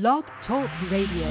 Blog 0.00 0.24
Talk 0.44 0.68
Radio. 0.90 1.30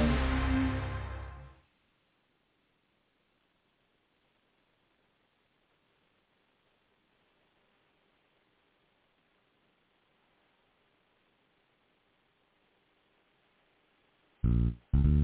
It's 14.44 15.23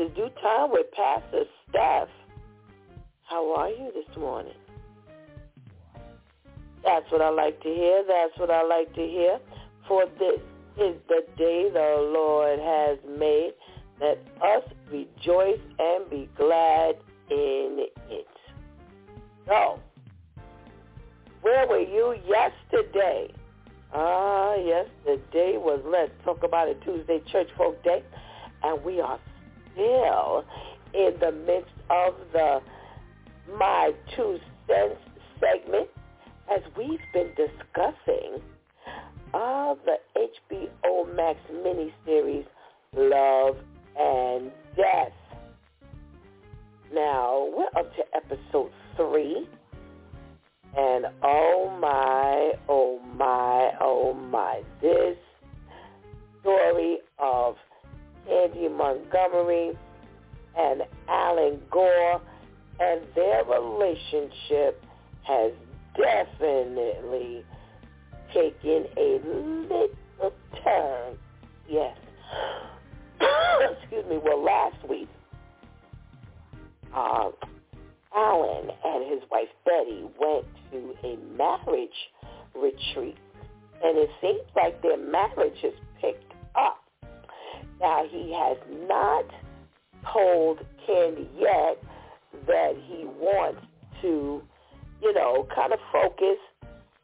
The 0.00 0.08
DEW 0.08 0.30
time 0.40 0.70
with 0.72 0.86
Pastor 0.92 1.44
Steph. 1.68 2.08
How 3.24 3.54
are 3.54 3.68
you 3.68 3.92
this 3.94 4.16
morning? 4.16 4.54
That's 6.82 7.04
what 7.12 7.20
I 7.20 7.28
like 7.28 7.60
to 7.60 7.68
hear. 7.68 8.02
That's 8.08 8.38
what 8.38 8.50
I 8.50 8.62
like 8.62 8.94
to 8.94 9.02
hear. 9.02 9.38
For 9.86 10.06
this 10.18 10.40
is 10.78 10.96
the 11.06 11.22
day 11.36 11.68
the 11.70 12.10
Lord 12.14 12.58
has 12.60 12.98
made. 13.18 13.52
Let 14.00 14.16
us 14.40 14.62
rejoice 14.90 15.60
and 15.78 16.08
be 16.08 16.30
glad 16.34 16.96
in 17.30 17.84
it. 18.08 18.26
So, 19.46 19.80
where 21.42 21.66
were 21.66 21.80
you 21.80 22.14
yesterday? 22.26 23.34
Ah, 23.92 24.54
yesterday 24.54 25.58
was 25.58 25.82
Let's 25.84 26.12
Talk 26.24 26.42
About 26.42 26.68
It 26.68 26.80
Tuesday 26.86 27.20
Church 27.30 27.48
Folk 27.58 27.84
Day, 27.84 28.02
and 28.62 28.82
we 28.82 28.98
are 29.02 29.20
still 29.72 30.44
in 30.94 31.12
the 31.20 31.32
midst 31.32 31.74
of 31.90 32.14
the 32.32 32.60
My 33.58 33.92
Two 34.16 34.38
Cents 34.66 35.00
segment 35.38 35.88
as 36.52 36.60
we've 36.76 37.00
been 37.12 37.30
discussing 37.36 38.42
uh, 39.32 39.74
the 39.84 39.96
HBO 40.16 41.14
Max 41.14 41.38
miniseries 41.52 42.46
Love 42.96 43.56
and 43.98 44.50
Death. 44.76 45.12
Now, 46.92 47.48
we're 47.56 47.80
up 47.80 47.94
to 47.94 48.02
episode 48.14 48.72
three. 48.96 49.46
And 50.76 51.06
oh 51.22 51.76
my, 51.80 52.52
oh 52.68 53.00
my, 53.16 53.70
oh 53.80 54.14
my, 54.14 54.62
this 54.80 55.16
story 56.40 56.98
of 57.18 57.56
Candy 58.30 58.68
Montgomery 58.68 59.72
and 60.56 60.82
Alan 61.08 61.60
Gore 61.68 62.20
and 62.78 63.00
their 63.16 63.44
relationship 63.44 64.82
has 65.24 65.52
definitely 65.96 67.44
taken 68.32 68.86
a 68.96 69.20
little 69.68 70.32
turn. 70.62 71.18
Yes. 71.68 71.96
Excuse 73.82 74.06
me. 74.08 74.18
Well, 74.22 74.44
last 74.44 74.88
week, 74.88 75.08
uh, 76.94 77.30
Alan 78.14 78.70
and 78.84 79.10
his 79.12 79.28
wife 79.30 79.48
Betty 79.64 80.04
went 80.20 80.46
to 80.70 80.94
a 81.04 81.16
marriage 81.36 81.90
retreat, 82.54 83.18
and 83.82 83.98
it 83.98 84.10
seems 84.20 84.40
like 84.54 84.80
their 84.82 84.98
marriage 84.98 85.58
has 85.62 85.74
picked 86.00 86.32
up. 86.54 86.78
Now, 87.80 88.04
he 88.10 88.32
has 88.32 88.58
not 88.88 89.24
told 90.12 90.58
Candy 90.86 91.28
yet 91.38 91.82
that 92.46 92.72
he 92.86 93.04
wants 93.04 93.60
to, 94.02 94.42
you 95.02 95.14
know, 95.14 95.46
kind 95.54 95.72
of 95.72 95.78
focus 95.92 96.38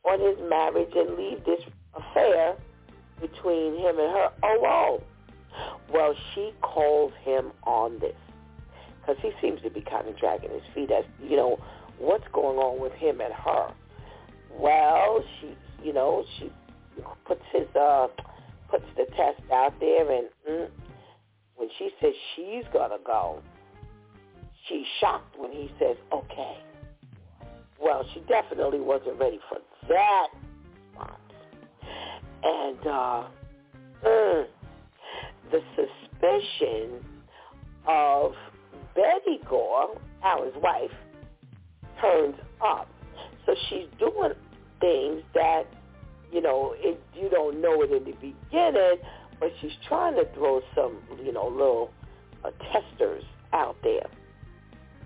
on 0.05 0.21
his 0.21 0.37
marriage 0.49 0.93
and 0.95 1.17
leave 1.17 1.45
this 1.45 1.61
affair 1.95 2.57
between 3.21 3.75
him 3.77 3.99
and 3.99 4.13
her 4.13 4.31
alone. 4.43 5.01
Well, 5.93 6.15
she 6.35 6.53
calls 6.61 7.13
him 7.23 7.53
on 7.65 7.99
this 7.99 8.15
because 9.01 9.17
he 9.23 9.31
seems 9.41 9.63
to 9.63 9.71
be 9.71 9.81
kind 9.81 10.07
of 10.09 10.19
dragging 10.19 10.51
his 10.51 10.63
feet 10.75 10.91
as, 10.91 11.05
you 11.23 11.37
know, 11.37 11.59
what's 11.99 12.27
going 12.33 12.59
on 12.59 12.81
with 12.81 12.93
him 12.93 13.21
and 13.21 13.33
her. 13.33 13.73
Well, 14.59 15.25
she, 15.41 15.57
you 15.83 15.93
know, 15.93 16.25
she 16.39 16.51
puts 17.25 17.43
his, 17.53 17.67
uh, 17.75 18.09
puts 18.71 18.85
the 18.97 19.07
test 19.17 19.41
out 19.53 19.75
there 19.81 20.11
and 20.11 20.29
mm, 20.49 20.69
when 21.57 21.69
she 21.79 21.91
says 22.01 22.13
she's 22.35 22.65
to 22.73 22.99
go, 23.05 23.43
she's 24.69 24.87
shocked 25.01 25.39
when 25.39 25.53
he 25.53 25.71
says, 25.79 25.97
okay. 26.13 26.59
Well, 27.81 28.05
she 28.15 28.21
definitely 28.21 28.81
wasn't 28.81 29.19
ready 29.19 29.39
for 29.49 29.59
that 29.89 30.27
response. 30.85 31.21
And, 32.43 32.87
uh, 32.87 33.25
mm, 34.05 34.47
the 35.51 35.61
suspicion 35.77 37.05
of 37.87 38.33
Betty 38.95 39.41
Gore, 39.49 40.01
Alan's 40.25 40.55
wife, 40.57 40.91
turns 42.01 42.35
up. 42.65 42.89
So 43.45 43.55
she's 43.69 43.87
doing 43.99 44.33
things 44.81 45.23
that, 45.35 45.65
you 46.33 46.41
know, 46.41 46.75
it, 46.79 47.01
you 47.15 47.29
don't 47.29 47.61
know 47.61 47.83
it 47.83 47.91
in 47.91 48.05
the 48.05 48.13
beginning, 48.13 48.97
but 49.39 49.53
she's 49.61 49.77
trying 49.87 50.15
to 50.15 50.27
throw 50.35 50.61
some, 50.75 50.99
you 51.25 51.33
know, 51.33 51.49
little 51.49 51.91
uh, 52.45 52.51
testers 52.73 53.25
out 53.53 53.77
there. 53.83 54.07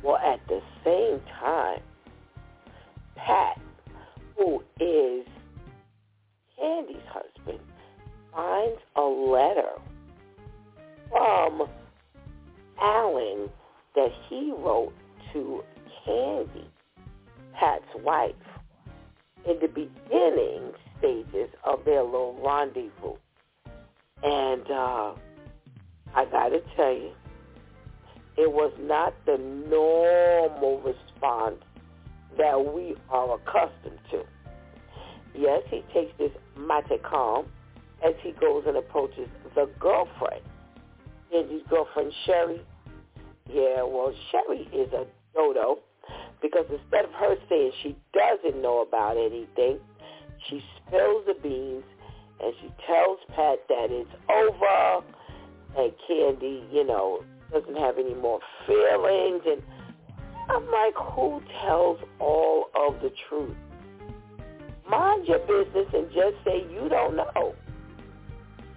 Well, 0.02 0.16
at 0.16 0.40
the 0.48 0.60
same 0.84 1.20
time, 1.38 1.80
Pat, 3.16 3.60
who 4.36 4.62
is 4.80 5.26
Candy's 6.58 6.96
husband, 7.08 7.60
finds 8.32 8.80
a 8.96 9.02
letter 9.02 9.72
from 11.10 11.68
Alan 12.80 13.50
that 13.94 14.10
he 14.28 14.52
wrote 14.56 14.92
to 15.32 15.62
Candy, 16.04 16.70
Pat's 17.52 17.84
wife, 18.02 18.34
in 19.46 19.58
the 19.60 19.68
beginning 19.68 20.72
stages 20.98 21.50
of 21.64 21.84
their 21.84 22.02
little 22.02 22.40
rendezvous. 22.44 23.16
And 24.22 24.70
uh, 24.70 25.14
I 26.14 26.24
got 26.30 26.48
to 26.50 26.60
tell 26.76 26.92
you, 26.92 27.12
it 28.36 28.50
was 28.50 28.72
not 28.80 29.14
the 29.26 29.38
normal 29.38 30.80
response 30.80 31.62
that 32.38 32.74
we 32.74 32.94
are 33.10 33.34
accustomed 33.34 33.98
to. 34.10 34.22
Yes, 35.34 35.62
he 35.68 35.82
takes 35.92 36.12
this 36.18 36.30
mate 36.56 37.02
calm 37.02 37.46
as 38.06 38.14
he 38.22 38.32
goes 38.32 38.64
and 38.66 38.76
approaches 38.76 39.28
the 39.54 39.68
girlfriend. 39.78 40.42
Andy's 41.34 41.62
girlfriend, 41.68 42.12
Sherry. 42.26 42.60
Yeah, 43.48 43.82
well, 43.82 44.12
Sherry 44.30 44.68
is 44.72 44.92
a 44.92 45.06
dodo 45.34 45.78
because 46.42 46.66
instead 46.70 47.04
of 47.04 47.12
her 47.12 47.36
saying 47.48 47.72
she 47.82 47.96
doesn't 48.12 48.60
know 48.60 48.82
about 48.82 49.16
anything, 49.16 49.78
she 50.48 50.62
spills 50.76 51.24
the 51.26 51.34
beans 51.42 51.84
and 52.42 52.54
she 52.60 52.68
tells 52.86 53.18
Pat 53.28 53.58
that 53.68 53.88
it's 53.90 54.10
over 54.30 55.04
and 55.76 55.92
Candy, 56.08 56.64
you 56.72 56.84
know, 56.84 57.22
doesn't 57.52 57.76
have 57.76 57.98
any 57.98 58.14
more 58.14 58.40
feelings. 58.66 59.42
And 59.46 59.62
I'm 60.48 60.66
like, 60.70 60.94
who 61.14 61.40
tells 61.62 61.98
all 62.18 62.70
of 62.74 63.00
the 63.02 63.10
truth? 63.28 63.56
Mind 64.88 65.26
your 65.28 65.38
business 65.40 65.86
and 65.94 66.08
just 66.08 66.36
say 66.44 66.64
you 66.72 66.88
don't 66.88 67.16
know. 67.16 67.54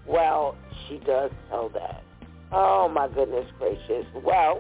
Well, 0.08 0.56
she 0.88 0.98
does 1.00 1.32
tell 1.50 1.70
that. 1.70 2.04
Oh 2.52 2.88
my 2.88 3.08
goodness 3.08 3.48
gracious. 3.58 4.06
Well, 4.24 4.60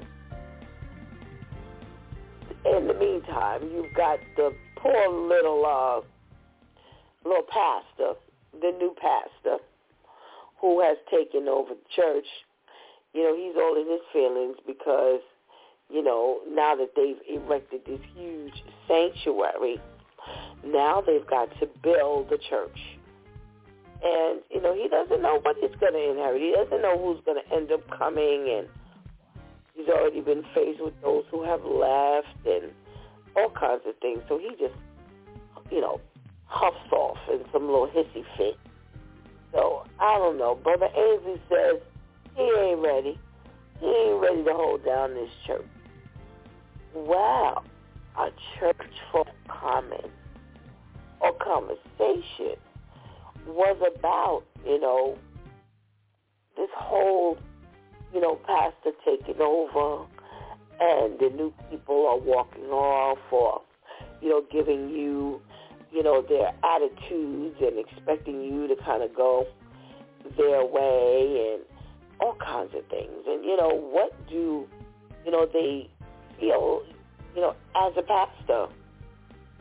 in 2.65 2.87
the 2.87 2.93
meantime, 2.93 3.69
you've 3.73 3.93
got 3.93 4.19
the 4.35 4.53
poor 4.77 5.09
little 5.09 5.65
uh, 5.65 6.01
little 7.27 7.43
pastor, 7.43 8.13
the 8.53 8.71
new 8.77 8.95
pastor, 8.99 9.57
who 10.59 10.81
has 10.81 10.97
taken 11.11 11.47
over 11.47 11.71
the 11.73 11.89
church. 11.95 12.25
You 13.13 13.23
know, 13.23 13.35
he's 13.35 13.55
all 13.55 13.75
in 13.79 13.89
his 13.89 14.01
feelings 14.11 14.57
because, 14.65 15.21
you 15.89 16.03
know, 16.03 16.39
now 16.49 16.75
that 16.75 16.91
they've 16.95 17.19
erected 17.29 17.81
this 17.85 17.99
huge 18.15 18.63
sanctuary, 18.87 19.79
now 20.65 21.03
they've 21.05 21.27
got 21.27 21.49
to 21.59 21.67
build 21.83 22.29
the 22.29 22.39
church. 22.49 22.79
And, 24.03 24.41
you 24.51 24.61
know, 24.61 24.73
he 24.73 24.89
doesn't 24.89 25.21
know 25.21 25.39
what 25.43 25.55
he's 25.61 25.75
going 25.79 25.93
to 25.93 26.11
inherit. 26.11 26.41
He 26.41 26.51
doesn't 26.51 26.81
know 26.81 26.97
who's 26.97 27.23
going 27.25 27.41
to 27.41 27.55
end 27.55 27.71
up 27.71 27.81
coming. 27.97 28.49
And 28.57 28.67
he's 29.75 29.87
already 29.87 30.21
been 30.21 30.43
faced 30.53 30.81
with 30.81 30.93
those 31.01 31.23
who 31.31 31.43
have 31.43 31.63
left 31.63 32.45
and 32.45 32.71
all 33.35 33.49
kinds 33.49 33.81
of 33.87 33.95
things. 34.01 34.21
So 34.27 34.37
he 34.37 34.49
just, 34.59 34.75
you 35.71 35.81
know, 35.81 35.99
huffs 36.45 36.91
off 36.91 37.17
in 37.31 37.39
some 37.51 37.65
little 37.65 37.87
hissy 37.87 38.23
fit. 38.37 38.57
So, 39.51 39.85
I 39.99 40.17
don't 40.17 40.37
know. 40.37 40.55
Brother 40.55 40.87
Ainsley 40.95 41.39
says 41.49 41.81
he 42.35 42.41
ain't 42.41 42.79
ready. 42.79 43.19
He 43.79 43.85
ain't 43.85 44.21
ready 44.21 44.43
to 44.43 44.53
hold 44.53 44.85
down 44.85 45.13
this 45.13 45.29
church. 45.45 45.65
Wow. 46.95 47.63
A 48.17 48.29
church 48.59 48.91
for 49.11 49.25
comment 49.47 50.11
or 51.19 51.33
conversation 51.33 52.57
was 53.47 53.77
about, 53.97 54.43
you 54.65 54.79
know, 54.79 55.17
this 56.55 56.69
whole, 56.75 57.37
you 58.13 58.21
know, 58.21 58.35
pastor 58.45 58.91
taking 59.05 59.41
over 59.41 60.05
and 60.79 61.19
the 61.19 61.29
new 61.35 61.53
people 61.69 62.07
are 62.07 62.17
walking 62.17 62.65
off 62.65 63.19
or, 63.31 63.61
you 64.21 64.29
know, 64.29 64.43
giving 64.51 64.89
you, 64.89 65.41
you 65.91 66.03
know, 66.03 66.21
their 66.21 66.51
attitudes 66.63 67.55
and 67.61 67.79
expecting 67.79 68.41
you 68.41 68.67
to 68.67 68.75
kind 68.83 69.03
of 69.03 69.15
go 69.15 69.45
their 70.37 70.65
way 70.65 71.53
and 71.53 71.63
all 72.19 72.35
kinds 72.35 72.73
of 72.75 72.85
things. 72.89 73.25
And, 73.27 73.43
you 73.43 73.57
know, 73.57 73.69
what 73.69 74.13
do, 74.29 74.67
you 75.25 75.31
know, 75.31 75.47
they 75.51 75.89
feel, 76.39 76.83
you 77.35 77.41
know, 77.41 77.55
as 77.75 77.93
a 77.97 78.03
pastor? 78.03 78.67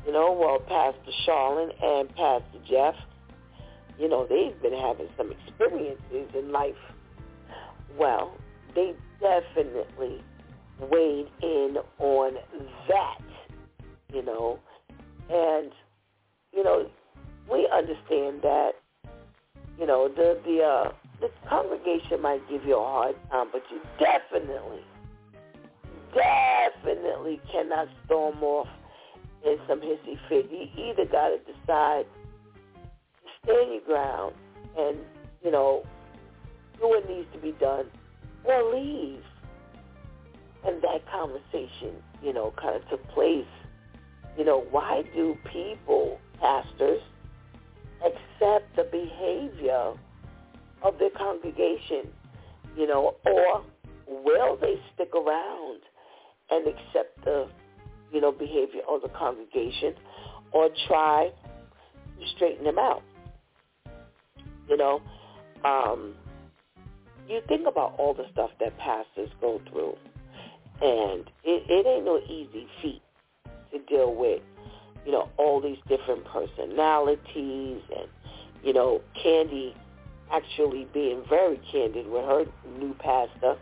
You 0.07 0.13
know, 0.13 0.33
well, 0.33 0.59
Pastor 0.59 1.13
Charlene 1.27 1.73
and 1.81 2.09
Pastor 2.17 2.59
Jeff, 2.69 2.97
you 3.99 4.09
know, 4.09 4.27
they've 4.27 4.61
been 4.61 4.77
having 4.77 5.09
some 5.17 5.31
experiences 5.31 6.35
in 6.35 6.51
life. 6.51 6.75
Well, 7.97 8.37
they 8.75 8.95
definitely 9.21 10.23
weighed 10.81 11.29
in 11.43 11.77
on 11.99 12.35
that, 12.89 13.19
you 14.13 14.25
know, 14.25 14.59
and, 15.31 15.71
you 16.53 16.65
know, 16.65 16.89
we 17.51 17.69
understand 17.73 18.43
that, 18.43 18.73
you 19.79 19.87
know, 19.87 20.09
the, 20.09 20.39
the, 20.45 20.63
uh, 20.63 20.93
the 21.21 21.29
congregation 21.49 22.21
might 22.21 22.41
give 22.49 22.65
you 22.65 22.77
a 22.77 22.85
hard 22.85 23.17
time, 23.31 23.49
but 23.53 23.63
you 23.71 23.81
definitely, 23.99 24.83
definitely 26.15 27.41
cannot 27.51 27.89
storm 28.05 28.43
off 28.43 28.69
in 29.45 29.57
some 29.69 29.81
hissy 29.81 30.19
fit. 30.29 30.51
You 30.51 30.67
either 30.77 31.05
got 31.11 31.29
to 31.29 31.39
decide 31.39 32.05
to 32.05 33.31
stand 33.45 33.73
your 33.73 33.83
ground 33.87 34.35
and, 34.77 34.99
you 35.45 35.51
know, 35.51 35.85
do 36.81 36.89
what 36.89 37.09
needs 37.09 37.29
to 37.33 37.39
be 37.39 37.53
done 37.61 37.87
or 38.45 38.75
leave. 38.75 39.23
And 40.65 40.81
that 40.83 41.03
conversation, 41.11 42.03
you 42.23 42.33
know, 42.33 42.53
kind 42.61 42.77
of 42.77 42.89
took 42.89 43.07
place. 43.09 43.47
You 44.39 44.45
know, 44.45 44.65
why 44.71 45.03
do 45.15 45.37
people, 45.53 46.19
pastors, 46.41 47.01
accept 48.01 48.77
the 48.77 48.85
behavior 48.91 49.95
of 50.83 50.99
their 50.99 51.11
congregation? 51.11 52.09
You 52.77 52.87
know, 52.87 53.17
or 53.27 53.65
will 54.07 54.57
they 54.61 54.81
stick 54.95 55.11
around 55.15 55.81
and 56.51 56.67
accept 56.67 57.25
the 57.25 57.49
you 58.13 58.21
know, 58.21 58.31
behavior 58.31 58.83
of 58.89 59.03
the 59.03 59.09
congregation 59.09 59.95
or 60.53 60.69
try 60.87 61.31
to 62.21 62.27
straighten 62.37 62.65
them 62.65 62.79
out. 62.79 63.03
You 64.69 64.77
know, 64.77 65.01
um, 65.65 66.15
you 67.29 67.41
think 67.49 67.67
about 67.67 67.95
all 67.99 68.15
the 68.15 68.27
stuff 68.33 68.51
that 68.61 68.77
pastors 68.79 69.31
go 69.41 69.61
through, 69.71 69.97
and 70.81 71.25
it, 71.45 71.65
it 71.69 71.87
ain't 71.87 72.05
no 72.05 72.21
easy 72.29 72.67
feat 72.81 73.03
to 73.73 73.79
deal 73.89 74.15
with, 74.15 74.43
you 75.07 75.13
know, 75.13 75.29
all 75.37 75.61
these 75.61 75.79
different 75.89 76.25
personalities 76.27 77.81
and, 77.97 78.09
you 78.63 78.73
know, 78.73 79.01
Candy 79.23 79.75
actually 80.31 80.87
being 80.93 81.23
very 81.29 81.61
candid 81.71 82.07
with 82.07 82.25
her 82.25 82.45
new 82.79 82.95
pastor 82.95 83.57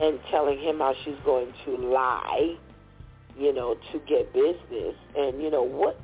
and 0.00 0.20
telling 0.30 0.58
him 0.58 0.78
how 0.78 0.94
she's 1.04 1.16
going 1.24 1.52
to 1.64 1.76
lie 1.76 2.56
you 3.38 3.52
know, 3.52 3.76
to 3.92 3.98
get 4.08 4.32
business. 4.32 4.94
And, 5.16 5.42
you 5.42 5.50
know, 5.50 5.62
what 5.62 5.98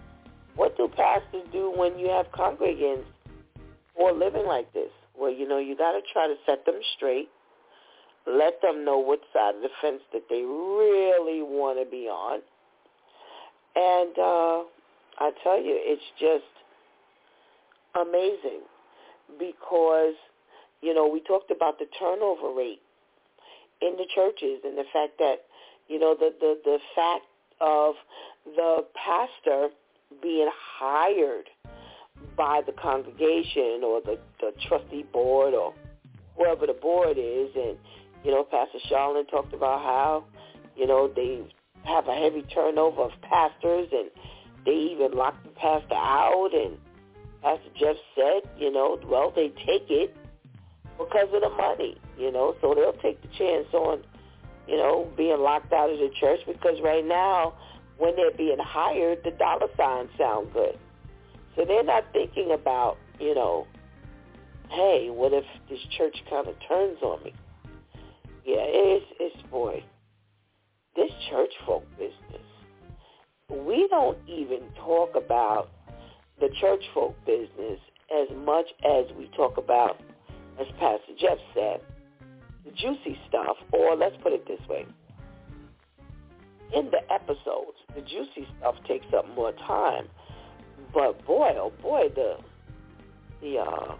what 0.54 0.76
do 0.76 0.88
pastors 0.88 1.46
do 1.50 1.72
when 1.74 1.98
you 1.98 2.08
have 2.08 2.26
congregants 2.32 3.04
who 3.96 4.04
are 4.04 4.12
living 4.12 4.46
like 4.46 4.72
this? 4.72 4.90
Well, 5.18 5.30
you 5.30 5.46
know, 5.46 5.58
you 5.58 5.76
got 5.76 5.92
to 5.92 6.00
try 6.12 6.26
to 6.26 6.34
set 6.46 6.64
them 6.64 6.80
straight, 6.96 7.28
let 8.26 8.60
them 8.62 8.84
know 8.84 8.98
what 8.98 9.20
side 9.32 9.56
of 9.56 9.62
the 9.62 9.68
fence 9.80 10.00
that 10.12 10.22
they 10.28 10.42
really 10.42 11.42
want 11.42 11.78
to 11.78 11.90
be 11.90 12.08
on. 12.08 12.40
And 13.74 14.18
uh, 14.18 14.64
I 15.18 15.30
tell 15.42 15.60
you, 15.60 15.76
it's 15.78 16.02
just 16.18 16.44
amazing 17.94 18.62
because, 19.38 20.14
you 20.80 20.94
know, 20.94 21.08
we 21.08 21.20
talked 21.20 21.50
about 21.50 21.78
the 21.78 21.86
turnover 21.98 22.54
rate 22.56 22.80
in 23.80 23.96
the 23.96 24.06
churches 24.14 24.60
and 24.64 24.76
the 24.78 24.84
fact 24.92 25.18
that 25.18 25.42
you 25.88 25.98
know, 25.98 26.16
the, 26.18 26.32
the, 26.40 26.58
the 26.64 26.78
fact 26.94 27.24
of 27.60 27.94
the 28.44 28.84
pastor 28.94 29.68
being 30.22 30.48
hired 30.78 31.48
by 32.36 32.62
the 32.64 32.72
congregation 32.72 33.82
or 33.84 34.00
the, 34.00 34.18
the 34.40 34.52
trustee 34.68 35.04
board 35.12 35.54
or 35.54 35.74
whoever 36.36 36.66
the 36.66 36.74
board 36.74 37.16
is. 37.18 37.50
And, 37.54 37.76
you 38.24 38.30
know, 38.30 38.44
Pastor 38.44 38.78
Charlene 38.90 39.28
talked 39.30 39.52
about 39.54 39.80
how, 39.82 40.24
you 40.76 40.86
know, 40.86 41.10
they 41.14 41.42
have 41.84 42.08
a 42.08 42.14
heavy 42.14 42.42
turnover 42.54 43.02
of 43.02 43.12
pastors 43.22 43.88
and 43.92 44.10
they 44.64 44.92
even 44.92 45.12
lock 45.12 45.42
the 45.42 45.50
pastor 45.50 45.94
out. 45.94 46.50
And 46.54 46.78
Pastor 47.42 47.70
Jeff 47.78 47.96
said, 48.14 48.50
you 48.58 48.70
know, 48.70 48.98
well, 49.06 49.32
they 49.34 49.48
take 49.48 49.90
it 49.90 50.16
because 50.98 51.28
of 51.32 51.40
the 51.40 51.50
money, 51.50 51.96
you 52.18 52.30
know, 52.30 52.54
so 52.60 52.74
they'll 52.74 53.00
take 53.02 53.20
the 53.22 53.28
chance 53.36 53.66
on 53.72 54.02
you 54.66 54.76
know, 54.76 55.10
being 55.16 55.40
locked 55.40 55.72
out 55.72 55.90
of 55.90 55.98
the 55.98 56.10
church 56.20 56.40
because 56.46 56.80
right 56.82 57.04
now, 57.04 57.54
when 57.98 58.14
they're 58.16 58.36
being 58.36 58.58
hired, 58.60 59.18
the 59.24 59.30
dollar 59.32 59.66
signs 59.76 60.10
sound 60.18 60.52
good. 60.52 60.78
So 61.56 61.64
they're 61.66 61.84
not 61.84 62.04
thinking 62.12 62.52
about, 62.52 62.96
you 63.20 63.34
know, 63.34 63.66
hey, 64.70 65.08
what 65.10 65.32
if 65.32 65.44
this 65.68 65.80
church 65.96 66.16
kind 66.30 66.48
of 66.48 66.54
turns 66.66 66.98
on 67.02 67.22
me? 67.22 67.34
Yeah, 68.44 68.64
it's, 68.64 69.06
it's 69.20 69.50
boy, 69.50 69.84
this 70.96 71.10
church 71.30 71.52
folk 71.66 71.84
business. 71.98 72.46
We 73.48 73.86
don't 73.90 74.18
even 74.26 74.62
talk 74.76 75.14
about 75.14 75.70
the 76.40 76.48
church 76.60 76.82
folk 76.94 77.14
business 77.26 77.78
as 78.10 78.28
much 78.44 78.66
as 78.84 79.04
we 79.16 79.30
talk 79.36 79.58
about, 79.58 80.00
as 80.58 80.66
Pastor 80.80 81.12
Jeff 81.20 81.38
said, 81.54 81.80
the 82.64 82.70
juicy 82.70 83.18
stuff, 83.28 83.56
or 83.72 83.96
let's 83.96 84.16
put 84.22 84.32
it 84.32 84.46
this 84.46 84.60
way. 84.68 84.86
In 86.74 86.90
the 86.90 87.00
episodes, 87.12 87.76
the 87.94 88.00
juicy 88.00 88.48
stuff 88.58 88.76
takes 88.88 89.06
up 89.16 89.28
more 89.36 89.52
time. 89.52 90.08
But 90.92 91.24
boy, 91.26 91.50
oh 91.56 91.72
boy, 91.82 92.08
the 92.14 92.36
the 93.40 93.58
uh, 93.58 93.94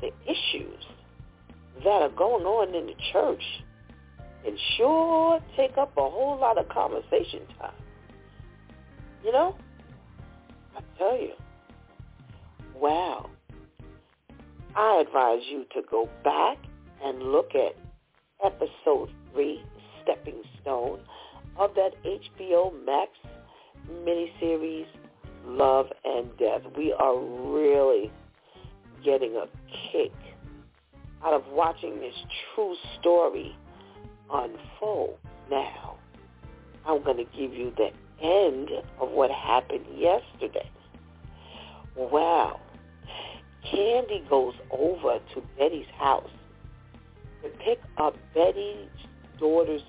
the 0.00 0.10
issues 0.24 0.84
that 1.84 2.02
are 2.02 2.10
going 2.10 2.44
on 2.44 2.74
in 2.74 2.86
the 2.86 2.94
church 3.12 3.42
can 4.44 4.56
sure 4.76 5.40
take 5.56 5.78
up 5.78 5.92
a 5.96 6.00
whole 6.00 6.38
lot 6.40 6.58
of 6.58 6.68
conversation 6.68 7.40
time. 7.58 7.72
You 9.24 9.32
know? 9.32 9.56
I 10.76 10.80
tell 10.98 11.16
you. 11.16 11.32
Wow. 12.74 13.30
I 14.74 15.02
advise 15.06 15.42
you 15.50 15.64
to 15.74 15.82
go 15.88 16.08
back 16.24 16.58
and 17.04 17.22
look 17.22 17.50
at 17.54 17.76
episode 18.44 19.10
three, 19.32 19.62
Stepping 20.02 20.42
Stone, 20.60 21.00
of 21.56 21.74
that 21.74 21.90
HBO 22.04 22.72
Max 22.84 23.10
miniseries, 23.90 24.86
Love 25.46 25.86
and 26.04 26.28
Death. 26.38 26.62
We 26.76 26.92
are 26.92 27.18
really 27.18 28.10
getting 29.04 29.36
a 29.36 29.46
kick 29.92 30.12
out 31.24 31.34
of 31.34 31.42
watching 31.52 32.00
this 32.00 32.14
true 32.54 32.74
story 32.98 33.56
unfold. 34.32 35.18
Now, 35.50 35.96
I'm 36.86 37.02
going 37.02 37.18
to 37.18 37.24
give 37.36 37.52
you 37.52 37.72
the 37.76 37.90
end 38.24 38.70
of 39.00 39.10
what 39.10 39.30
happened 39.30 39.84
yesterday. 39.96 40.70
Wow. 41.96 42.60
Candy 43.70 44.24
goes 44.28 44.54
over 44.70 45.18
to 45.34 45.42
Betty's 45.58 45.86
house 45.98 46.30
to 47.42 47.48
pick 47.64 47.80
up 47.98 48.14
Betty's 48.34 48.88
daughter's 49.38 49.82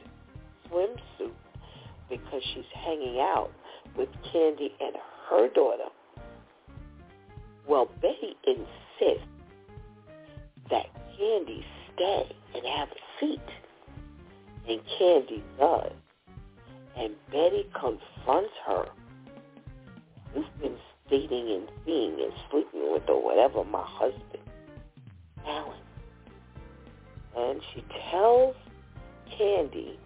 swimsuit 0.69 1.31
because 2.09 2.41
she's 2.53 2.65
hanging 2.73 3.19
out 3.19 3.51
with 3.97 4.09
Candy 4.31 4.73
and 4.79 4.95
her 5.29 5.47
daughter. 5.49 5.89
Well, 7.67 7.89
Betty 8.01 8.35
insists 8.45 9.27
that 10.69 10.85
Candy 11.17 11.65
stay 11.93 12.35
and 12.55 12.65
have 12.65 12.89
a 12.89 13.19
seat. 13.19 13.39
And 14.67 14.81
Candy 14.97 15.43
does. 15.59 15.91
And 16.97 17.15
Betty 17.31 17.67
confronts 17.73 18.53
her. 18.67 18.85
You've 20.35 20.45
been 20.61 20.77
dating 21.09 21.51
and 21.51 21.67
seeing 21.85 22.19
and 22.21 22.33
sleeping 22.49 22.91
with 22.91 23.09
or 23.09 23.23
whatever 23.23 23.63
my 23.63 23.83
husband, 23.85 24.43
Alan. 25.45 25.79
And 27.35 27.61
she 27.73 27.83
tells 28.11 28.55
Candy, 29.37 29.99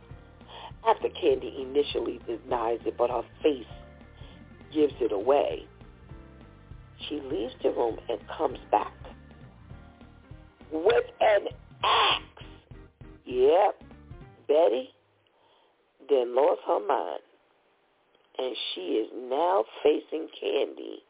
after 0.88 1.10
Candy 1.10 1.54
initially 1.62 2.20
denies 2.26 2.80
it, 2.86 2.96
but 2.98 3.10
her 3.10 3.24
face 3.44 3.66
gives 4.74 4.94
it 5.00 5.12
away, 5.12 5.66
she 7.08 7.22
leaves 7.22 7.54
the 7.64 7.70
room 7.70 7.98
and 8.10 8.20
comes 8.38 8.60
back 8.72 8.94
with 10.72 11.06
an 11.22 11.48
axe. 11.84 12.24
Yep, 13.26 13.84
Betty 14.48 14.90
then 16.10 16.36
lost 16.36 16.62
her 16.66 16.80
mind, 16.86 17.22
and 18.38 18.56
she 18.74 18.82
is 18.82 19.10
now 19.30 19.64
facing 19.84 20.28
Candy 20.40 21.04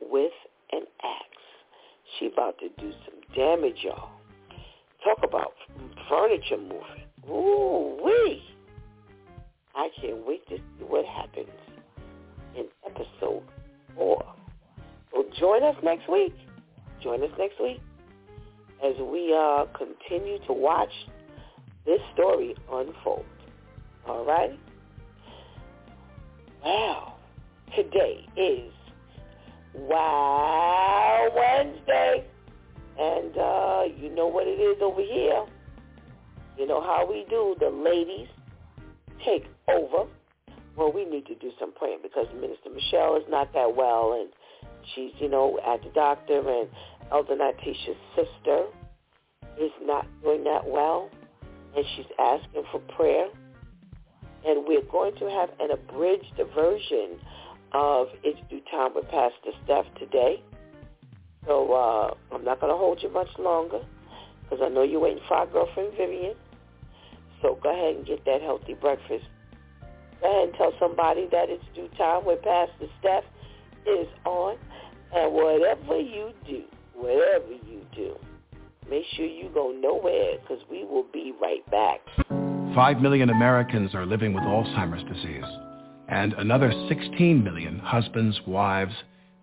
with 0.00 0.32
an 0.72 0.82
axe. 1.02 1.26
She 2.18 2.26
about 2.26 2.58
to 2.58 2.68
do 2.80 2.92
some 3.04 3.20
damage, 3.36 3.78
y'all. 3.82 4.10
Talk 5.04 5.18
about 5.22 5.52
furniture 6.08 6.58
moving. 6.58 7.06
Ooh 7.28 8.00
wee! 8.04 8.42
I 9.74 9.88
can't 10.00 10.26
wait 10.26 10.46
to 10.48 10.56
see 10.56 10.84
what 10.84 11.04
happens 11.06 11.48
in 12.56 12.66
episode 12.84 13.42
four. 13.94 14.24
So 15.12 15.24
join 15.38 15.62
us 15.62 15.76
next 15.82 16.08
week. 16.10 16.34
Join 17.02 17.22
us 17.22 17.30
next 17.38 17.60
week 17.60 17.80
as 18.84 18.94
we 19.00 19.34
uh, 19.36 19.66
continue 19.76 20.38
to 20.46 20.52
watch 20.52 20.92
this 21.86 22.00
story 22.14 22.54
unfold. 22.70 23.24
All 24.06 24.24
right? 24.24 24.58
Wow. 26.64 27.14
Today 27.74 28.26
is 28.36 28.72
Wow 29.74 31.28
Wednesday. 31.34 32.24
And 32.98 33.36
uh, 33.36 33.82
you 33.98 34.14
know 34.14 34.26
what 34.26 34.46
it 34.46 34.60
is 34.60 34.76
over 34.82 35.00
here. 35.00 35.44
You 36.58 36.66
know 36.66 36.82
how 36.82 37.06
we 37.08 37.24
do. 37.30 37.56
The 37.58 37.70
ladies 37.70 38.28
take 39.24 39.46
over. 39.68 40.08
Well, 40.80 40.92
we 40.92 41.04
need 41.04 41.26
to 41.26 41.34
do 41.34 41.50
some 41.60 41.74
praying 41.74 41.98
because 42.02 42.24
Minister 42.32 42.70
Michelle 42.70 43.16
is 43.16 43.24
not 43.28 43.52
that 43.52 43.76
well, 43.76 44.18
and 44.18 44.30
she's, 44.94 45.12
you 45.20 45.28
know, 45.28 45.60
at 45.60 45.82
the 45.82 45.90
doctor, 45.90 46.40
and 46.40 46.70
Elder 47.12 47.36
Natisha's 47.36 48.00
sister 48.16 48.64
is 49.60 49.72
not 49.82 50.06
doing 50.22 50.42
that 50.44 50.66
well, 50.66 51.10
and 51.76 51.84
she's 51.94 52.06
asking 52.18 52.64
for 52.72 52.80
prayer. 52.96 53.26
And 54.46 54.66
we're 54.66 54.88
going 54.90 55.14
to 55.16 55.28
have 55.28 55.50
an 55.60 55.70
abridged 55.70 56.40
version 56.54 57.18
of 57.74 58.06
It's 58.24 58.40
DEW 58.48 58.62
Time 58.70 58.94
with 58.94 59.04
Pastor 59.10 59.52
Steph 59.64 59.84
today. 59.98 60.42
So 61.46 61.74
uh, 61.74 62.34
I'm 62.34 62.42
not 62.42 62.58
going 62.58 62.72
to 62.72 62.78
hold 62.78 63.02
you 63.02 63.10
much 63.10 63.28
longer 63.38 63.80
because 64.44 64.64
I 64.64 64.70
know 64.70 64.82
you're 64.82 65.00
waiting 65.00 65.22
for 65.28 65.34
our 65.34 65.46
girlfriend 65.46 65.92
Vivian. 65.98 66.36
So 67.42 67.58
go 67.62 67.70
ahead 67.70 67.96
and 67.96 68.06
get 68.06 68.24
that 68.24 68.40
healthy 68.40 68.72
breakfast. 68.72 69.26
Go 70.20 70.44
and 70.44 70.54
tell 70.54 70.72
somebody 70.78 71.26
that 71.32 71.48
it's 71.48 71.64
DEW 71.74 71.88
time 71.96 72.24
with 72.24 72.42
Pastor 72.42 72.86
Steph 73.00 73.24
is 73.86 74.06
on. 74.24 74.56
And 75.14 75.32
whatever 75.32 75.98
you 75.98 76.30
do, 76.46 76.62
whatever 76.94 77.52
you 77.66 77.84
do, 77.94 78.16
make 78.88 79.04
sure 79.16 79.26
you 79.26 79.50
go 79.52 79.72
nowhere 79.72 80.38
because 80.40 80.62
we 80.70 80.84
will 80.84 81.06
be 81.12 81.32
right 81.40 81.68
back. 81.70 82.00
Five 82.74 83.00
million 83.00 83.30
Americans 83.30 83.94
are 83.94 84.06
living 84.06 84.32
with 84.32 84.44
Alzheimer's 84.44 85.02
disease, 85.12 85.44
and 86.08 86.32
another 86.34 86.72
16 86.88 87.42
million 87.42 87.80
husbands, 87.80 88.40
wives, 88.46 88.94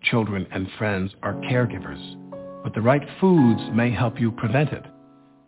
children, 0.02 0.46
and 0.50 0.66
friends 0.78 1.12
are 1.22 1.34
caregivers. 1.34 2.02
But 2.62 2.74
the 2.74 2.80
right 2.80 3.06
foods 3.20 3.60
may 3.74 3.90
help 3.90 4.18
you 4.18 4.32
prevent 4.32 4.72
it. 4.72 4.84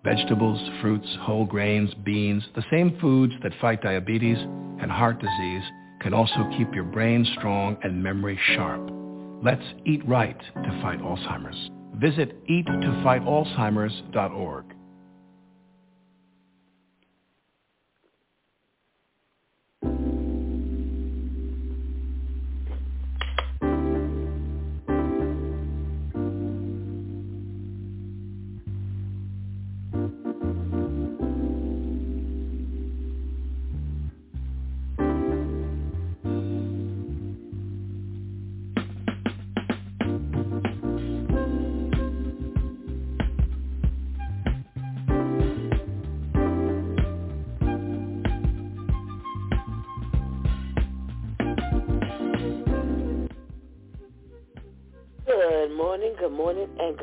Vegetables, 0.02 0.58
fruits, 0.80 1.06
whole 1.20 1.44
grains, 1.44 1.92
beans, 2.04 2.42
the 2.54 2.64
same 2.70 2.98
foods 3.00 3.34
that 3.42 3.52
fight 3.60 3.82
diabetes 3.82 4.38
and 4.38 4.90
heart 4.90 5.20
disease 5.20 5.62
can 6.00 6.14
also 6.14 6.48
keep 6.56 6.74
your 6.74 6.84
brain 6.84 7.26
strong 7.36 7.76
and 7.82 8.02
memory 8.02 8.40
sharp. 8.54 8.80
Let's 9.42 9.74
eat 9.84 10.00
right 10.08 10.40
to 10.54 10.80
fight 10.80 11.00
Alzheimer's. 11.00 11.68
Visit 11.96 12.42
eattofightalzheimers.org. 12.46 14.69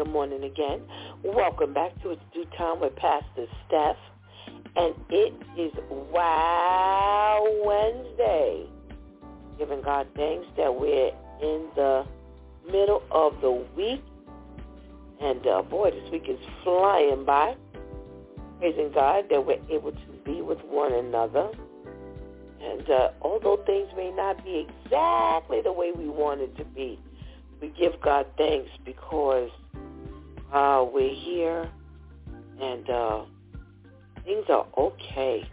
good 0.08 0.14
morning 0.14 0.44
again. 0.46 0.80
Welcome 1.22 1.74
back 1.74 2.02
to 2.02 2.12
It's 2.12 2.22
DEW 2.34 2.46
Time 2.58 2.80
with 2.80 2.96
Pastor 2.96 3.46
Steph. 3.68 3.98
And 4.78 4.96
it 5.10 5.34
is 5.58 5.74
Wow 5.90 7.46
Wednesday. 7.66 8.68
Giving 9.58 9.82
God 9.82 10.08
thanks 10.16 10.48
that 10.56 10.74
we're 10.74 11.12
in 11.42 11.68
the 11.76 12.06
middle 12.72 13.04
of 13.12 13.42
the 13.42 13.52
week. 13.76 14.02
And 15.20 15.46
uh, 15.46 15.64
boy, 15.64 15.92
this 15.92 16.10
week 16.10 16.24
is 16.30 16.40
flying 16.64 17.26
by. 17.26 17.58
Praising 18.60 18.94
God 18.94 19.26
that 19.30 19.46
we're 19.46 19.60
able 19.70 19.92
to 19.92 20.12
be 20.24 20.42
with 20.42 20.60
one 20.70 20.94
another. 20.94 21.50
And 22.62 22.90
uh, 22.90 23.10
although 23.22 23.62
things 23.66 23.90
may 23.98 24.12
not 24.12 24.42
be 24.46 24.68
exactly 24.70 25.62
the 25.62 25.74
way 25.74 25.92
we 25.92 26.08
want 26.08 26.40
it 26.40 26.56
to 26.56 26.64
be, 26.64 26.98
we 27.60 27.74
give 27.78 28.00
God 28.00 28.26
thanks 28.38 28.70
because 28.86 29.50
uh, 30.54 30.86
we're 30.92 31.14
here 31.14 31.70
and 32.62 32.90
uh, 32.90 33.22
things 34.24 34.46
are 34.50 34.66
okay. 34.78 35.44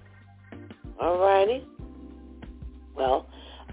All 1.01 1.19
righty. 1.19 1.67
Well, 2.95 3.29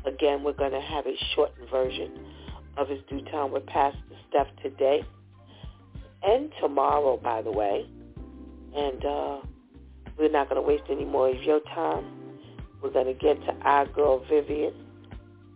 again, 0.05 0.43
we're 0.43 0.53
going 0.53 0.71
to 0.71 0.81
have 0.81 1.05
a 1.05 1.15
shortened 1.35 1.69
version 1.69 2.11
of 2.77 2.89
His 2.89 2.99
DEW 3.09 3.23
Time 3.25 3.51
with 3.51 3.65
Pastor 3.67 3.99
Steph 4.29 4.47
today 4.63 5.03
and 6.23 6.51
tomorrow, 6.59 7.17
by 7.17 7.41
the 7.41 7.51
way. 7.51 7.85
And 8.75 9.05
uh, 9.05 9.37
we're 10.17 10.31
not 10.31 10.49
going 10.49 10.61
to 10.61 10.67
waste 10.67 10.83
any 10.89 11.05
more 11.05 11.29
of 11.29 11.43
your 11.43 11.59
time. 11.75 12.05
We're 12.81 12.91
going 12.91 13.05
to 13.05 13.13
get 13.13 13.39
to 13.45 13.53
our 13.61 13.85
girl, 13.87 14.25
Vivian. 14.29 14.73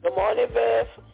Good 0.03 0.15
morning, 0.15 0.47
Viv. 0.53 1.04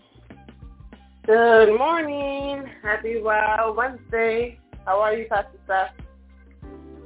Good 1.31 1.77
morning. 1.77 2.65
Happy 2.83 3.21
Wow 3.21 3.73
Wednesday. 3.77 4.59
How 4.85 4.99
are 4.99 5.13
you, 5.13 5.27
Pastor 5.29 5.57
Steph? 5.63 5.91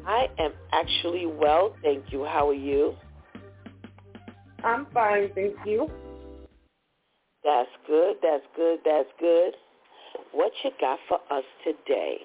I 0.07 0.25
am 0.39 0.51
actually 0.73 1.27
well, 1.27 1.75
thank 1.83 2.11
you. 2.11 2.25
How 2.25 2.49
are 2.49 2.53
you? 2.55 2.95
I'm 4.63 4.87
fine, 4.95 5.29
thank 5.35 5.53
you. 5.63 5.91
That's 7.43 7.69
good, 7.85 8.15
that's 8.23 8.43
good, 8.55 8.79
that's 8.83 9.09
good. 9.19 9.53
What 10.31 10.51
you 10.63 10.71
got 10.81 10.97
for 11.07 11.19
us 11.31 11.43
today? 11.63 12.17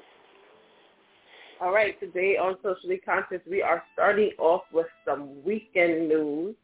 All 1.60 1.70
right, 1.70 2.00
today 2.00 2.38
on 2.38 2.56
Socially 2.62 2.96
Conscious, 2.96 3.42
we 3.46 3.60
are 3.60 3.82
starting 3.92 4.30
off 4.38 4.62
with 4.72 4.86
some 5.04 5.44
weekend 5.44 6.08
news. 6.08 6.54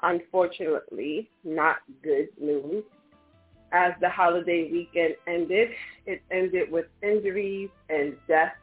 Unfortunately, 0.00 1.28
not 1.44 1.76
good 2.02 2.28
news. 2.40 2.82
As 3.72 3.92
the 4.00 4.08
holiday 4.08 4.68
weekend 4.70 5.14
ended, 5.26 5.70
it 6.06 6.22
ended 6.30 6.70
with 6.70 6.86
injuries 7.02 7.68
and 7.88 8.16
deaths. 8.26 8.56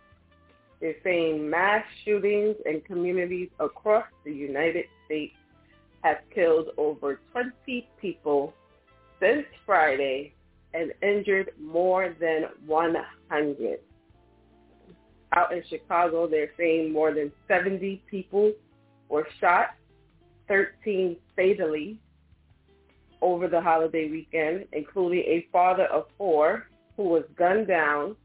They're 0.82 0.96
saying 1.04 1.50
mass 1.50 1.84
shootings 2.04 2.56
in 2.66 2.82
communities 2.82 3.50
across 3.60 4.06
the 4.26 4.34
United 4.34 4.86
States 5.06 5.34
have 6.04 6.18
killed 6.34 6.68
over 6.78 7.20
20 7.32 7.90
people 8.00 8.54
since 9.20 9.46
Friday 9.66 10.34
and 10.74 10.94
injured 11.02 11.52
more 11.60 12.16
than 12.20 12.46
100 12.66 13.80
out 15.34 15.52
in 15.52 15.62
Chicago, 15.70 16.28
they're 16.28 16.52
saying 16.58 16.92
more 16.92 17.14
than 17.14 17.32
70 17.48 18.02
people 18.10 18.54
were 19.10 19.28
shot, 19.40 19.76
13 20.48 21.18
fatally 21.36 22.00
over 23.22 23.48
the 23.48 23.62
holiday 23.62 24.10
weekend, 24.10 24.66
including 24.72 25.20
a 25.20 25.48
father 25.52 25.86
of 25.86 26.06
four 26.18 26.68
who 26.96 27.04
was 27.04 27.24
gunned 27.36 27.68
down 27.68 28.16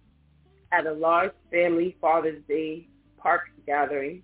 at 0.73 0.87
a 0.87 0.93
large 0.93 1.33
family 1.51 1.97
Father's 2.01 2.43
Day 2.49 2.87
park 3.19 3.43
gathering. 3.67 4.23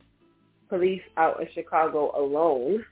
Police 0.69 1.03
out 1.17 1.41
in 1.41 1.49
Chicago 1.55 2.13
alone 2.17 2.85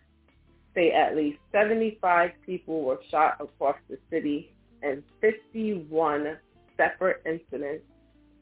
say 0.76 0.92
at 0.92 1.16
least 1.16 1.38
75 1.50 2.30
people 2.45 2.83
were 2.83 3.00
shot 3.11 3.38
across 3.40 3.76
the 3.88 3.99
city 4.11 4.52
and 4.83 5.02
51 5.21 6.37
separate 6.76 7.23
incidents 7.26 7.85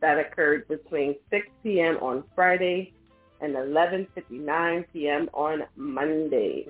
that 0.00 0.19
occurred 0.19 0.69
between 0.69 1.14
6 1.31 1.47
p.m. 1.62 1.97
on 2.03 2.25
Friday 2.35 2.93
and 3.41 3.55
11.59 3.55 4.85
p.m. 4.93 5.31
on 5.33 5.62
Monday. 5.76 6.67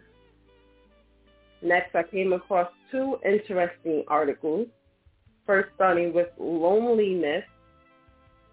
Next, 1.62 1.96
I 1.96 2.04
came 2.04 2.34
across 2.34 2.70
two 2.92 3.18
interesting 3.26 4.04
articles. 4.08 4.68
First, 5.46 5.70
starting 5.76 6.14
with 6.14 6.28
loneliness. 6.38 7.44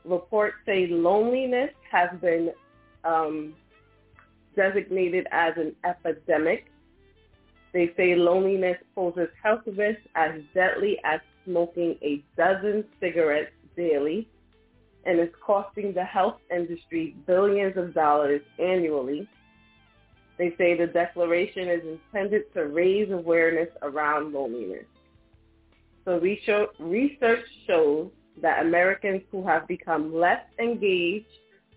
Reports 0.04 0.56
say 0.64 0.86
loneliness 0.86 1.70
has 1.90 2.08
been 2.20 2.52
um, 3.04 3.54
designated 4.56 5.26
as 5.32 5.54
an 5.56 5.74
epidemic. 5.84 6.66
They 7.72 7.92
say 7.96 8.14
loneliness 8.14 8.76
poses 8.94 9.28
health 9.42 9.62
risks 9.76 10.02
as 10.14 10.40
deadly 10.54 10.98
as 11.04 11.20
smoking 11.44 11.96
a 12.02 12.22
dozen 12.36 12.84
cigarettes 13.00 13.52
daily 13.76 14.28
and 15.04 15.18
is 15.20 15.28
costing 15.44 15.94
the 15.94 16.04
health 16.04 16.38
industry 16.54 17.16
billions 17.26 17.76
of 17.76 17.94
dollars 17.94 18.42
annually. 18.58 19.28
They 20.40 20.54
say 20.56 20.74
the 20.74 20.86
declaration 20.86 21.68
is 21.68 21.82
intended 21.84 22.50
to 22.54 22.68
raise 22.68 23.10
awareness 23.10 23.68
around 23.82 24.32
loneliness. 24.32 24.86
So 26.06 26.18
research 26.18 27.44
shows 27.66 28.08
that 28.40 28.64
Americans 28.64 29.20
who 29.30 29.46
have 29.46 29.68
become 29.68 30.14
less 30.14 30.40
engaged 30.58 31.26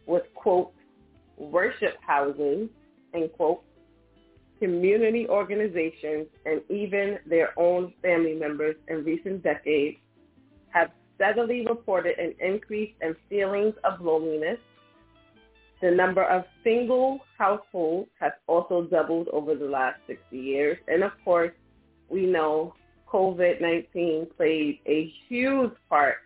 with, 0.05 0.23
quote, 0.33 0.71
worship 1.37 1.97
houses, 2.07 2.69
end 3.13 3.31
quote, 3.35 3.63
community 4.59 5.27
organizations, 5.27 6.27
and 6.45 6.61
even 6.69 7.19
their 7.25 7.49
own 7.59 7.91
family 8.01 8.33
members 8.33 8.77
in 8.87 9.03
recent 9.03 9.43
decades 9.43 9.97
have 10.69 10.89
steadily 11.15 11.65
reported 11.67 12.17
an 12.17 12.33
increase 12.39 12.93
in 13.01 13.13
feelings 13.29 13.73
of 13.83 13.99
loneliness. 13.99 14.57
The 15.83 15.91
number 15.91 16.23
of 16.23 16.45
single 16.63 17.19
households 17.37 18.09
has 18.21 18.31
also 18.47 18.83
doubled 18.85 19.27
over 19.33 19.53
the 19.53 19.65
last 19.65 19.99
60 20.07 20.37
years. 20.37 20.77
And 20.87 21.03
of 21.03 21.11
course, 21.25 21.51
we 22.07 22.25
know 22.25 22.73
COVID-19 23.11 24.33
played 24.37 24.79
a 24.85 25.13
huge 25.27 25.73
part, 25.89 26.19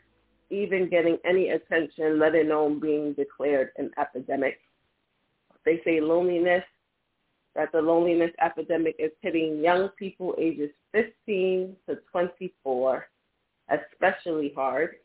even 0.52 0.92
getting 0.92 1.18
any 1.26 1.50
attention, 1.50 2.20
let 2.20 2.36
alone 2.36 2.80
being 2.80 3.14
declared 3.14 3.72
an 3.78 3.90
epidemic. 3.98 4.60
They 5.66 5.82
say 5.84 6.02
loneliness 6.02 6.64
that 7.56 7.72
the 7.72 7.82
loneliness 7.82 8.34
epidemic 8.40 8.96
is 9.00 9.12
hitting 9.24 9.64
young 9.64 9.90
people 9.98 10.36
ages 10.38 10.70
15 10.92 11.76
to 11.90 11.98
24 12.12 13.08
especially 13.70 14.54
hard. 14.56 14.98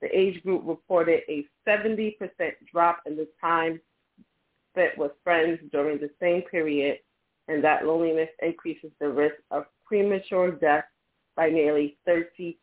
The 0.00 0.08
age 0.18 0.42
group 0.42 0.62
reported 0.66 1.22
a 1.28 1.46
70% 1.66 2.16
drop 2.70 3.00
in 3.06 3.16
the 3.16 3.28
time 3.40 3.80
spent 4.72 4.98
with 4.98 5.12
friends 5.22 5.60
during 5.72 5.98
the 5.98 6.10
same 6.20 6.42
period, 6.42 6.98
and 7.48 7.62
that 7.62 7.86
loneliness 7.86 8.28
increases 8.42 8.90
the 9.00 9.08
risk 9.08 9.36
of 9.50 9.66
premature 9.84 10.50
death 10.50 10.84
by 11.36 11.48
nearly 11.48 11.96
30%. 12.08 12.56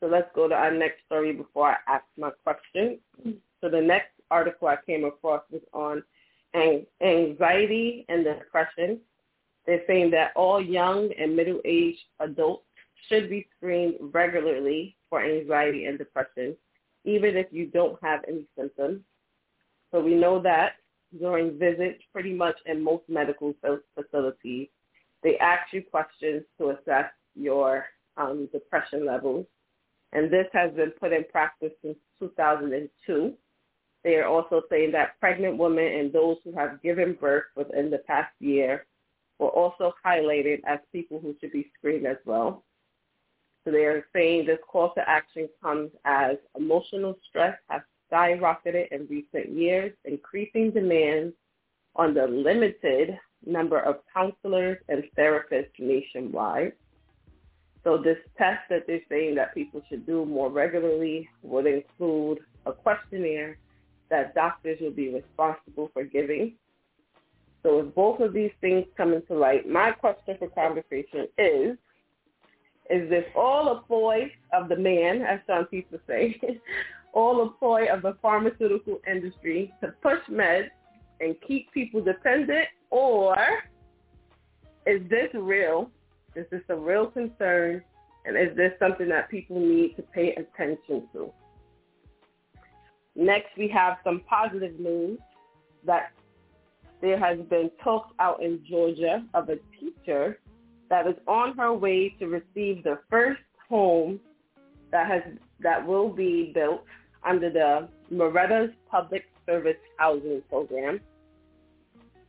So 0.00 0.06
let's 0.08 0.30
go 0.34 0.48
to 0.48 0.54
our 0.54 0.72
next 0.72 1.04
story 1.06 1.32
before 1.32 1.72
I 1.72 1.76
ask 1.86 2.04
my 2.18 2.30
question. 2.42 2.98
So 3.60 3.68
the 3.68 3.80
next 3.80 4.10
article 4.30 4.68
I 4.68 4.76
came 4.84 5.04
across 5.04 5.42
was 5.50 5.62
on 5.72 6.02
anxiety 6.54 8.04
and 8.08 8.24
depression. 8.24 9.00
They're 9.66 9.82
saying 9.86 10.10
that 10.10 10.32
all 10.34 10.60
young 10.60 11.10
and 11.18 11.36
middle-aged 11.36 12.00
adults 12.20 12.64
should 13.08 13.30
be 13.30 13.46
screened 13.56 13.94
regularly 14.00 14.96
for 15.12 15.22
anxiety 15.22 15.84
and 15.84 15.98
depression, 15.98 16.56
even 17.04 17.36
if 17.36 17.46
you 17.50 17.66
don't 17.66 18.02
have 18.02 18.20
any 18.26 18.46
symptoms. 18.56 19.02
So 19.90 20.00
we 20.00 20.14
know 20.14 20.40
that 20.40 20.76
during 21.20 21.58
visits, 21.58 22.02
pretty 22.14 22.32
much 22.32 22.56
in 22.64 22.82
most 22.82 23.02
medical 23.10 23.54
facilities, 23.94 24.68
they 25.22 25.36
ask 25.36 25.70
you 25.74 25.82
questions 25.82 26.44
to 26.56 26.70
assess 26.70 27.10
your 27.34 27.84
um, 28.16 28.48
depression 28.54 29.04
levels. 29.04 29.44
And 30.14 30.32
this 30.32 30.46
has 30.54 30.72
been 30.72 30.92
put 30.92 31.12
in 31.12 31.24
practice 31.30 31.72
since 31.84 31.98
2002. 32.18 33.34
They 34.04 34.14
are 34.14 34.26
also 34.26 34.62
saying 34.70 34.92
that 34.92 35.20
pregnant 35.20 35.58
women 35.58 35.84
and 35.84 36.10
those 36.10 36.38
who 36.42 36.54
have 36.54 36.80
given 36.80 37.18
birth 37.20 37.44
within 37.54 37.90
the 37.90 37.98
past 37.98 38.32
year 38.40 38.86
were 39.38 39.50
also 39.50 39.92
highlighted 40.04 40.60
as 40.66 40.78
people 40.90 41.20
who 41.20 41.36
should 41.38 41.52
be 41.52 41.70
screened 41.78 42.06
as 42.06 42.16
well. 42.24 42.64
So 43.64 43.70
they're 43.70 44.06
saying 44.12 44.46
this 44.46 44.58
call 44.66 44.92
to 44.94 45.08
action 45.08 45.48
comes 45.62 45.90
as 46.04 46.36
emotional 46.56 47.16
stress 47.28 47.56
has 47.68 47.82
skyrocketed 48.10 48.88
in 48.90 49.06
recent 49.08 49.50
years, 49.56 49.92
increasing 50.04 50.70
demands 50.70 51.34
on 51.94 52.14
the 52.14 52.26
limited 52.26 53.18
number 53.46 53.78
of 53.78 53.96
counselors 54.12 54.78
and 54.88 55.04
therapists 55.16 55.78
nationwide. 55.78 56.72
So 57.84 57.98
this 57.98 58.18
test 58.38 58.60
that 58.70 58.86
they're 58.86 59.00
saying 59.08 59.34
that 59.36 59.54
people 59.54 59.82
should 59.88 60.06
do 60.06 60.24
more 60.24 60.50
regularly 60.50 61.28
would 61.42 61.66
include 61.66 62.38
a 62.66 62.72
questionnaire 62.72 63.58
that 64.10 64.34
doctors 64.34 64.78
will 64.80 64.92
be 64.92 65.12
responsible 65.12 65.90
for 65.92 66.04
giving. 66.04 66.54
So 67.62 67.80
if 67.80 67.94
both 67.94 68.20
of 68.20 68.32
these 68.32 68.50
things 68.60 68.84
come 68.96 69.14
into 69.14 69.34
light, 69.34 69.68
my 69.68 69.92
question 69.92 70.36
for 70.38 70.48
conversation 70.48 71.28
is, 71.38 71.76
is 72.90 73.08
this 73.08 73.24
all 73.34 73.68
a 73.68 73.82
ploy 73.82 74.30
of 74.52 74.68
the 74.68 74.76
man, 74.76 75.22
as 75.22 75.40
some 75.46 75.66
people 75.66 75.98
say, 76.06 76.40
all 77.12 77.42
a 77.42 77.50
ploy 77.50 77.86
of 77.92 78.02
the 78.02 78.16
pharmaceutical 78.20 79.00
industry 79.10 79.72
to 79.80 79.88
push 80.02 80.20
meds 80.30 80.68
and 81.20 81.36
keep 81.46 81.70
people 81.72 82.02
dependent, 82.02 82.66
or 82.90 83.36
is 84.86 85.00
this 85.08 85.28
real? 85.34 85.90
Is 86.34 86.46
this 86.50 86.62
a 86.68 86.76
real 86.76 87.06
concern? 87.06 87.82
And 88.24 88.36
is 88.36 88.56
this 88.56 88.72
something 88.78 89.08
that 89.08 89.28
people 89.30 89.58
need 89.58 89.96
to 89.96 90.02
pay 90.02 90.34
attention 90.34 91.08
to? 91.12 91.32
Next, 93.14 93.56
we 93.56 93.68
have 93.68 93.98
some 94.04 94.22
positive 94.28 94.78
news 94.78 95.18
that 95.84 96.12
there 97.00 97.18
has 97.18 97.38
been 97.50 97.70
talks 97.82 98.12
out 98.18 98.42
in 98.42 98.64
Georgia 98.68 99.24
of 99.34 99.48
a 99.48 99.56
teacher 99.78 100.38
that 100.92 101.06
is 101.06 101.16
on 101.26 101.56
her 101.56 101.72
way 101.72 102.10
to 102.18 102.26
receive 102.26 102.84
the 102.84 102.98
first 103.08 103.40
home 103.66 104.20
that 104.90 105.10
has 105.10 105.22
that 105.60 105.86
will 105.86 106.10
be 106.10 106.52
built 106.54 106.84
under 107.24 107.48
the 107.48 107.88
Marietta's 108.14 108.74
Public 108.90 109.24
Service 109.46 109.78
Housing 109.96 110.42
Program. 110.50 111.00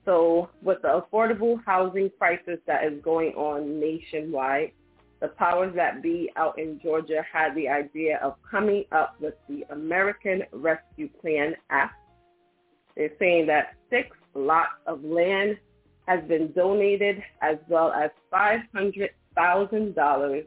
So 0.06 0.50
with 0.62 0.82
the 0.82 1.04
affordable 1.04 1.60
housing 1.66 2.10
crisis 2.18 2.58
that 2.66 2.86
is 2.86 3.02
going 3.04 3.34
on 3.34 3.82
nationwide, 3.82 4.72
the 5.20 5.28
powers 5.28 5.74
that 5.76 6.02
be 6.02 6.32
out 6.38 6.58
in 6.58 6.80
Georgia 6.82 7.22
had 7.30 7.54
the 7.56 7.68
idea 7.68 8.18
of 8.24 8.36
coming 8.50 8.86
up 8.94 9.18
with 9.20 9.34
the 9.50 9.66
American 9.72 10.44
Rescue 10.54 11.10
Plan 11.20 11.54
Act. 11.70 11.96
They're 12.96 13.12
saying 13.20 13.46
that 13.48 13.74
six 13.90 14.16
lots 14.34 14.72
of 14.88 15.04
land 15.04 15.58
has 16.08 16.24
been 16.28 16.52
donated 16.54 17.22
as 17.42 17.58
well 17.68 17.92
as 17.94 18.10
$500,000 18.34 20.46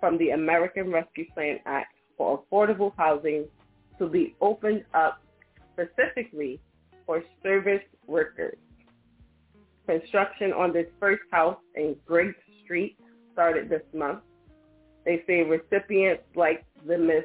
from 0.00 0.18
the 0.18 0.30
American 0.30 0.90
Rescue 0.92 1.30
Plan 1.32 1.60
Act 1.66 1.94
for 2.16 2.42
affordable 2.42 2.92
housing 2.96 3.44
to 3.98 4.08
be 4.08 4.34
opened 4.40 4.84
up 4.94 5.20
specifically 5.72 6.60
for 7.04 7.24
service 7.42 7.82
workers. 8.06 8.56
Construction 9.86 10.52
on 10.52 10.72
this 10.72 10.86
first 10.98 11.22
house 11.30 11.58
in 11.74 11.94
Griggs 12.06 12.34
Street 12.64 12.96
started 13.32 13.68
this 13.68 13.82
month. 13.94 14.20
They 15.04 15.22
say 15.26 15.42
recipients 15.42 16.22
like 16.34 16.64
the 16.86 16.96
Miss 16.98 17.24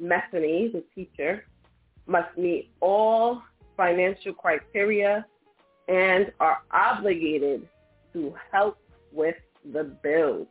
Metheny, 0.00 0.72
the 0.72 0.84
teacher, 0.94 1.44
must 2.06 2.38
meet 2.38 2.70
all 2.80 3.42
financial 3.76 4.32
criteria 4.32 5.26
and 5.88 6.32
are 6.40 6.58
obligated 6.70 7.66
to 8.12 8.34
help 8.52 8.78
with 9.12 9.36
the 9.72 9.84
bills. 10.02 10.46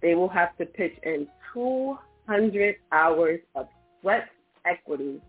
They 0.00 0.14
will 0.14 0.28
have 0.28 0.56
to 0.58 0.66
pitch 0.66 0.96
in 1.02 1.26
200 1.52 2.76
hours 2.92 3.40
of 3.54 3.68
sweat 4.00 4.28
equity 4.64 5.20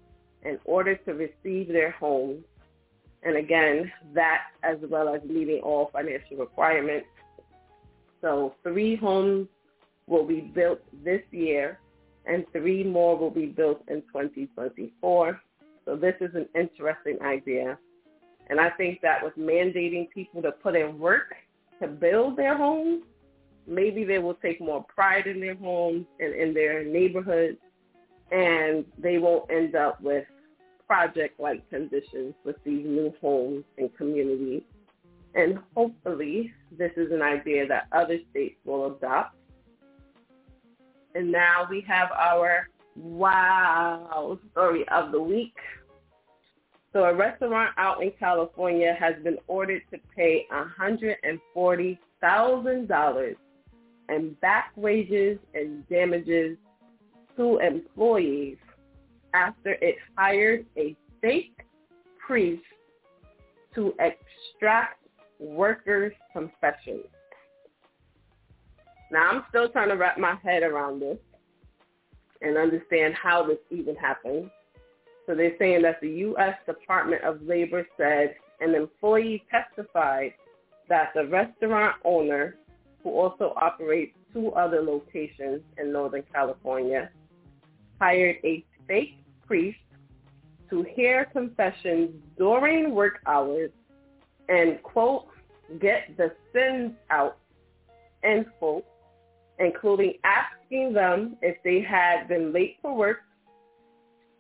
in 0.44 0.60
order 0.66 0.96
to 0.96 1.14
receive 1.14 1.68
their 1.68 1.92
home. 1.92 2.44
And 3.24 3.38
again, 3.38 3.92
that 4.14 4.44
as 4.64 4.78
well 4.90 5.14
as 5.14 5.22
meeting 5.24 5.62
all 5.64 5.90
financial 5.94 6.38
requirements 6.38 7.06
so 8.22 8.54
three 8.64 8.96
homes 8.96 9.48
will 10.08 10.26
be 10.26 10.42
built 10.42 10.80
this 11.04 11.22
year 11.32 11.80
and 12.26 12.46
three 12.52 12.84
more 12.84 13.18
will 13.18 13.32
be 13.32 13.48
built 13.48 13.82
in 13.88 14.02
2024. 14.14 15.42
So 15.86 15.96
this 15.96 16.14
is 16.22 16.36
an 16.36 16.48
interesting 16.56 17.18
idea. 17.24 17.78
And 18.52 18.60
I 18.60 18.70
think 18.70 19.02
that 19.02 19.24
with 19.24 19.36
mandating 19.36 20.12
people 20.12 20.44
to 20.44 20.52
put 20.52 20.76
in 20.76 21.00
work 21.00 21.34
to 21.82 21.88
build 21.88 22.38
their 22.38 22.56
homes, 22.56 23.02
maybe 23.66 24.04
they 24.04 24.20
will 24.20 24.36
take 24.36 24.62
more 24.62 24.84
pride 24.84 25.26
in 25.26 25.40
their 25.40 25.56
homes 25.56 26.06
and 26.20 26.36
in 26.36 26.54
their 26.54 26.84
neighborhoods 26.84 27.58
and 28.32 28.86
they 28.98 29.18
won't 29.18 29.50
end 29.52 29.76
up 29.76 30.00
with 30.02 30.26
project-like 30.86 31.68
conditions 31.70 32.36
with 32.44 32.58
these 32.64 32.86
new 32.86 33.14
homes 33.20 33.64
and 33.78 33.96
communities 33.98 34.62
and 35.36 35.60
hopefully 35.76 36.54
this 36.78 36.92
is 36.98 37.12
an 37.12 37.22
idea 37.22 37.68
that 37.68 37.88
other 37.92 38.18
states 38.32 38.56
will 38.66 38.96
adopt. 38.96 39.36
And 41.16 41.32
now 41.32 41.68
we 41.70 41.82
have 41.88 42.10
our 42.12 42.68
wow 42.96 44.38
story 44.52 44.86
of 44.90 45.12
the 45.12 45.22
week. 45.22 45.56
So 46.94 47.06
a 47.06 47.14
restaurant 47.14 47.74
out 47.78 48.04
in 48.04 48.12
California 48.20 48.94
has 49.00 49.14
been 49.24 49.38
ordered 49.48 49.84
to 49.92 50.00
pay 50.16 50.46
$140,000 50.52 53.36
in 54.10 54.34
back 54.42 54.74
wages 54.76 55.40
and 55.54 55.88
damages 55.88 56.58
to 57.38 57.60
employees 57.60 58.58
after 59.34 59.78
it 59.82 59.96
hired 60.18 60.66
a 60.78 60.98
fake 61.22 61.66
priest 62.26 62.64
to 63.76 63.94
extract 64.00 64.98
workers' 65.40 66.14
confessions. 66.34 67.06
Now, 69.12 69.30
I'm 69.30 69.44
still 69.50 69.70
trying 69.70 69.90
to 69.90 69.96
wrap 69.96 70.18
my 70.18 70.36
head 70.44 70.64
around 70.64 71.02
this 71.02 71.20
and 72.42 72.58
understand 72.58 73.14
how 73.14 73.48
this 73.48 73.60
even 73.70 73.96
happened. 73.96 74.50
So 75.26 75.36
they're 75.36 75.56
saying 75.60 75.84
that 75.84 76.02
the 76.02 76.10
U.S. 76.10 76.56
Department 76.66 77.24
of 77.24 77.42
Labor 77.42 77.88
said 77.98 78.36
an 78.60 78.76
employee 78.76 79.44
testified 79.50 80.34
that 80.90 81.12
the 81.16 81.26
restaurant 81.28 81.96
owner, 82.04 82.58
who 83.04 83.12
also 83.12 83.54
operates 83.56 84.16
two 84.34 84.52
other 84.54 84.82
locations 84.82 85.62
in 85.78 85.92
Northern 85.92 86.24
California, 86.34 87.10
hired 88.00 88.38
a 88.44 88.64
fake 88.88 89.18
priest 89.46 89.78
to 90.70 90.84
hear 90.96 91.26
confessions 91.26 92.10
during 92.38 92.96
work 92.96 93.20
hours 93.26 93.72
and, 94.50 94.82
quote, 94.84 95.28
get 95.80 96.16
the 96.18 96.32
sins 96.54 96.94
out, 97.10 97.38
end 98.24 98.46
quote, 98.60 98.86
including 99.60 100.14
asking 100.24 100.94
them 100.94 101.38
if 101.42 101.58
they 101.64 101.82
had 101.82 102.28
been 102.28 102.52
late 102.52 102.78
for 102.82 102.96
work, 102.96 103.20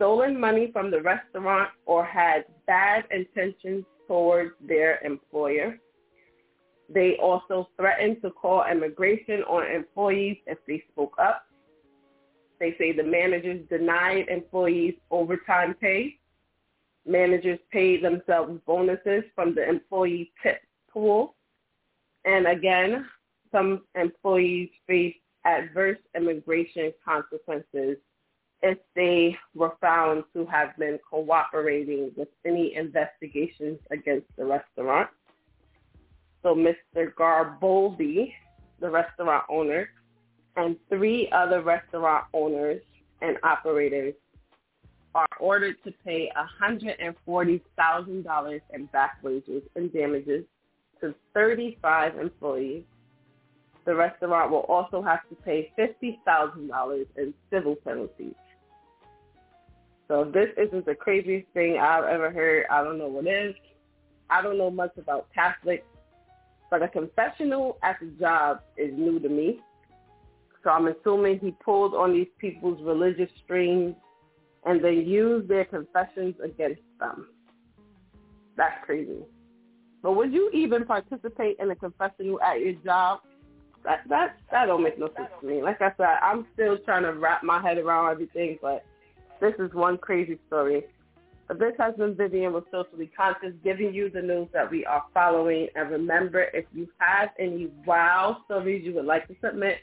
stolen 0.01 0.39
money 0.39 0.71
from 0.73 0.89
the 0.89 0.99
restaurant, 0.99 1.69
or 1.85 2.03
had 2.03 2.45
bad 2.65 3.03
intentions 3.11 3.85
towards 4.07 4.49
their 4.67 4.99
employer. 5.05 5.77
They 6.89 7.17
also 7.21 7.69
threatened 7.77 8.17
to 8.23 8.31
call 8.31 8.65
immigration 8.65 9.43
on 9.43 9.71
employees 9.71 10.37
if 10.47 10.57
they 10.67 10.83
spoke 10.91 11.13
up. 11.21 11.45
They 12.59 12.73
say 12.79 12.93
the 12.93 13.03
managers 13.03 13.61
denied 13.69 14.25
employees 14.29 14.95
overtime 15.11 15.75
pay 15.79 16.17
managers 17.05 17.59
paid 17.71 18.03
themselves 18.03 18.59
bonuses 18.67 19.23
from 19.35 19.55
the 19.55 19.67
employee 19.67 20.31
tip 20.43 20.61
pool. 20.91 21.35
And 22.25 22.47
again, 22.47 23.05
some 23.51 23.81
employees 23.95 24.69
faced 24.87 25.17
adverse 25.45 25.97
immigration 26.15 26.91
consequences 27.03 27.97
if 28.63 28.77
they 28.95 29.37
were 29.55 29.73
found 29.81 30.23
to 30.33 30.45
have 30.45 30.77
been 30.77 30.99
cooperating 31.09 32.11
with 32.15 32.27
any 32.45 32.75
investigations 32.75 33.79
against 33.89 34.27
the 34.37 34.45
restaurant. 34.45 35.09
So 36.43 36.55
Mr. 36.55 37.13
Garboldi, 37.13 38.33
the 38.79 38.89
restaurant 38.89 39.43
owner, 39.49 39.89
and 40.55 40.77
three 40.89 41.29
other 41.31 41.61
restaurant 41.61 42.25
owners 42.33 42.81
and 43.21 43.37
operators 43.43 44.15
are 45.13 45.27
ordered 45.39 45.75
to 45.83 45.91
pay 46.05 46.31
$140,000 46.61 48.61
in 48.73 48.85
back 48.87 49.17
wages 49.21 49.61
and 49.75 49.93
damages 49.93 50.45
to 51.01 51.13
35 51.33 52.17
employees. 52.17 52.83
The 53.85 53.93
restaurant 53.95 54.51
will 54.51 54.59
also 54.59 55.01
have 55.01 55.27
to 55.29 55.35
pay 55.35 55.71
$50,000 55.77 57.05
in 57.17 57.33
civil 57.49 57.75
penalties. 57.75 58.35
So 60.11 60.25
this 60.25 60.49
isn't 60.57 60.85
the 60.85 60.93
craziest 60.93 61.47
thing 61.53 61.77
I've 61.77 62.03
ever 62.03 62.31
heard. 62.31 62.65
I 62.69 62.83
don't 62.83 62.97
know 62.97 63.07
what 63.07 63.25
is. 63.25 63.55
I 64.29 64.41
don't 64.41 64.57
know 64.57 64.69
much 64.69 64.91
about 64.97 65.27
Catholics, 65.33 65.85
but 66.69 66.83
a 66.83 66.89
confessional 66.89 67.77
at 67.81 67.95
the 68.01 68.07
job 68.19 68.59
is 68.75 68.91
new 68.93 69.21
to 69.21 69.29
me. 69.29 69.61
So 70.65 70.69
I'm 70.69 70.87
assuming 70.87 71.39
he 71.39 71.51
pulled 71.63 71.93
on 71.93 72.11
these 72.11 72.27
people's 72.39 72.83
religious 72.83 73.29
strings 73.45 73.95
and 74.65 74.83
then 74.83 74.95
used 75.07 75.47
their 75.47 75.63
confessions 75.63 76.35
against 76.43 76.81
them. 76.99 77.29
That's 78.57 78.83
crazy. 78.85 79.23
But 80.03 80.17
would 80.17 80.33
you 80.33 80.49
even 80.53 80.83
participate 80.83 81.55
in 81.57 81.71
a 81.71 81.75
confessional 81.75 82.41
at 82.41 82.59
your 82.59 82.73
job? 82.83 83.21
That 83.85 84.01
that 84.09 84.39
that 84.51 84.65
don't 84.65 84.83
make 84.83 84.99
no 84.99 85.07
sense 85.15 85.29
to 85.39 85.47
me. 85.47 85.63
Like 85.63 85.81
I 85.81 85.93
said, 85.95 86.17
I'm 86.21 86.47
still 86.53 86.77
trying 86.79 87.03
to 87.03 87.13
wrap 87.13 87.43
my 87.43 87.61
head 87.61 87.77
around 87.77 88.11
everything, 88.11 88.59
but 88.61 88.83
this 89.41 89.53
is 89.59 89.73
one 89.73 89.97
crazy 89.97 90.39
story. 90.47 90.83
This 91.49 91.73
has 91.79 91.95
been 91.95 92.15
Vivian 92.15 92.53
with 92.53 92.63
Socially 92.71 93.11
Conscious 93.17 93.53
giving 93.63 93.93
you 93.93 94.09
the 94.09 94.21
news 94.21 94.47
that 94.53 94.71
we 94.71 94.85
are 94.85 95.03
following. 95.13 95.67
And 95.75 95.89
remember, 95.89 96.43
if 96.53 96.65
you 96.73 96.87
have 96.99 97.29
any 97.37 97.69
wow 97.85 98.37
stories 98.45 98.85
you 98.85 98.93
would 98.93 99.05
like 99.05 99.27
to 99.27 99.35
submit, 99.43 99.79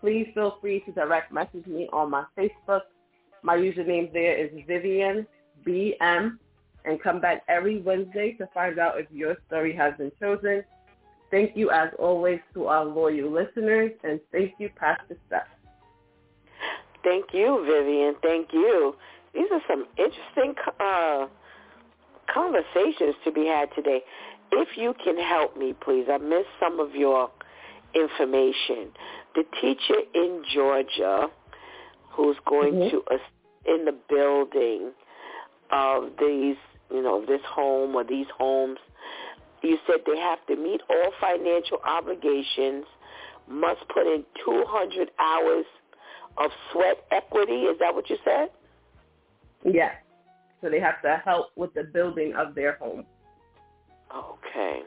please 0.00 0.28
feel 0.34 0.58
free 0.60 0.80
to 0.80 0.92
direct 0.92 1.32
message 1.32 1.66
me 1.66 1.88
on 1.92 2.10
my 2.10 2.24
Facebook. 2.38 2.82
My 3.42 3.56
username 3.56 4.12
there 4.12 4.36
is 4.36 4.50
Vivian 4.68 5.26
BM 5.66 6.38
and 6.84 7.02
come 7.02 7.20
back 7.20 7.42
every 7.48 7.80
Wednesday 7.80 8.34
to 8.34 8.46
find 8.54 8.78
out 8.78 9.00
if 9.00 9.06
your 9.10 9.36
story 9.48 9.74
has 9.74 9.94
been 9.98 10.12
chosen. 10.20 10.62
Thank 11.30 11.56
you 11.56 11.70
as 11.70 11.88
always 11.98 12.40
to 12.54 12.66
our 12.66 12.84
loyal 12.84 13.30
listeners 13.30 13.92
and 14.04 14.20
thank 14.30 14.54
you, 14.58 14.70
Pastor 14.76 15.16
Steph. 15.26 15.48
Thank 17.02 17.26
you, 17.32 17.64
Vivian. 17.66 18.14
Thank 18.22 18.52
you. 18.52 18.94
These 19.34 19.48
are 19.52 19.62
some 19.68 19.86
interesting 19.96 20.54
uh, 20.80 21.26
conversations 22.32 23.14
to 23.24 23.32
be 23.32 23.46
had 23.46 23.68
today. 23.74 24.00
If 24.52 24.76
you 24.76 24.94
can 25.02 25.16
help 25.16 25.56
me, 25.56 25.74
please. 25.80 26.06
I 26.10 26.18
missed 26.18 26.48
some 26.58 26.80
of 26.80 26.94
your 26.94 27.30
information. 27.94 28.90
The 29.34 29.44
teacher 29.60 30.00
in 30.14 30.42
Georgia 30.52 31.28
who's 32.10 32.36
going 32.46 32.74
mm-hmm. 32.74 32.96
to 32.96 33.18
in 33.66 33.84
the 33.84 33.96
building 34.08 34.92
of 35.70 36.04
these, 36.18 36.56
you 36.90 37.02
know, 37.02 37.24
this 37.26 37.40
home 37.46 37.94
or 37.94 38.04
these 38.04 38.26
homes. 38.36 38.78
You 39.62 39.78
said 39.86 40.00
they 40.06 40.18
have 40.18 40.44
to 40.46 40.56
meet 40.56 40.80
all 40.88 41.12
financial 41.20 41.78
obligations, 41.84 42.86
must 43.48 43.80
put 43.92 44.06
in 44.06 44.24
200 44.44 45.10
hours 45.18 45.66
of 46.38 46.50
sweat 46.72 47.04
equity. 47.10 47.64
Is 47.64 47.78
that 47.80 47.94
what 47.94 48.08
you 48.10 48.16
said? 48.24 48.48
Yes. 49.64 49.94
So 50.60 50.68
they 50.68 50.80
have 50.80 51.00
to 51.02 51.20
help 51.24 51.48
with 51.56 51.72
the 51.74 51.84
building 51.84 52.34
of 52.34 52.54
their 52.54 52.76
home. 52.76 53.04
Okay. 54.14 54.80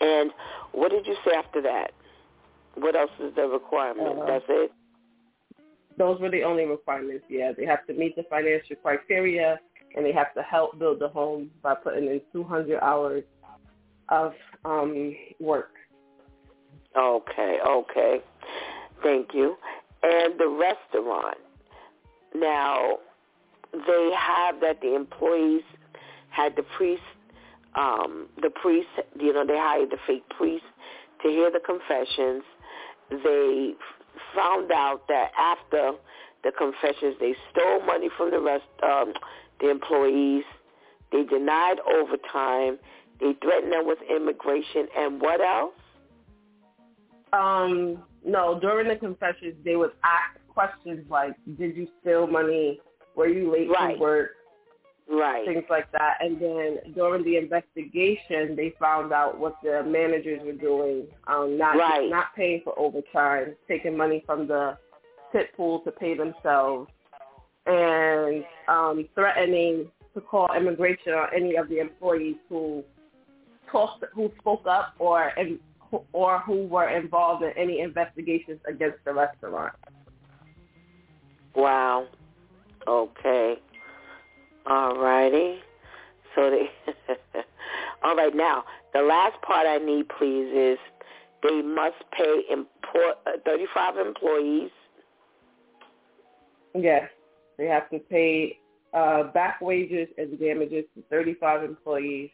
And 0.00 0.30
what 0.72 0.90
did 0.90 1.06
you 1.06 1.16
say 1.24 1.32
after 1.36 1.60
that? 1.62 1.92
What 2.74 2.96
else 2.96 3.10
is 3.20 3.34
the 3.34 3.42
requirement? 3.42 4.18
Uh, 4.20 4.26
That's 4.26 4.44
it? 4.48 4.72
Those 5.98 6.20
were 6.20 6.30
the 6.30 6.42
only 6.44 6.64
requirements, 6.64 7.24
yeah. 7.28 7.52
They 7.56 7.66
have 7.66 7.86
to 7.86 7.92
meet 7.92 8.16
the 8.16 8.22
financial 8.30 8.76
criteria 8.76 9.60
and 9.94 10.04
they 10.04 10.12
have 10.12 10.32
to 10.34 10.42
help 10.42 10.78
build 10.78 11.00
the 11.00 11.08
home 11.08 11.50
by 11.62 11.74
putting 11.74 12.06
in 12.06 12.20
200 12.32 12.80
hours 12.80 13.24
of 14.08 14.32
um, 14.64 15.14
work. 15.40 15.72
Okay, 16.96 17.58
okay. 17.66 18.20
Thank 19.02 19.34
you. 19.34 19.56
And 20.02 20.38
the 20.38 20.48
restaurant. 20.48 21.38
Now, 22.34 22.98
they 23.72 24.10
have 24.16 24.60
that 24.60 24.80
the 24.80 24.94
employees 24.94 25.62
had 26.30 26.56
the 26.56 26.62
priest, 26.76 27.02
um, 27.74 28.28
the 28.40 28.50
priest, 28.50 28.88
you 29.18 29.32
know, 29.32 29.44
they 29.46 29.56
hired 29.56 29.90
the 29.90 29.98
fake 30.06 30.28
priest 30.36 30.64
to 31.22 31.28
hear 31.28 31.50
the 31.50 31.60
confessions. 31.60 32.42
They 33.10 33.74
found 34.34 34.70
out 34.72 35.06
that 35.08 35.32
after 35.38 35.92
the 36.42 36.52
confessions, 36.56 37.16
they 37.20 37.34
stole 37.50 37.84
money 37.84 38.08
from 38.16 38.30
the 38.30 38.40
rest, 38.40 38.64
um, 38.82 39.12
the 39.60 39.70
employees. 39.70 40.44
They 41.12 41.24
denied 41.24 41.78
overtime. 41.80 42.78
They 43.20 43.34
threatened 43.42 43.72
them 43.72 43.86
with 43.86 43.98
immigration. 44.08 44.86
And 44.96 45.20
what 45.20 45.40
else? 45.40 45.74
Um, 47.32 48.02
no, 48.24 48.58
during 48.60 48.88
the 48.88 48.96
confessions, 48.96 49.54
they 49.64 49.76
would 49.76 49.92
ask 50.04 50.38
questions 50.48 51.04
like, 51.08 51.34
did 51.58 51.76
you 51.76 51.88
steal 52.00 52.26
money? 52.26 52.80
Were 53.16 53.28
you 53.28 53.52
late 53.52 53.68
right. 53.70 53.94
to 53.94 54.00
work? 54.00 54.30
Right. 55.08 55.44
Things 55.44 55.64
like 55.68 55.90
that. 55.92 56.18
And 56.20 56.40
then 56.40 56.94
during 56.94 57.24
the 57.24 57.36
investigation, 57.36 58.54
they 58.54 58.74
found 58.78 59.12
out 59.12 59.38
what 59.38 59.56
the 59.62 59.82
managers 59.84 60.40
were 60.44 60.52
doing, 60.52 61.08
um, 61.26 61.58
not 61.58 61.76
right. 61.76 62.08
not 62.08 62.26
paying 62.36 62.60
for 62.62 62.78
overtime, 62.78 63.56
taking 63.66 63.96
money 63.96 64.22
from 64.24 64.46
the 64.46 64.78
tip 65.32 65.54
pool 65.56 65.80
to 65.80 65.90
pay 65.90 66.16
themselves, 66.16 66.88
and 67.66 68.44
um, 68.68 69.08
threatening 69.14 69.90
to 70.14 70.20
call 70.20 70.48
immigration 70.56 71.12
on 71.12 71.28
any 71.34 71.56
of 71.56 71.68
the 71.68 71.78
employees 71.78 72.36
who 72.48 72.84
talked, 73.70 74.04
who 74.14 74.30
spoke 74.38 74.66
up 74.66 74.94
or 75.00 75.32
or 76.12 76.40
who 76.40 76.66
were 76.66 76.88
involved 76.88 77.42
in 77.42 77.50
any 77.56 77.80
investigations 77.80 78.60
against 78.68 78.98
the 79.04 79.12
restaurant. 79.12 79.72
Wow. 81.54 82.06
Okay. 82.86 83.56
All 84.66 84.96
righty. 84.96 85.58
So 86.34 86.50
they. 86.50 86.70
All 88.02 88.16
right. 88.16 88.34
Now, 88.34 88.64
the 88.94 89.02
last 89.02 89.40
part 89.42 89.66
I 89.66 89.76
need, 89.78 90.06
please, 90.18 90.50
is 90.54 90.78
they 91.42 91.60
must 91.62 91.96
pay 92.16 92.44
import, 92.50 93.18
uh, 93.26 93.32
35 93.44 93.98
employees. 93.98 94.70
Yes, 96.74 97.10
they 97.58 97.66
have 97.66 97.90
to 97.90 97.98
pay 97.98 98.58
uh, 98.94 99.24
back 99.32 99.60
wages 99.60 100.08
and 100.18 100.38
damages 100.38 100.84
to 100.96 101.02
35 101.10 101.64
employees, 101.64 102.30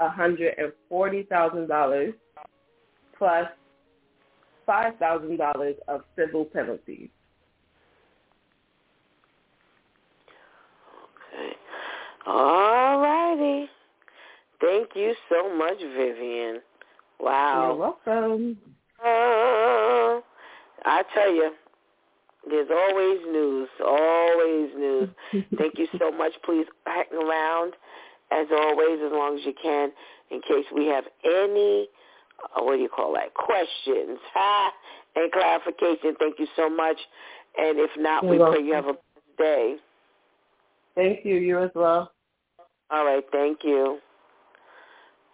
$140,000 0.00 2.14
plus 3.18 3.46
$5,000 4.68 5.74
of 5.88 6.02
civil 6.16 6.44
penalties. 6.44 7.08
All 12.26 13.00
righty. 13.00 13.68
Thank 14.60 14.90
you 14.94 15.14
so 15.28 15.54
much, 15.56 15.78
Vivian. 15.78 16.60
Wow. 17.20 17.68
You're 17.68 17.76
welcome. 17.76 18.58
Uh, 19.04 20.20
I 20.86 21.02
tell 21.14 21.32
you, 21.32 21.52
there's 22.48 22.68
always 22.70 23.18
news, 23.30 23.68
always 23.84 24.70
news. 24.76 25.08
Thank 25.58 25.78
you 25.78 25.86
so 25.98 26.10
much. 26.10 26.32
Please 26.44 26.66
hang 26.86 27.12
around, 27.12 27.74
as 28.30 28.46
always, 28.50 29.00
as 29.04 29.12
long 29.12 29.38
as 29.38 29.46
you 29.46 29.54
can, 29.60 29.90
in 30.30 30.40
case 30.42 30.64
we 30.74 30.86
have 30.86 31.04
any, 31.24 31.88
what 32.56 32.76
do 32.76 32.82
you 32.82 32.88
call 32.88 33.14
that, 33.14 33.34
questions 33.34 34.18
ha, 34.32 34.72
and 35.16 35.30
clarification. 35.32 36.14
Thank 36.18 36.38
you 36.38 36.46
so 36.56 36.68
much. 36.68 36.98
And 37.56 37.78
if 37.78 37.90
not, 37.96 38.22
You're 38.22 38.32
we 38.32 38.38
welcome. 38.38 38.56
pray 38.56 38.66
you 38.66 38.74
have 38.74 38.86
a 38.86 38.96
day. 39.38 39.76
Thank 40.94 41.24
you. 41.24 41.36
You 41.36 41.62
as 41.62 41.70
well. 41.74 42.12
All 42.90 43.04
right, 43.04 43.24
thank 43.32 43.60
you. 43.64 43.98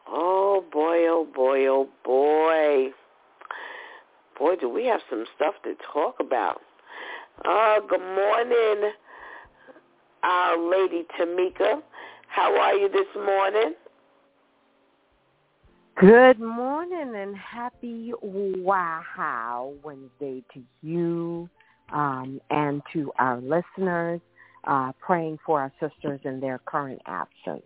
Oh 0.09 0.65
boy, 0.73 1.07
oh 1.09 1.27
boy, 1.35 1.67
oh 1.67 1.89
boy. 2.05 2.93
Boy, 4.39 4.57
do 4.57 4.69
we 4.69 4.87
have 4.87 5.01
some 5.11 5.25
stuff 5.37 5.55
to 5.65 5.75
talk 5.93 6.17
about. 6.19 6.61
Uh, 7.45 7.81
good 7.89 8.01
morning, 8.01 8.91
our 10.23 10.59
lady 10.59 11.05
Tamika. 11.19 11.83
How 12.29 12.57
are 12.59 12.75
you 12.75 12.89
this 12.89 13.07
morning? 13.15 13.75
Good 15.97 16.41
morning 16.41 17.15
and 17.15 17.37
happy 17.37 18.13
Wow 18.23 19.75
Wednesday 19.83 20.43
to 20.55 20.63
you 20.83 21.49
um, 21.93 22.41
and 22.49 22.83
to 22.93 23.13
our 23.19 23.39
listeners 23.41 24.21
uh, 24.65 24.93
praying 24.99 25.39
for 25.45 25.61
our 25.61 25.73
sisters 25.81 26.21
in 26.25 26.41
their 26.41 26.59
current 26.65 27.03
absence. 27.07 27.63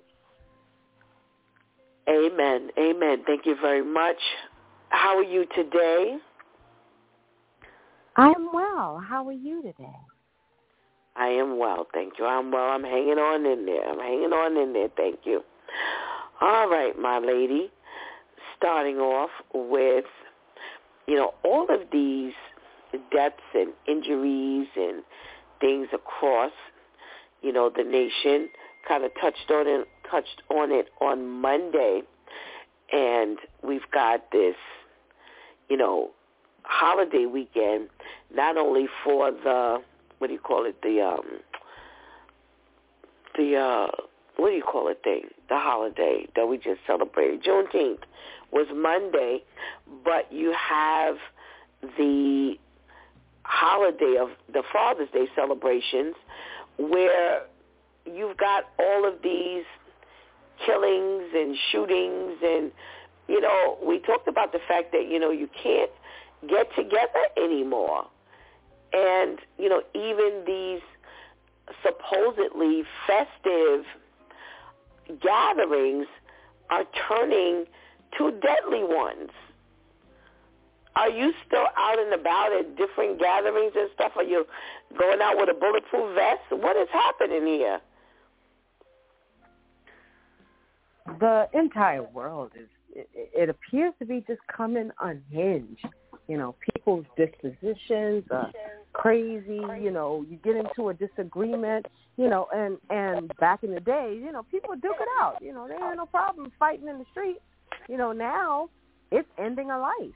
Amen. 2.09 2.71
Amen. 2.79 3.23
Thank 3.27 3.47
you 3.47 3.57
very 3.61 3.85
much. 3.85 4.19
How 4.89 5.17
are 5.17 5.23
you 5.23 5.47
today? 5.55 6.19
I 8.17 8.29
am 8.29 8.51
well. 8.53 9.03
How 9.07 9.27
are 9.27 9.33
you 9.33 9.63
today? 9.63 9.97
I 11.17 11.29
am 11.29 11.59
well, 11.59 11.87
thank 11.95 12.15
you. 12.19 12.27
I'm 12.27 12.51
well. 12.51 12.71
I'm 12.71 12.83
hanging 12.83 13.19
on 13.19 13.47
in 13.47 13.67
there. 13.67 13.89
I'm 13.89 13.99
hanging 13.99 14.33
on 14.33 14.57
in 14.57 14.73
there, 14.73 14.89
thank 14.97 15.21
you. 15.25 15.43
All 16.41 16.69
right, 16.69 16.99
my 16.99 17.19
lady. 17.19 17.71
Starting 18.65 18.97
off 18.97 19.31
with, 19.53 20.07
you 21.07 21.17
know, 21.17 21.35
all 21.45 21.67
of 21.69 21.81
these 21.93 22.33
deaths 23.13 23.43
and 23.55 23.73
injuries 23.87 24.69
and 24.77 25.03
things 25.61 25.89
across 25.93 26.53
you 27.45 27.53
know, 27.53 27.71
the 27.71 27.85
nation 27.85 28.49
kind 28.89 29.05
of 29.05 29.13
touched 29.21 29.51
on 29.51 29.67
it, 29.69 29.87
touched 30.11 30.43
on 30.49 30.73
it 30.73 30.89
on 31.01 31.29
Monday, 31.29 32.01
and 32.91 33.39
we've 33.63 33.89
got 33.93 34.33
this, 34.33 34.57
you 35.69 35.77
know, 35.77 36.11
holiday 36.63 37.27
weekend, 37.27 37.89
not 38.35 38.57
only 38.57 38.87
for 39.05 39.31
the 39.31 39.83
what 40.19 40.29
do 40.29 40.33
you 40.33 40.41
call 40.41 40.65
it 40.65 40.81
the 40.83 41.03
um 41.03 41.41
the 43.37 43.57
uh 43.57 43.89
what 44.37 44.51
do 44.51 44.57
you 44.57 44.63
call 44.63 44.89
it 44.89 45.01
thing? 45.05 45.29
The 45.49 45.59
holiday 45.59 46.27
that 46.35 46.47
we 46.47 46.57
just 46.57 46.81
celebrated. 46.87 47.43
Juneteenth 47.43 48.01
was 48.53 48.67
Monday, 48.75 49.43
but 50.05 50.33
you 50.33 50.53
have 50.53 51.17
the 51.97 52.55
holiday 53.45 54.17
of 54.21 54.31
the 54.53 54.63
Father's 54.73 55.11
Day 55.13 55.27
celebrations 55.37 56.15
where 56.79 57.43
you've 58.07 58.37
got 58.37 58.65
all 58.79 59.07
of 59.07 59.23
these 59.23 59.65
killings 60.65 61.25
and 61.35 61.57
shootings 61.71 62.39
and 62.43 62.71
you 63.29 63.41
know 63.41 63.79
we 63.85 63.99
talked 63.99 64.29
about 64.29 64.53
the 64.53 64.61
fact 64.69 64.93
that 64.93 65.09
you 65.09 65.19
know 65.19 65.31
you 65.31 65.49
can't 65.63 65.91
get 66.49 66.69
together 66.77 67.25
anymore. 67.37 68.07
And 68.93 69.39
you 69.59 69.69
know 69.69 69.83
even 69.95 70.45
these 70.47 70.81
supposedly 71.83 72.85
festive 73.07 73.85
gatherings 75.23 76.07
are 76.71 76.85
turning 77.09 77.65
to 78.19 78.31
deadly 78.41 78.85
ones 78.85 79.31
are 80.97 81.11
you 81.11 81.33
still 81.47 81.67
out 81.77 81.99
and 81.99 82.13
about 82.13 82.53
at 82.53 82.77
different 82.77 83.19
gatherings 83.19 83.73
and 83.77 83.91
stuff? 83.95 84.13
Are 84.17 84.23
you 84.23 84.47
going 84.99 85.21
out 85.21 85.37
with 85.37 85.49
a 85.49 85.55
bulletproof 85.55 86.15
vest? 86.15 86.63
What 86.63 86.77
is 86.77 86.89
happening 86.93 87.47
here? 87.47 87.81
The 91.19 91.49
entire 91.53 92.03
world 92.03 92.53
is, 92.59 92.69
it, 92.95 93.49
appears 93.49 93.93
to 93.99 94.07
be 94.07 94.25
just 94.27 94.41
coming 94.55 94.91
unhinged. 95.01 95.85
You 96.29 96.39
know, 96.39 96.55
people's 96.61 97.05
dispositions 97.17 98.25
are 98.31 98.51
crazy. 98.95 99.61
You 99.81 99.91
know, 99.91 100.25
you 100.29 100.39
get 100.43 100.57
into 100.57 100.89
a 100.89 100.95
disagreement. 100.95 101.87
You 102.17 102.29
know, 102.29 102.47
and 102.55 102.79
and 102.91 103.31
back 103.39 103.65
in 103.65 103.75
the 103.75 103.81
day, 103.81 104.19
you 104.19 104.33
know, 104.33 104.45
people 104.51 104.75
duke 104.75 104.97
it 105.01 105.09
out. 105.21 105.39
You 105.41 105.53
know, 105.53 105.67
they 105.69 105.75
ain't 105.75 105.97
no 105.97 106.07
problem 106.07 106.51
fighting 106.59 106.89
in 106.89 106.99
the 106.99 107.05
street. 107.11 107.39
You 107.89 107.99
know, 107.99 108.13
now 108.13 108.71
it's 109.11 109.29
ending 109.39 109.71
a 109.71 109.79
life 109.79 110.15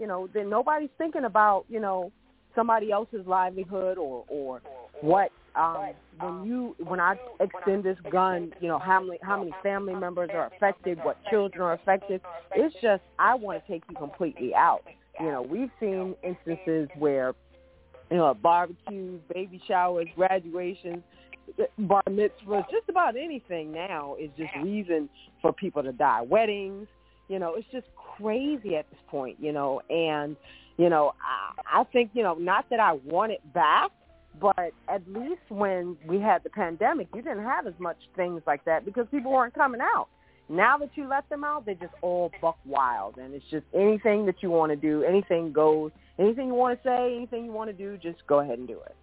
you 0.00 0.06
know, 0.06 0.28
then 0.32 0.48
nobody's 0.48 0.88
thinking 0.96 1.24
about, 1.24 1.66
you 1.68 1.78
know, 1.78 2.10
somebody 2.54 2.90
else's 2.90 3.26
livelihood 3.26 3.98
or 3.98 4.24
or 4.28 4.60
what 5.02 5.30
um 5.54 5.90
when 6.18 6.44
you 6.44 6.74
when 6.78 6.98
I 7.00 7.16
extend 7.38 7.84
this 7.84 7.98
gun, 8.10 8.52
you 8.60 8.68
know, 8.68 8.78
how 8.78 9.02
many 9.02 9.18
how 9.22 9.38
many 9.38 9.52
family 9.62 9.94
members 9.94 10.30
are 10.32 10.46
affected, 10.46 10.98
what 11.02 11.18
children 11.30 11.62
are 11.62 11.74
affected. 11.74 12.22
It's 12.56 12.74
just 12.82 13.02
I 13.18 13.34
want 13.34 13.64
to 13.64 13.72
take 13.72 13.82
you 13.90 13.96
completely 13.96 14.54
out. 14.54 14.82
You 15.20 15.26
know, 15.26 15.42
we've 15.42 15.70
seen 15.78 16.14
instances 16.24 16.88
where 16.98 17.34
you 18.10 18.16
know, 18.16 18.34
barbecues, 18.34 19.20
baby 19.32 19.60
showers, 19.68 20.08
graduations, 20.16 21.02
bar 21.78 22.02
mitzvahs, 22.08 22.68
just 22.70 22.88
about 22.88 23.16
anything 23.16 23.72
now 23.72 24.16
is 24.20 24.30
just 24.36 24.50
reason 24.62 25.08
for 25.40 25.52
people 25.52 25.82
to 25.82 25.92
die. 25.92 26.22
Weddings, 26.22 26.86
you 27.28 27.38
know, 27.38 27.54
it's 27.54 27.66
just 27.72 27.86
crazy 28.16 28.76
at 28.76 28.88
this 28.90 29.00
point, 29.08 29.36
you 29.40 29.52
know, 29.52 29.80
and, 29.90 30.36
you 30.76 30.88
know, 30.88 31.14
I, 31.20 31.80
I 31.80 31.84
think, 31.84 32.10
you 32.14 32.22
know, 32.22 32.34
not 32.34 32.68
that 32.70 32.80
I 32.80 32.94
want 33.04 33.32
it 33.32 33.40
back, 33.52 33.90
but 34.40 34.72
at 34.88 35.02
least 35.08 35.42
when 35.48 35.96
we 36.06 36.20
had 36.20 36.42
the 36.42 36.50
pandemic, 36.50 37.08
you 37.14 37.22
didn't 37.22 37.44
have 37.44 37.66
as 37.66 37.74
much 37.78 37.96
things 38.16 38.42
like 38.46 38.64
that 38.64 38.84
because 38.84 39.06
people 39.10 39.32
weren't 39.32 39.54
coming 39.54 39.80
out. 39.80 40.08
Now 40.48 40.78
that 40.78 40.90
you 40.96 41.06
let 41.08 41.28
them 41.28 41.44
out, 41.44 41.64
they 41.64 41.74
just 41.74 41.94
all 42.02 42.32
buck 42.40 42.58
wild, 42.64 43.18
and 43.18 43.34
it's 43.34 43.44
just 43.50 43.64
anything 43.72 44.26
that 44.26 44.42
you 44.42 44.50
want 44.50 44.70
to 44.70 44.76
do, 44.76 45.04
anything 45.04 45.52
goes. 45.52 45.92
Anything 46.20 46.48
you 46.48 46.54
want 46.54 46.82
to 46.82 46.88
say, 46.88 47.16
anything 47.16 47.46
you 47.46 47.52
want 47.52 47.70
to 47.70 47.72
do, 47.72 47.96
just 47.96 48.26
go 48.26 48.40
ahead 48.40 48.58
and 48.58 48.68
do 48.68 48.78
it. 48.78 48.96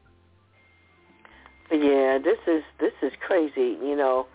Yeah, 1.71 2.19
this 2.19 2.37
is 2.45 2.63
this 2.79 2.93
is 3.01 3.11
crazy. 3.25 3.75
You 3.83 3.95
know, 3.95 4.27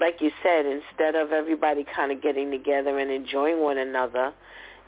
like 0.00 0.22
you 0.22 0.30
said, 0.42 0.64
instead 0.64 1.16
of 1.16 1.32
everybody 1.32 1.84
kind 1.84 2.10
of 2.10 2.22
getting 2.22 2.50
together 2.50 2.98
and 2.98 3.10
enjoying 3.10 3.60
one 3.60 3.76
another, 3.76 4.32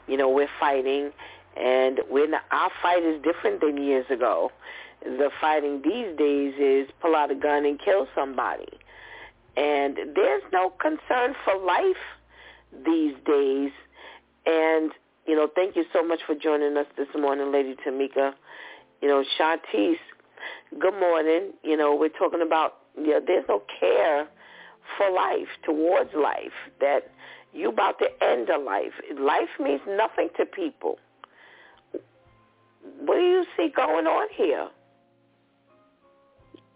you 0.07 0.17
know, 0.17 0.29
we're 0.29 0.49
fighting, 0.59 1.11
and 1.55 1.99
not, 2.11 2.41
our 2.51 2.71
fight 2.81 3.03
is 3.03 3.21
different 3.21 3.61
than 3.61 3.77
years 3.77 4.05
ago. 4.09 4.51
The 5.03 5.29
fighting 5.39 5.83
these 5.83 6.17
days 6.17 6.55
is 6.59 6.89
pull 7.01 7.15
out 7.15 7.29
a 7.29 7.35
gun 7.35 7.65
and 7.65 7.79
kill 7.79 8.07
somebody, 8.15 8.79
and 9.55 9.95
there's 10.15 10.43
no 10.51 10.71
concern 10.71 11.35
for 11.45 11.55
life 11.63 12.03
these 12.83 13.13
days. 13.25 13.71
And 14.45 14.91
you 15.25 15.35
know, 15.35 15.47
thank 15.55 15.75
you 15.75 15.85
so 15.93 16.05
much 16.05 16.19
for 16.25 16.35
joining 16.35 16.75
us 16.77 16.85
this 16.97 17.07
morning, 17.17 17.51
Lady 17.51 17.75
Tamika. 17.85 18.33
You 19.01 19.07
know, 19.07 19.23
Shantice, 19.39 19.95
good 20.79 20.99
morning. 20.99 21.51
You 21.63 21.77
know, 21.77 21.95
we're 21.95 22.09
talking 22.09 22.41
about 22.41 22.75
you 22.97 23.07
know, 23.07 23.21
there's 23.25 23.45
no 23.47 23.63
care 23.79 24.27
for 24.97 25.09
life, 25.11 25.47
towards 25.65 26.11
life, 26.13 26.51
that 26.79 27.11
you 27.53 27.69
about 27.69 27.99
to 27.99 28.07
end 28.23 28.49
a 28.49 28.57
life. 28.57 28.91
Life 29.17 29.49
means 29.59 29.81
nothing 29.87 30.29
to 30.37 30.45
people. 30.45 30.97
What 32.99 33.15
do 33.15 33.21
you 33.21 33.45
see 33.55 33.69
going 33.75 34.07
on 34.07 34.27
here? 34.35 34.67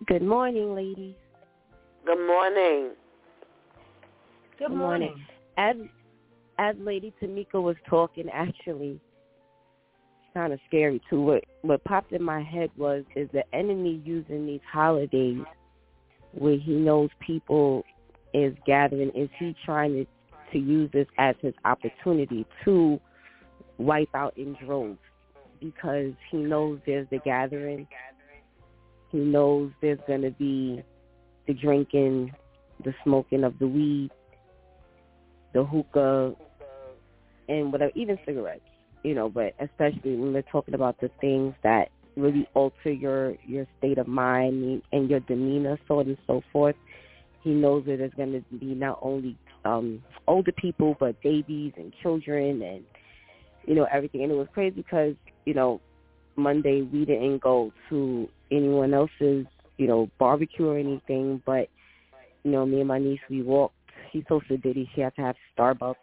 Good 0.08 0.22
morning, 0.22 0.74
ladies. 0.74 1.16
Good 2.06 2.26
morning. 2.26 2.92
Good 4.58 4.72
morning. 4.72 5.16
As 5.58 5.76
as 6.58 6.76
Lady 6.80 7.13
Tamika 7.22 7.62
was 7.62 7.76
talking, 7.89 8.28
actually, 8.34 9.00
it's 10.20 10.34
kind 10.34 10.54
of 10.54 10.60
scary 10.67 11.02
too. 11.10 11.22
What 11.22 11.43
what 11.62 11.84
popped 11.84 12.12
in 12.12 12.24
my 12.24 12.41
head 12.41 12.70
was 12.78 13.04
is 13.15 13.30
the 13.34 13.43
enemy 13.54 14.02
using 14.04 14.46
these 14.46 14.62
holidays 14.72 15.43
where 16.34 16.58
he 16.58 16.74
knows 16.74 17.10
people 17.26 17.84
is 18.34 18.54
gathering? 18.65 19.12
Is 19.15 19.30
he 19.39 19.56
trying 19.65 19.93
to 19.93 20.06
to 20.52 20.60
use 20.60 20.89
this 20.93 21.08
as 21.17 21.36
his 21.41 21.54
opportunity 21.65 22.46
to 22.65 23.00
wipe 23.78 24.13
out 24.13 24.38
in 24.38 24.56
droves 24.65 24.98
because 25.60 26.13
he 26.32 26.38
knows 26.38 26.80
there's 26.86 27.08
the 27.10 27.20
gathering. 27.20 27.88
He 29.12 29.20
knows 29.20 29.72
there's 29.82 30.00
going 30.08 30.22
to 30.22 30.32
be 30.32 30.84
the 31.48 31.54
drinking, 31.54 32.34
the 32.84 32.93
smoking 33.04 33.43
of 33.43 33.58
the 33.60 33.67
weed, 33.67 34.12
the 35.54 35.63
hookah, 35.63 36.36
and 37.48 37.72
whatever, 37.72 37.92
even 37.96 38.18
cigarettes, 38.26 38.62
you 39.04 39.14
know, 39.14 39.30
but 39.30 39.54
especially 39.60 40.16
when 40.16 40.34
we're 40.34 40.42
talking 40.44 40.74
about 40.74 41.00
the 41.00 41.10
things 41.22 41.54
that 41.64 41.90
really 42.16 42.48
alter 42.54 42.92
your, 42.92 43.36
your 43.46 43.66
state 43.78 43.98
of 43.98 44.08
mind 44.08 44.82
and 44.92 45.10
your 45.10 45.20
demeanor, 45.22 45.80
so 45.88 46.00
on 46.00 46.08
and 46.08 46.18
so 46.26 46.42
forth. 46.52 46.76
He 47.44 47.52
knows 47.52 47.86
that 47.86 47.98
there's 47.98 48.14
going 48.16 48.34
to 48.34 48.58
be 48.58 48.74
not 48.74 49.00
only 49.02 49.38
um, 49.64 50.04
older 50.28 50.52
people, 50.52 50.96
but 51.00 51.22
babies 51.22 51.74
and 51.78 51.94
children 52.02 52.62
and, 52.62 52.84
you 53.66 53.76
know, 53.76 53.88
everything. 53.92 54.24
And 54.24 54.32
it 54.32 54.36
was 54.36 54.48
crazy 54.54 54.76
because, 54.76 55.14
you 55.46 55.54
know, 55.54 55.80
Monday 56.36 56.82
we 56.82 57.06
didn't 57.06 57.42
go 57.42 57.72
to 57.90 58.28
anyone 58.52 58.94
else's, 58.94 59.46
you 59.78 59.88
know, 59.88 60.10
barbecue 60.20 60.68
or 60.68 60.78
anything, 60.78 61.42
but, 61.46 61.70
you 62.44 62.52
know, 62.52 62.66
me 62.66 62.80
and 62.80 62.88
my 62.88 63.00
niece, 63.00 63.20
we 63.30 63.42
walked. 63.42 63.76
She's 64.12 64.24
so 64.28 64.42
sedity. 64.50 64.88
She 64.96 65.02
had 65.02 65.16
to 65.16 65.22
have 65.22 65.36
Starbucks. 65.58 65.96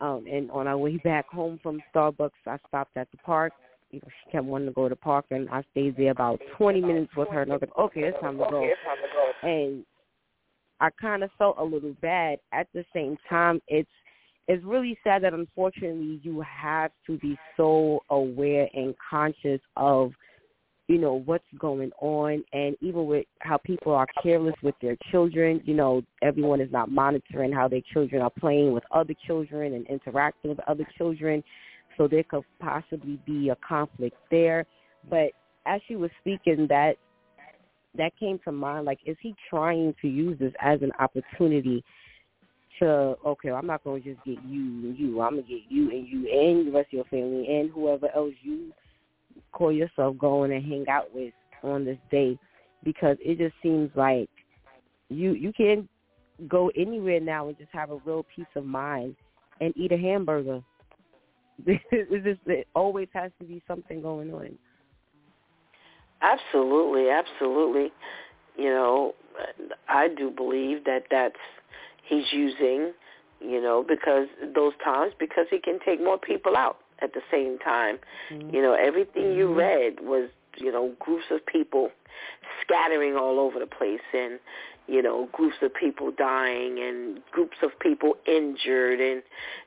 Um, 0.00 0.24
and 0.30 0.50
on 0.50 0.66
our 0.66 0.78
way 0.78 0.96
back 0.98 1.28
home 1.28 1.60
from 1.62 1.82
Starbucks, 1.94 2.30
I 2.46 2.56
stopped 2.68 2.96
at 2.96 3.10
the 3.10 3.18
park 3.18 3.52
you 3.90 3.98
know, 3.98 4.08
she 4.24 4.30
kept 4.30 4.44
wanting 4.44 4.68
to 4.68 4.72
go 4.72 4.84
to 4.84 4.90
the 4.90 4.96
park, 4.96 5.26
and 5.30 5.48
I 5.50 5.62
stayed 5.72 5.96
there 5.96 6.12
about 6.12 6.40
20 6.56 6.80
minutes 6.80 7.12
with 7.16 7.28
her, 7.30 7.42
and 7.42 7.50
I 7.50 7.56
was 7.56 7.62
like, 7.62 7.78
okay, 7.78 8.00
it's 8.02 8.20
time 8.20 8.38
to 8.38 8.46
go. 8.48 8.68
And 9.42 9.84
I 10.80 10.90
kind 11.00 11.22
of 11.24 11.30
felt 11.38 11.56
a 11.58 11.64
little 11.64 11.94
bad. 12.00 12.38
At 12.52 12.68
the 12.72 12.84
same 12.94 13.16
time, 13.28 13.60
it's 13.68 13.90
it's 14.48 14.64
really 14.64 14.98
sad 15.04 15.22
that 15.22 15.32
unfortunately 15.32 16.20
you 16.24 16.42
have 16.42 16.90
to 17.06 17.18
be 17.18 17.38
so 17.56 18.00
aware 18.10 18.68
and 18.74 18.94
conscious 19.08 19.60
of 19.76 20.12
you 20.90 20.98
know 20.98 21.22
what's 21.24 21.44
going 21.58 21.90
on 22.00 22.42
and 22.52 22.76
even 22.80 23.06
with 23.06 23.26
how 23.40 23.56
people 23.58 23.92
are 23.92 24.06
careless 24.22 24.54
with 24.62 24.74
their 24.82 24.96
children 25.10 25.60
you 25.64 25.74
know 25.74 26.02
everyone 26.22 26.60
is 26.60 26.70
not 26.72 26.90
monitoring 26.90 27.52
how 27.52 27.68
their 27.68 27.82
children 27.92 28.20
are 28.20 28.32
playing 28.38 28.72
with 28.72 28.82
other 28.90 29.14
children 29.26 29.74
and 29.74 29.86
interacting 29.86 30.50
with 30.50 30.60
other 30.68 30.86
children 30.98 31.42
so 31.96 32.08
there 32.08 32.24
could 32.24 32.42
possibly 32.58 33.20
be 33.24 33.50
a 33.50 33.56
conflict 33.66 34.16
there 34.30 34.64
but 35.08 35.30
as 35.66 35.80
she 35.86 35.96
was 35.96 36.10
speaking 36.20 36.66
that 36.68 36.96
that 37.96 38.16
came 38.18 38.38
to 38.44 38.52
mind. 38.52 38.86
Like, 38.86 39.00
is 39.06 39.16
he 39.20 39.34
trying 39.48 39.94
to 40.02 40.08
use 40.08 40.38
this 40.38 40.52
as 40.60 40.80
an 40.82 40.92
opportunity 40.98 41.84
to, 42.78 43.16
okay, 43.26 43.50
I'm 43.50 43.66
not 43.66 43.84
going 43.84 44.02
to 44.02 44.14
just 44.14 44.24
get 44.24 44.38
you 44.44 44.60
and 44.60 44.98
you. 44.98 45.20
I'm 45.20 45.36
to 45.36 45.42
get 45.42 45.62
you 45.68 45.90
and 45.90 46.06
you 46.06 46.28
and 46.30 46.66
the 46.66 46.72
rest 46.72 46.88
of 46.88 46.92
your 46.92 47.04
family 47.04 47.46
and 47.48 47.70
whoever 47.70 48.08
else 48.14 48.34
you 48.42 48.72
call 49.52 49.72
yourself 49.72 50.16
going 50.18 50.52
and 50.52 50.64
hang 50.64 50.88
out 50.88 51.14
with 51.14 51.32
on 51.62 51.84
this 51.84 51.98
day 52.10 52.38
because 52.82 53.16
it 53.20 53.38
just 53.38 53.54
seems 53.62 53.90
like 53.94 54.28
you 55.08 55.32
you 55.32 55.52
can't 55.52 55.88
go 56.48 56.70
anywhere 56.76 57.20
now 57.20 57.48
and 57.48 57.58
just 57.58 57.70
have 57.72 57.90
a 57.90 57.98
real 58.04 58.24
peace 58.34 58.46
of 58.56 58.64
mind 58.64 59.14
and 59.60 59.76
eat 59.76 59.92
a 59.92 59.96
hamburger 59.96 60.62
it's 61.66 62.24
just 62.24 62.40
it 62.46 62.66
always 62.74 63.08
has 63.12 63.30
to 63.38 63.44
be 63.44 63.62
something 63.66 64.00
going 64.00 64.32
on. 64.32 64.56
Absolutely, 66.22 67.10
absolutely. 67.10 67.92
You 68.56 68.70
know, 68.70 69.14
I 69.88 70.08
do 70.08 70.30
believe 70.30 70.84
that 70.84 71.04
that's 71.10 71.36
he's 72.06 72.24
using, 72.32 72.92
you 73.40 73.60
know, 73.60 73.84
because 73.86 74.26
those 74.54 74.72
times 74.84 75.12
because 75.18 75.46
he 75.50 75.58
can 75.58 75.78
take 75.84 76.02
more 76.02 76.18
people 76.18 76.56
out 76.56 76.78
at 77.02 77.12
the 77.12 77.20
same 77.30 77.58
time. 77.58 77.98
Mm-hmm. 78.32 78.54
You 78.54 78.62
know, 78.62 78.74
everything 78.74 79.22
mm-hmm. 79.22 79.38
you 79.38 79.54
read 79.54 80.00
was, 80.00 80.30
you 80.56 80.72
know, 80.72 80.94
groups 80.98 81.24
of 81.30 81.44
people 81.46 81.90
scattering 82.62 83.16
all 83.16 83.38
over 83.38 83.58
the 83.58 83.66
place 83.66 84.00
and 84.12 84.38
you 84.88 85.02
know, 85.02 85.28
groups 85.32 85.54
of 85.62 85.72
people 85.72 86.10
dying 86.10 86.80
and 86.80 87.20
groups 87.30 87.58
of 87.62 87.70
people 87.78 88.14
injured 88.26 89.00
and 89.00 89.22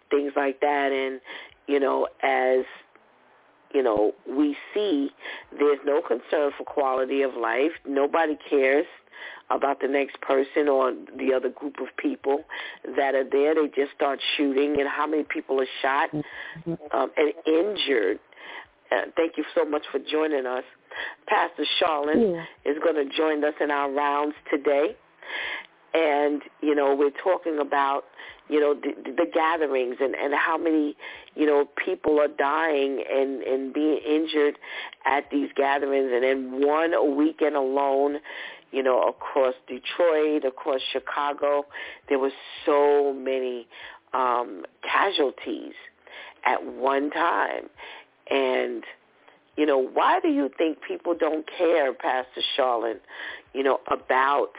things 0.09 0.33
like 0.35 0.59
that 0.59 0.91
and 0.91 1.21
you 1.65 1.79
know, 1.79 2.07
as 2.21 2.65
you 3.73 3.81
know, 3.81 4.13
we 4.29 4.55
see 4.73 5.09
there's 5.57 5.79
no 5.85 6.01
concern 6.01 6.51
for 6.57 6.63
quality 6.65 7.21
of 7.21 7.33
life. 7.35 7.71
Nobody 7.87 8.37
cares 8.49 8.85
about 9.49 9.79
the 9.81 9.87
next 9.87 10.19
person 10.21 10.67
or 10.67 10.93
the 11.17 11.33
other 11.33 11.49
group 11.49 11.75
of 11.79 11.87
people 11.97 12.43
that 12.97 13.15
are 13.15 13.29
there. 13.29 13.55
They 13.55 13.67
just 13.75 13.91
start 13.95 14.19
shooting, 14.37 14.79
and 14.79 14.89
how 14.89 15.07
many 15.07 15.23
people 15.23 15.59
are 15.61 15.67
shot 15.81 16.09
mm-hmm. 16.11 16.73
um, 16.95 17.11
and 17.17 17.33
injured. 17.45 18.19
Uh, 18.91 19.09
thank 19.15 19.37
you 19.37 19.43
so 19.55 19.65
much 19.65 19.83
for 19.91 19.99
joining 19.99 20.45
us. 20.45 20.63
Pastor 21.27 21.65
Charlene 21.81 22.35
yeah. 22.35 22.71
is 22.71 22.77
going 22.83 22.95
to 22.95 23.15
join 23.15 23.43
us 23.43 23.53
in 23.59 23.71
our 23.71 23.91
rounds 23.91 24.35
today. 24.51 24.95
And, 25.95 26.41
you 26.61 26.73
know, 26.73 26.95
we're 26.95 27.11
talking 27.23 27.59
about, 27.59 28.03
you 28.49 28.59
know, 28.59 28.73
the, 28.73 28.93
the 29.11 29.25
gatherings 29.31 29.97
and, 29.99 30.15
and 30.15 30.33
how 30.33 30.57
many, 30.57 30.95
you 31.35 31.45
know, 31.45 31.65
people 31.83 32.19
are 32.19 32.27
dying 32.27 33.03
and, 33.11 33.41
and 33.43 33.73
being 33.73 33.99
injured 34.07 34.57
at 35.05 35.29
these 35.31 35.49
gatherings. 35.55 36.11
And 36.13 36.25
in 36.25 36.65
one 36.65 37.15
weekend 37.15 37.55
alone, 37.55 38.17
you 38.73 38.81
know, 38.81 39.03
across 39.03 39.53
Detroit, 39.67 40.43
across 40.45 40.81
Chicago. 40.91 41.65
There 42.09 42.17
were 42.17 42.31
so 42.65 43.13
many 43.13 43.67
um, 44.13 44.65
casualties 44.81 45.73
at 46.43 46.65
one 46.65 47.11
time. 47.11 47.69
And, 48.31 48.83
you 49.55 49.67
know, 49.67 49.77
why 49.77 50.19
do 50.21 50.29
you 50.29 50.49
think 50.57 50.79
people 50.85 51.15
don't 51.17 51.45
care, 51.57 51.93
Pastor 51.93 52.41
Charlene, 52.57 52.99
you 53.53 53.61
know, 53.61 53.79
about, 53.91 54.49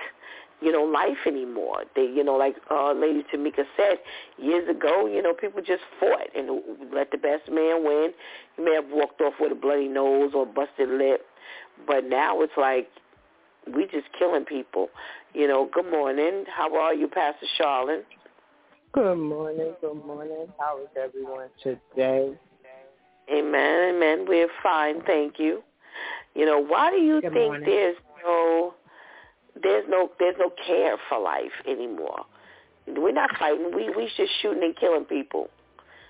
you 0.60 0.70
know, 0.70 0.84
life 0.84 1.26
anymore? 1.26 1.82
They, 1.96 2.02
you 2.04 2.22
know, 2.22 2.36
like 2.36 2.54
uh, 2.70 2.92
Lady 2.92 3.24
Tamika 3.34 3.64
said, 3.76 3.98
years 4.38 4.68
ago, 4.68 5.06
you 5.06 5.22
know, 5.22 5.34
people 5.34 5.60
just 5.60 5.82
fought 5.98 6.28
and 6.36 6.60
let 6.94 7.10
the 7.10 7.18
best 7.18 7.50
man 7.50 7.84
win. 7.84 8.12
You 8.56 8.64
may 8.64 8.74
have 8.74 8.90
walked 8.90 9.20
off 9.20 9.34
with 9.40 9.50
a 9.50 9.56
bloody 9.56 9.88
nose 9.88 10.30
or 10.34 10.46
busted 10.46 10.88
lip. 10.88 11.26
But 11.86 12.04
now 12.04 12.40
it's 12.42 12.52
like 12.56 12.88
we 13.72 13.84
just 13.86 14.06
killing 14.18 14.44
people. 14.44 14.88
You 15.32 15.48
know, 15.48 15.68
good 15.72 15.90
morning. 15.90 16.44
How 16.54 16.76
are 16.76 16.94
you, 16.94 17.08
Pastor 17.08 17.46
Charlene? 17.60 18.02
Good 18.92 19.16
morning. 19.16 19.72
Good 19.80 20.04
morning. 20.06 20.46
How 20.58 20.80
is 20.80 20.88
everyone 20.96 21.48
today? 21.62 22.32
Amen. 23.32 23.94
Amen. 23.94 24.26
We're 24.28 24.48
fine, 24.62 25.02
thank 25.02 25.38
you. 25.38 25.62
You 26.34 26.44
know, 26.46 26.58
why 26.62 26.90
do 26.90 26.96
you 26.96 27.20
good 27.20 27.32
think 27.32 27.46
morning. 27.46 27.68
there's 27.68 27.96
no 28.24 28.74
there's 29.62 29.84
no 29.88 30.10
there's 30.18 30.36
no 30.38 30.50
care 30.66 30.96
for 31.08 31.20
life 31.20 31.52
anymore? 31.66 32.24
We're 32.86 33.12
not 33.12 33.30
fighting. 33.38 33.72
We 33.74 33.88
we 33.90 34.10
just 34.16 34.32
shooting 34.42 34.62
and 34.62 34.76
killing 34.76 35.04
people. 35.04 35.48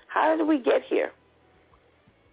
How 0.07 0.35
did 0.35 0.47
we 0.47 0.59
get 0.59 0.83
here? 0.83 1.11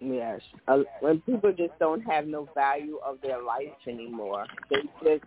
Yes, 0.05 0.41
uh, 0.67 0.79
when 0.99 1.21
people 1.21 1.53
just 1.53 1.77
don't 1.79 2.01
have 2.01 2.27
no 2.27 2.49
value 2.53 2.97
of 3.05 3.19
their 3.21 3.41
life 3.41 3.69
anymore, 3.87 4.45
they 4.69 4.81
just 5.03 5.23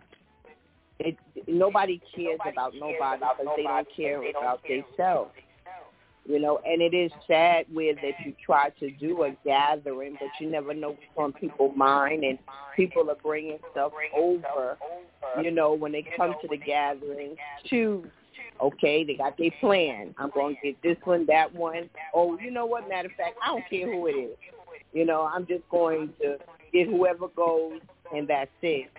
it, 0.99 1.17
nobody 1.47 2.01
cares 2.15 2.39
about 2.41 2.73
nobody 2.75 3.19
because 3.19 3.53
they 3.55 3.63
don't 3.63 3.87
care 3.95 4.21
about 4.29 4.61
themselves. 4.63 5.31
You 6.25 6.39
know, 6.39 6.59
and 6.65 6.81
it 6.81 6.93
is 6.93 7.11
sad 7.25 7.65
where 7.71 7.95
that 7.95 8.13
you 8.25 8.33
try 8.45 8.69
to 8.81 8.91
do 8.91 9.23
a 9.23 9.35
gathering, 9.45 10.17
but 10.19 10.27
you 10.41 10.51
never 10.51 10.73
know 10.73 10.89
what's 10.89 11.01
on 11.17 11.33
people's 11.33 11.75
mind, 11.75 12.23
and 12.23 12.37
people 12.75 13.09
are 13.09 13.15
bringing 13.15 13.59
stuff 13.71 13.93
over. 14.15 14.77
You 15.41 15.51
know, 15.51 15.73
when 15.73 15.93
they 15.93 16.05
come 16.17 16.35
to 16.41 16.47
the 16.49 16.57
gathering, 16.57 17.35
to 17.69 18.05
okay, 18.61 19.05
they 19.05 19.15
got 19.15 19.37
their 19.37 19.51
plan. 19.61 20.13
I'm 20.17 20.31
going 20.31 20.55
to 20.55 20.61
get 20.61 20.81
this 20.83 20.97
one, 21.05 21.25
that 21.27 21.53
one. 21.53 21.89
Oh, 22.13 22.37
you 22.39 22.51
know 22.51 22.65
what? 22.65 22.89
Matter 22.89 23.07
of 23.07 23.15
fact, 23.15 23.37
I 23.41 23.47
don't 23.47 23.63
care 23.69 23.89
who 23.89 24.07
it 24.07 24.11
is. 24.11 24.37
You 24.93 25.05
know, 25.05 25.29
I'm 25.31 25.45
just 25.45 25.67
going 25.69 26.13
to 26.21 26.37
get 26.73 26.87
whoever 26.87 27.27
goes 27.29 27.81
and 28.15 28.27
that's 28.27 28.51
it. 28.61 28.89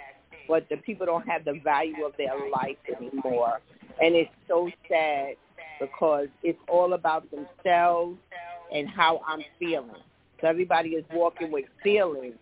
But 0.47 0.69
the 0.71 0.77
people 0.79 1.07
don't 1.07 1.29
have 1.29 1.45
the 1.45 1.61
value 1.63 2.05
of 2.05 2.13
their 2.17 2.35
life 2.51 2.77
anymore. 2.97 3.61
And 4.01 4.15
it's 4.15 4.31
so 4.47 4.71
sad 4.89 5.35
because 5.81 6.29
it's 6.43 6.59
all 6.69 6.95
about 6.95 7.27
themselves 7.31 8.19
and 8.73 8.89
how 8.89 9.21
I'm 9.27 9.43
feeling. 9.59 9.91
So 10.41 10.47
everybody 10.47 10.91
is 10.91 11.05
walking 11.13 11.51
with 11.51 11.65
feelings, 11.83 12.37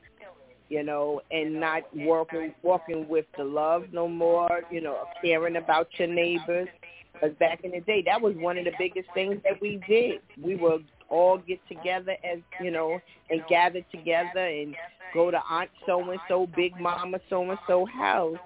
you 0.69 0.83
know, 0.83 1.23
and 1.31 1.59
not 1.59 1.83
walking 1.95 2.53
walking 2.63 3.09
with 3.09 3.25
the 3.37 3.45
love 3.45 3.87
no 3.93 4.07
more, 4.09 4.61
you 4.71 4.81
know, 4.81 5.05
caring 5.23 5.57
about 5.57 5.89
your 5.99 6.09
neighbors. 6.09 6.69
Because 7.13 7.35
back 7.39 7.65
in 7.65 7.71
the 7.71 7.81
day, 7.81 8.03
that 8.07 8.21
was 8.21 8.35
one 8.37 8.59
of 8.59 8.65
the 8.65 8.73
biggest 8.79 9.09
things 9.15 9.41
that 9.45 9.61
we 9.61 9.81
did. 9.89 10.21
We 10.43 10.57
were 10.57 10.79
all 11.09 11.39
get 11.39 11.61
together 11.69 12.17
as 12.25 12.39
you 12.63 12.71
know 12.71 12.99
and 13.31 13.41
gather 13.49 13.81
together 13.91 14.47
and 14.47 14.75
go 15.15 15.31
to 15.31 15.41
aunt 15.49 15.71
so 15.87 16.11
and 16.11 16.21
so 16.29 16.47
big 16.57 16.79
mama 16.81 17.19
so 17.31 17.49
and 17.49 17.59
so 17.67 17.87
house 17.87 18.39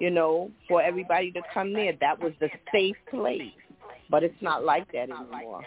you 0.00 0.10
know 0.10 0.50
for 0.68 0.82
everybody 0.82 1.30
to 1.32 1.40
come 1.52 1.72
there. 1.72 1.92
That 2.00 2.20
was 2.20 2.32
the 2.40 2.48
safe 2.72 2.96
place. 3.10 3.52
But 4.10 4.22
it's 4.22 4.42
not 4.42 4.64
like 4.64 4.90
that 4.92 5.10
anymore. 5.10 5.64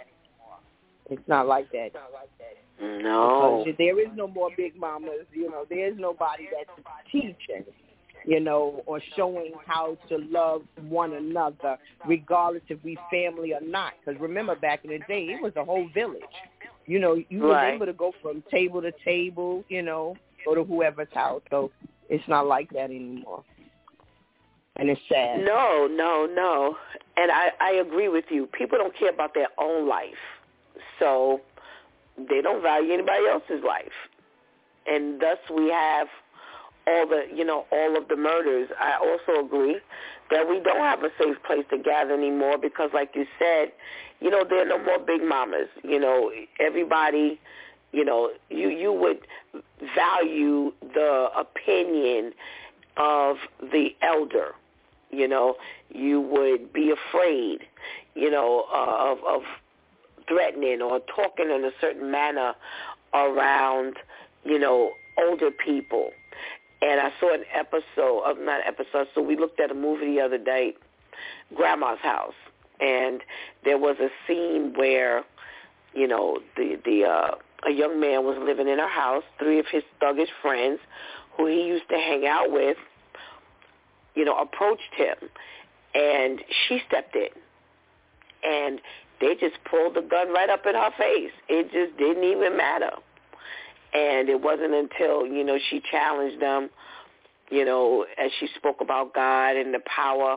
It's 1.10 1.28
not 1.28 1.48
like 1.48 1.72
that. 1.72 1.90
No. 2.80 3.64
Because 3.66 3.78
there 3.78 4.00
is 4.00 4.10
no 4.16 4.28
more 4.28 4.50
big 4.56 4.76
mamas 4.80 5.26
you 5.34 5.50
know. 5.50 5.66
There's 5.70 5.98
nobody 5.98 6.48
that's 6.56 6.88
teaching 7.12 7.66
you 8.28 8.42
know, 8.42 8.84
or 8.86 9.02
showing 9.16 9.54
how 9.66 9.98
to 10.10 10.18
love 10.30 10.62
one 10.90 11.14
another, 11.14 11.78
regardless 12.06 12.62
if 12.68 12.78
we 12.84 12.98
family 13.10 13.54
or 13.54 13.62
not. 13.62 13.94
Because 14.00 14.20
remember, 14.20 14.54
back 14.54 14.84
in 14.84 14.92
the 14.92 15.00
day, 15.08 15.28
it 15.30 15.42
was 15.42 15.54
a 15.56 15.64
whole 15.64 15.90
village. 15.94 16.22
You 16.86 17.00
know, 17.00 17.16
you 17.30 17.50
right. 17.50 17.70
were 17.70 17.76
able 17.76 17.86
to 17.86 17.94
go 17.94 18.12
from 18.22 18.44
table 18.52 18.82
to 18.82 18.92
table, 19.06 19.64
you 19.70 19.82
know, 19.82 20.18
go 20.46 20.56
to 20.56 20.66
whoever's 20.66 21.08
house. 21.14 21.42
So 21.50 21.72
it's 22.10 22.28
not 22.28 22.48
like 22.48 22.70
that 22.72 22.92
anymore. 22.92 23.44
And 24.76 24.90
it's 24.90 25.02
sad. 25.10 25.40
No, 25.46 25.88
no, 25.90 26.28
no. 26.32 26.76
And 27.16 27.32
I, 27.32 27.50
I 27.62 27.72
agree 27.76 28.10
with 28.10 28.26
you. 28.30 28.46
People 28.48 28.78
don't 28.78 28.96
care 28.98 29.10
about 29.10 29.34
their 29.34 29.48
own 29.58 29.88
life. 29.88 30.14
So 31.00 31.40
they 32.18 32.42
don't 32.42 32.62
value 32.62 32.94
anybody 32.94 33.24
else's 33.32 33.64
life. 33.66 33.88
And 34.86 35.20
thus 35.20 35.38
we 35.54 35.70
have 35.70 36.08
all 36.88 37.08
the 37.08 37.26
you 37.34 37.44
know 37.44 37.66
all 37.72 37.98
of 37.98 38.08
the 38.08 38.16
murders. 38.16 38.70
I 38.80 38.98
also 38.98 39.46
agree 39.46 39.78
that 40.32 40.48
we 40.50 40.60
don't 40.60 40.80
have 40.80 41.04
a 41.04 41.10
safe 41.20 41.38
place 41.46 41.66
to 41.70 41.78
gather 41.78 42.14
anymore 42.14 42.58
because, 42.58 42.90
like 42.94 43.12
you 43.14 43.26
said, 43.38 43.72
you 44.20 44.30
know 44.30 44.44
there 44.50 44.62
are 44.62 44.66
no 44.66 44.84
more 44.84 45.00
big 45.00 45.22
mamas. 45.22 45.68
You 45.84 46.00
know 46.00 46.32
everybody. 46.60 47.40
You 47.92 48.06
know 48.06 48.32
you 48.50 48.70
you 48.70 48.92
would 48.94 49.20
value 49.96 50.72
the 50.82 51.30
opinion 51.38 52.34
of 52.98 53.38
the 53.62 53.96
elder. 54.02 54.54
You 55.12 55.28
know 55.28 55.56
you 55.90 56.22
would 56.22 56.72
be 56.74 56.92
afraid. 56.92 57.60
You 58.16 58.32
know 58.32 58.66
uh, 58.74 59.12
of 59.12 59.20
of 59.24 59.42
threatening 60.28 60.82
or 60.82 61.00
talking 61.00 61.50
in 61.50 61.64
a 61.64 61.72
certain 61.80 62.12
manner 62.12 62.54
around 63.14 63.96
you 64.44 64.60
know 64.60 64.92
older 65.18 65.50
people 65.52 66.12
and 66.82 67.00
I 67.00 67.12
saw 67.20 67.34
an 67.34 67.44
episode 67.54 68.24
of 68.24 68.38
not 68.40 68.62
episode. 68.66 69.08
So 69.16 69.22
we 69.22 69.36
looked 69.36 69.60
at 69.60 69.72
a 69.72 69.74
movie 69.74 70.16
the 70.16 70.22
other 70.22 70.38
day, 70.38 70.76
Grandma's 71.56 72.00
House, 72.00 72.36
and 72.80 73.22
there 73.64 73.78
was 73.78 73.98
a 74.00 74.10
scene 74.28 74.74
where, 74.76 75.24
you 75.94 76.08
know, 76.08 76.40
the 76.56 76.78
the 76.84 77.06
uh, 77.06 77.36
a 77.68 77.72
young 77.72 78.00
man 78.00 78.24
was 78.24 78.38
living 78.40 78.68
in 78.68 78.78
her 78.78 78.90
house. 78.90 79.24
Three 79.40 79.60
of 79.60 79.66
his 79.72 79.84
thuggish 80.02 80.30
friends, 80.42 80.80
who 81.36 81.48
he 81.48 81.64
used 81.64 81.90
to 81.90 81.96
hang 81.96 82.26
out 82.28 82.52
with, 82.52 82.78
you 84.16 84.26
know, 84.26 84.38
approached 84.38 84.94
him, 84.96 85.16
and 85.96 86.42
she 86.68 86.82
stepped 86.88 87.16
in, 87.16 87.30
and 88.44 88.80
they 89.20 89.34
just 89.34 89.56
pulled 89.70 89.96
the 89.96 90.02
gun 90.02 90.32
right 90.32 90.50
up 90.50 90.66
in 90.68 90.76
her 90.76 90.92
face. 90.98 91.32
It 91.50 91.72
just 91.72 91.98
didn't 91.98 92.24
even 92.24 92.56
matter. 92.56 92.92
And 93.98 94.30
it 94.30 94.40
wasn't 94.40 94.74
until, 94.76 95.26
you 95.26 95.44
know, 95.44 95.58
she 95.70 95.82
challenged 95.90 96.40
them, 96.40 96.70
you 97.50 97.66
know, 97.66 98.06
as 98.24 98.30
she 98.40 98.48
spoke 98.56 98.78
about 98.80 99.16
God 99.16 99.56
and 99.56 99.74
the 99.74 99.82
power 99.88 100.36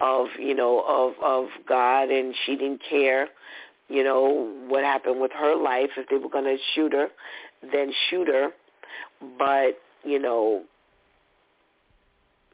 of, 0.00 0.26
you 0.38 0.54
know, 0.54 0.82
of, 0.88 1.12
of 1.22 1.48
God 1.68 2.10
and 2.10 2.34
she 2.44 2.56
didn't 2.56 2.80
care, 2.88 3.28
you 3.88 4.02
know, 4.02 4.50
what 4.66 4.82
happened 4.82 5.20
with 5.20 5.30
her 5.38 5.54
life. 5.54 5.90
If 5.96 6.08
they 6.08 6.16
were 6.16 6.30
going 6.30 6.44
to 6.44 6.56
shoot 6.74 6.92
her, 6.92 7.08
then 7.70 7.92
shoot 8.08 8.26
her. 8.26 8.48
But, 9.38 9.78
you 10.02 10.18
know, 10.18 10.64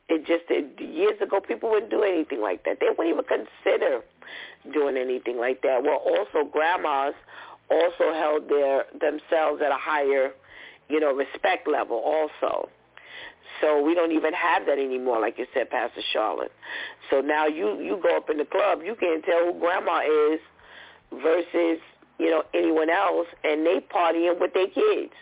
it 0.09 0.27
just 0.27 0.45
it, 0.51 0.81
years 0.81 1.21
ago 1.23 1.41
people 1.41 1.71
wouldn't 1.71 1.91
do 1.91 2.03
anything 2.03 2.41
like 2.41 2.65
that. 2.65 2.79
They 2.81 2.87
wouldn't 2.91 3.09
even 3.09 3.25
consider 3.25 4.03
doing 4.73 4.97
anything 4.97 5.39
like 5.39 5.63
that. 5.63 5.83
Well, 5.83 6.03
also 6.05 6.49
grandmas 6.51 7.15
also 7.71 8.13
held 8.13 8.49
their 8.49 8.85
themselves 8.93 9.63
at 9.65 9.73
a 9.73 9.79
higher, 9.79 10.31
you 10.89 11.01
know, 11.01 11.13
respect 11.13 11.69
level 11.69 11.97
also. 12.05 12.69
So 13.61 13.83
we 13.83 13.95
don't 13.95 14.13
even 14.13 14.33
have 14.35 14.67
that 14.67 14.79
anymore, 14.79 15.21
like 15.21 15.39
you 15.39 15.47
said, 15.55 15.71
Pastor 15.71 16.03
Charlotte. 16.13 16.53
So 17.11 17.21
now 17.21 17.47
you 17.47 17.81
you 17.81 17.99
go 18.03 18.17
up 18.17 18.29
in 18.31 18.39
the 18.39 18.45
club, 18.45 18.81
you 18.85 18.95
can't 18.95 19.25
tell 19.25 19.53
who 19.53 19.59
grandma 19.59 20.01
is 20.01 20.41
versus 21.13 21.81
you 22.19 22.31
know 22.31 22.43
anyone 22.55 22.91
else, 22.91 23.27
and 23.45 23.65
they 23.65 23.81
partying 23.81 24.39
with 24.41 24.53
their 24.53 24.69
kids. 24.69 25.13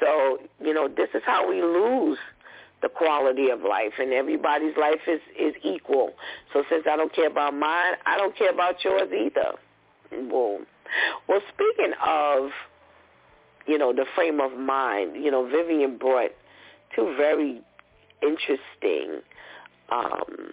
So 0.00 0.38
you 0.60 0.74
know 0.74 0.88
this 0.88 1.08
is 1.14 1.22
how 1.24 1.48
we 1.48 1.62
lose 1.62 2.18
the 2.82 2.88
quality 2.88 3.50
of 3.50 3.60
life, 3.60 3.94
and 3.98 4.12
everybody's 4.12 4.76
life 4.76 5.06
is 5.06 5.20
is 5.38 5.54
equal. 5.62 6.12
So 6.52 6.64
since 6.68 6.84
I 6.90 6.96
don't 6.96 7.14
care 7.14 7.28
about 7.28 7.54
mine, 7.54 7.94
I 8.06 8.16
don't 8.16 8.36
care 8.36 8.50
about 8.50 8.82
yours 8.84 9.10
either. 9.12 9.58
Boom. 10.10 10.66
Well, 11.28 11.40
speaking 11.52 11.92
of 12.04 12.50
you 13.66 13.76
know 13.78 13.92
the 13.92 14.06
frame 14.14 14.40
of 14.40 14.58
mind, 14.58 15.22
you 15.22 15.30
know 15.30 15.46
Vivian 15.46 15.98
brought 15.98 16.30
two 16.94 17.14
very 17.16 17.60
interesting 18.22 19.20
um, 19.90 20.52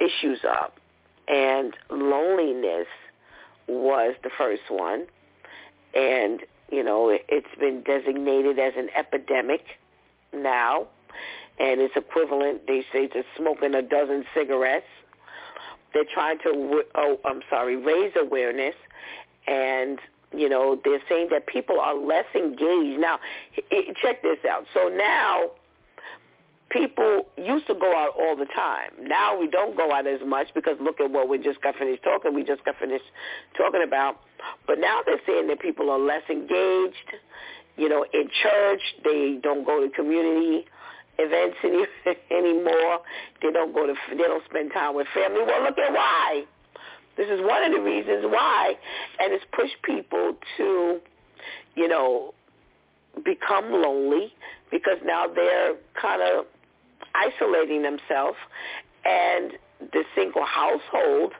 issues 0.00 0.40
up, 0.48 0.78
and 1.26 1.76
loneliness 1.90 2.86
was 3.66 4.14
the 4.22 4.30
first 4.36 4.62
one, 4.68 5.06
and 5.94 6.40
you 6.70 6.82
know 6.84 7.08
it, 7.08 7.24
it's 7.28 7.58
been 7.58 7.82
designated 7.82 8.58
as 8.58 8.74
an 8.76 8.88
epidemic 8.96 9.64
now, 10.32 10.86
and 11.58 11.80
it's 11.80 11.96
equivalent. 11.96 12.66
They 12.66 12.84
say 12.92 13.08
to 13.08 13.22
smoking 13.36 13.74
a 13.74 13.82
dozen 13.82 14.24
cigarettes. 14.34 14.86
They're 15.94 16.04
trying 16.12 16.38
to, 16.40 16.82
oh, 16.94 17.18
I'm 17.24 17.40
sorry, 17.48 17.76
raise 17.76 18.12
awareness, 18.16 18.74
and 19.46 19.98
you 20.36 20.48
know, 20.48 20.78
they're 20.84 21.00
saying 21.08 21.28
that 21.30 21.46
people 21.46 21.80
are 21.80 21.94
less 21.94 22.26
engaged. 22.34 23.00
Now, 23.00 23.18
check 24.02 24.22
this 24.22 24.38
out. 24.48 24.66
So 24.74 24.88
now 24.88 25.50
people 26.70 27.22
used 27.36 27.66
to 27.66 27.74
go 27.74 27.96
out 27.96 28.12
all 28.18 28.36
the 28.36 28.46
time. 28.46 28.90
Now 29.00 29.38
we 29.38 29.48
don't 29.48 29.76
go 29.76 29.92
out 29.92 30.06
as 30.06 30.20
much 30.26 30.48
because 30.54 30.76
look 30.80 31.00
at 31.00 31.10
what 31.10 31.28
we 31.28 31.38
just 31.38 31.62
got 31.62 31.76
finished 31.76 32.02
talking. 32.02 32.34
We 32.34 32.44
just 32.44 32.64
got 32.64 32.76
finished 32.78 33.04
talking 33.56 33.82
about. 33.82 34.20
But 34.66 34.78
now 34.78 35.00
they're 35.06 35.20
saying 35.26 35.48
that 35.48 35.60
people 35.60 35.90
are 35.90 35.98
less 35.98 36.22
engaged. 36.28 36.96
You 37.76 37.88
know, 37.88 38.04
in 38.12 38.28
church, 38.42 38.82
they 39.04 39.38
don't 39.42 39.64
go 39.64 39.80
to 39.80 39.88
community 39.94 40.66
events 41.18 41.56
any, 41.64 41.84
anymore. 42.30 43.00
They 43.42 43.50
don't 43.52 43.74
go 43.74 43.86
to. 43.86 43.94
They 44.10 44.16
don't 44.22 44.44
spend 44.48 44.72
time 44.72 44.94
with 44.94 45.06
family. 45.14 45.40
Well, 45.46 45.62
look 45.62 45.78
at 45.78 45.92
why. 45.92 46.44
This 47.16 47.26
is 47.28 47.40
one 47.40 47.64
of 47.64 47.72
the 47.72 47.80
reasons 47.80 48.24
why, 48.26 48.74
and 49.18 49.32
it's 49.32 49.44
pushed 49.52 49.82
people 49.82 50.36
to, 50.56 51.00
you 51.74 51.88
know, 51.88 52.32
become 53.24 53.72
lonely 53.72 54.32
because 54.70 54.98
now 55.04 55.26
they're 55.26 55.74
kind 56.00 56.22
of 56.22 56.46
isolating 57.16 57.82
themselves, 57.82 58.36
and 59.04 59.52
the 59.92 60.04
single 60.14 60.44
household 60.44 61.32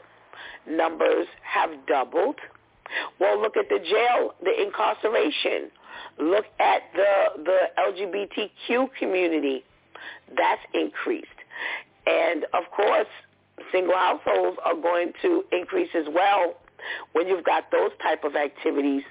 numbers 0.68 1.26
have 1.42 1.70
doubled. 1.86 2.36
Well, 3.20 3.40
look 3.40 3.56
at 3.56 3.68
the 3.68 3.78
jail, 3.78 4.34
the 4.42 4.60
incarceration. 4.60 5.70
Look 6.18 6.46
at 6.58 6.82
the 6.94 7.42
the 7.44 7.58
LGBTQ 7.78 8.88
community. 8.98 9.64
That's 10.36 10.62
increased. 10.74 11.26
And 12.06 12.44
of 12.54 12.64
course, 12.74 13.06
single 13.72 13.94
households 13.96 14.58
are 14.64 14.74
going 14.74 15.12
to 15.22 15.44
increase 15.52 15.90
as 15.94 16.06
well 16.12 16.54
when 17.12 17.28
you've 17.28 17.44
got 17.44 17.70
those 17.70 17.90
type 18.02 18.24
of 18.24 18.36
activities 18.36 19.02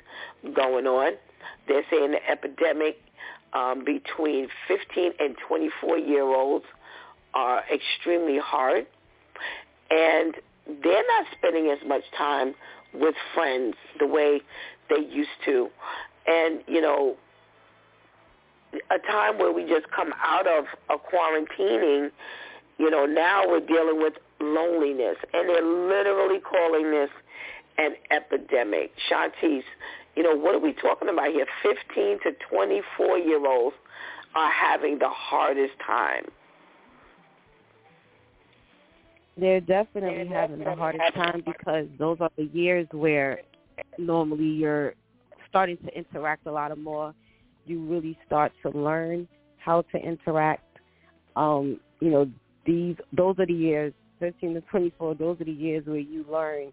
going 0.56 0.88
on. 0.88 1.14
They're 1.68 1.84
saying 1.92 2.12
the 2.12 2.30
epidemic 2.30 2.98
um, 3.54 3.84
between 3.86 4.48
15 4.68 5.12
and 5.20 5.36
24 5.48 5.98
year 5.98 6.24
olds 6.24 6.66
are 7.34 7.64
extremely 7.72 8.40
hard, 8.40 8.88
and 9.90 10.36
they're 10.84 11.04
not 11.08 11.26
spending 11.38 11.70
as 11.70 11.88
much 11.88 12.04
time 12.18 12.56
with 12.94 13.16
friends 13.34 13.76
the 14.00 14.08
way 14.08 14.42
they 14.90 15.06
used 15.06 15.30
to. 15.46 15.70
And, 16.28 16.62
you 16.68 16.82
know, 16.82 17.16
a 18.92 19.00
time 19.10 19.40
where 19.40 19.52
we 19.52 19.64
just 19.64 19.90
come 19.96 20.14
out 20.22 20.46
of 20.46 20.66
a 20.90 20.98
quarantining, 20.98 22.12
you 22.78 22.90
know, 22.90 23.06
now 23.06 23.48
we're 23.48 23.66
dealing 23.66 24.02
with 24.02 24.14
loneliness, 24.40 25.18
and 25.34 25.50
they're 25.50 25.64
literally 25.64 26.40
calling 26.40 26.92
this 26.92 27.10
an 27.78 27.96
epidemic. 28.12 28.92
Shantice, 29.10 29.64
you 30.16 30.24
know, 30.24 30.36
what 30.36 30.56
are 30.56 30.60
we 30.60 30.74
talking 30.74 31.10
about 31.10 31.32
here? 31.32 31.46
15 31.64 32.20
to 32.24 32.32
24-year-olds 32.52 33.76
are 34.36 34.52
having 34.52 35.00
the 35.00 35.10
hardest 35.10 35.74
time. 35.86 36.26
They're 39.40 39.62
definitely 39.62 40.28
having 40.28 40.60
the 40.64 40.76
hardest 40.76 41.14
time 41.14 41.44
because 41.46 41.86
those 42.00 42.18
are 42.20 42.32
the 42.38 42.50
years 42.54 42.88
where 42.92 43.42
normally 44.00 44.46
you're 44.48 44.96
starting 45.50 45.78
to 45.78 45.98
interact 45.98 46.46
a 46.48 46.52
lot 46.52 46.78
more. 46.78 47.14
You 47.66 47.86
really 47.86 48.18
start 48.26 48.52
to 48.64 48.70
learn 48.70 49.28
how 49.58 49.84
to 49.94 49.98
interact. 49.98 50.64
Um, 51.36 51.80
you 52.00 52.10
know, 52.10 52.30
these 52.66 52.96
those 53.14 53.36
are 53.40 53.46
the 53.46 53.54
years 53.54 53.94
13 54.20 54.56
to 54.56 54.62
24, 54.62 55.16
those 55.16 55.40
are 55.40 55.46
the 55.46 55.52
years 55.52 55.86
where 55.86 55.98
you 55.98 56.26
learn, 56.30 56.72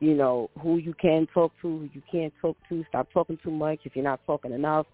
you 0.00 0.14
know, 0.14 0.50
who 0.60 0.76
you 0.78 0.94
can 0.94 1.26
talk 1.32 1.52
to, 1.62 1.78
who 1.78 1.88
you 1.92 2.02
can't 2.10 2.32
talk 2.40 2.56
to. 2.68 2.84
Stop 2.88 3.08
talking 3.12 3.38
too 3.42 3.50
much 3.50 3.80
if 3.84 3.94
you're 3.96 4.04
not 4.04 4.20
talking 4.26 4.52
enough. 4.52 4.86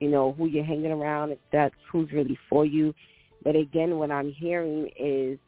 You 0.00 0.10
know, 0.10 0.34
who 0.36 0.46
you're 0.46 0.64
hanging 0.64 0.92
around, 0.92 1.30
if 1.32 1.38
that's 1.52 1.74
who's 1.90 2.10
really 2.12 2.38
for 2.50 2.66
you. 2.66 2.94
But 3.42 3.56
again, 3.56 3.96
what 3.96 4.10
I'm 4.10 4.30
hearing 4.32 4.90
is 4.98 5.38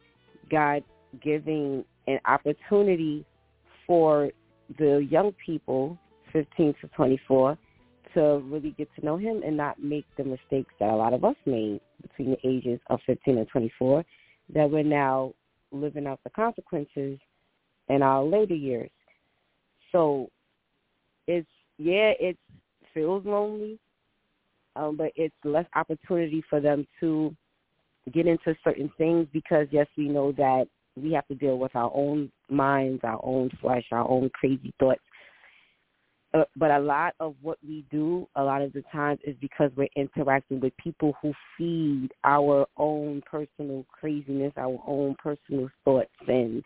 God 0.51 0.83
giving 1.22 1.85
an 2.07 2.18
opportunity 2.24 3.26
for 3.87 4.31
the 4.79 5.07
young 5.11 5.33
people, 5.45 5.99
15 6.33 6.74
to 6.81 6.89
24, 6.89 7.59
to 8.14 8.43
really 8.47 8.70
get 8.70 8.89
to 8.99 9.05
know 9.05 9.16
him 9.16 9.43
and 9.45 9.57
not 9.57 9.83
make 9.83 10.07
the 10.16 10.24
mistakes 10.24 10.72
that 10.81 10.91
a 10.91 10.97
lot 10.97 11.12
of 11.12 11.24
us 11.24 11.37
made 11.47 11.81
between 12.03 12.31
the 12.31 12.49
ages 12.49 12.81
of 12.89 13.01
15 13.07 13.39
and 13.39 13.49
24 13.49 14.05
that 14.55 14.70
we're 14.70 14.83
now 14.83 15.33
living 15.72 16.07
out 16.07 16.20
the 16.24 16.31
consequences 16.31 17.18
in 17.89 18.03
our 18.03 18.22
later 18.22 18.55
years. 18.55 18.91
So 19.93 20.29
it's 21.26 21.49
yeah, 21.79 22.12
it 22.18 22.37
feels 22.93 23.24
lonely, 23.24 23.79
um, 24.74 24.97
but 24.97 25.12
it's 25.14 25.35
less 25.45 25.66
opportunity 25.76 26.43
for 26.49 26.61
them 26.61 26.87
to 27.01 27.35
get 28.12 28.26
into 28.26 28.57
certain 28.64 28.91
things 28.99 29.26
because 29.33 29.66
yes, 29.70 29.87
we 29.97 30.09
know 30.09 30.33
that 30.33 30.66
we 30.97 31.12
have 31.12 31.26
to 31.29 31.35
deal 31.35 31.59
with 31.59 31.74
our 31.76 31.93
own 31.95 32.31
minds, 32.49 33.01
our 33.05 33.20
own 33.22 33.51
flesh, 33.61 33.85
our 33.93 34.09
own 34.09 34.31
crazy 34.31 34.72
thoughts. 34.81 35.01
Uh, 36.35 36.45
but 36.57 36.70
a 36.70 36.79
lot 36.79 37.14
of 37.20 37.35
what 37.41 37.57
we 37.66 37.85
do 37.91 38.29
a 38.37 38.43
lot 38.43 38.61
of 38.61 38.72
the 38.74 38.83
times 38.93 39.18
is 39.24 39.35
because 39.41 39.70
we're 39.76 39.89
interacting 39.97 40.61
with 40.61 40.76
people 40.76 41.14
who 41.22 41.33
feed 41.57 42.11
our 42.24 42.66
own 42.76 43.22
personal 43.31 43.87
craziness, 43.91 44.53
our 44.59 44.79
own 44.87 45.16
personal 45.22 45.70
thoughts. 45.85 46.11
And 46.26 46.62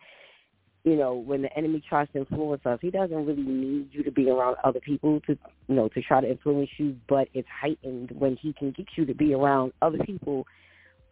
you 0.83 0.97
know, 0.97 1.15
when 1.15 1.41
the 1.41 1.57
enemy 1.57 1.81
tries 1.87 2.09
to 2.11 2.19
influence 2.19 2.65
us, 2.65 2.77
he 2.81 2.91
doesn't 2.91 3.25
really 3.25 3.41
need 3.41 3.87
you 3.91 4.03
to 4.03 4.11
be 4.11 4.29
around 4.29 4.57
other 4.65 4.81
people 4.81 5.21
to 5.21 5.37
you 5.67 5.75
know, 5.75 5.87
to 5.89 6.01
try 6.01 6.19
to 6.19 6.29
influence 6.29 6.69
you, 6.77 6.97
but 7.07 7.29
it's 7.33 7.47
heightened 7.47 8.11
when 8.11 8.35
he 8.35 8.51
can 8.51 8.71
get 8.71 8.87
you 8.97 9.05
to 9.05 9.13
be 9.13 9.33
around 9.33 9.71
other 9.81 9.99
people, 9.99 10.45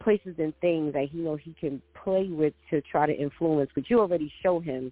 places 0.02 0.36
and 0.40 0.54
things 0.60 0.92
that 0.92 1.08
he 1.10 1.20
knows 1.20 1.40
he 1.42 1.56
can 1.58 1.82
play 2.04 2.28
with 2.30 2.54
to 2.70 2.82
try 2.82 3.06
to 3.06 3.14
influence, 3.14 3.70
but 3.74 3.90
you 3.90 3.98
already 4.02 4.32
show 4.44 4.60
him 4.60 4.92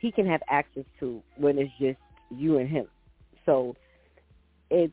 he 0.00 0.10
can 0.10 0.26
have 0.26 0.40
access 0.48 0.84
to 0.98 1.22
when 1.36 1.58
it's 1.58 1.70
just 1.78 1.98
you 2.30 2.58
and 2.58 2.68
him. 2.68 2.86
So 3.46 3.74
it's 4.70 4.92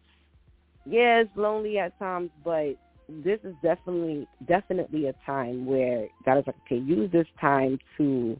yeah, 0.86 1.20
it's 1.20 1.32
lonely 1.36 1.80
at 1.80 1.98
times, 2.00 2.32
but 2.44 2.76
this 3.10 3.40
is 3.44 3.56
definitely 3.62 4.28
definitely 4.48 5.08
a 5.08 5.14
time 5.26 5.66
where 5.66 6.08
God 6.26 6.40
is 6.40 6.48
like, 6.48 6.56
okay, 6.66 6.82
use 6.82 7.12
this 7.12 7.28
time 7.40 7.80
to 7.98 8.40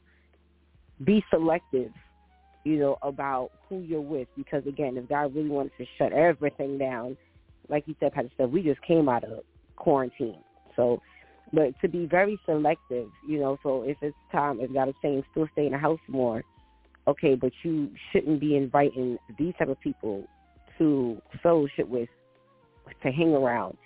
be 1.04 1.24
selective, 1.30 1.92
you 2.64 2.78
know, 2.78 2.98
about 3.02 3.52
who 3.68 3.80
you're 3.80 4.02
with. 4.02 4.28
Because 4.36 4.66
again, 4.66 4.98
if 4.98 5.08
God 5.10 5.36
really 5.36 5.50
wanted 5.50 5.74
to 5.78 5.86
shut 5.98 6.14
everything 6.14 6.78
down, 6.78 7.18
like 7.70 7.84
you 7.88 7.96
said, 8.00 8.14
Pastor 8.14 8.32
said, 8.38 8.52
we 8.52 8.62
just 8.64 8.82
came 8.82 9.10
out 9.10 9.24
of 9.24 9.44
quarantine. 9.76 10.40
So 10.76 11.02
but 11.54 11.80
to 11.82 11.88
be 11.88 12.06
very 12.06 12.40
selective, 12.46 13.10
you 13.26 13.40
know, 13.40 13.58
so 13.64 13.84
if 13.84 13.98
it's 14.02 14.18
time 14.32 14.60
if 14.60 14.74
God 14.74 14.90
is 14.90 14.96
saying 15.02 15.24
still 15.32 15.48
stay 15.54 15.66
in 15.66 15.72
the 15.72 15.78
house 15.78 16.00
more, 16.08 16.44
okay, 17.08 17.36
but 17.36 17.52
you 17.64 17.90
shouldn't 18.12 18.40
be 18.40 18.56
inviting 18.56 19.18
these 19.40 19.54
type 19.58 19.70
of 19.70 19.80
people 19.80 20.28
to 20.78 21.22
fellowship 21.42 21.88
with, 21.88 22.10
to 23.02 23.12
hang 23.12 23.34
around, 23.34 23.78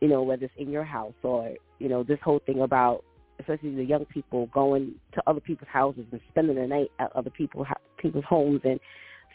you 0.00 0.08
know, 0.08 0.22
whether 0.22 0.44
it's 0.44 0.54
in 0.58 0.70
your 0.70 0.84
house 0.84 1.14
or, 1.22 1.54
you 1.78 1.88
know, 1.88 2.02
this 2.02 2.18
whole 2.22 2.40
thing 2.44 2.62
about, 2.62 3.04
especially 3.40 3.74
the 3.74 3.84
young 3.84 4.04
people 4.06 4.46
going 4.52 4.94
to 5.14 5.22
other 5.26 5.40
people's 5.40 5.68
houses 5.72 6.04
and 6.10 6.20
spending 6.30 6.56
the 6.56 6.66
night 6.66 6.90
at 6.98 7.14
other 7.14 7.30
people, 7.30 7.66
people's 7.98 8.24
homes 8.28 8.60
and 8.64 8.80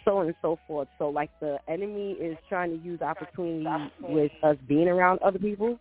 so 0.04 0.18
on 0.18 0.28
and 0.28 0.36
so 0.42 0.58
forth. 0.68 0.88
So 0.98 1.10
like 1.10 1.30
the 1.40 1.58
enemy 1.68 2.14
is 2.14 2.38
trying 2.50 2.78
to 2.78 2.84
use 2.84 3.02
opportunity 3.02 3.66
with 4.02 4.32
us 4.44 4.58
being 4.68 4.88
around 4.88 5.20
other 5.22 5.40
people. 5.40 5.80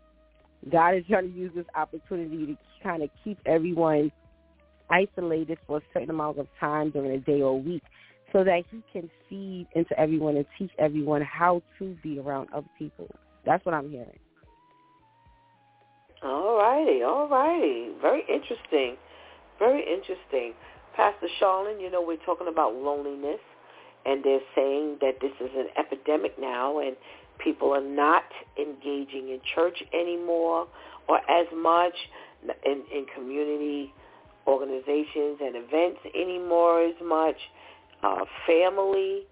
God 0.71 0.95
is 0.95 1.05
trying 1.09 1.33
to 1.33 1.39
use 1.39 1.53
this 1.55 1.65
opportunity 1.75 2.47
to 2.47 2.57
kind 2.83 3.03
of 3.03 3.11
keep 3.25 3.39
everyone 3.47 4.13
isolated 4.91 5.59
for 5.67 5.79
a 5.79 5.83
certain 5.93 6.11
amount 6.11 6.39
of 6.39 6.47
time 6.59 6.91
during 6.91 7.13
a 7.13 7.19
day 7.19 7.41
or 7.43 7.51
a 7.51 7.57
week 7.57 7.83
so 8.33 8.45
that 8.45 8.63
he 8.71 8.83
can 8.93 9.11
feed 9.29 9.67
into 9.75 9.99
everyone 9.99 10.37
and 10.37 10.47
teach 10.59 10.71
everyone 10.79 11.23
how 11.23 11.63
to 11.79 11.97
be 12.03 12.19
around 12.19 12.49
other 12.55 12.69
people. 12.79 13.09
That's 13.45 13.65
what 13.65 13.75
I'm 13.75 13.91
hearing. 13.91 14.19
All 16.23 16.59
righty, 16.59 17.03
all 17.03 17.29
righty. 17.29 17.91
Very 18.01 18.23
interesting. 18.29 18.97
Very 19.59 19.81
interesting. 19.81 20.53
Pastor 20.95 21.29
Charlene, 21.41 21.81
you 21.81 21.91
know, 21.91 22.03
we're 22.03 22.19
talking 22.27 22.49
about 22.49 22.75
loneliness, 22.75 23.41
and 24.05 24.23
they're 24.23 24.41
saying 24.55 24.99
that 25.01 25.15
this 25.21 25.33
is 25.41 25.51
an 25.57 25.69
epidemic 25.79 26.39
now, 26.39 26.81
and 26.81 26.97
people 27.39 27.73
are 27.73 27.83
not 27.83 28.25
engaging 28.59 29.31
in 29.31 29.41
church 29.55 29.83
anymore 29.95 30.67
or 31.09 31.19
as 31.31 31.47
much 31.55 31.95
in, 32.65 32.83
in 32.95 33.07
community 33.15 33.93
organizations 34.47 35.39
and 35.41 35.57
events 35.57 36.01
anymore 36.15 36.83
as 36.85 36.95
much. 37.03 37.37
Uh, 38.03 38.25
family 38.47 39.23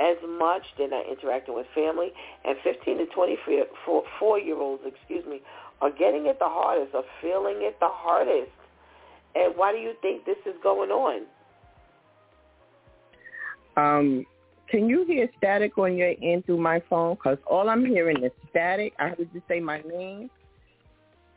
as 0.00 0.16
much. 0.26 0.62
They're 0.76 0.88
not 0.88 1.06
interacting 1.08 1.54
with 1.54 1.66
family. 1.74 2.12
And 2.44 2.56
15 2.62 2.98
to 2.98 3.06
24 3.06 4.38
year 4.38 4.56
olds, 4.56 4.82
excuse 4.86 5.24
me, 5.26 5.40
are 5.80 5.90
getting 5.90 6.26
it 6.26 6.38
the 6.38 6.48
hardest, 6.48 6.94
are 6.94 7.04
feeling 7.20 7.58
it 7.60 7.78
the 7.80 7.88
hardest. 7.88 8.50
And 9.34 9.54
why 9.56 9.72
do 9.72 9.78
you 9.78 9.94
think 10.02 10.24
this 10.24 10.38
is 10.46 10.54
going 10.62 10.90
on? 10.90 11.26
Um, 13.76 14.26
can 14.68 14.88
you 14.88 15.04
hear 15.06 15.28
static 15.38 15.78
on 15.78 15.96
your 15.96 16.14
end 16.20 16.44
through 16.46 16.58
my 16.58 16.82
phone? 16.90 17.14
Because 17.14 17.38
all 17.46 17.68
I'm 17.68 17.86
hearing 17.86 18.24
is 18.24 18.32
static. 18.50 18.92
I 18.98 19.10
heard 19.10 19.28
you 19.32 19.42
say 19.48 19.60
my 19.60 19.80
name. 19.82 20.30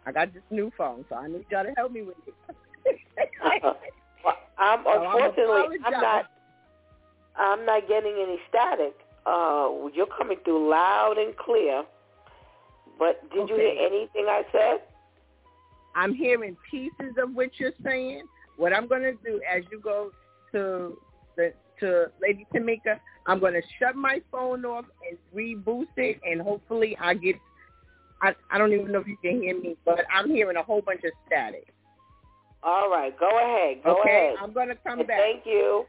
I 0.06 0.12
got 0.12 0.34
this 0.34 0.44
new 0.50 0.72
phone, 0.78 1.06
so 1.10 1.16
I 1.16 1.28
need 1.28 1.46
y'all 1.52 1.64
to 1.64 1.72
help 1.78 1.92
me 1.92 2.02
with 2.02 2.18
it. 2.28 2.34
well, 3.64 4.38
I'm 4.58 4.80
unfortunately 4.86 5.78
I'm, 5.86 5.94
I'm 5.96 6.02
not 6.02 6.32
I'm 7.38 7.66
not 7.66 7.88
getting 7.88 8.14
any 8.14 8.40
static. 8.50 8.96
Uh, 9.26 9.70
you're 9.94 10.08
coming 10.18 10.38
through 10.44 10.70
loud 10.70 11.18
and 11.18 11.36
clear. 11.38 11.84
But 12.98 13.22
did 13.32 13.42
okay. 13.42 13.54
you 13.54 13.60
hear 13.60 13.88
anything 13.88 14.26
I 14.28 14.44
said? 14.52 14.82
I'm 15.96 16.14
hearing 16.14 16.56
pieces 16.70 17.16
of 17.18 17.34
what 17.34 17.50
you're 17.60 17.74
saying. 17.84 18.24
What 18.58 18.74
I'm 18.74 18.88
going 18.88 19.02
to 19.02 19.14
do 19.26 19.42
as 19.50 19.64
you 19.72 19.80
go 19.80 20.12
to 20.52 20.98
the 21.36 21.54
to 21.80 22.12
Lady 22.22 22.46
Tamika, 22.54 23.00
I'm 23.26 23.40
going 23.40 23.54
to 23.54 23.62
shut 23.80 23.96
my 23.96 24.22
phone 24.32 24.66
off 24.66 24.86
and 25.10 25.18
reboost 25.36 25.88
it, 25.98 26.20
and 26.24 26.42
hopefully 26.42 26.96
I 27.00 27.14
get. 27.16 27.36
I 28.22 28.36
I 28.52 28.58
don't 28.58 28.74
even 28.74 28.92
know 28.92 29.00
if 29.00 29.08
you 29.08 29.18
can 29.18 29.42
hear 29.42 29.60
me, 29.60 29.76
but 29.84 30.06
I'm 30.14 30.30
hearing 30.30 30.58
a 30.58 30.64
whole 30.64 30.82
bunch 30.82 31.04
of 31.04 31.12
static. 31.26 31.74
All 32.64 32.90
right, 32.90 33.18
go 33.20 33.30
ahead. 33.30 33.84
Go 33.84 34.00
okay, 34.02 34.10
ahead. 34.10 34.36
I'm 34.42 34.54
going 34.54 34.70
to 34.70 34.76
come 34.76 35.00
and 35.00 35.08
back. 35.08 35.20
Thank 35.20 35.46
you. 35.46 35.86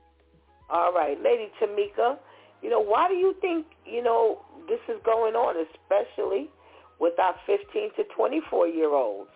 All 0.70 0.92
right, 0.92 1.18
Lady 1.22 1.50
Tamika, 1.60 2.16
you 2.62 2.70
know, 2.70 2.80
why 2.80 3.08
do 3.08 3.14
you 3.14 3.34
think, 3.40 3.66
you 3.84 4.02
know, 4.02 4.40
this 4.68 4.80
is 4.88 5.00
going 5.04 5.34
on, 5.34 5.66
especially 5.66 6.48
with 6.98 7.18
our 7.18 7.34
15 7.46 7.90
to 7.96 8.04
24-year-olds? 8.18 9.30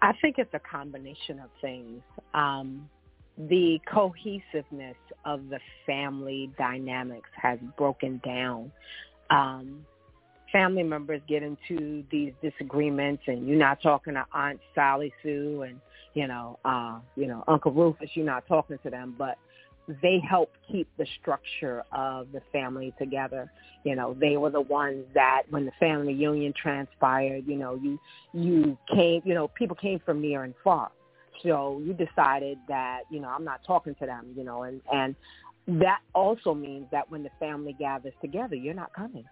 I 0.00 0.12
think 0.22 0.36
it's 0.38 0.54
a 0.54 0.60
combination 0.60 1.40
of 1.40 1.50
things. 1.60 2.00
Um, 2.32 2.88
the 3.36 3.78
cohesiveness 3.92 4.96
of 5.24 5.48
the 5.48 5.58
family 5.84 6.50
dynamics 6.56 7.28
has 7.40 7.58
broken 7.76 8.20
down. 8.24 8.70
Um, 9.30 9.84
family 10.56 10.82
members 10.82 11.20
get 11.28 11.42
into 11.42 12.02
these 12.10 12.32
disagreements 12.40 13.22
and 13.26 13.46
you're 13.46 13.58
not 13.58 13.82
talking 13.82 14.14
to 14.14 14.24
Aunt 14.32 14.58
Sally 14.74 15.12
Sue 15.22 15.62
and, 15.68 15.78
you 16.14 16.26
know, 16.26 16.58
uh, 16.64 16.98
you 17.14 17.26
know, 17.26 17.44
Uncle 17.46 17.72
Rufus, 17.72 18.08
you're 18.14 18.24
not 18.24 18.46
talking 18.48 18.78
to 18.82 18.88
them, 18.88 19.14
but 19.18 19.36
they 20.00 20.18
help 20.18 20.50
keep 20.66 20.88
the 20.96 21.06
structure 21.20 21.82
of 21.92 22.32
the 22.32 22.40
family 22.52 22.94
together. 22.98 23.52
You 23.84 23.96
know, 23.96 24.16
they 24.18 24.38
were 24.38 24.48
the 24.48 24.62
ones 24.62 25.04
that 25.12 25.42
when 25.50 25.66
the 25.66 25.72
family 25.78 26.14
reunion 26.14 26.54
transpired, 26.60 27.46
you 27.46 27.56
know, 27.56 27.74
you 27.74 28.00
you 28.32 28.78
came, 28.92 29.20
you 29.26 29.34
know, 29.34 29.48
people 29.48 29.76
came 29.76 30.00
from 30.06 30.22
near 30.22 30.42
and 30.44 30.54
far. 30.64 30.90
So 31.42 31.82
you 31.84 31.92
decided 31.92 32.56
that, 32.66 33.02
you 33.10 33.20
know, 33.20 33.28
I'm 33.28 33.44
not 33.44 33.60
talking 33.66 33.94
to 33.96 34.06
them, 34.06 34.32
you 34.34 34.42
know, 34.42 34.62
and 34.62 34.80
and 34.90 35.14
that 35.82 36.00
also 36.14 36.54
means 36.54 36.86
that 36.92 37.10
when 37.10 37.22
the 37.22 37.30
family 37.38 37.76
gathers 37.78 38.14
together, 38.22 38.56
you're 38.56 38.72
not 38.72 38.94
coming 38.94 39.26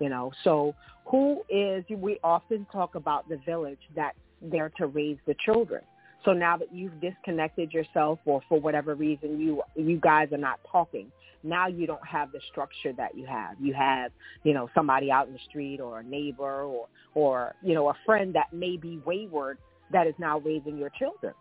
you 0.00 0.08
know. 0.08 0.32
So 0.42 0.74
who 1.04 1.42
is, 1.48 1.84
we 1.88 2.18
often 2.24 2.66
talk 2.72 2.94
about 2.94 3.28
the 3.28 3.36
village 3.46 3.78
that's 3.94 4.16
there 4.42 4.70
to 4.78 4.86
raise 4.86 5.18
the 5.26 5.34
children. 5.44 5.82
So 6.24 6.32
now 6.32 6.56
that 6.56 6.72
you've 6.72 7.00
disconnected 7.00 7.72
yourself 7.72 8.18
or 8.24 8.42
for 8.48 8.60
whatever 8.60 8.94
reason 8.94 9.40
you 9.40 9.62
you 9.74 9.98
guys 9.98 10.28
are 10.32 10.38
not 10.38 10.60
talking, 10.70 11.10
now 11.42 11.66
you 11.66 11.86
don't 11.86 12.06
have 12.06 12.30
the 12.32 12.40
structure 12.50 12.92
that 12.92 13.16
you 13.16 13.24
have. 13.26 13.56
You 13.58 13.72
have, 13.72 14.12
you 14.42 14.52
know, 14.52 14.68
somebody 14.74 15.10
out 15.10 15.28
in 15.28 15.32
the 15.32 15.38
street 15.48 15.80
or 15.80 16.00
a 16.00 16.02
neighbor 16.02 16.62
or 16.62 16.88
or, 17.14 17.54
you 17.62 17.74
know, 17.74 17.88
a 17.88 17.94
friend 18.04 18.34
that 18.34 18.52
may 18.52 18.76
be 18.76 19.00
wayward 19.06 19.58
that 19.92 20.06
is 20.06 20.14
now 20.18 20.38
raising 20.40 20.76
your 20.76 20.90
children. 20.90 21.34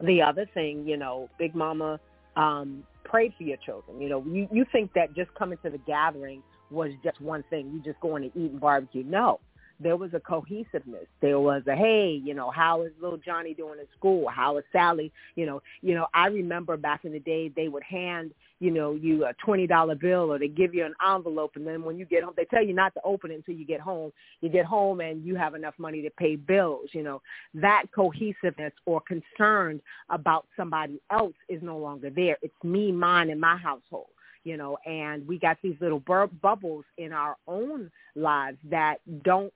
The 0.00 0.22
other 0.22 0.46
thing, 0.54 0.86
you 0.86 0.96
know, 0.96 1.28
Big 1.38 1.54
Mama 1.54 1.98
um 2.36 2.84
prayed 3.04 3.32
for 3.36 3.42
your 3.42 3.58
children. 3.58 4.00
You 4.00 4.08
know, 4.08 4.24
you 4.24 4.46
you 4.52 4.64
think 4.70 4.92
that 4.94 5.14
just 5.14 5.34
coming 5.34 5.58
to 5.64 5.70
the 5.70 5.78
gathering 5.78 6.42
was 6.70 6.90
just 7.02 7.20
one 7.20 7.44
thing. 7.50 7.70
You 7.72 7.80
just 7.80 8.00
going 8.00 8.22
to 8.30 8.38
eat 8.38 8.52
and 8.52 8.60
barbecue. 8.60 9.04
No, 9.04 9.40
there 9.80 9.96
was 9.96 10.14
a 10.14 10.20
cohesiveness. 10.20 11.06
There 11.20 11.40
was 11.40 11.62
a 11.66 11.74
hey, 11.74 12.20
you 12.22 12.34
know, 12.34 12.50
how 12.50 12.82
is 12.82 12.92
little 13.00 13.18
Johnny 13.18 13.54
doing 13.54 13.78
in 13.78 13.86
school? 13.96 14.28
How 14.28 14.56
is 14.56 14.64
Sally? 14.72 15.12
You 15.34 15.46
know, 15.46 15.62
you 15.82 15.94
know, 15.94 16.06
I 16.14 16.28
remember 16.28 16.76
back 16.76 17.04
in 17.04 17.12
the 17.12 17.20
day 17.20 17.50
they 17.54 17.68
would 17.68 17.82
hand, 17.82 18.32
you 18.58 18.70
know, 18.70 18.94
you 18.94 19.26
a 19.26 19.34
twenty 19.34 19.66
dollar 19.66 19.94
bill 19.94 20.32
or 20.32 20.38
they 20.38 20.48
give 20.48 20.74
you 20.74 20.84
an 20.86 20.94
envelope 21.06 21.52
and 21.56 21.66
then 21.66 21.84
when 21.84 21.98
you 21.98 22.06
get 22.06 22.22
home 22.22 22.32
they 22.36 22.46
tell 22.46 22.64
you 22.64 22.72
not 22.72 22.94
to 22.94 23.00
open 23.04 23.30
it 23.30 23.36
until 23.36 23.54
you 23.54 23.66
get 23.66 23.80
home. 23.80 24.12
You 24.40 24.48
get 24.48 24.64
home 24.64 25.00
and 25.00 25.24
you 25.24 25.36
have 25.36 25.54
enough 25.54 25.74
money 25.78 26.02
to 26.02 26.10
pay 26.10 26.36
bills, 26.36 26.88
you 26.92 27.02
know. 27.02 27.20
That 27.54 27.84
cohesiveness 27.94 28.72
or 28.86 29.02
concern 29.02 29.80
about 30.08 30.46
somebody 30.56 31.00
else 31.10 31.34
is 31.48 31.62
no 31.62 31.76
longer 31.76 32.10
there. 32.10 32.38
It's 32.40 32.54
me, 32.64 32.92
mine, 32.92 33.30
and 33.30 33.40
my 33.40 33.56
household 33.56 34.08
you 34.46 34.56
know, 34.56 34.78
and 34.86 35.26
we 35.26 35.40
got 35.40 35.58
these 35.60 35.74
little 35.80 35.98
bur- 35.98 36.28
bubbles 36.40 36.84
in 36.98 37.12
our 37.12 37.36
own 37.48 37.90
lives 38.14 38.58
that 38.70 38.98
don't 39.24 39.52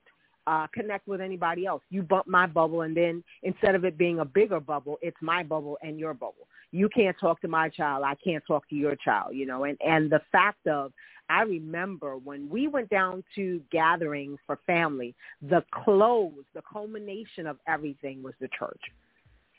uh, 0.48 0.66
connect 0.74 1.06
with 1.06 1.20
anybody 1.20 1.64
else. 1.64 1.80
You 1.90 2.02
bump 2.02 2.26
my 2.26 2.46
bubble, 2.46 2.80
and 2.82 2.96
then 2.96 3.22
instead 3.44 3.76
of 3.76 3.84
it 3.84 3.96
being 3.96 4.18
a 4.18 4.24
bigger 4.24 4.58
bubble, 4.58 4.98
it's 5.00 5.16
my 5.20 5.44
bubble 5.44 5.78
and 5.80 5.96
your 5.96 6.12
bubble. 6.12 6.48
You 6.72 6.88
can't 6.88 7.16
talk 7.20 7.40
to 7.42 7.48
my 7.48 7.68
child. 7.68 8.02
I 8.04 8.16
can't 8.16 8.42
talk 8.48 8.68
to 8.70 8.74
your 8.74 8.96
child. 8.96 9.36
You 9.36 9.46
know, 9.46 9.62
and 9.62 9.78
and 9.80 10.10
the 10.10 10.22
fact 10.32 10.66
of 10.66 10.92
I 11.28 11.42
remember 11.42 12.16
when 12.16 12.48
we 12.50 12.66
went 12.66 12.90
down 12.90 13.22
to 13.36 13.62
gatherings 13.70 14.40
for 14.44 14.58
family, 14.66 15.14
the 15.40 15.62
close, 15.84 16.32
the 16.52 16.62
culmination 16.62 17.46
of 17.46 17.58
everything 17.68 18.24
was 18.24 18.34
the 18.40 18.48
church. 18.58 18.80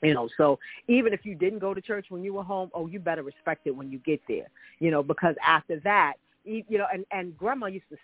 You 0.02 0.14
know, 0.14 0.30
so 0.36 0.58
even 0.88 1.14
if 1.14 1.26
you 1.26 1.36
didn't 1.36 1.60
go 1.60 1.74
to 1.74 1.82
church 1.82 2.08
when 2.10 2.24
you 2.24 2.34
were 2.34 2.44
home, 2.44 2.72
oh, 2.74 2.88
you 2.88 3.00
better 3.00 3.24
respect 3.24 3.68
it 3.68 3.72
when 3.76 3.92
you 3.92 4.00
get 4.00 4.20
there. 4.28 4.48
You 4.80 4.90
know, 4.90 5.04
because 5.04 5.36
after 5.46 5.80
that, 5.82 6.14
you 6.44 6.78
know, 6.78 6.88
and 6.94 7.06
and 7.12 7.38
grandma 7.38 7.68
used 7.68 7.86
to 7.90 7.98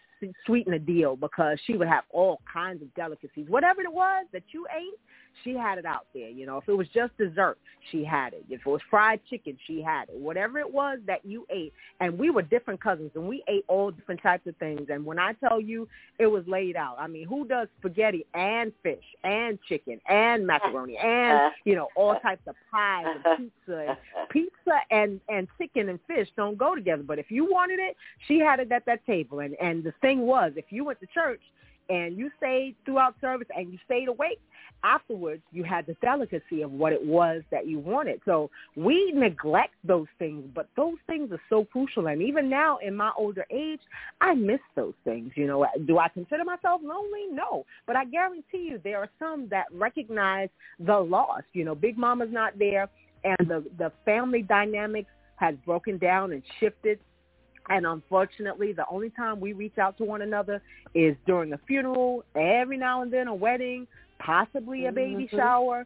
sweeten 0.46 0.72
the 0.72 0.80
deal 0.80 1.16
because 1.16 1.60
she 1.66 1.78
would 1.78 1.88
have 1.88 2.04
all 2.10 2.42
kinds 2.52 2.82
of 2.82 2.94
delicacies. 2.96 3.46
Whatever 3.48 3.82
it 3.82 3.92
was 3.92 4.26
that 4.34 4.44
you 4.52 4.66
ate, 4.76 5.00
she 5.44 5.54
had 5.54 5.78
it 5.78 5.86
out 5.86 6.08
there. 6.14 6.30
You 6.30 6.46
know, 6.46 6.58
if 6.58 6.68
it 6.68 6.74
was 6.74 6.88
just 6.94 7.16
dessert, 7.18 7.58
she 7.92 8.04
had 8.04 8.34
it. 8.34 8.44
If 8.50 8.62
it 8.62 8.70
was 8.70 8.82
fried 8.90 9.20
chicken, 9.30 9.58
she 9.68 9.82
had 9.82 10.10
it. 10.10 10.16
Whatever 10.16 10.60
it 10.60 10.72
was 10.72 11.00
that 11.06 11.24
you 11.26 11.46
ate, 11.50 11.74
and 12.00 12.18
we 12.18 12.30
were 12.30 12.42
different 12.42 12.82
cousins, 12.82 13.12
and 13.16 13.28
we 13.28 13.44
ate 13.48 13.66
all 13.68 13.92
different 13.92 14.22
types 14.22 14.48
of 14.48 14.56
things. 14.58 14.88
And 14.90 15.06
when 15.06 15.20
I 15.20 15.34
tell 15.34 15.62
you, 15.62 15.88
it 16.20 16.28
was 16.28 16.44
laid 16.48 16.76
out. 16.76 16.98
I 17.00 17.08
mean, 17.08 17.28
who 17.28 17.46
does 17.46 17.68
spaghetti 17.80 18.26
and 18.34 18.72
fish 18.84 19.04
and 19.24 19.60
chicken 19.68 20.00
and 20.10 20.46
macaroni 20.46 20.98
and 20.98 21.38
uh-huh. 21.38 21.50
you 21.66 21.76
know 21.76 21.88
all 21.96 22.20
types 22.20 22.42
of 22.48 22.56
pies 22.72 23.06
and 23.08 23.26
uh-huh. 23.26 23.36
pizza 23.38 23.80
and 23.80 23.90
uh-huh. 23.90 24.26
pizza 24.30 24.78
and 24.92 25.22
and 25.30 25.48
chicken 25.58 25.90
and 25.90 26.00
fish 26.08 26.28
don't 26.36 26.58
go 26.58 26.76
together. 26.76 27.04
But 27.04 27.20
if 27.20 27.30
you 27.30 27.46
wanted 27.46 27.80
it, 27.80 27.96
she 28.28 28.40
had 28.40 28.60
it 28.60 28.72
at 28.72 28.86
that 28.86 29.06
table. 29.06 29.40
And 29.40 29.56
and 29.62 29.84
the 29.84 29.94
thing 30.02 30.22
was, 30.22 30.54
if 30.56 30.66
you 30.70 30.86
went 30.86 31.00
to 31.02 31.08
church, 31.08 31.42
and 31.90 32.18
you 32.18 32.30
stayed 32.38 32.76
throughout 32.86 33.16
service 33.22 33.48
and 33.56 33.72
you 33.72 33.80
stayed 33.86 34.08
awake, 34.08 34.40
afterwards 34.84 35.42
you 35.52 35.64
had 35.64 35.86
the 35.86 35.96
delicacy 36.02 36.62
of 36.62 36.72
what 36.72 36.94
it 36.94 37.04
was 37.04 37.42
that 37.52 37.68
you 37.68 37.80
wanted. 37.80 38.22
So 38.26 38.50
we 38.76 39.12
neglect 39.14 39.74
those 39.84 40.08
things, 40.20 40.46
but 40.54 40.70
those 40.76 40.98
things 41.08 41.32
are 41.32 41.42
so 41.50 41.66
crucial. 41.66 42.08
And 42.08 42.22
even 42.22 42.50
now 42.50 42.78
in 42.78 42.96
my 42.96 43.12
older 43.18 43.46
age, 43.50 43.80
I 44.22 44.34
miss 44.34 44.60
those 44.76 44.94
things. 45.04 45.32
You 45.36 45.48
know, 45.48 45.66
do 45.86 45.98
I 45.98 46.10
consider 46.10 46.44
myself 46.44 46.82
lonely? 46.84 47.28
No, 47.32 47.66
but 47.86 47.96
I 47.96 48.06
guarantee 48.06 48.70
you 48.70 48.80
there 48.84 49.00
are 49.00 49.10
some 49.20 49.48
that 49.50 49.66
recognize 49.74 50.50
the 50.80 50.98
loss. 50.98 51.44
You 51.54 51.66
know, 51.66 51.76
Big 51.76 51.98
Mama's 51.98 52.32
not 52.32 52.58
there, 52.60 52.90
and 53.24 53.48
the 53.48 53.64
the 53.78 53.92
family 54.06 54.42
dynamics 54.42 55.10
has 55.38 55.56
broken 55.66 55.98
down 55.98 56.32
and 56.32 56.42
shifted 56.60 57.00
and 57.70 57.86
unfortunately, 57.86 58.74
the 58.74 58.86
only 58.90 59.10
time 59.10 59.40
we 59.40 59.54
reach 59.54 59.78
out 59.78 59.98
to 59.98 60.04
one 60.04 60.22
another 60.22 60.62
is 60.94 61.16
during 61.26 61.54
a 61.54 61.60
funeral, 61.68 62.24
every 62.36 62.78
now 62.78 63.02
and 63.02 63.12
then 63.12 63.28
a 63.28 63.36
wedding, 63.36 63.88
possibly 64.20 64.86
a 64.86 64.92
baby 64.92 65.26
mm-hmm. 65.26 65.36
shower, 65.36 65.86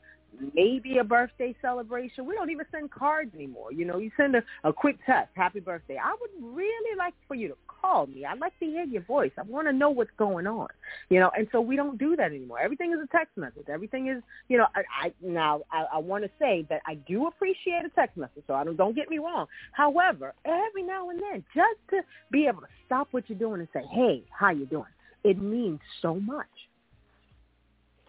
maybe 0.54 0.98
a 0.98 1.04
birthday 1.04 1.56
celebration. 1.62 2.26
We 2.26 2.36
don't 2.36 2.50
even 2.50 2.66
send 2.72 2.92
cards 2.92 3.34
anymore. 3.36 3.72
You 3.72 3.86
know, 3.86 3.98
you 3.98 4.12
send 4.18 4.36
a, 4.36 4.44
a 4.64 4.74
quick 4.74 4.98
text, 5.06 5.32
happy 5.36 5.60
birthday. 5.60 5.98
I 5.98 6.16
would 6.20 6.56
really 6.56 6.98
like 6.98 7.14
for 7.28 7.36
you 7.36 7.50
to 7.50 7.56
call 7.68 8.08
me. 8.08 8.26
I'd 8.26 8.40
like 8.40 8.58
to 8.60 8.66
hear 8.66 8.84
your 8.84 9.04
voice. 9.04 9.32
I 9.38 9.44
want 9.44 9.68
to 9.68 9.74
know 9.74 9.90
what's 9.90 10.12
going 10.18 10.48
on. 10.48 10.68
You 11.10 11.20
know, 11.20 11.32
and 11.38 11.48
so 11.52 11.62
we 11.62 11.76
don't 11.76 11.98
do 11.98 12.16
that 12.16 12.32
anymore. 12.32 12.60
Everything 12.60 12.92
is 12.92 13.00
a 13.04 13.08
text 13.16 13.38
message. 13.38 13.66
Everything 13.68 14.08
is, 14.08 14.22
you 14.48 14.58
know, 14.58 14.68
I, 14.76 15.08
I 15.08 15.14
now 15.22 15.62
I, 15.72 15.86
I 15.94 15.98
want 15.98 16.24
to 16.24 16.30
say 16.40 16.66
that 16.70 16.82
I 16.86 16.96
do 16.96 17.28
appreciate 17.28 17.86
a 17.86 17.90
text 17.90 18.18
message. 18.18 18.44
So 18.48 18.54
I 18.54 18.64
don't 18.64 18.78
don't 18.78 18.96
get 18.96 19.10
me 19.10 19.20
wrong. 19.20 19.48
However, 19.74 20.34
every 20.46 20.84
now 20.84 21.10
and 21.10 21.20
then, 21.20 21.44
just 21.54 21.80
to 21.90 22.02
be 22.32 22.48
able 22.48 22.62
to 22.62 22.68
stop 22.86 23.08
what 23.12 23.30
you're 23.30 23.40
doing 23.40 23.60
and 23.60 23.70
say, 23.74 23.86
"Hey, 23.92 24.24
how 24.32 24.52
you 24.52 24.66
doing?" 24.66 24.86
It 25.24 25.40
means 25.40 25.80
so 26.02 26.16
much. 26.16 26.48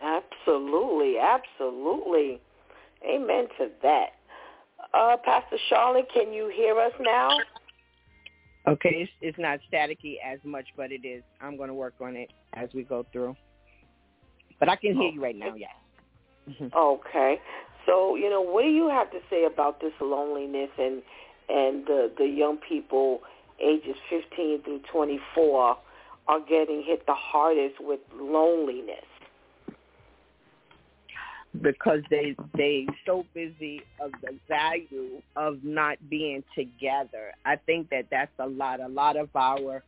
Absolutely, 0.03 1.17
absolutely. 1.19 2.41
Amen 3.09 3.47
to 3.59 3.69
that. 3.83 4.11
Uh, 4.93 5.17
Pastor 5.25 5.57
Charlotte, 5.69 6.09
can 6.13 6.33
you 6.33 6.53
hear 6.55 6.79
us 6.79 6.93
now? 7.01 7.31
Okay, 8.69 8.91
it's, 8.91 9.13
it's 9.21 9.39
not 9.39 9.61
staticky 9.73 10.17
as 10.25 10.39
much, 10.45 10.67
but 10.77 10.93
it 10.93 11.07
is. 11.07 11.23
I'm 11.41 11.57
going 11.57 11.69
to 11.69 11.75
work 11.75 11.95
on 12.01 12.17
it 12.17 12.31
as 12.53 12.69
we 12.75 12.83
go 12.83 13.05
through. 13.13 13.37
But 14.61 14.69
I 14.69 14.77
can 14.77 14.95
hear 14.95 15.11
you 15.11 15.23
right 15.23 15.37
now, 15.37 15.55
yes. 15.57 15.71
Mm-hmm. 16.49 16.77
Okay. 16.77 17.41
So, 17.87 18.15
you 18.17 18.31
know, 18.31 18.41
what 18.41 18.63
do 18.63 18.69
you 18.69 18.89
have 18.89 19.11
to 19.11 19.19
say 19.29 19.45
about 19.45 19.81
this 19.81 19.93
loneliness 20.01 20.71
and 20.79 21.03
and 21.49 21.85
the 21.87 22.13
the 22.17 22.27
young 22.27 22.59
people 22.69 23.21
ages 23.61 23.97
15 24.09 24.63
through 24.63 24.81
24 24.93 25.77
are 26.29 26.41
getting 26.49 26.85
hit 26.87 27.05
the 27.07 27.15
hardest 27.15 27.77
with 27.81 28.01
loneliness? 28.15 29.05
Because 31.61 32.01
they 32.11 32.35
they 32.57 32.87
so 33.05 33.27
busy 33.35 33.83
of 34.01 34.13
the 34.23 34.35
value 34.49 35.21
of 35.37 35.63
not 35.63 35.99
being 36.09 36.43
together. 36.55 37.33
I 37.45 37.57
think 37.57 37.91
that 37.91 38.07
that's 38.11 38.33
a 38.39 38.47
lot. 38.47 38.81
A 38.81 38.89
lot 38.89 39.17
of 39.17 39.29
our 39.35 39.83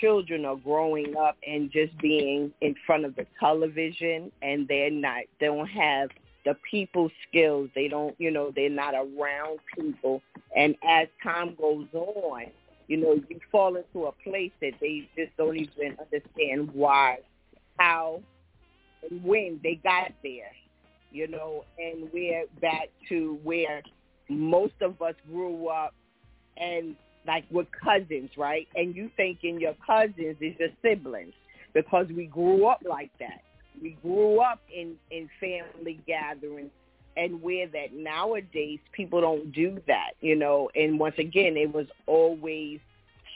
children 0.00 0.44
are 0.44 0.56
growing 0.56 1.16
up 1.16 1.36
and 1.46 1.70
just 1.70 1.96
being 1.98 2.52
in 2.60 2.74
front 2.86 3.04
of 3.04 3.14
the 3.16 3.26
television 3.38 4.32
and 4.42 4.66
they're 4.66 4.90
not 4.90 5.22
they 5.38 5.46
don't 5.46 5.68
have 5.68 6.10
the 6.44 6.56
people 6.70 7.10
skills. 7.28 7.70
They 7.74 7.88
don't, 7.88 8.14
you 8.18 8.30
know, 8.30 8.52
they're 8.54 8.68
not 8.68 8.94
around 8.94 9.60
people. 9.76 10.20
And 10.54 10.76
as 10.86 11.08
time 11.22 11.56
goes 11.58 11.86
on, 11.94 12.46
you 12.86 12.98
know, 12.98 13.18
you 13.28 13.40
fall 13.50 13.76
into 13.76 14.06
a 14.06 14.12
place 14.12 14.52
that 14.60 14.72
they 14.80 15.08
just 15.16 15.34
don't 15.38 15.56
even 15.56 15.96
understand 15.98 16.70
why, 16.74 17.18
how, 17.78 18.22
and 19.08 19.24
when 19.24 19.58
they 19.62 19.76
got 19.76 20.12
there 20.22 20.52
you 21.14 21.28
know, 21.28 21.64
and 21.78 22.10
we're 22.12 22.44
back 22.60 22.90
to 23.08 23.38
where 23.44 23.82
most 24.28 24.74
of 24.80 25.00
us 25.00 25.14
grew 25.30 25.68
up 25.68 25.94
and 26.56 26.96
like 27.26 27.44
we're 27.50 27.66
cousins, 27.82 28.30
right? 28.36 28.66
And 28.74 28.94
you 28.94 29.10
thinking 29.16 29.60
your 29.60 29.74
cousins 29.86 30.36
is 30.40 30.54
your 30.58 30.70
siblings 30.82 31.32
because 31.72 32.06
we 32.08 32.26
grew 32.26 32.66
up 32.66 32.82
like 32.88 33.10
that. 33.20 33.42
We 33.80 33.96
grew 34.02 34.40
up 34.40 34.60
in 34.74 34.96
in 35.10 35.30
family 35.40 36.00
gatherings 36.06 36.70
and 37.16 37.40
where 37.40 37.68
that 37.68 37.92
nowadays 37.94 38.80
people 38.92 39.20
don't 39.20 39.52
do 39.52 39.80
that, 39.86 40.12
you 40.20 40.34
know. 40.34 40.68
And 40.74 40.98
once 40.98 41.16
again, 41.18 41.56
it 41.56 41.72
was 41.72 41.86
always 42.06 42.80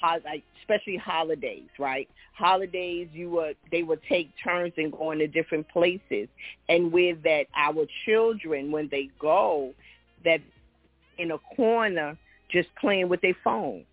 especially 0.03 0.97
holidays, 0.97 1.69
right? 1.79 2.09
Holidays, 2.37 3.09
you 3.13 3.31
would 3.31 3.57
they 3.71 3.83
would 3.83 4.01
take 4.09 4.31
turns 4.43 4.73
and 4.77 4.93
go 4.93 5.11
into 5.13 5.27
different 5.27 5.69
places, 5.69 6.29
and 6.69 6.93
with 6.93 7.23
that, 7.25 7.47
our 7.57 7.87
children 8.05 8.71
when 8.71 8.89
they 8.91 9.11
go, 9.21 9.73
that 10.25 10.41
in 11.19 11.33
a 11.33 11.39
corner 11.57 12.17
just 12.51 12.69
playing 12.81 13.09
with 13.09 13.21
their 13.21 13.37
phone. 13.45 13.85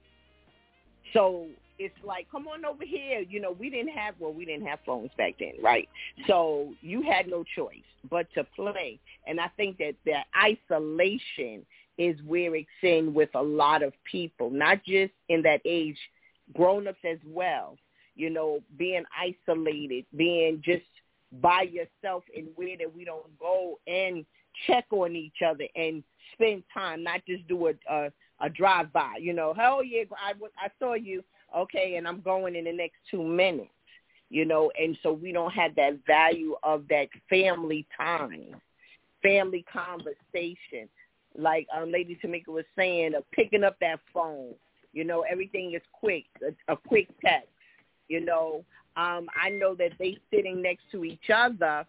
So 1.13 1.47
it's 1.77 1.95
like, 2.03 2.27
come 2.31 2.47
on 2.47 2.65
over 2.65 2.85
here. 2.85 3.19
You 3.19 3.41
know, 3.41 3.51
we 3.51 3.69
didn't 3.69 3.93
have 3.93 4.15
well, 4.19 4.33
we 4.33 4.45
didn't 4.45 4.65
have 4.67 4.79
phones 4.85 5.11
back 5.17 5.35
then, 5.39 5.53
right? 5.61 5.87
So 6.27 6.73
you 6.81 7.01
had 7.01 7.27
no 7.27 7.43
choice 7.55 7.77
but 8.09 8.27
to 8.35 8.43
play. 8.55 8.99
And 9.27 9.39
I 9.39 9.49
think 9.57 9.77
that 9.79 9.95
that 10.05 10.25
isolation 10.37 11.65
is 11.97 12.17
where 12.25 12.55
it's 12.55 12.67
in 12.83 13.13
with 13.13 13.29
a 13.35 13.41
lot 13.41 13.83
of 13.83 13.93
people, 14.09 14.49
not 14.49 14.83
just 14.83 15.13
in 15.29 15.41
that 15.43 15.61
age, 15.65 15.97
grown-ups 16.53 16.99
as 17.03 17.19
well. 17.25 17.77
You 18.15 18.29
know, 18.29 18.59
being 18.77 19.03
isolated, 19.17 20.05
being 20.15 20.61
just 20.63 20.85
by 21.41 21.63
yourself 21.63 22.23
and 22.35 22.47
where 22.55 22.77
that 22.77 22.95
we 22.95 23.03
don't 23.03 23.37
go 23.39 23.79
and 23.87 24.25
check 24.67 24.85
on 24.91 25.15
each 25.15 25.41
other 25.45 25.65
and 25.75 26.03
spend 26.33 26.63
time, 26.73 27.03
not 27.03 27.21
just 27.27 27.47
do 27.47 27.67
a 27.67 27.73
a, 27.89 28.11
a 28.41 28.49
drive 28.49 28.91
by. 28.93 29.15
You 29.19 29.33
know, 29.33 29.53
hell 29.53 29.83
yeah, 29.83 30.03
I 30.17 30.33
I 30.57 30.69
saw 30.79 30.93
you, 30.93 31.23
okay, 31.55 31.95
and 31.97 32.07
I'm 32.07 32.21
going 32.21 32.55
in 32.55 32.65
the 32.65 32.73
next 32.73 32.97
two 33.11 33.23
minutes. 33.23 33.69
You 34.29 34.45
know, 34.45 34.71
and 34.79 34.97
so 35.03 35.13
we 35.13 35.31
don't 35.31 35.53
have 35.53 35.75
that 35.75 35.99
value 36.07 36.55
of 36.63 36.87
that 36.89 37.09
family 37.29 37.85
time, 37.95 38.55
family 39.21 39.63
conversation 39.71 40.89
like 41.37 41.67
um, 41.75 41.91
Lady 41.91 42.17
Tamika 42.23 42.47
was 42.47 42.65
saying, 42.75 43.15
of 43.15 43.29
picking 43.31 43.63
up 43.63 43.77
that 43.81 43.99
phone. 44.13 44.53
You 44.93 45.03
know, 45.03 45.25
everything 45.29 45.73
is 45.75 45.81
quick, 45.91 46.25
a, 46.41 46.73
a 46.73 46.77
quick 46.77 47.09
text. 47.23 47.49
You 48.07 48.23
know, 48.23 48.63
um, 48.95 49.27
I 49.41 49.49
know 49.49 49.75
that 49.75 49.91
they 49.99 50.17
sitting 50.33 50.61
next 50.61 50.83
to 50.91 51.03
each 51.03 51.29
other 51.33 51.85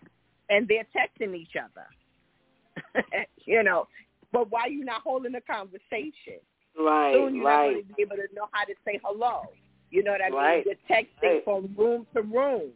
and 0.49 0.69
they're 0.69 0.87
texting 0.97 1.35
each 1.35 1.55
other. 1.57 3.05
you 3.45 3.63
know, 3.63 3.87
but 4.33 4.51
why 4.51 4.67
you 4.67 4.85
not 4.85 5.03
holding 5.03 5.35
a 5.35 5.41
conversation? 5.41 6.41
Right, 6.79 7.15
Soon 7.15 7.37
you're 7.37 7.45
right. 7.45 7.67
not 7.67 7.73
going 7.73 7.89
to 7.89 7.95
be 7.95 8.03
able 8.03 8.17
to 8.17 8.35
know 8.35 8.49
how 8.53 8.65
to 8.65 8.75
say 8.85 9.01
hello. 9.03 9.43
You 9.91 10.03
know 10.03 10.13
what 10.13 10.21
I 10.21 10.29
right. 10.29 10.67
mean? 10.67 10.75
You're 10.89 10.99
texting 10.99 11.35
right. 11.35 11.45
from 11.45 11.75
room 11.77 12.07
to 12.15 12.23
room. 12.23 12.71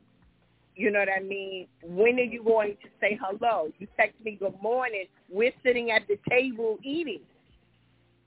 You 0.81 0.91
know 0.91 1.01
what 1.01 1.11
I 1.15 1.21
mean? 1.21 1.67
When 1.83 2.19
are 2.19 2.23
you 2.23 2.43
going 2.43 2.75
to 2.81 2.89
say 3.03 3.19
hello? 3.23 3.71
You 3.79 3.87
text 3.99 4.15
me 4.25 4.39
good 4.41 4.55
morning. 4.63 5.05
We're 5.31 5.53
sitting 5.63 5.91
at 5.91 6.09
the 6.09 6.19
table 6.27 6.79
eating. 6.83 7.21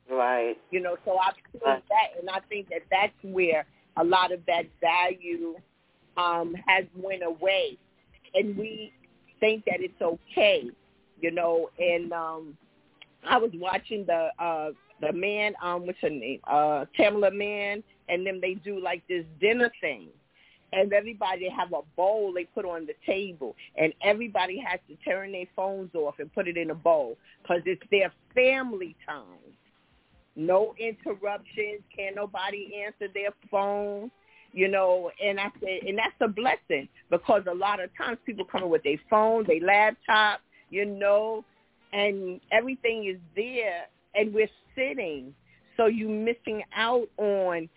Right. 0.08 0.56
You 0.70 0.80
know, 0.80 0.96
so 1.04 1.18
I've 1.18 1.34
seen 1.52 1.62
right. 1.66 1.84
that, 1.90 2.20
and 2.22 2.30
I 2.30 2.42
think 2.50 2.70
that 2.70 2.82
that's 2.92 3.34
where 3.34 3.66
a 3.98 4.04
lot 4.04 4.32
of 4.32 4.42
that 4.46 4.66
value 4.80 5.56
um, 6.16 6.56
has 6.68 6.86
went 6.96 7.24
away, 7.24 7.76
and 8.36 8.56
we 8.56 8.94
think 9.40 9.66
that 9.66 9.78
it's 9.80 10.00
okay. 10.00 10.70
You 11.20 11.32
know, 11.32 11.72
and 11.80 12.14
um, 12.14 12.56
I 13.28 13.40
was 13.40 13.50
watching 13.56 14.06
the 14.06 14.30
uh, 14.38 14.70
the 15.02 15.12
man, 15.12 15.54
um, 15.60 15.88
what's 15.88 15.98
her 16.04 16.10
name, 16.12 16.40
uh, 16.44 16.86
Tamela 17.00 17.34
Mann, 17.34 17.84
and 18.10 18.24
then 18.28 18.40
they 18.40 18.54
do 18.54 18.80
like 18.80 19.02
this 19.10 19.26
dinner 19.42 19.72
thing 19.82 20.10
and 20.74 20.92
everybody 20.94 21.50
have 21.50 21.72
a 21.74 21.82
bowl 21.96 22.34
they 22.34 22.46
put 22.46 22.66
on 22.66 22.86
the 22.86 22.94
table, 23.06 23.56
and 23.78 23.94
everybody 24.04 24.58
has 24.66 24.80
to 24.90 24.96
turn 25.10 25.32
their 25.32 25.46
phones 25.56 25.94
off 25.96 26.16
and 26.20 26.34
put 26.34 26.48
it 26.48 26.58
in 26.58 26.72
a 26.72 26.76
bowl 26.76 27.18
because 27.42 27.62
it's 27.66 27.84
their 27.92 28.12
family 28.34 28.96
time. 29.08 29.26
No 30.36 30.74
interruptions. 30.80 31.82
Can't 31.96 32.16
nobody 32.16 32.84
answer 32.86 33.12
their 33.14 33.32
phone. 33.52 34.12
You 34.56 34.68
know, 34.68 35.10
and 35.24 35.40
I 35.40 35.52
said, 35.60 35.88
and 35.88 35.98
that's 35.98 36.14
a 36.22 36.28
blessing 36.28 36.88
because 37.10 37.42
a 37.50 37.56
lot 37.56 37.84
of 37.84 37.90
times 37.98 38.20
people 38.24 38.46
come 38.46 38.64
in 38.64 38.70
with 38.70 38.84
their 38.84 39.02
phone, 39.10 39.46
their 39.48 39.60
laptop, 39.60 40.42
you 40.70 40.86
know, 40.86 41.44
and 41.92 42.40
everything 42.52 43.08
is 43.08 43.18
there, 43.36 43.88
and 44.14 44.32
we're 44.32 44.50
sitting, 44.76 45.34
so 45.76 45.88
you're 45.88 46.10
missing 46.10 46.62
out 46.76 47.08
on 47.18 47.68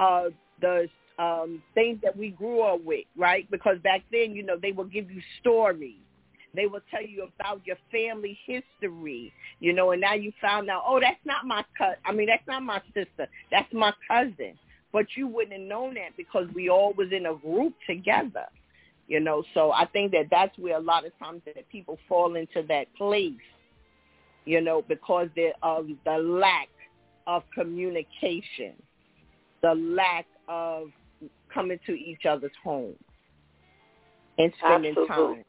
uh 0.00 0.24
the 0.60 0.88
um, 1.18 1.62
things 1.74 1.98
that 2.02 2.16
we 2.16 2.30
grew 2.30 2.62
up 2.62 2.82
with, 2.84 3.04
right? 3.16 3.48
Because 3.50 3.78
back 3.82 4.02
then, 4.10 4.34
you 4.34 4.42
know, 4.42 4.56
they 4.60 4.72
will 4.72 4.84
give 4.84 5.10
you 5.10 5.20
stories. 5.40 5.96
They 6.54 6.66
will 6.66 6.80
tell 6.90 7.02
you 7.02 7.28
about 7.38 7.66
your 7.66 7.76
family 7.90 8.38
history, 8.46 9.32
you 9.58 9.72
know, 9.72 9.90
and 9.90 10.00
now 10.00 10.14
you 10.14 10.32
found 10.40 10.70
out, 10.70 10.84
oh, 10.86 11.00
that's 11.00 11.18
not 11.24 11.44
my 11.44 11.64
cousin. 11.76 11.96
I 12.04 12.12
mean, 12.12 12.26
that's 12.26 12.46
not 12.46 12.62
my 12.62 12.80
sister. 12.94 13.28
That's 13.50 13.72
my 13.72 13.92
cousin. 14.08 14.56
But 14.92 15.06
you 15.16 15.26
wouldn't 15.26 15.52
have 15.52 15.68
known 15.68 15.94
that 15.94 16.16
because 16.16 16.46
we 16.54 16.68
all 16.68 16.92
was 16.96 17.08
in 17.10 17.26
a 17.26 17.34
group 17.34 17.74
together. 17.88 18.46
You 19.08 19.20
know, 19.20 19.42
so 19.52 19.72
I 19.72 19.86
think 19.86 20.12
that 20.12 20.28
that's 20.30 20.56
where 20.56 20.76
a 20.76 20.80
lot 20.80 21.04
of 21.04 21.16
times 21.18 21.42
that 21.44 21.68
people 21.68 21.98
fall 22.08 22.36
into 22.36 22.62
that 22.68 22.86
place, 22.96 23.32
you 24.46 24.60
know, 24.60 24.82
because 24.88 25.28
of 25.62 25.88
the 26.04 26.18
lack 26.18 26.68
of 27.26 27.42
communication, 27.54 28.74
the 29.62 29.74
lack 29.74 30.26
of 30.48 30.88
coming 31.54 31.78
to 31.86 31.92
each 31.92 32.26
other's 32.28 32.52
homes 32.62 32.96
and 34.38 34.52
spending 34.58 34.90
absolutely. 34.90 35.36
time. 35.36 35.44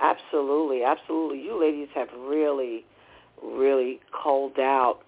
Absolutely, 0.00 0.82
absolutely. 0.82 1.40
You 1.42 1.60
ladies 1.60 1.88
have 1.94 2.08
really, 2.18 2.84
really 3.42 4.00
called 4.10 4.58
out, 4.58 5.00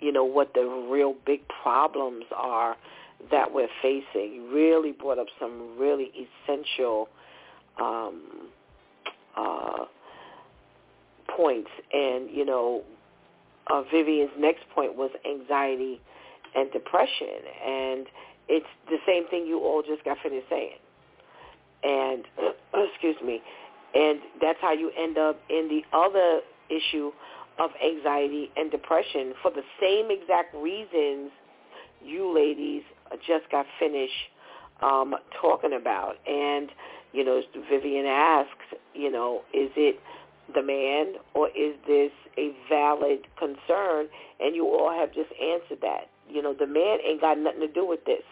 you 0.00 0.12
know, 0.12 0.24
what 0.24 0.52
the 0.54 0.64
real 0.90 1.14
big 1.24 1.42
problems 1.62 2.24
are 2.36 2.76
that 3.30 3.54
we're 3.54 3.68
facing. 3.80 4.34
You 4.34 4.50
really 4.52 4.92
brought 4.92 5.18
up 5.18 5.28
some 5.38 5.78
really 5.78 6.10
essential 6.16 7.08
um, 7.80 8.48
uh, 9.36 9.84
points. 11.36 11.70
And, 11.92 12.28
you 12.30 12.44
know, 12.44 12.82
uh, 13.68 13.82
Vivian's 13.92 14.32
next 14.36 14.64
point 14.74 14.96
was 14.96 15.10
anxiety 15.24 16.00
and 16.56 16.70
depression. 16.72 17.28
And 17.64 18.06
it's 18.48 18.66
the 18.88 18.98
same 19.06 19.26
thing 19.28 19.46
you 19.46 19.60
all 19.60 19.82
just 19.82 20.04
got 20.04 20.18
finished 20.22 20.46
saying. 20.50 20.78
And, 21.82 22.24
excuse 22.92 23.16
me, 23.24 23.42
and 23.94 24.20
that's 24.40 24.58
how 24.60 24.72
you 24.72 24.90
end 24.98 25.18
up 25.18 25.40
in 25.50 25.68
the 25.68 25.82
other 25.96 26.40
issue 26.70 27.12
of 27.58 27.70
anxiety 27.84 28.50
and 28.56 28.70
depression 28.70 29.34
for 29.42 29.50
the 29.50 29.62
same 29.80 30.10
exact 30.10 30.54
reasons 30.54 31.30
you 32.02 32.34
ladies 32.34 32.82
just 33.26 33.50
got 33.50 33.66
finished 33.78 34.12
um, 34.82 35.14
talking 35.40 35.72
about. 35.72 36.16
And, 36.26 36.70
you 37.12 37.24
know, 37.24 37.42
Vivian 37.70 38.06
asked, 38.06 38.48
you 38.94 39.10
know, 39.10 39.42
is 39.52 39.70
it 39.76 40.00
the 40.54 40.62
man 40.62 41.14
or 41.34 41.48
is 41.48 41.74
this 41.86 42.10
a 42.38 42.54
valid 42.68 43.26
concern? 43.38 44.08
And 44.40 44.54
you 44.54 44.66
all 44.66 44.92
have 44.92 45.12
just 45.12 45.30
answered 45.40 45.78
that. 45.82 46.08
You 46.28 46.42
know, 46.42 46.54
the 46.54 46.66
man 46.66 46.98
ain't 47.06 47.20
got 47.20 47.38
nothing 47.38 47.60
to 47.60 47.68
do 47.68 47.86
with 47.86 48.04
this. 48.04 48.22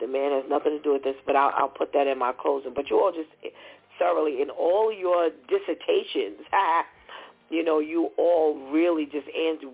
The 0.00 0.06
man 0.06 0.32
has 0.32 0.44
nothing 0.48 0.72
to 0.76 0.82
do 0.82 0.92
with 0.92 1.04
this, 1.04 1.16
but 1.24 1.36
I'll, 1.36 1.52
I'll 1.56 1.68
put 1.68 1.92
that 1.92 2.06
in 2.06 2.18
my 2.18 2.32
closing. 2.32 2.72
But 2.74 2.90
you 2.90 3.00
all 3.00 3.12
just 3.12 3.30
thoroughly 3.98 4.42
in 4.42 4.50
all 4.50 4.92
your 4.92 5.30
dissertations, 5.48 6.40
you 7.50 7.64
know, 7.64 7.78
you 7.78 8.10
all 8.18 8.70
really 8.70 9.06
just 9.06 9.28
answered, 9.28 9.70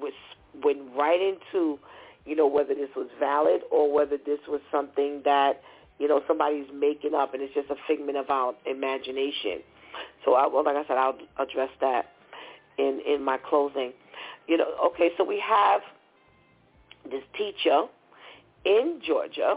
went 0.62 0.78
right 0.94 1.20
into 1.20 1.78
you 2.26 2.36
know, 2.36 2.46
whether 2.46 2.74
this 2.74 2.90
was 2.94 3.08
valid 3.18 3.62
or 3.70 3.92
whether 3.92 4.16
this 4.16 4.40
was 4.46 4.60
something 4.70 5.22
that, 5.24 5.62
you 5.98 6.08
know, 6.08 6.20
somebody's 6.26 6.66
making 6.72 7.14
up 7.14 7.34
and 7.34 7.42
it's 7.42 7.54
just 7.54 7.70
a 7.70 7.76
figment 7.86 8.18
of 8.18 8.30
our 8.30 8.54
imagination. 8.66 9.60
So, 10.24 10.34
I, 10.34 10.46
well, 10.46 10.64
like 10.64 10.76
I 10.76 10.86
said, 10.86 10.96
I'll 10.96 11.18
address 11.38 11.70
that 11.80 12.12
in 12.78 13.00
in 13.06 13.22
my 13.24 13.38
closing. 13.38 13.92
You 14.46 14.58
know, 14.58 14.66
okay, 14.86 15.10
so 15.16 15.24
we 15.24 15.42
have 15.46 15.80
this 17.08 17.22
teacher 17.36 17.84
in 18.64 19.00
Georgia 19.04 19.56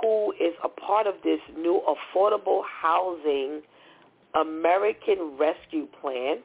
who 0.00 0.32
is 0.32 0.54
a 0.64 0.68
part 0.68 1.06
of 1.06 1.14
this 1.22 1.40
new 1.56 1.80
affordable 1.86 2.62
housing 2.64 3.62
American 4.34 5.36
Rescue 5.38 5.86
Plan 6.00 6.38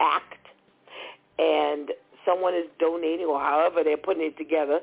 Act, 0.00 0.46
and 1.38 1.90
someone 2.24 2.54
is 2.54 2.66
donating 2.78 3.26
or 3.26 3.40
however 3.40 3.82
they're 3.82 3.96
putting 3.96 4.22
it 4.22 4.36
together, 4.36 4.80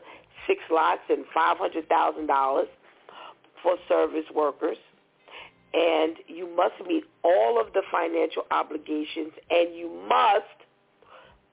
six 0.48 0.62
lots 0.72 1.02
and 1.10 1.26
$500,000 1.36 2.66
for 3.62 3.76
service 3.88 4.26
workers. 4.34 4.78
And 5.74 6.16
you 6.28 6.48
must 6.56 6.76
meet 6.88 7.04
all 7.24 7.60
of 7.60 7.74
the 7.74 7.82
financial 7.92 8.44
obligations 8.52 9.34
and 9.50 9.76
you 9.76 9.90
must 10.08 10.46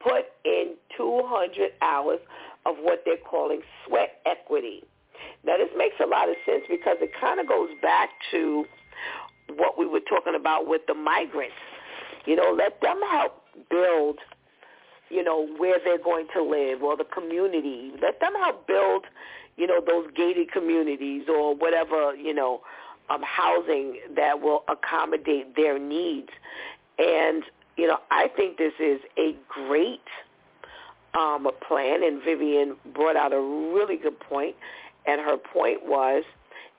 put 0.01 0.27
in 0.45 0.75
200 0.97 1.73
hours 1.81 2.21
of 2.67 2.77
what 2.81 3.03
they're 3.05 3.17
calling 3.17 3.61
sweat 3.87 4.21
equity. 4.27 4.83
Now, 5.45 5.57
this 5.57 5.71
makes 5.77 5.97
a 6.03 6.07
lot 6.07 6.29
of 6.29 6.37
sense 6.47 6.65
because 6.69 6.97
it 7.01 7.11
kind 7.21 7.41
of 7.41 7.49
goes 7.49 7.71
back 7.81 8.11
to 8.31 8.65
what 9.57 9.79
we 9.79 9.87
were 9.87 10.01
talking 10.01 10.35
about 10.35 10.67
with 10.67 10.83
the 10.87 10.95
migrants. 10.95 11.55
You 12.27 12.37
know, 12.37 12.55
let 12.57 12.81
them 12.81 13.01
help 13.11 13.43
build 13.71 14.19
you 15.13 15.23
know, 15.23 15.47
where 15.59 15.79
they're 15.85 16.03
going 16.03 16.27
to 16.35 16.43
live 16.43 16.83
or 16.83 16.97
the 16.97 17.05
community. 17.05 17.93
Let 18.01 18.19
them 18.19 18.33
help 18.35 18.67
build, 18.67 19.05
you 19.59 19.67
know, 19.67 19.83
those 19.87 20.07
gated 20.17 20.51
communities 20.51 21.25
or 21.29 21.55
whatever, 21.55 22.17
you 22.17 22.33
know, 22.33 22.63
um, 23.11 23.21
housing 23.23 23.99
that 24.17 24.41
will 24.41 24.65
accommodate 24.69 25.55
their 25.55 25.79
needs. 25.79 26.31
And, 26.99 27.43
you 27.77 27.87
know, 27.89 27.99
I 28.11 28.29
think 28.35 28.57
this 28.57 28.73
is 28.81 29.01
a 29.19 29.37
great 29.49 30.01
um, 31.19 31.47
a 31.47 31.53
plan, 31.53 32.03
and 32.03 32.23
Vivian 32.23 32.77
brought 32.95 33.17
out 33.17 33.33
a 33.33 33.41
really 33.41 33.97
good 33.97 34.19
point, 34.21 34.57
and 35.07 35.21
her 35.21 35.37
point 35.37 35.81
was 35.85 36.25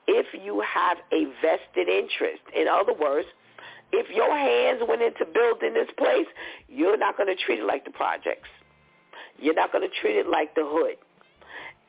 if 0.06 0.26
you 0.34 0.60
have 0.60 0.98
a 1.12 1.24
vested 1.40 1.88
interest, 1.88 2.42
in 2.54 2.66
other 2.68 2.92
words, 2.92 3.26
if 3.92 4.14
your 4.14 4.36
hands 4.36 4.82
went 4.88 5.02
into 5.02 5.24
building 5.32 5.74
this 5.74 5.88
place, 5.96 6.26
you're 6.68 6.96
not 6.96 7.16
going 7.16 7.34
to 7.34 7.40
treat 7.44 7.60
it 7.60 7.64
like 7.64 7.84
the 7.84 7.92
projects. 7.92 8.48
You're 9.38 9.54
not 9.54 9.72
going 9.72 9.88
to 9.88 9.94
treat 10.00 10.16
it 10.16 10.26
like 10.28 10.54
the 10.54 10.64
hood. 10.64 10.96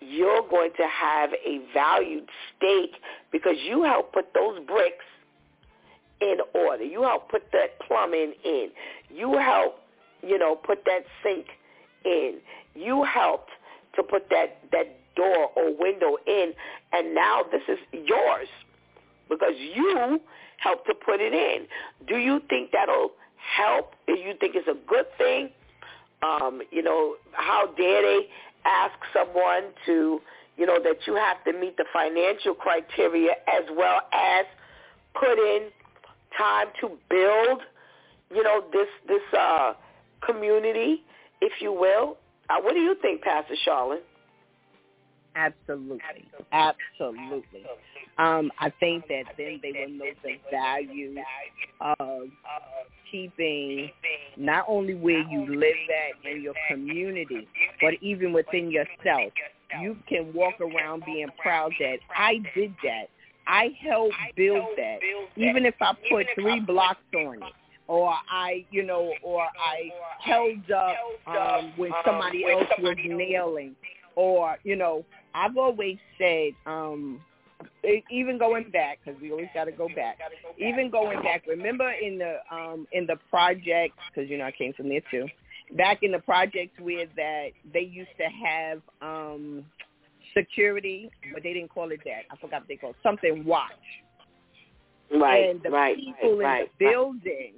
You're 0.01 0.47
going 0.47 0.71
to 0.77 0.87
have 0.87 1.31
a 1.33 1.61
valued 1.73 2.29
stake 2.55 2.95
because 3.31 3.55
you 3.65 3.83
help 3.83 4.13
put 4.13 4.33
those 4.33 4.59
bricks 4.67 5.05
in 6.21 6.37
order. 6.53 6.83
You 6.83 7.03
help 7.03 7.29
put 7.29 7.43
that 7.53 7.79
plumbing 7.87 8.33
in. 8.43 8.69
You 9.09 9.37
help, 9.37 9.79
you 10.21 10.37
know, 10.37 10.55
put 10.55 10.85
that 10.85 11.05
sink 11.23 11.47
in. 12.05 12.39
You 12.75 13.03
helped 13.03 13.51
to 13.95 14.03
put 14.03 14.29
that, 14.29 14.59
that 14.71 14.97
door 15.15 15.49
or 15.55 15.75
window 15.77 16.17
in, 16.27 16.53
and 16.93 17.15
now 17.15 17.41
this 17.51 17.61
is 17.67 17.79
yours 17.91 18.47
because 19.29 19.53
you 19.57 20.19
help 20.57 20.85
to 20.85 20.93
put 20.93 21.19
it 21.21 21.33
in. 21.33 21.67
Do 22.07 22.17
you 22.17 22.41
think 22.49 22.71
that'll 22.71 23.11
help? 23.37 23.93
Do 24.07 24.13
you 24.13 24.33
think 24.39 24.55
it's 24.55 24.67
a 24.67 24.77
good 24.87 25.05
thing? 25.17 25.49
Um, 26.21 26.61
you 26.71 26.81
know, 26.81 27.15
how 27.33 27.67
dare 27.77 28.01
they 28.01 28.27
ask 28.65 28.93
someone 29.13 29.73
to, 29.85 30.21
you 30.57 30.65
know, 30.65 30.79
that 30.83 30.97
you 31.05 31.15
have 31.15 31.43
to 31.45 31.53
meet 31.53 31.77
the 31.77 31.85
financial 31.93 32.53
criteria 32.53 33.31
as 33.47 33.63
well 33.75 34.01
as 34.13 34.45
put 35.13 35.37
in 35.37 35.69
time 36.37 36.67
to 36.81 36.89
build, 37.09 37.61
you 38.33 38.43
know, 38.43 38.63
this 38.71 38.87
this 39.07 39.21
uh, 39.37 39.73
community, 40.25 41.03
if 41.41 41.53
you 41.61 41.71
will. 41.71 42.17
Uh, 42.49 42.61
what 42.61 42.73
do 42.73 42.79
you 42.79 42.95
think, 43.01 43.21
Pastor 43.21 43.55
Charlotte? 43.63 44.05
Absolutely. 45.35 46.27
Absolutely. 46.51 47.65
Um, 48.17 48.51
I 48.59 48.71
think 48.79 49.07
that 49.09 49.23
then 49.37 49.59
they 49.61 49.71
will 49.71 49.89
know 49.89 50.05
the 50.23 50.37
value 50.49 51.15
of 51.81 52.29
keeping 53.11 53.89
not 54.37 54.65
only 54.67 54.95
where 54.95 55.21
you 55.21 55.59
live 55.59 55.75
at 56.23 56.31
in 56.31 56.41
your 56.41 56.53
community, 56.69 57.47
but 57.81 57.95
even 58.01 58.31
within 58.31 58.71
yourself. 58.71 59.33
You 59.81 59.97
can 60.07 60.31
walk 60.33 60.53
around 60.61 61.03
being 61.05 61.27
proud 61.41 61.73
that 61.79 61.97
I 62.15 62.35
did 62.55 62.73
that. 62.83 63.09
I 63.47 63.75
helped 63.85 64.15
build 64.37 64.65
that. 64.77 64.99
Even 65.35 65.65
if 65.65 65.75
I 65.81 65.93
put 66.09 66.27
three 66.35 66.61
blocks 66.61 67.01
on 67.13 67.43
it 67.43 67.53
or 67.87 68.13
I, 68.29 68.65
you 68.71 68.83
know, 68.83 69.13
or 69.21 69.43
I 69.43 69.91
held 70.19 70.71
up 70.71 70.95
um, 71.27 71.73
when 71.77 71.91
somebody 72.05 72.43
else 72.49 72.67
was 72.79 72.97
nailing, 73.05 73.75
or 74.15 74.57
you 74.63 74.75
know, 74.75 75.05
I've 75.33 75.57
always 75.57 75.97
said, 76.17 76.51
um, 76.65 77.21
even 78.09 78.37
going 78.37 78.69
back 78.71 78.99
because 79.03 79.19
we 79.21 79.31
always 79.31 79.49
got 79.53 79.65
to 79.65 79.71
go 79.71 79.87
back. 79.95 80.17
Even 80.57 80.89
going 80.89 81.21
back, 81.21 81.43
remember 81.47 81.91
in 81.91 82.17
the 82.17 82.37
um 82.51 82.87
in 82.91 83.05
the 83.05 83.17
projects 83.29 83.97
because 84.13 84.29
you 84.29 84.37
know 84.37 84.45
I 84.45 84.51
came 84.51 84.73
from 84.73 84.89
there 84.89 85.01
too. 85.11 85.27
Back 85.75 86.03
in 86.03 86.11
the 86.11 86.19
projects 86.19 86.79
where 86.79 87.05
that 87.15 87.49
they 87.73 87.81
used 87.81 88.11
to 88.17 88.27
have 88.45 88.81
um 89.01 89.65
security, 90.35 91.09
but 91.33 91.43
they 91.43 91.53
didn't 91.53 91.69
call 91.69 91.91
it 91.91 92.01
that. 92.05 92.23
I 92.31 92.35
forgot 92.37 92.61
what 92.61 92.67
they 92.67 92.75
called 92.75 92.95
it. 92.95 93.03
something 93.03 93.45
watch. 93.45 93.71
Right, 95.13 95.51
and 95.51 95.61
the 95.61 95.69
right, 95.69 95.95
people 95.95 96.39
right, 96.39 96.61
in 96.61 96.67
the 96.79 96.85
building, 96.85 97.53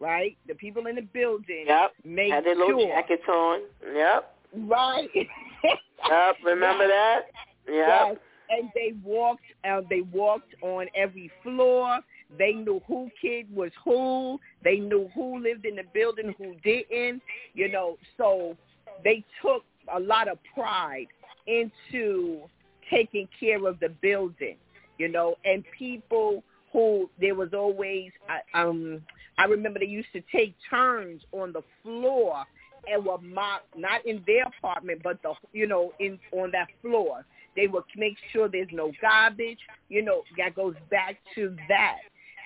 right? 0.00 0.36
The 0.46 0.54
people 0.54 0.86
in 0.86 0.96
the 0.96 1.02
building 1.02 1.64
yep. 1.66 1.92
made 2.04 2.30
Had 2.30 2.44
their 2.44 2.56
little 2.56 2.80
sure. 2.80 2.88
jackets 2.88 3.22
on. 3.28 3.60
Yep. 3.94 4.34
Right. 4.66 5.08
yep. 5.14 6.36
Remember 6.44 6.86
that? 6.86 7.20
Yep. 7.66 7.74
Yes. 7.74 8.16
And 8.48 8.70
they 8.74 8.92
walked. 9.02 9.42
Uh, 9.68 9.80
they 9.90 10.02
walked 10.12 10.54
on 10.62 10.86
every 10.94 11.30
floor. 11.42 11.98
They 12.38 12.52
knew 12.52 12.80
who 12.86 13.08
kid 13.20 13.46
was 13.54 13.70
who. 13.84 14.38
They 14.62 14.76
knew 14.76 15.08
who 15.14 15.40
lived 15.42 15.64
in 15.64 15.76
the 15.76 15.84
building, 15.92 16.34
who 16.38 16.54
didn't. 16.62 17.22
You 17.54 17.68
know, 17.70 17.96
so 18.16 18.56
they 19.02 19.24
took 19.42 19.64
a 19.94 19.98
lot 20.00 20.28
of 20.28 20.38
pride 20.54 21.06
into 21.46 22.42
taking 22.90 23.28
care 23.38 23.66
of 23.66 23.78
the 23.80 23.88
building. 24.00 24.56
you 24.98 25.08
know, 25.08 25.34
and 25.44 25.64
people 25.76 26.42
who 26.72 27.08
there 27.20 27.34
was 27.34 27.50
always 27.52 28.10
um 28.54 29.00
I 29.38 29.44
remember 29.44 29.78
they 29.78 29.86
used 29.86 30.12
to 30.12 30.22
take 30.32 30.54
turns 30.70 31.22
on 31.32 31.52
the 31.52 31.62
floor 31.82 32.44
and 32.88 33.04
were 33.04 33.18
mop 33.18 33.62
not 33.76 34.04
in 34.06 34.22
their 34.26 34.46
apartment 34.46 35.00
but 35.02 35.20
the 35.22 35.34
you 35.52 35.66
know 35.66 35.92
in 35.98 36.18
on 36.32 36.50
that 36.52 36.68
floor. 36.82 37.24
They 37.54 37.66
would 37.66 37.84
make 37.96 38.16
sure 38.32 38.48
there's 38.48 38.68
no 38.72 38.92
garbage 39.00 39.58
you 39.88 40.02
know 40.02 40.22
that 40.38 40.54
goes 40.54 40.74
back 40.90 41.16
to 41.34 41.56
that. 41.68 41.98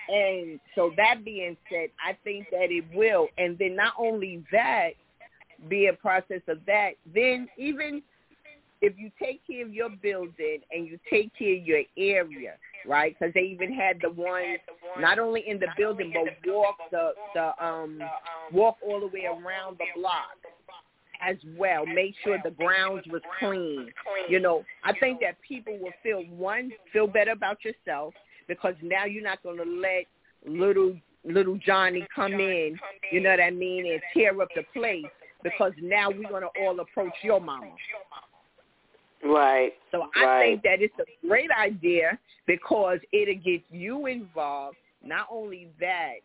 And 0.09 0.59
so 0.75 0.91
that 0.97 1.23
being 1.23 1.55
said 1.69 1.89
i 2.05 2.17
think 2.23 2.47
that 2.51 2.71
it 2.71 2.85
will. 2.93 3.27
And 3.37 3.57
then 3.57 3.75
not 3.75 3.93
only 3.99 4.43
that 4.51 4.91
be 5.69 5.87
a 5.87 5.93
process 5.93 6.41
of 6.47 6.57
that 6.65 6.91
then 7.13 7.47
even 7.57 8.01
if 8.81 8.97
you 8.97 9.11
take 9.21 9.45
care 9.45 9.63
of 9.63 9.73
your 9.73 9.89
building 9.89 10.59
and 10.71 10.87
you 10.87 10.99
take 11.09 11.31
care 11.37 11.55
of 11.55 11.63
your 11.65 11.81
area 11.97 12.53
right? 12.87 13.15
Because 13.17 13.33
they 13.33 13.41
even 13.41 13.73
had 13.73 13.99
the 14.01 14.09
ones 14.09 14.59
not 14.99 15.19
only 15.19 15.43
in 15.47 15.59
the 15.59 15.67
building 15.77 16.13
but 16.13 16.51
walk 16.51 16.77
the 16.91 17.11
the 17.33 17.65
um 17.65 17.99
walk 18.51 18.77
all 18.85 18.99
the 18.99 19.07
way 19.07 19.25
around 19.25 19.77
the 19.77 19.85
block 19.95 20.37
as 21.21 21.37
well. 21.57 21.85
Make 21.85 22.15
sure 22.23 22.37
the 22.43 22.51
grounds 22.51 23.03
was 23.07 23.21
clean. 23.39 23.89
You 24.27 24.39
know, 24.39 24.63
I 24.83 24.93
think 24.99 25.19
that 25.21 25.37
people 25.47 25.77
will 25.79 25.93
feel 26.03 26.23
one 26.23 26.71
feel 26.91 27.07
better 27.07 27.31
about 27.31 27.59
yourself 27.63 28.13
because 28.47 28.75
now 28.81 29.05
you're 29.05 29.23
not 29.23 29.41
going 29.43 29.57
to 29.57 29.63
let 29.63 30.05
little 30.45 30.95
little 31.23 31.57
Johnny 31.57 32.05
come 32.13 32.33
in. 32.33 32.77
You 33.11 33.21
know 33.21 33.29
what 33.29 33.41
I 33.41 33.51
mean, 33.51 33.85
and 33.91 34.01
tear 34.13 34.39
up 34.41 34.49
the 34.55 34.63
place 34.73 35.05
because 35.43 35.73
now 35.81 36.09
we're 36.09 36.29
going 36.29 36.43
to 36.43 36.63
all 36.63 36.79
approach 36.79 37.13
your 37.23 37.39
mama. 37.39 37.71
Right. 39.23 39.73
So 39.91 40.09
I 40.15 40.23
right. 40.23 40.41
think 40.41 40.63
that 40.63 40.81
it's 40.81 40.93
a 40.99 41.27
great 41.27 41.49
idea 41.51 42.17
because 42.47 42.99
it'll 43.11 43.35
get 43.35 43.61
you 43.69 44.07
involved. 44.07 44.77
Not 45.03 45.27
only 45.31 45.69
that, 45.79 46.15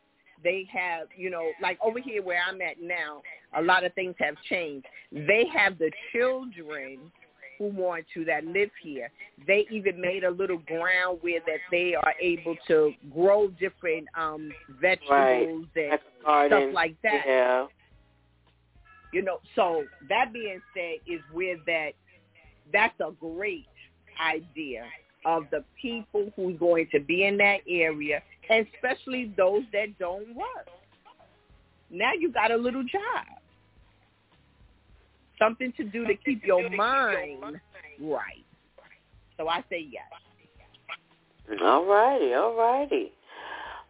they 0.42 0.68
have, 0.72 1.08
you 1.16 1.30
know, 1.30 1.50
like 1.62 1.78
over 1.82 1.98
here 1.98 2.22
where 2.22 2.40
I'm 2.46 2.60
at 2.60 2.80
now, 2.80 3.22
a 3.56 3.62
lot 3.62 3.84
of 3.84 3.94
things 3.94 4.14
have 4.18 4.34
changed. 4.48 4.86
They 5.12 5.44
have 5.54 5.78
the 5.78 5.90
children 6.12 7.10
who 7.58 7.68
want 7.68 8.04
to 8.14 8.24
that 8.26 8.44
live 8.44 8.70
here. 8.82 9.10
They 9.46 9.66
even 9.70 10.00
made 10.00 10.24
a 10.24 10.30
little 10.30 10.58
ground 10.58 11.18
where 11.22 11.40
that 11.46 11.60
they 11.70 11.94
are 11.94 12.14
able 12.20 12.56
to 12.68 12.92
grow 13.12 13.48
different 13.48 14.06
um 14.16 14.50
vegetables 14.80 15.66
right. 15.74 15.90
and 15.90 15.98
stuff 16.48 16.74
like 16.74 16.96
that. 17.02 17.22
Yeah. 17.26 17.66
You 19.12 19.22
know, 19.22 19.38
so 19.54 19.84
that 20.08 20.32
being 20.32 20.60
said 20.74 20.98
is 21.10 21.20
where 21.32 21.56
that 21.66 21.92
that's 22.72 22.98
a 23.00 23.12
great 23.20 23.66
idea 24.20 24.84
of 25.24 25.44
the 25.50 25.64
people 25.80 26.30
who's 26.36 26.58
going 26.58 26.88
to 26.92 27.00
be 27.00 27.24
in 27.24 27.36
that 27.38 27.58
area, 27.68 28.22
especially 28.50 29.32
those 29.36 29.62
that 29.72 29.98
don't 29.98 30.34
work. 30.34 30.68
Now 31.90 32.12
you 32.18 32.32
got 32.32 32.50
a 32.50 32.56
little 32.56 32.82
job. 32.82 33.26
Something 35.38 35.72
to 35.76 35.84
do 35.84 36.06
to 36.06 36.14
keep 36.24 36.44
your 36.44 36.70
mind 36.70 37.60
right. 38.00 38.44
So 39.36 39.48
I 39.48 39.62
say 39.70 39.86
yes. 39.90 41.60
All 41.62 41.84
righty, 41.84 42.32
all 42.34 42.56
righty. 42.56 43.12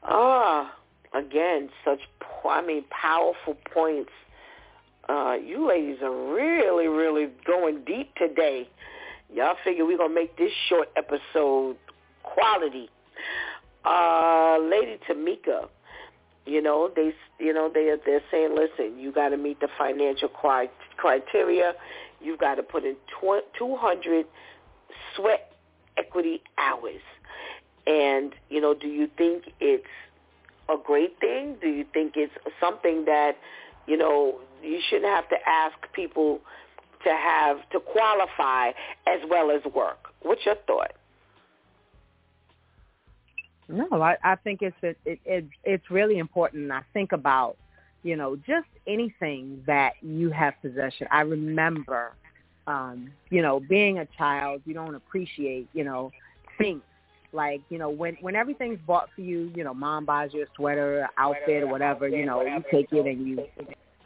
Ah, 0.02 0.74
again, 1.14 1.68
such 1.84 2.00
I 2.48 2.62
mean 2.62 2.84
powerful 2.90 3.56
points 3.72 4.10
uh, 5.08 5.34
you 5.34 5.68
ladies 5.68 5.98
are 6.02 6.34
really, 6.34 6.88
really 6.88 7.28
going 7.46 7.84
deep 7.84 8.14
today. 8.16 8.68
Y'all 9.32 9.56
figure 9.64 9.84
we're 9.84 9.98
going 9.98 10.10
to 10.10 10.14
make 10.14 10.36
this 10.36 10.52
short 10.68 10.88
episode 10.96 11.76
quality. 12.22 12.88
Uh, 13.84 14.58
Lady 14.60 14.98
Tamika, 15.08 15.68
you 16.44 16.62
know, 16.62 16.90
they, 16.94 17.12
you 17.38 17.52
know, 17.52 17.70
they, 17.72 17.94
they're 18.04 18.22
saying, 18.30 18.54
listen, 18.54 18.98
you 18.98 19.12
got 19.12 19.30
to 19.30 19.36
meet 19.36 19.60
the 19.60 19.68
financial 19.78 20.28
criteria. 20.96 21.72
You've 22.20 22.38
got 22.38 22.56
to 22.56 22.62
put 22.62 22.84
in 22.84 22.96
200 23.20 24.26
sweat 25.14 25.52
equity 25.96 26.42
hours. 26.58 27.00
And, 27.86 28.32
you 28.48 28.60
know, 28.60 28.74
do 28.74 28.88
you 28.88 29.08
think 29.16 29.44
it's 29.60 29.86
a 30.68 30.76
great 30.82 31.18
thing? 31.20 31.56
Do 31.60 31.68
you 31.68 31.84
think 31.92 32.14
it's 32.16 32.32
something 32.60 33.04
that, 33.04 33.36
you 33.86 33.96
know, 33.96 34.40
you 34.62 34.80
shouldn't 34.88 35.12
have 35.12 35.28
to 35.28 35.36
ask 35.46 35.76
people 35.92 36.40
to 37.04 37.10
have 37.10 37.58
to 37.70 37.80
qualify 37.80 38.70
as 39.06 39.20
well 39.30 39.50
as 39.50 39.62
work. 39.72 40.08
What's 40.22 40.44
your 40.44 40.56
thought? 40.66 40.92
No, 43.68 44.00
I, 44.00 44.16
I 44.22 44.36
think 44.36 44.62
it's 44.62 44.76
it, 44.82 44.96
it, 45.04 45.18
it 45.24 45.44
it's 45.64 45.90
really 45.90 46.18
important. 46.18 46.70
I 46.70 46.82
think 46.92 47.12
about 47.12 47.56
you 48.02 48.16
know 48.16 48.36
just 48.36 48.68
anything 48.86 49.62
that 49.66 49.94
you 50.02 50.30
have 50.30 50.54
possession. 50.62 51.08
I 51.10 51.22
remember, 51.22 52.12
um, 52.68 53.10
you 53.30 53.42
know, 53.42 53.58
being 53.58 53.98
a 53.98 54.06
child, 54.16 54.62
you 54.66 54.74
don't 54.74 54.94
appreciate 54.94 55.68
you 55.72 55.82
know 55.82 56.12
things 56.58 56.82
like 57.36 57.60
you 57.68 57.78
know 57.78 57.90
when 57.90 58.16
when 58.20 58.34
everything's 58.34 58.80
bought 58.86 59.08
for 59.14 59.20
you. 59.20 59.52
You 59.54 59.62
know, 59.62 59.74
mom 59.74 60.04
buys 60.04 60.30
you 60.32 60.42
a 60.42 60.46
sweater, 60.56 61.08
outfit, 61.18 61.62
or 61.62 61.68
whatever. 61.68 62.08
You 62.08 62.26
know, 62.26 62.42
you 62.42 62.62
take 62.70 62.88
it 62.92 63.06
and 63.06 63.28
you 63.28 63.46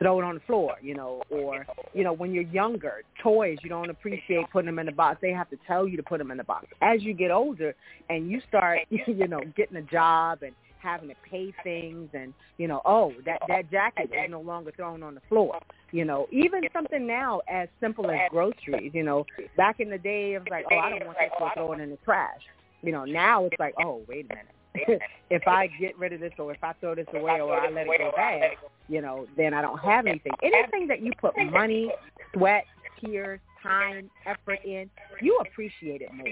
throw 0.01 0.19
it 0.19 0.25
on 0.25 0.35
the 0.35 0.41
floor, 0.41 0.77
you 0.83 0.95
know, 0.95 1.23
or, 1.31 1.67
you 1.93 2.03
know, 2.03 2.13
when 2.13 2.33
you're 2.33 2.43
younger, 2.45 3.03
toys, 3.23 3.59
you 3.63 3.69
don't 3.69 3.91
appreciate 3.91 4.47
putting 4.51 4.67
them 4.67 4.79
in 4.79 4.87
the 4.87 4.93
box. 4.93 5.19
They 5.21 5.31
have 5.31 5.51
to 5.51 5.59
tell 5.67 5.87
you 5.87 5.97
to 5.99 6.03
put 6.03 6.19
them 6.19 6.31
in 6.31 6.39
the 6.39 6.45
box. 6.45 6.67
As 6.81 7.03
you 7.03 7.13
get 7.13 7.31
older 7.31 7.75
and 8.09 8.31
you 8.31 8.41
start, 8.49 8.81
you 8.91 9.29
know, 9.29 9.41
getting 9.57 9.77
a 9.77 9.83
job 9.83 10.43
and 10.43 10.53
having 10.79 11.11
to 11.11 11.15
pay 11.31 11.53
things 11.63 12.09
and, 12.15 12.33
you 12.57 12.67
know, 12.67 12.81
oh, 12.87 13.13
that, 13.27 13.41
that 13.49 13.71
jacket 13.71 14.05
is 14.05 14.31
no 14.31 14.41
longer 14.41 14.73
thrown 14.75 15.03
on 15.03 15.15
the 15.15 15.21
floor. 15.29 15.61
You 15.93 16.07
know, 16.07 16.27
even 16.33 16.63
something 16.73 17.07
now 17.07 17.43
as 17.47 17.69
simple 17.81 18.11
as 18.11 18.21
groceries, 18.31 18.93
you 18.95 19.03
know, 19.03 19.27
back 19.59 19.81
in 19.81 19.91
the 19.91 19.99
day 19.99 20.35
it 20.35 20.39
was 20.39 20.49
like, 20.51 20.65
oh, 20.73 20.79
I 20.79 20.91
don't 20.91 21.05
want 21.05 21.19
that, 21.19 21.31
so 21.39 21.49
throw 21.55 21.73
it 21.75 21.81
in 21.81 21.91
the 21.91 21.99
trash. 22.05 22.41
You 22.83 22.93
know, 22.93 23.05
now 23.05 23.45
it's 23.45 23.57
like, 23.59 23.75
oh, 23.83 24.03
wait 24.09 24.27
a 24.31 24.35
minute 24.35 24.47
if 25.31 25.47
I 25.47 25.67
get 25.67 25.99
rid 25.99 26.13
of 26.13 26.21
this 26.21 26.33
or 26.39 26.53
if 26.53 26.63
I 26.63 26.73
throw 26.75 26.95
this 26.95 27.07
away 27.13 27.41
or 27.41 27.55
I 27.55 27.71
let 27.71 27.87
it 27.87 27.99
go 27.99 28.13
bad, 28.15 28.53
you 28.89 29.01
know, 29.01 29.27
then 29.37 29.53
I 29.53 29.63
don't 29.63 29.79
have 29.79 30.07
anything. 30.07 30.33
Anything 30.43 30.87
that 30.89 31.03
you 31.03 31.13
put 31.21 31.35
money, 31.51 31.91
sweat, 32.35 32.65
tears, 33.01 33.41
time, 33.63 34.11
effort 34.27 34.61
in, 34.65 34.91
you 35.21 35.39
appreciate 35.41 36.03
it 36.03 36.13
more. 36.15 36.27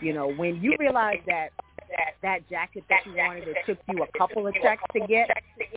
You 0.00 0.12
know, 0.12 0.32
when 0.32 0.62
you 0.62 0.76
realize 0.78 1.20
that 1.26 1.50
that 1.90 2.14
that 2.22 2.48
jacket 2.48 2.84
that 2.88 3.00
you 3.06 3.14
wanted 3.16 3.48
it 3.48 3.56
took 3.66 3.78
you 3.88 4.02
a 4.02 4.18
couple 4.18 4.46
of 4.46 4.54
checks 4.62 4.82
to 4.92 5.00
get, 5.06 5.28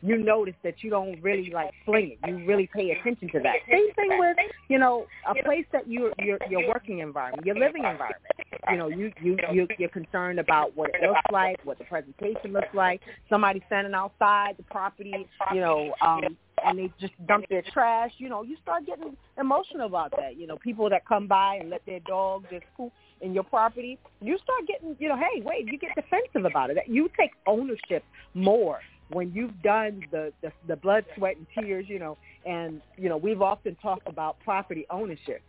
you 0.02 0.16
notice 0.16 0.54
that 0.64 0.82
you 0.82 0.90
don't 0.90 1.20
really 1.22 1.50
like 1.52 1.70
fling 1.84 2.16
it. 2.22 2.28
You 2.28 2.46
really 2.46 2.68
pay 2.74 2.90
attention 2.90 3.28
to 3.32 3.40
that. 3.40 3.56
Same 3.70 3.92
thing 3.94 4.18
with 4.18 4.36
you 4.68 4.78
know 4.78 5.06
a 5.28 5.42
place 5.44 5.66
that 5.72 5.88
you 5.88 6.12
your 6.18 6.38
your 6.48 6.66
working 6.68 7.00
environment, 7.00 7.46
your 7.46 7.56
living 7.56 7.84
environment. 7.84 8.22
You 8.70 8.76
know, 8.76 8.88
you 8.88 9.12
you 9.22 9.36
you 9.52 9.66
you're 9.78 9.88
concerned 9.88 10.38
about 10.38 10.76
what 10.76 10.90
it 10.94 11.02
looks 11.02 11.20
like, 11.32 11.58
what 11.64 11.78
the 11.78 11.84
presentation 11.84 12.52
looks 12.52 12.74
like. 12.74 13.00
Somebody 13.28 13.62
standing 13.66 13.94
outside 13.94 14.54
the 14.56 14.64
property, 14.64 15.26
you 15.54 15.60
know, 15.60 15.92
um, 16.04 16.36
and 16.64 16.78
they 16.78 16.92
just 17.00 17.12
dump 17.26 17.46
their 17.48 17.62
trash. 17.72 18.12
You 18.18 18.28
know, 18.28 18.42
you 18.42 18.56
start 18.62 18.86
getting 18.86 19.16
emotional 19.38 19.86
about 19.86 20.12
that. 20.16 20.36
You 20.36 20.46
know, 20.46 20.56
people 20.56 20.88
that 20.90 21.06
come 21.06 21.26
by 21.26 21.56
and 21.56 21.70
let 21.70 21.84
their 21.86 22.00
dog 22.00 22.44
just 22.50 22.64
poop 22.76 22.92
in 23.20 23.34
your 23.34 23.44
property, 23.44 23.98
you 24.20 24.38
start 24.38 24.66
getting, 24.66 24.96
you 24.98 25.08
know, 25.08 25.16
hey, 25.16 25.42
wait, 25.42 25.66
you 25.66 25.78
get 25.78 25.90
defensive 25.94 26.44
about 26.44 26.70
it. 26.70 26.78
You 26.86 27.10
take 27.18 27.32
ownership 27.46 28.04
more 28.34 28.80
when 29.10 29.32
you've 29.32 29.60
done 29.62 30.04
the, 30.10 30.32
the 30.42 30.52
the 30.66 30.76
blood, 30.76 31.04
sweat, 31.16 31.36
and 31.36 31.46
tears, 31.54 31.86
you 31.88 31.98
know, 31.98 32.16
and 32.44 32.80
you 32.96 33.08
know 33.08 33.16
we've 33.16 33.42
often 33.42 33.76
talked 33.76 34.06
about 34.06 34.38
property 34.40 34.86
ownership. 34.90 35.42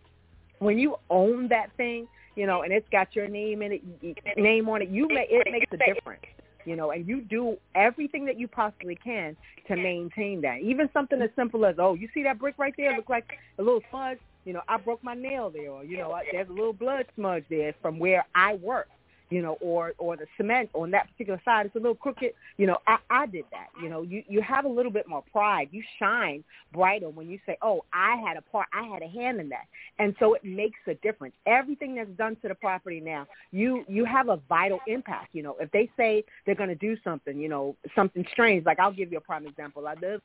When 0.60 0.80
you 0.80 0.96
own 1.10 1.48
that 1.50 1.70
thing, 1.78 2.08
you 2.36 2.48
know, 2.48 2.64
and 2.64 2.72
it's 2.72 2.88
got 2.92 3.16
your 3.16 3.28
name 3.28 3.62
in 3.62 3.74
it, 3.74 4.38
name 4.38 4.70
on 4.70 4.82
it, 4.82 4.90
you 4.90 5.08
make 5.10 5.28
it 5.30 5.48
makes 5.52 5.72
a 5.72 5.78
difference 5.78 6.24
you 6.70 6.76
know, 6.76 6.92
and 6.92 7.08
you 7.08 7.22
do 7.22 7.58
everything 7.76 8.26
that 8.26 8.40
you 8.40 8.48
possibly 8.48 8.96
can 8.96 9.36
to 9.68 9.76
maintain 9.76 10.42
that. 10.42 10.60
Even 10.62 10.90
something 10.94 11.22
as 11.22 11.30
simple 11.36 11.66
as, 11.66 11.76
oh, 11.80 11.96
you 11.96 12.08
see 12.14 12.24
that 12.24 12.40
brick 12.40 12.56
right 12.58 12.74
there? 12.78 12.96
Look 12.96 13.10
like 13.10 13.34
a 13.58 13.64
little 13.64 13.82
smudge 13.90 14.20
you 14.46 14.54
know, 14.54 14.62
I 14.68 14.78
broke 14.78 15.04
my 15.04 15.14
nail 15.14 15.50
there, 15.50 15.70
or 15.70 15.84
you 15.84 15.98
know, 15.98 16.18
there's 16.32 16.50
a 16.50 16.54
little 16.54 16.74
blood 16.74 17.06
smudge 17.16 17.44
there 17.50 17.76
from 17.82 18.00
where 18.00 18.26
I 18.34 18.56
work, 18.56 18.88
you 19.30 19.42
know, 19.42 19.58
or 19.62 19.94
or 19.98 20.18
the 20.18 20.26
cement 20.38 20.70
on 20.74 20.92
that 20.92 21.10
particular 21.12 21.42
side 21.46 21.66
is 21.68 21.72
a 21.76 21.80
little 21.80 21.96
crooked. 21.96 22.32
You 22.58 22.68
know, 22.68 22.78
I 22.88 22.98
I 23.10 23.26
did 23.28 23.46
that. 23.52 23.68
You 23.82 23.90
know, 23.90 24.02
you 24.02 24.24
you 24.28 24.42
have 24.42 24.66
a 24.66 24.70
little 24.70 24.92
bit 24.92 25.08
more 25.08 25.24
pride. 25.32 25.70
You 25.72 25.84
shine 26.00 26.44
brighter 26.74 27.10
when 27.10 27.30
you 27.30 27.40
say, 27.46 27.58
oh, 27.62 27.84
I 27.94 28.18
had 28.26 28.38
a 28.38 28.42
part, 28.42 28.68
I 28.74 28.84
had 28.84 29.02
a 29.02 29.08
hand 29.08 29.40
in 29.40 29.50
that, 29.50 29.66
and 30.00 30.16
so 30.20 30.34
it 30.34 30.44
makes 30.44 30.80
a 30.88 30.96
difference. 30.96 31.34
Everything 31.46 31.96
that's 31.96 32.10
done 32.12 32.36
to 32.42 32.48
the 32.48 32.56
property 32.56 33.00
now, 33.00 33.28
you 33.52 33.84
you 33.88 34.06
have 34.06 34.30
a 34.30 34.40
vital 34.50 34.80
impact. 34.88 35.30
You 35.34 35.44
know, 35.44 35.56
if 35.60 35.72
they 35.72 35.90
say 35.96 36.24
they're 36.46 36.56
going 36.56 36.70
to 36.70 36.76
do 36.76 36.98
something, 37.04 37.38
you 37.38 37.50
know, 37.50 37.76
something 37.96 38.26
strange, 38.32 38.66
like 38.66 38.80
I'll 38.80 38.94
give 38.94 39.12
you 39.12 39.18
a 39.18 39.22
prime 39.22 39.46
example. 39.46 39.88
I 39.88 39.96
live 40.02 40.22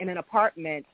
in 0.00 0.08
an 0.08 0.18
apartment 0.18 0.86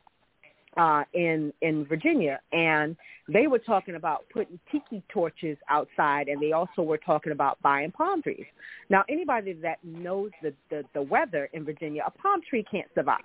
uh, 0.76 1.04
in 1.12 1.52
in 1.62 1.84
Virginia, 1.86 2.40
and 2.52 2.96
they 3.28 3.46
were 3.46 3.58
talking 3.58 3.94
about 3.94 4.24
putting 4.32 4.58
tiki 4.70 5.02
torches 5.08 5.56
outside, 5.70 6.28
and 6.28 6.42
they 6.42 6.52
also 6.52 6.82
were 6.82 6.98
talking 6.98 7.32
about 7.32 7.60
buying 7.62 7.90
palm 7.90 8.22
trees. 8.22 8.44
Now, 8.90 9.02
anybody 9.08 9.54
that 9.54 9.78
knows 9.82 10.30
the 10.42 10.52
the, 10.70 10.84
the 10.94 11.02
weather 11.02 11.48
in 11.52 11.64
Virginia, 11.64 12.02
a 12.06 12.10
palm 12.10 12.40
tree 12.48 12.64
can't 12.70 12.88
survive 12.94 13.20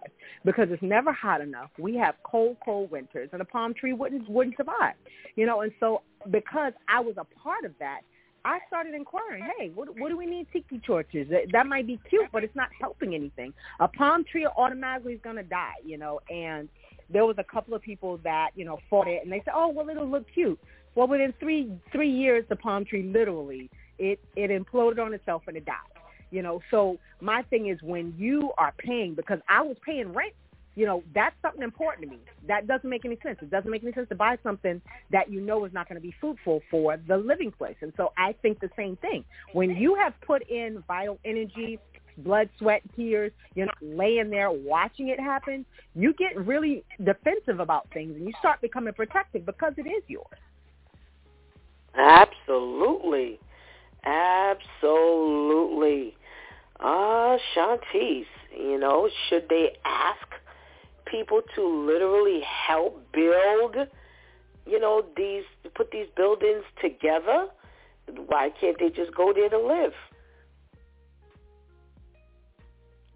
because 0.45 0.68
it's 0.72 0.84
never 0.84 1.12
hot 1.12 1.41
enough. 1.41 1.70
We 1.78 1.95
have 1.95 2.16
cold, 2.24 2.58
cold 2.64 2.91
winters, 2.91 3.30
and 3.34 3.41
a 3.41 3.45
palm 3.45 3.74
tree 3.74 3.93
wouldn't 3.93 4.30
wouldn't 4.30 4.58
survive. 4.58 4.95
You 5.36 5.45
know, 5.45 5.62
and 5.62 5.72
so 5.80 6.02
because 6.30 6.74
I 6.88 7.00
was 7.00 7.16
a 7.18 7.26
part 7.41 7.66
of 7.66 7.74
that, 7.80 8.02
I 8.45 8.60
started 8.68 8.93
inquiring, 8.93 9.43
hey, 9.58 9.72
what, 9.76 9.89
what 10.00 10.10
do 10.10 10.18
we 10.18 10.26
need 10.26 10.47
tiki 10.54 10.80
torches? 10.86 11.28
That, 11.30 11.52
that 11.52 11.68
might 11.68 11.86
be 11.86 12.00
cute, 12.10 12.28
but 12.32 12.43
it's 12.43 12.56
not 12.56 12.70
helping 12.80 13.14
anything. 13.14 13.54
A 13.80 13.88
palm 13.88 14.24
tree 14.24 14.47
automatically 14.58 15.14
is 15.14 15.22
going 15.22 15.36
to 15.36 15.43
die, 15.43 15.74
you 15.86 15.97
know, 15.97 16.20
and 16.30 16.70
there 17.12 17.26
was 17.26 17.36
a 17.38 17.43
couple 17.43 17.74
of 17.74 17.82
people 17.82 18.18
that, 18.24 18.51
you 18.55 18.66
know, 18.66 18.80
fought 18.89 19.07
it, 19.07 19.24
and 19.24 19.32
they 19.32 19.41
said, 19.45 19.53
oh, 19.55 19.70
well, 19.70 19.89
it'll 19.89 20.07
look 20.07 20.26
cute. 20.34 20.60
Well, 20.95 21.07
within 21.07 21.34
three 21.39 21.72
three 21.91 22.10
years, 22.10 22.45
the 22.49 22.55
palm 22.55 22.84
tree 22.84 23.03
literally, 23.03 23.70
it, 23.97 24.20
it 24.36 24.49
imploded 24.49 24.99
on 24.99 25.14
itself 25.14 25.43
and 25.47 25.55
it 25.55 25.66
died. 25.66 25.76
You 26.32 26.41
know, 26.41 26.62
so 26.72 26.97
my 27.22 27.43
thing 27.43 27.68
is 27.68 27.82
when 27.82 28.14
you 28.18 28.51
are 28.57 28.74
paying, 28.78 29.16
because 29.16 29.39
I 29.47 29.62
was 29.62 29.78
paying 29.86 30.14
rent 30.14 30.34
you 30.80 30.86
know, 30.86 31.03
that's 31.14 31.36
something 31.41 31.62
important 31.62 32.05
to 32.05 32.10
me. 32.10 32.20
That 32.47 32.66
doesn't 32.66 32.89
make 32.89 33.03
any 33.03 33.18
sense. 33.22 33.38
It 33.41 33.49
doesn't 33.49 33.70
make 33.70 33.84
any 33.84 33.91
sense 33.91 34.07
to 34.07 34.16
buy 34.16 34.38
something 34.43 34.82
that 35.12 35.30
you 35.30 35.41
know 35.41 35.66
is 35.66 35.74
not 35.74 35.89
going 35.89 35.99
to 35.99 36.07
be 36.07 36.16
fruitful 36.22 36.62
for 36.72 36.95
the 36.95 37.18
living 37.18 37.51
place. 37.51 37.76
And 37.82 37.91
so 37.97 38.14
I 38.18 38.34
think 38.41 38.62
the 38.62 38.70
same 38.78 38.95
thing. 38.95 39.26
When 39.51 39.72
you 39.72 39.95
have 39.95 40.14
put 40.26 40.47
in 40.49 40.82
vital 40.88 41.20
energy, 41.26 41.80
blood, 42.24 42.50
sweat, 42.58 42.82
tears, 42.96 43.32
you're 43.56 43.66
not 43.66 43.78
laying 43.82 44.30
there 44.30 44.52
watching 44.52 45.10
it 45.10 45.20
happen, 45.20 45.66
you 45.96 46.14
get 46.14 46.38
really 46.46 46.84
defensive 47.04 47.60
about 47.60 47.88
things 47.94 48.16
and 48.16 48.26
you 48.26 48.34
start 48.40 48.62
becoming 48.62 48.94
protective 48.94 49.46
because 49.46 49.74
it 49.78 49.88
is 49.88 50.04
yours. 50.08 50.26
Absolutely. 51.96 53.40
Absolutely. 54.06 55.16
Ah, 56.80 57.34
uh, 57.34 57.38
Shantice, 57.54 58.26
you 58.58 58.80
know, 58.80 59.10
should 59.28 59.50
they 59.50 59.72
ask 59.84 60.26
people 61.06 61.42
to 61.56 61.86
literally 61.86 62.42
help 62.42 63.04
build, 63.12 63.76
you 64.66 64.80
know, 64.80 65.04
these 65.18 65.44
put 65.76 65.92
these 65.92 66.08
buildings 66.16 66.64
together, 66.82 67.48
why 68.28 68.50
can't 68.60 68.78
they 68.80 68.90
just 68.90 69.14
go 69.16 69.34
there 69.34 69.50
to 69.50 69.60
live? 69.60 69.94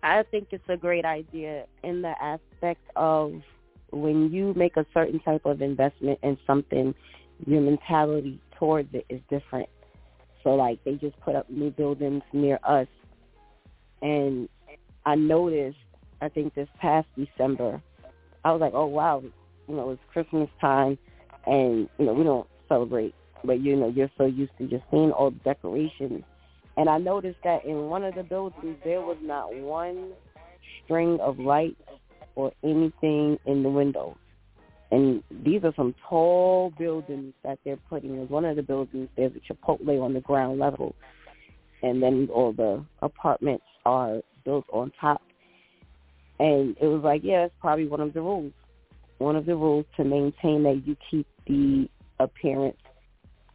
I 0.04 0.24
think 0.24 0.50
it's 0.52 0.68
a 0.68 0.76
great 0.76 1.06
idea 1.06 1.66
in 1.82 2.02
the 2.02 2.14
aspect 2.22 2.82
of 2.98 3.42
when 3.92 4.32
you 4.32 4.54
make 4.54 4.76
a 4.76 4.86
certain 4.94 5.20
type 5.22 5.46
of 5.46 5.62
investment 5.62 6.20
in 6.22 6.38
something, 6.46 6.94
your 7.46 7.62
mentality 7.62 8.40
towards 8.60 8.90
it 8.94 9.06
is 9.08 9.22
different. 9.30 9.70
So 10.44 10.56
like 10.56 10.84
they 10.84 10.96
just 10.96 11.18
put 11.22 11.36
up 11.36 11.50
new 11.50 11.72
buildings 11.72 12.22
near 12.34 12.60
us. 12.64 12.88
And 14.02 14.50
I 15.06 15.16
noticed 15.16 15.78
I 16.22 16.28
think 16.28 16.54
this 16.54 16.68
past 16.80 17.08
December, 17.18 17.82
I 18.44 18.52
was 18.52 18.60
like, 18.60 18.74
oh 18.74 18.88
wow, 18.88 19.24
you 19.70 19.76
know, 19.76 19.92
it's 19.92 20.02
Christmas 20.12 20.50
time, 20.60 20.98
and 21.46 21.88
you 21.98 22.06
know 22.06 22.14
we 22.14 22.26
don't 22.26 22.48
celebrate, 22.68 23.16
but 23.46 23.62
you 23.62 23.78
know 23.78 23.88
you're 23.88 24.12
so 24.18 24.26
used 24.26 24.52
to 24.58 24.68
just 24.68 24.84
seeing 24.92 25.12
all 25.12 25.32
the 25.32 25.40
decorations, 25.40 26.24
and 26.78 26.90
I 26.90 26.98
noticed 26.98 27.40
that 27.44 27.66
in 27.66 27.88
one 27.88 28.04
of 28.04 28.16
the 28.16 28.24
buildings 28.24 28.78
there 28.84 29.02
was 29.02 29.18
not 29.22 29.54
one 29.56 30.12
string 30.84 31.20
of 31.22 31.40
lights 31.40 31.82
or 32.36 32.52
anything 32.64 33.38
in 33.46 33.64
the 33.64 33.70
windows. 33.70 34.16
And 34.92 35.24
these 35.44 35.64
are 35.64 35.74
some 35.76 35.96
tall 36.08 36.72
buildings 36.78 37.34
that 37.44 37.60
they're 37.66 37.80
putting 37.90 38.12
in. 38.12 38.28
One 38.30 38.46
of 38.46 38.56
the 38.56 38.62
buildings, 38.62 39.10
there's 39.18 39.32
a 39.36 39.54
Chipotle 39.54 40.02
on 40.02 40.14
the 40.14 40.22
ground 40.22 40.60
level. 40.60 40.96
And 41.82 42.02
then 42.02 42.30
all 42.32 42.54
the 42.54 42.86
apartments 43.02 43.66
are 43.86 44.22
built 44.46 44.66
on 44.72 44.92
top 45.02 45.22
and 46.40 46.76
it 46.82 46.88
was 46.88 47.02
like, 47.04 47.22
yeah, 47.24 47.46
it's 47.46 47.56
probably 47.62 47.88
one 47.88 48.02
of 48.02 48.14
the 48.14 48.22
rules. 48.22 48.52
One 49.20 49.36
of 49.36 49.46
the 49.46 49.56
rules 49.56 49.86
to 49.98 50.04
maintain 50.04 50.64
that 50.64 50.82
you 50.86 50.98
keep 51.10 51.28
the 51.48 51.88
appearance 52.20 52.78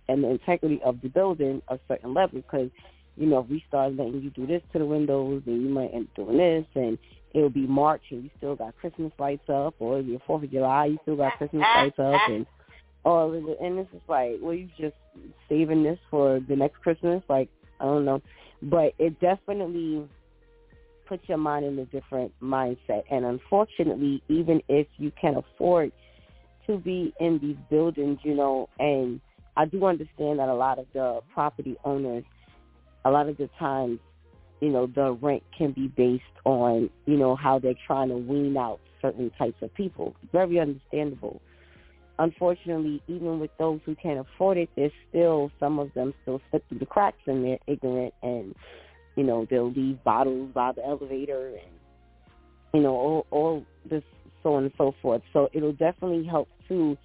and 0.09 0.25
the 0.25 0.31
integrity 0.31 0.81
of 0.85 1.01
the 1.03 1.09
building 1.09 1.61
a 1.69 1.79
certain 1.89 2.14
level 2.14 2.41
because, 2.41 2.71
you 3.19 3.27
know, 3.27 3.41
if 3.41 3.49
we 3.49 3.64
start 3.69 3.95
letting 3.97 4.23
you 4.23 4.31
do 4.31 4.47
this 4.47 4.62
to 4.73 4.79
the 4.79 4.87
windows 4.87 5.43
and 5.47 5.62
you 5.62 5.69
might 5.69 5.91
end 5.93 6.09
up 6.09 6.16
doing 6.16 6.39
this 6.39 6.66
and 6.75 6.99
it'll 7.35 7.51
be 7.51 7.66
March 7.66 8.03
and 8.11 8.25
you 8.25 8.31
still 8.37 8.57
got 8.57 8.77
Christmas 8.79 9.12
lights 9.19 9.49
up 9.49 9.75
or 9.79 9.99
it'll 9.99 10.11
be 10.11 10.23
Fourth 10.27 10.45
of 10.45 10.51
July, 10.51 10.87
you 10.87 10.99
still 11.03 11.16
got 11.16 11.37
Christmas 11.37 11.64
lights 11.77 11.99
up 11.99 12.21
and 12.29 12.47
all 13.05 13.29
of 13.29 13.35
it 13.35 13.59
and 13.61 13.79
it's 13.79 13.91
just 13.93 14.09
like, 14.09 14.33
well 14.41 14.55
you 14.55 14.69
just 14.79 14.97
saving 15.49 15.83
this 15.83 15.99
for 16.11 16.41
the 16.49 16.57
next 16.57 16.79
Christmas? 16.79 17.23
Like, 17.29 17.49
I 17.81 17.85
don't 17.85 18.05
know. 18.05 18.23
But 18.62 18.95
it 18.99 19.21
definitely 19.21 20.07
put 21.09 21.21
your 21.27 21.39
mind 21.39 21.64
in 21.64 21.79
a 21.79 21.87
different 21.87 22.33
mindset. 22.43 23.03
And 23.11 23.25
unfortunately, 23.25 24.23
even 24.29 24.62
if 24.69 24.87
you 24.99 25.11
can 25.21 25.37
afford 25.37 25.91
to 26.66 26.77
be 26.77 27.14
in 27.19 27.39
these 27.39 27.57
buildings, 27.71 28.19
you 28.23 28.35
know, 28.35 28.69
and 28.79 29.21
I 29.57 29.64
do 29.64 29.85
understand 29.87 30.39
that 30.39 30.49
a 30.49 30.55
lot 30.55 30.79
of 30.79 30.87
the 30.93 31.21
property 31.33 31.77
owners, 31.85 32.25
a 33.09 33.11
lot 33.11 33.29
of 33.29 33.37
the 33.37 33.49
times, 33.59 34.01
you 34.61 34.69
know, 34.71 34.87
the 34.87 35.13
rent 35.13 35.43
can 35.57 35.73
be 35.73 35.89
based 35.89 36.25
on, 36.45 36.91
you 37.07 37.17
know, 37.17 37.37
how 37.37 37.59
they're 37.59 37.75
trying 37.87 38.09
to 38.09 38.17
wean 38.17 38.57
out 38.57 38.81
certain 39.01 39.31
types 39.39 39.57
of 39.63 39.73
people. 39.75 40.15
Very 40.33 40.59
understandable. 40.59 41.41
Unfortunately, 42.19 43.01
even 43.07 43.39
with 43.39 43.51
those 43.59 43.81
who 43.87 43.95
can't 43.95 44.19
afford 44.19 44.59
it, 44.59 44.69
there's 44.77 44.93
still 45.09 45.53
some 45.61 45.79
of 45.79 45.95
them 45.95 46.13
still 46.23 46.41
slip 46.51 46.69
through 46.69 46.81
the 46.81 46.87
cracks 46.87 47.19
and 47.27 47.45
they're 47.45 47.59
ignorant 47.69 48.13
and 48.23 48.55
you 49.19 49.25
know, 49.25 49.49
they'll 49.51 49.73
leave 49.73 50.03
bottles 50.05 50.49
by 50.55 50.71
the 50.71 50.87
elevator 50.87 51.49
and, 51.49 51.73
you 52.73 52.81
know, 52.81 52.95
all, 52.95 53.27
all 53.33 53.67
this 53.91 54.05
so 54.45 54.55
on 54.55 54.63
and 54.63 54.73
so 54.79 54.95
forth. 55.03 55.23
So 55.33 55.49
it'll 55.53 55.73
definitely 55.73 56.25
help 56.25 56.49
to 56.69 56.97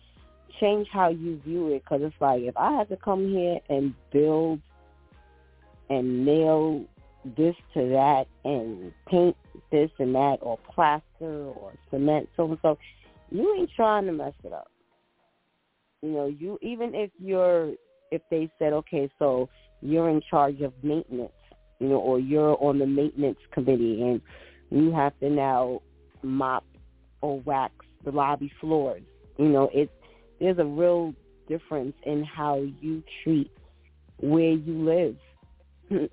change 0.61 0.87
how 0.93 1.09
you 1.09 1.41
view 1.43 1.73
it 1.73 1.83
because 1.83 2.01
it's 2.03 2.15
like 2.21 2.43
if 2.43 2.55
I 2.55 2.73
had 2.73 2.89
to 2.89 2.97
come 2.97 3.27
here 3.29 3.57
and 3.67 3.95
build 4.11 4.61
and 5.89 6.25
nail 6.25 6.85
this 7.37 7.55
to 7.73 7.89
that 7.89 8.25
and 8.43 8.91
paint 9.07 9.35
this 9.71 9.89
and 9.99 10.13
that 10.15 10.37
or 10.41 10.57
plaster 10.73 11.03
or 11.21 11.73
cement 11.89 12.27
so 12.35 12.45
and 12.45 12.57
so, 12.61 12.77
you 13.31 13.55
ain't 13.57 13.69
trying 13.75 14.05
to 14.05 14.11
mess 14.11 14.33
it 14.43 14.51
up. 14.51 14.69
You 16.01 16.11
know, 16.11 16.25
you 16.25 16.59
even 16.61 16.93
if 16.93 17.11
you're 17.17 17.73
if 18.11 18.21
they 18.29 18.51
said, 18.59 18.73
okay, 18.73 19.09
so 19.17 19.49
you're 19.81 20.09
in 20.09 20.21
charge 20.29 20.61
of 20.61 20.73
maintenance 20.83 21.31
you 21.83 21.89
know, 21.89 21.97
or 21.97 22.17
you're 22.17 22.57
on 22.63 22.79
the 22.79 22.85
maintenance 22.85 23.39
committee 23.51 24.01
and 24.01 24.21
you 24.71 24.93
have 24.93 25.17
to 25.19 25.29
now 25.29 25.81
mop 26.21 26.63
or 27.19 27.41
wax 27.41 27.73
the 28.05 28.11
lobby 28.11 28.49
floors. 28.61 29.03
You 29.37 29.49
know, 29.49 29.69
it's 29.73 29.91
there's 30.39 30.57
a 30.59 30.65
real 30.65 31.13
difference 31.49 31.95
in 32.05 32.23
how 32.23 32.65
you 32.79 33.03
treat 33.23 33.51
where 34.19 34.51
you 34.51 34.85
live 34.85 35.17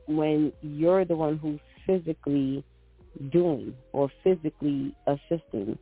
when 0.07 0.53
you're 0.63 1.05
the 1.05 1.17
one 1.17 1.39
who's 1.39 1.61
physically 1.87 2.65
doing 3.33 3.75
or 3.93 4.11
physically 4.23 4.95
assisting. 5.07 5.79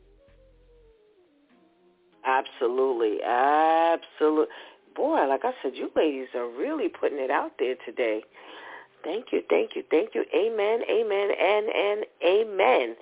Absolutely, 2.25 3.23
absolutely. 3.23 4.47
Boy, 4.95 5.27
like 5.27 5.45
I 5.45 5.53
said, 5.62 5.73
you 5.75 5.91
ladies 5.95 6.29
are 6.35 6.49
really 6.49 6.89
putting 6.89 7.19
it 7.19 7.31
out 7.31 7.53
there 7.59 7.77
today. 7.87 8.23
Thank 9.05 9.27
you, 9.33 9.43
thank 9.49 9.77
you, 9.77 9.85
thank 9.91 10.15
you. 10.15 10.25
Amen, 10.35 10.81
amen, 10.91 11.29
and, 11.41 11.66
and 11.69 12.07
amen. 12.25 12.97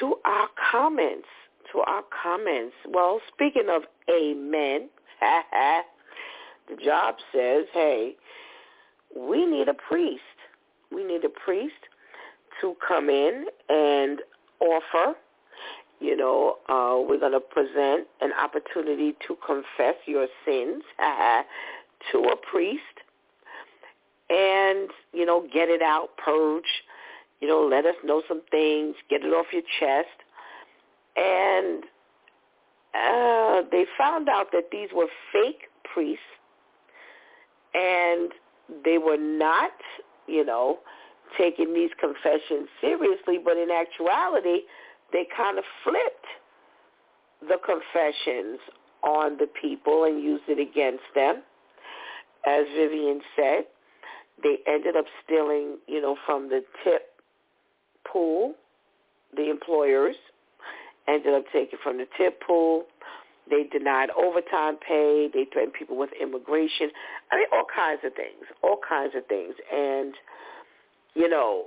To 0.00 0.14
our 0.24 0.48
comments, 0.70 1.26
to 1.72 1.80
our 1.80 2.02
comments. 2.22 2.74
Well, 2.88 3.20
speaking 3.34 3.68
of 3.68 3.82
amen, 4.08 4.88
the 6.68 6.76
job 6.82 7.16
says, 7.34 7.66
hey, 7.74 8.16
we 9.16 9.46
need 9.46 9.68
a 9.68 9.74
priest. 9.74 10.22
We 10.90 11.04
need 11.04 11.24
a 11.24 11.28
priest 11.28 11.74
to 12.60 12.76
come 12.86 13.08
in 13.08 13.46
and 13.68 14.20
offer. 14.60 15.14
You 16.00 16.16
know, 16.16 16.56
uh, 16.68 17.00
we're 17.08 17.20
going 17.20 17.32
to 17.32 17.40
present 17.40 18.08
an 18.20 18.32
opportunity 18.32 19.14
to 19.26 19.36
confess 19.46 19.94
your 20.06 20.26
sins 20.44 20.82
to 22.10 22.18
a 22.18 22.36
priest 22.36 22.82
and, 24.28 24.90
you 25.12 25.24
know, 25.24 25.46
get 25.52 25.68
it 25.68 25.82
out, 25.82 26.10
purge, 26.16 26.82
you 27.40 27.48
know, 27.48 27.66
let 27.66 27.86
us 27.86 27.94
know 28.04 28.22
some 28.26 28.42
things, 28.50 28.96
get 29.08 29.22
it 29.22 29.28
off 29.28 29.46
your 29.52 29.62
chest. 29.78 30.08
And 31.16 31.84
uh, 32.94 33.62
they 33.70 33.84
found 33.96 34.28
out 34.28 34.52
that 34.52 34.70
these 34.72 34.88
were 34.94 35.08
fake 35.32 35.68
priests 35.92 36.22
and 37.74 38.32
they 38.84 38.98
were 38.98 39.18
not, 39.18 39.72
you 40.26 40.44
know, 40.44 40.78
taking 41.38 41.72
these 41.74 41.90
confessions 41.98 42.68
seriously, 42.80 43.38
but 43.42 43.56
in 43.56 43.70
actuality, 43.70 44.60
they 45.12 45.26
kind 45.36 45.58
of 45.58 45.64
flipped 45.84 46.26
the 47.40 47.58
confessions 47.64 48.58
on 49.02 49.36
the 49.38 49.48
people 49.60 50.04
and 50.04 50.22
used 50.22 50.44
it 50.48 50.58
against 50.58 51.04
them. 51.14 51.42
As 52.46 52.66
Vivian 52.76 53.20
said, 53.36 53.64
they 54.42 54.58
ended 54.66 54.96
up 54.96 55.04
stealing, 55.24 55.78
you 55.86 56.00
know, 56.00 56.16
from 56.26 56.48
the 56.48 56.62
tip 56.84 57.10
pool, 58.10 58.54
the 59.36 59.50
employers 59.50 60.16
ended 61.08 61.34
up 61.34 61.44
taking 61.52 61.78
from 61.82 61.98
the 61.98 62.06
tip 62.16 62.40
pool. 62.46 62.84
They 63.50 63.64
denied 63.64 64.10
overtime 64.10 64.76
pay. 64.76 65.28
They 65.32 65.46
threatened 65.52 65.74
people 65.74 65.96
with 65.98 66.10
immigration. 66.20 66.90
I 67.30 67.36
mean, 67.36 67.46
all 67.52 67.64
kinds 67.74 68.00
of 68.04 68.14
things, 68.14 68.44
all 68.62 68.78
kinds 68.88 69.14
of 69.16 69.26
things. 69.26 69.54
And, 69.72 70.14
you 71.14 71.28
know, 71.28 71.66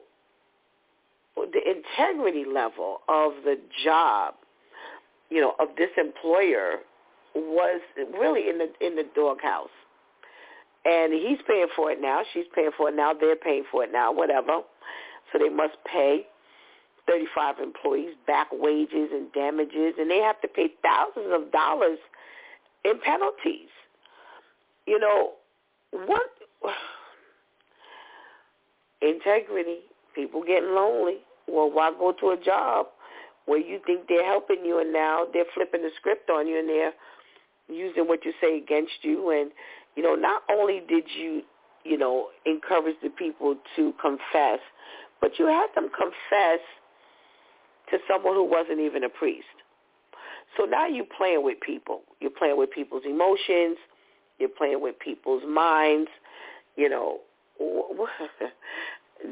the 1.35 1.59
integrity 1.69 2.45
level 2.45 3.01
of 3.09 3.33
the 3.43 3.57
job, 3.83 4.35
you 5.29 5.41
know, 5.41 5.53
of 5.59 5.69
this 5.77 5.89
employer 5.97 6.79
was 7.35 7.81
really 8.17 8.49
in 8.49 8.57
the 8.57 8.71
in 8.85 8.95
the 8.95 9.03
doghouse. 9.13 9.69
And 10.85 11.13
he's 11.13 11.39
paying 11.47 11.67
for 11.75 11.91
it 11.91 11.99
now. 11.99 12.21
She's 12.33 12.45
paying 12.53 12.69
for 12.77 12.89
it 12.89 12.95
now. 12.95 13.11
They're 13.13 13.35
paying 13.35 13.63
for 13.71 13.83
it 13.83 13.91
now. 13.91 14.13
Whatever. 14.13 14.61
So 15.31 15.39
they 15.39 15.49
must 15.49 15.73
pay 15.91 16.27
35 17.07 17.59
employees 17.59 18.15
back 18.27 18.47
wages 18.51 19.09
and 19.11 19.31
damages, 19.33 19.93
and 19.99 20.09
they 20.09 20.19
have 20.19 20.39
to 20.41 20.47
pay 20.47 20.69
thousands 20.81 21.31
of 21.31 21.51
dollars 21.51 21.99
in 22.83 22.99
penalties. 22.99 23.69
You 24.85 24.99
know, 24.99 25.31
what 25.91 26.29
integrity, 29.01 29.79
people 30.13 30.43
getting 30.45 30.73
lonely. 30.73 31.17
Well, 31.47 31.69
why 31.71 31.91
go 31.91 32.11
to 32.19 32.29
a 32.31 32.43
job 32.43 32.87
where 33.45 33.59
you 33.59 33.79
think 33.85 34.07
they're 34.07 34.25
helping 34.25 34.65
you 34.65 34.79
and 34.79 34.91
now 34.91 35.25
they're 35.31 35.45
flipping 35.53 35.83
the 35.83 35.91
script 35.97 36.29
on 36.31 36.47
you 36.47 36.57
and 36.57 36.67
they're 36.67 36.93
using 37.69 38.07
what 38.07 38.25
you 38.25 38.33
say 38.41 38.57
against 38.57 38.93
you 39.03 39.29
and 39.29 39.51
you 39.95 40.03
know, 40.03 40.15
not 40.15 40.43
only 40.51 40.81
did 40.87 41.05
you, 41.17 41.41
you 41.83 41.97
know, 41.97 42.27
encourage 42.45 42.97
the 43.01 43.09
people 43.09 43.55
to 43.75 43.93
confess, 44.01 44.59
but 45.21 45.39
you 45.39 45.47
had 45.47 45.67
them 45.73 45.89
confess 45.89 46.59
to 47.91 47.97
someone 48.07 48.35
who 48.35 48.43
wasn't 48.43 48.79
even 48.79 49.03
a 49.03 49.09
priest. 49.09 49.45
So 50.57 50.63
now 50.65 50.87
you're 50.87 51.05
playing 51.17 51.43
with 51.43 51.59
people. 51.59 52.01
You're 52.19 52.31
playing 52.31 52.57
with 52.57 52.71
people's 52.71 53.03
emotions. 53.05 53.77
You're 54.39 54.49
playing 54.49 54.81
with 54.81 54.97
people's 54.99 55.43
minds. 55.47 56.09
You 56.75 56.89
know, 56.89 57.19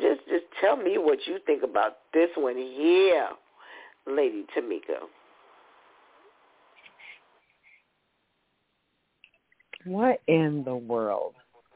just 0.02 0.22
just 0.28 0.46
tell 0.62 0.78
me 0.78 0.98
what 0.98 1.20
you 1.28 1.40
think 1.46 1.64
about 1.64 1.98
this 2.14 2.30
one 2.36 2.58
here, 2.58 3.30
Lady 4.08 4.46
Tamika. 4.56 5.08
What 9.86 10.22
in 10.28 10.64
the 10.64 10.76
world? 10.76 11.36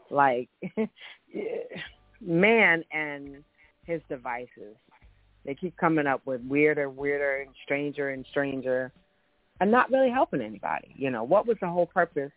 Like, 0.10 0.48
man 2.22 2.84
and 2.94 3.44
his 3.86 4.02
devices. 4.10 4.76
They 5.48 5.56
keep 5.56 5.78
coming 5.78 6.06
up 6.06 6.22
with 6.26 6.42
weirder, 6.42 6.90
weirder, 6.90 7.38
and 7.38 7.52
stranger 7.64 8.10
and 8.10 8.26
stranger, 8.30 8.92
and 9.62 9.72
not 9.72 9.90
really 9.90 10.12
helping 10.12 10.42
anybody. 10.42 10.94
You 10.96 11.10
know, 11.10 11.24
what 11.24 11.48
was 11.48 11.56
the 11.62 11.70
whole 11.70 11.88
purpose 11.88 12.34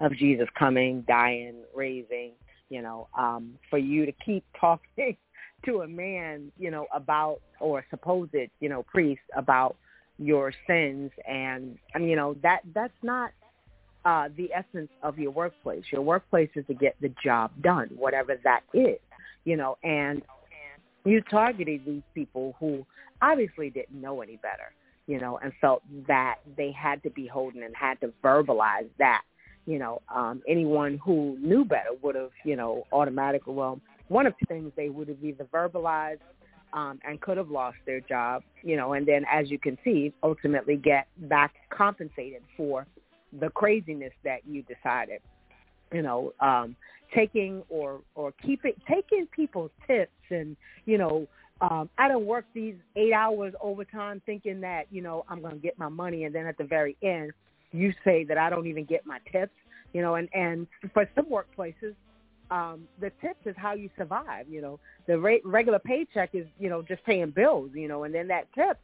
of 0.00 0.12
Jesus 0.16 0.48
coming, 0.58 1.04
dying, 1.06 1.62
raising? 1.74 2.32
You 2.70 2.82
know, 2.82 3.06
um, 3.16 3.54
for 3.70 3.78
you 3.78 4.04
to 4.04 4.12
keep 4.12 4.44
talking 4.60 5.16
to 5.64 5.82
a 5.82 5.88
man, 5.88 6.50
you 6.58 6.72
know, 6.72 6.88
about 6.92 7.40
or 7.60 7.84
supposed, 7.88 8.34
you 8.58 8.68
know, 8.68 8.82
priest 8.82 9.22
about 9.36 9.76
your 10.18 10.52
sins, 10.66 11.12
and 11.28 11.78
and 11.94 12.10
you 12.10 12.16
know 12.16 12.34
that 12.42 12.62
that's 12.74 12.92
not 13.04 13.30
uh, 14.04 14.28
the 14.36 14.50
essence 14.52 14.90
of 15.04 15.20
your 15.20 15.30
workplace. 15.30 15.84
Your 15.92 16.02
workplace 16.02 16.50
is 16.56 16.66
to 16.66 16.74
get 16.74 16.96
the 17.00 17.12
job 17.22 17.52
done, 17.60 17.90
whatever 17.94 18.36
that 18.42 18.62
is, 18.74 18.98
you 19.44 19.56
know, 19.56 19.78
and 19.84 20.22
you 21.04 21.20
targeted 21.22 21.84
these 21.84 22.02
people 22.14 22.54
who 22.60 22.86
obviously 23.20 23.70
didn't 23.70 24.00
know 24.00 24.20
any 24.20 24.36
better, 24.36 24.72
you 25.06 25.20
know, 25.20 25.38
and 25.42 25.52
felt 25.60 25.82
that 26.06 26.36
they 26.56 26.72
had 26.72 27.02
to 27.02 27.10
be 27.10 27.26
holding 27.26 27.62
and 27.62 27.74
had 27.76 28.00
to 28.00 28.12
verbalize 28.22 28.88
that. 28.98 29.22
You 29.64 29.78
know, 29.78 30.02
um, 30.12 30.42
anyone 30.48 30.98
who 31.04 31.36
knew 31.40 31.64
better 31.64 31.90
would 32.02 32.16
have, 32.16 32.32
you 32.44 32.56
know, 32.56 32.84
automatically, 32.92 33.54
well, 33.54 33.80
one 34.08 34.26
of 34.26 34.34
the 34.40 34.46
things 34.46 34.72
they 34.76 34.88
would 34.88 35.06
have 35.06 35.22
either 35.22 35.44
verbalized 35.44 36.18
um, 36.72 36.98
and 37.04 37.20
could 37.20 37.36
have 37.36 37.48
lost 37.48 37.76
their 37.86 38.00
job, 38.00 38.42
you 38.62 38.76
know, 38.76 38.94
and 38.94 39.06
then 39.06 39.24
as 39.30 39.50
you 39.50 39.58
can 39.58 39.78
see, 39.84 40.12
ultimately 40.22 40.76
get 40.76 41.06
back 41.28 41.54
compensated 41.70 42.42
for 42.56 42.86
the 43.40 43.50
craziness 43.50 44.12
that 44.24 44.40
you 44.46 44.62
decided 44.62 45.20
you 45.92 46.02
know 46.02 46.32
um 46.40 46.74
taking 47.14 47.62
or 47.68 48.00
or 48.14 48.32
keeping 48.44 48.72
taking 48.88 49.26
people's 49.26 49.70
tips 49.86 50.12
and 50.30 50.56
you 50.86 50.98
know 50.98 51.26
um 51.60 51.88
i 51.98 52.08
don't 52.08 52.26
work 52.26 52.44
these 52.54 52.74
eight 52.96 53.12
hours 53.12 53.54
overtime 53.60 54.22
thinking 54.24 54.60
that 54.60 54.86
you 54.90 55.02
know 55.02 55.24
i'm 55.28 55.40
going 55.40 55.54
to 55.54 55.60
get 55.60 55.78
my 55.78 55.88
money 55.88 56.24
and 56.24 56.34
then 56.34 56.46
at 56.46 56.56
the 56.58 56.64
very 56.64 56.96
end 57.02 57.32
you 57.72 57.92
say 58.04 58.24
that 58.24 58.38
i 58.38 58.48
don't 58.48 58.66
even 58.66 58.84
get 58.84 59.04
my 59.06 59.18
tips 59.30 59.52
you 59.92 60.00
know 60.00 60.14
and 60.14 60.28
and 60.34 60.66
for 60.92 61.08
some 61.14 61.26
workplaces 61.26 61.94
um 62.50 62.86
the 63.00 63.10
tips 63.20 63.46
is 63.46 63.54
how 63.56 63.74
you 63.74 63.88
survive 63.96 64.48
you 64.48 64.60
know. 64.60 64.78
The 65.06 65.18
rate, 65.18 65.44
regular 65.44 65.78
paycheck 65.78 66.30
is 66.34 66.46
you 66.58 66.68
know 66.68 66.82
just 66.82 67.04
paying 67.04 67.30
bills 67.30 67.70
you 67.74 67.88
know 67.88 68.04
and 68.04 68.14
then 68.14 68.28
that 68.28 68.46
tip 68.54 68.78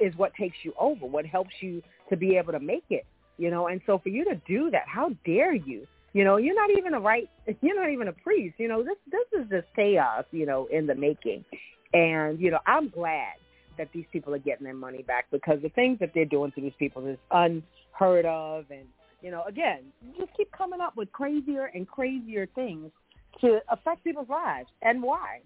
is 0.00 0.16
what 0.16 0.32
takes 0.34 0.56
you 0.62 0.72
over 0.78 1.06
what 1.06 1.26
helps 1.26 1.54
you 1.60 1.82
to 2.08 2.16
be 2.16 2.36
able 2.36 2.52
to 2.52 2.60
make 2.60 2.84
it 2.90 3.06
you 3.38 3.50
know. 3.50 3.68
And 3.68 3.80
so 3.86 3.98
for 3.98 4.08
you 4.08 4.24
to 4.24 4.34
do 4.46 4.70
that 4.70 4.84
how 4.86 5.10
dare 5.24 5.54
you 5.54 5.86
you 6.16 6.24
know 6.24 6.38
you're 6.38 6.54
not 6.54 6.70
even 6.70 6.94
a 6.94 7.00
right 7.00 7.28
you're 7.60 7.78
not 7.78 7.90
even 7.90 8.08
a 8.08 8.12
priest 8.12 8.54
you 8.58 8.68
know 8.68 8.82
this 8.82 8.96
this 9.12 9.38
is 9.38 9.46
just 9.50 9.66
chaos 9.76 10.24
you 10.30 10.46
know 10.46 10.66
in 10.72 10.86
the 10.86 10.94
making 10.94 11.44
and 11.92 12.40
you 12.40 12.50
know 12.50 12.58
i'm 12.66 12.88
glad 12.88 13.34
that 13.76 13.88
these 13.92 14.06
people 14.10 14.34
are 14.34 14.38
getting 14.38 14.64
their 14.64 14.74
money 14.74 15.02
back 15.02 15.26
because 15.30 15.60
the 15.60 15.68
things 15.70 15.98
that 15.98 16.10
they're 16.14 16.24
doing 16.24 16.50
to 16.52 16.62
these 16.62 16.72
people 16.78 17.06
is 17.06 17.18
unheard 17.32 18.24
of 18.24 18.64
and 18.70 18.86
you 19.20 19.30
know 19.30 19.42
again 19.46 19.80
just 20.18 20.30
keep 20.34 20.50
coming 20.52 20.80
up 20.80 20.96
with 20.96 21.12
crazier 21.12 21.66
and 21.74 21.86
crazier 21.86 22.48
things 22.54 22.90
to 23.38 23.60
affect 23.68 24.02
people's 24.02 24.30
lives 24.30 24.70
and 24.80 25.02
why 25.02 25.40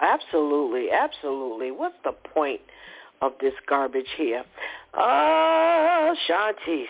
absolutely 0.00 0.92
absolutely 0.92 1.72
what's 1.72 1.96
the 2.04 2.12
point 2.32 2.60
of 3.20 3.32
this 3.40 3.54
garbage 3.68 4.06
here. 4.16 4.44
Ah, 4.94 6.10
oh, 6.10 6.14
Shantice. 6.28 6.86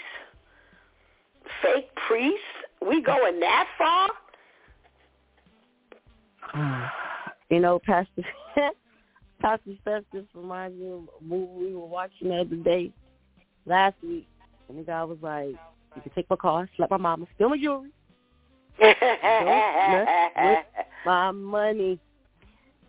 Fake 1.62 1.89
priests? 2.07 2.41
We 2.87 3.03
going 3.03 3.41
that 3.41 3.66
far? 3.79 4.11
You 7.51 7.61
know, 7.61 7.79
Pastor 7.79 8.23
Pastor 9.41 9.70
Steph 9.81 10.03
just 10.12 10.27
reminds 10.35 10.79
me 10.79 10.89
of 10.89 11.09
a 11.20 11.25
movie 11.25 11.69
we 11.69 11.75
were 11.75 11.87
watching 11.87 12.29
the 12.29 12.41
other 12.41 12.57
day, 12.57 12.93
last 13.65 13.97
week. 14.03 14.29
And 14.69 14.79
the 14.79 14.83
guy 14.83 15.03
was 15.05 15.16
like, 15.23 15.55
you 15.97 16.03
can 16.03 16.12
take 16.15 16.29
my 16.29 16.37
car, 16.37 16.69
slap 16.77 16.91
my 16.91 16.97
mama, 16.97 17.27
steal 17.35 17.49
my 17.49 17.57
jewelry. 17.57 17.91
Don't 18.81 19.01
mess 19.01 20.09
with 20.37 20.87
my 21.07 21.31
money. 21.31 21.99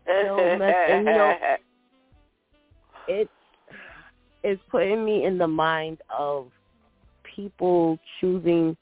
Don't 0.05 0.59
mess, 0.59 0.75
and 0.89 1.07
you 1.07 1.13
know, 1.13 1.35
it 3.07 3.29
is 4.43 4.59
putting 4.69 5.05
me 5.05 5.25
in 5.25 5.37
the 5.37 5.47
mind 5.47 5.99
of 6.17 6.47
people 7.39 7.97
choosing 8.19 8.75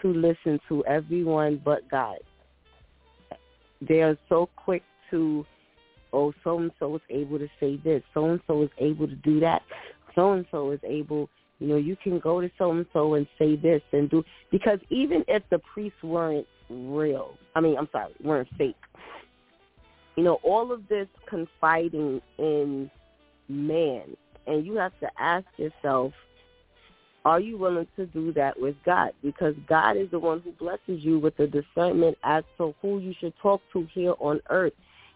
to 0.00 0.12
listen 0.12 0.58
to 0.68 0.84
everyone 0.86 1.60
but 1.64 1.88
God. 1.88 2.18
They 3.80 4.02
are 4.02 4.16
so 4.28 4.48
quick 4.56 4.82
to, 5.10 5.46
oh, 6.12 6.32
so 6.42 6.58
and 6.58 6.72
so 6.80 6.96
is 6.96 7.02
able 7.10 7.38
to 7.38 7.48
say 7.60 7.76
this, 7.76 8.02
so 8.12 8.30
and 8.30 8.40
so 8.46 8.62
is 8.62 8.70
able 8.78 9.06
to 9.06 9.14
do 9.16 9.38
that, 9.40 9.62
so 10.14 10.32
and 10.32 10.44
so 10.50 10.72
is 10.72 10.80
able. 10.82 11.28
You 11.60 11.68
know, 11.68 11.76
you 11.76 11.96
can 12.02 12.18
go 12.18 12.40
to 12.40 12.50
so 12.58 12.72
and 12.72 12.86
so 12.92 13.14
and 13.14 13.26
say 13.38 13.54
this 13.54 13.82
and 13.92 14.10
do 14.10 14.24
because 14.50 14.80
even 14.90 15.24
if 15.28 15.44
the 15.50 15.60
priests 15.72 16.02
weren't 16.02 16.46
real, 16.68 17.34
I 17.54 17.60
mean, 17.60 17.76
I'm 17.78 17.88
sorry, 17.92 18.12
weren't 18.22 18.48
fake. 18.58 18.74
You 20.16 20.24
know, 20.24 20.40
all 20.42 20.72
of 20.72 20.88
this 20.88 21.06
confiding 21.28 22.20
in 22.38 22.90
man. 23.48 24.16
And 24.48 24.66
you 24.66 24.74
have 24.76 24.92
to 24.98 25.08
ask 25.20 25.46
yourself, 25.56 26.12
are 27.24 27.40
you 27.40 27.56
willing 27.56 27.86
to 27.96 28.06
do 28.06 28.32
that 28.32 28.58
with 28.58 28.74
God? 28.84 29.12
Because 29.22 29.54
God 29.68 29.96
is 29.96 30.10
the 30.10 30.18
one 30.18 30.40
who 30.40 30.52
blesses 30.52 31.04
you 31.04 31.18
with 31.18 31.36
the 31.36 31.46
discernment 31.46 32.18
as 32.24 32.42
to 32.58 32.74
who 32.82 32.98
you 32.98 33.14
should 33.20 33.34
talk 33.40 33.60
to 33.72 33.86
here 33.94 34.14
on 34.18 34.40
earth. 34.50 34.72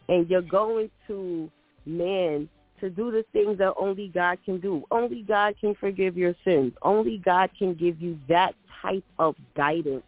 And 0.08 0.28
you're 0.30 0.42
going 0.42 0.90
to 1.08 1.50
man 1.84 2.48
to 2.80 2.90
do 2.90 3.10
the 3.10 3.24
things 3.32 3.58
that 3.58 3.74
only 3.78 4.08
God 4.08 4.38
can 4.44 4.60
do. 4.60 4.84
Only 4.90 5.22
God 5.22 5.54
can 5.60 5.74
forgive 5.74 6.16
your 6.16 6.34
sins. 6.44 6.72
Only 6.82 7.18
God 7.24 7.50
can 7.58 7.74
give 7.74 8.00
you 8.00 8.18
that 8.28 8.54
type 8.82 9.04
of 9.18 9.34
guidance. 9.56 10.04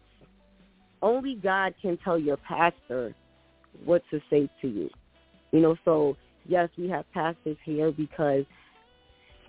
Only 1.01 1.35
God 1.35 1.73
can 1.81 1.97
tell 1.97 2.19
your 2.19 2.37
pastor 2.37 3.13
what 3.83 4.03
to 4.11 4.21
say 4.29 4.49
to 4.61 4.67
you. 4.67 4.89
You 5.51 5.61
know, 5.61 5.75
so 5.83 6.15
yes, 6.47 6.69
we 6.77 6.89
have 6.89 7.05
pastors 7.13 7.57
here 7.63 7.91
because 7.91 8.45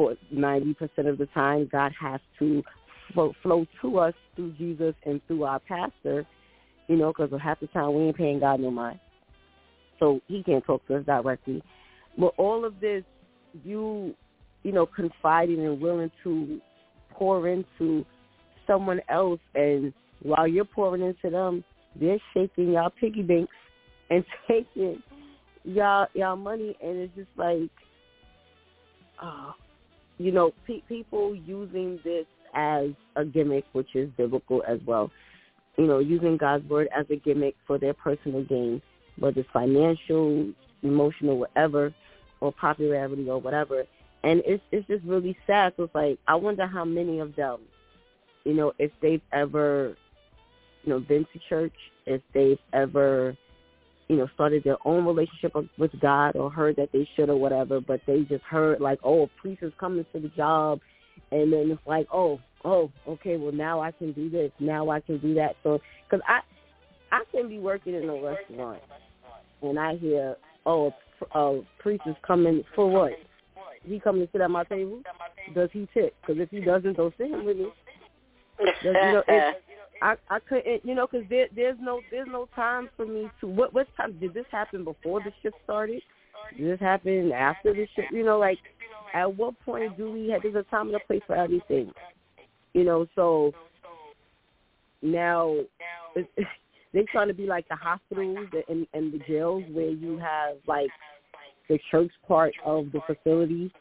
for 0.00 0.16
90% 0.34 1.10
of 1.10 1.18
the 1.18 1.26
time, 1.34 1.68
God 1.70 1.92
has 2.00 2.20
to 2.38 2.62
flow, 3.12 3.34
flow 3.42 3.66
to 3.82 3.98
us 3.98 4.14
through 4.34 4.52
Jesus 4.52 4.94
and 5.04 5.20
through 5.26 5.44
our 5.44 5.58
pastor, 5.58 6.26
you 6.88 6.96
know, 6.96 7.12
because 7.12 7.30
half 7.38 7.60
the 7.60 7.66
time 7.66 7.94
we 7.94 8.04
ain't 8.04 8.16
paying 8.16 8.40
God 8.40 8.60
no 8.60 8.70
mind. 8.70 8.98
So 9.98 10.22
he 10.26 10.42
can't 10.42 10.64
talk 10.64 10.86
to 10.86 10.96
us 10.96 11.04
directly. 11.04 11.62
But 12.18 12.32
all 12.38 12.64
of 12.64 12.80
this, 12.80 13.04
you, 13.62 14.14
you 14.62 14.72
know, 14.72 14.86
confiding 14.86 15.66
and 15.66 15.78
willing 15.78 16.10
to 16.24 16.62
pour 17.10 17.46
into 17.46 18.06
someone 18.66 19.02
else, 19.10 19.40
and 19.54 19.92
while 20.22 20.48
you're 20.48 20.64
pouring 20.64 21.02
into 21.02 21.28
them, 21.28 21.62
they're 22.00 22.16
shaking 22.32 22.72
y'all 22.72 22.90
piggy 22.98 23.20
banks 23.20 23.52
and 24.08 24.24
taking 24.48 25.02
y'all 25.64 26.06
y'all 26.14 26.36
money, 26.36 26.74
and 26.82 26.96
it's 27.00 27.14
just 27.14 27.28
like, 27.36 27.70
uh, 29.22 29.52
you 30.20 30.32
know, 30.32 30.52
pe- 30.66 30.82
people 30.82 31.34
using 31.34 31.98
this 32.04 32.26
as 32.54 32.88
a 33.16 33.24
gimmick, 33.24 33.64
which 33.72 33.94
is 33.94 34.10
biblical 34.18 34.62
as 34.68 34.78
well. 34.86 35.10
You 35.78 35.86
know, 35.86 35.98
using 35.98 36.36
God's 36.36 36.68
word 36.68 36.88
as 36.94 37.06
a 37.08 37.16
gimmick 37.16 37.56
for 37.66 37.78
their 37.78 37.94
personal 37.94 38.44
gain, 38.44 38.82
whether 39.18 39.40
it's 39.40 39.48
financial, 39.50 40.52
emotional, 40.82 41.38
whatever, 41.38 41.94
or 42.40 42.52
popularity 42.52 43.30
or 43.30 43.40
whatever. 43.40 43.84
And 44.22 44.42
it's 44.44 44.62
it's 44.72 44.86
just 44.88 45.02
really 45.04 45.34
sad. 45.46 45.72
So 45.78 45.84
it's 45.84 45.94
like 45.94 46.18
I 46.28 46.34
wonder 46.34 46.66
how 46.66 46.84
many 46.84 47.20
of 47.20 47.34
them, 47.34 47.60
you 48.44 48.52
know, 48.52 48.74
if 48.78 48.90
they've 49.00 49.22
ever, 49.32 49.96
you 50.82 50.90
know, 50.90 51.00
been 51.00 51.26
to 51.32 51.40
church, 51.48 51.72
if 52.04 52.20
they've 52.34 52.58
ever, 52.74 53.34
you 54.10 54.16
know, 54.16 54.28
started 54.34 54.64
their 54.64 54.76
own 54.84 55.06
relationship 55.06 55.54
with 55.78 55.92
God 56.00 56.34
or 56.34 56.50
heard 56.50 56.74
that 56.74 56.88
they 56.92 57.08
should 57.14 57.30
or 57.30 57.36
whatever, 57.36 57.80
but 57.80 58.00
they 58.08 58.22
just 58.22 58.42
heard 58.42 58.80
like, 58.80 58.98
oh, 59.04 59.22
a 59.22 59.26
priest 59.40 59.62
is 59.62 59.72
coming 59.78 60.04
to 60.12 60.18
the 60.18 60.30
job, 60.30 60.80
and 61.30 61.52
then 61.52 61.70
it's 61.70 61.80
like, 61.86 62.08
oh, 62.12 62.40
oh, 62.64 62.90
okay, 63.06 63.36
well 63.36 63.52
now 63.52 63.80
I 63.80 63.92
can 63.92 64.10
do 64.10 64.28
this, 64.28 64.50
now 64.58 64.90
I 64.90 64.98
can 64.98 65.18
do 65.18 65.32
that. 65.34 65.54
So, 65.62 65.78
because 66.08 66.26
I, 66.26 66.40
I 67.12 67.22
can 67.30 67.48
be 67.48 67.60
working 67.60 67.94
in 67.94 68.08
a 68.08 68.14
restaurant, 68.14 68.82
and 69.62 69.78
I 69.78 69.94
hear, 69.94 70.34
oh, 70.66 70.92
a, 71.32 71.38
a 71.38 71.62
priest 71.78 72.02
is 72.06 72.16
coming 72.26 72.64
for 72.74 72.90
what? 72.90 73.12
He 73.84 74.00
coming 74.00 74.26
to 74.26 74.32
sit 74.32 74.40
at 74.40 74.50
my 74.50 74.64
table? 74.64 75.02
Does 75.54 75.70
he 75.72 75.88
tip? 75.94 76.16
Because 76.20 76.42
if 76.42 76.50
he 76.50 76.58
doesn't, 76.58 76.96
don't 76.96 77.14
sit 77.16 77.28
him 77.30 77.44
with 77.44 77.58
me. 77.58 77.68
Does, 78.58 78.74
you 78.82 78.92
know, 78.92 79.22
it, 79.28 79.62
I 80.02 80.14
I 80.28 80.38
couldn't, 80.40 80.84
you 80.84 80.94
know, 80.94 81.06
because 81.06 81.26
there 81.28 81.46
there's 81.54 81.76
no 81.80 82.00
there's 82.10 82.28
no 82.30 82.48
time 82.54 82.88
for 82.96 83.06
me 83.06 83.30
to. 83.40 83.46
What 83.46 83.74
what 83.74 83.86
time 83.96 84.18
did 84.18 84.34
this 84.34 84.46
happen 84.50 84.84
before 84.84 85.20
the 85.20 85.32
shift 85.42 85.56
started? 85.64 86.02
Did 86.56 86.72
this 86.72 86.80
happen 86.80 87.32
after 87.32 87.72
the 87.72 87.86
shift? 87.94 88.12
You 88.12 88.24
know, 88.24 88.38
like 88.38 88.58
at 89.14 89.36
what 89.36 89.58
point 89.60 89.96
do 89.96 90.10
we 90.10 90.30
have? 90.30 90.42
There's 90.42 90.54
a 90.54 90.62
time 90.64 90.86
and 90.86 90.96
a 90.96 91.00
place 91.00 91.22
for 91.26 91.36
everything. 91.36 91.92
You 92.72 92.84
know, 92.84 93.06
so 93.14 93.52
now 95.02 95.56
they're 96.92 97.04
trying 97.12 97.28
to 97.28 97.34
be 97.34 97.46
like 97.46 97.68
the 97.68 97.76
hospitals 97.76 98.48
and, 98.68 98.86
and 98.94 99.12
the 99.12 99.18
jails 99.26 99.64
where 99.72 99.90
you 99.90 100.18
have 100.18 100.56
like 100.66 100.90
the 101.68 101.78
church 101.90 102.10
part 102.26 102.52
of 102.64 102.86
the 102.92 103.00
facility, 103.06 103.72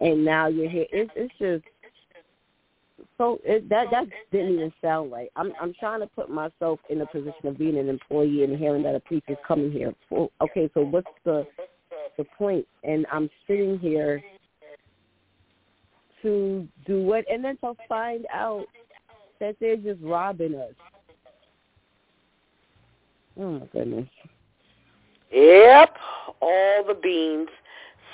and 0.00 0.24
now 0.24 0.48
you're 0.48 0.70
here. 0.70 0.86
It's 0.90 1.10
it's 1.14 1.34
just 1.38 1.64
so 3.18 3.38
it, 3.44 3.68
that 3.68 3.86
that 3.90 4.06
didn't 4.32 4.54
even 4.54 4.72
sound 4.82 5.12
right. 5.12 5.28
I'm 5.36 5.52
I'm 5.60 5.72
trying 5.78 6.00
to 6.00 6.06
put 6.06 6.30
myself 6.30 6.80
in 6.90 6.98
the 6.98 7.06
position 7.06 7.46
of 7.46 7.58
being 7.58 7.78
an 7.78 7.88
employee 7.88 8.44
and 8.44 8.56
hearing 8.58 8.82
that 8.82 8.94
a 8.94 9.00
priest 9.00 9.24
is 9.28 9.36
coming 9.46 9.70
here. 9.70 9.94
For, 10.08 10.28
okay, 10.40 10.70
so 10.74 10.82
what's 10.82 11.06
the 11.24 11.46
the 12.16 12.24
point? 12.36 12.66
And 12.82 13.06
I'm 13.12 13.30
sitting 13.46 13.78
here 13.78 14.22
to 16.22 16.66
do 16.86 17.02
what, 17.02 17.24
and 17.30 17.44
then 17.44 17.56
to 17.58 17.74
find 17.88 18.26
out 18.32 18.66
that 19.40 19.56
they're 19.60 19.76
just 19.76 20.00
robbing 20.02 20.54
us. 20.54 20.72
Oh 23.38 23.50
my 23.58 23.66
goodness. 23.66 24.08
Yep, 25.32 25.96
all 26.40 26.84
the 26.86 26.94
beans 27.02 27.48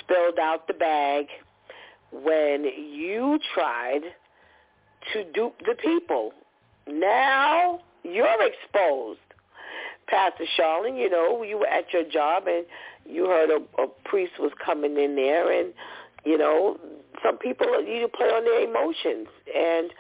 spilled 0.01 0.39
out 0.39 0.67
the 0.67 0.75
bag 0.75 1.27
when 2.13 2.65
you 2.65 3.39
tried 3.55 4.01
to 5.13 5.25
dupe 5.33 5.59
the 5.61 5.75
people. 5.75 6.33
Now 6.87 7.81
you're 8.03 8.47
exposed. 8.47 9.21
Pastor 10.09 10.45
Charlene, 10.59 10.99
you 10.99 11.09
know, 11.09 11.43
you 11.43 11.59
were 11.59 11.67
at 11.67 11.93
your 11.93 12.05
job 12.05 12.45
and 12.47 12.67
you 13.07 13.27
heard 13.27 13.51
a, 13.51 13.83
a 13.83 13.87
priest 14.05 14.33
was 14.41 14.51
coming 14.65 14.99
in 14.99 15.15
there 15.15 15.53
and, 15.53 15.73
you 16.25 16.37
know, 16.37 16.79
some 17.23 17.39
people 17.39 17.67
you 17.85 18.09
play 18.09 18.29
on 18.29 18.45
their 18.45 18.69
emotions 18.69 19.29
and 19.55 19.91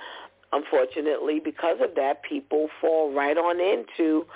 unfortunately 0.52 1.40
because 1.40 1.78
of 1.80 1.94
that 1.94 2.22
people 2.22 2.68
fall 2.80 3.12
right 3.12 3.36
on 3.36 3.60
into 3.60 4.26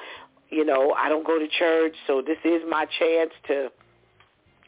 you 0.51 0.65
know 0.65 0.93
i 0.97 1.09
don't 1.09 1.27
go 1.27 1.39
to 1.39 1.49
church 1.49 1.95
so 2.07 2.23
this 2.23 2.39
is 2.45 2.63
my 2.69 2.87
chance 2.99 3.31
to 3.47 3.69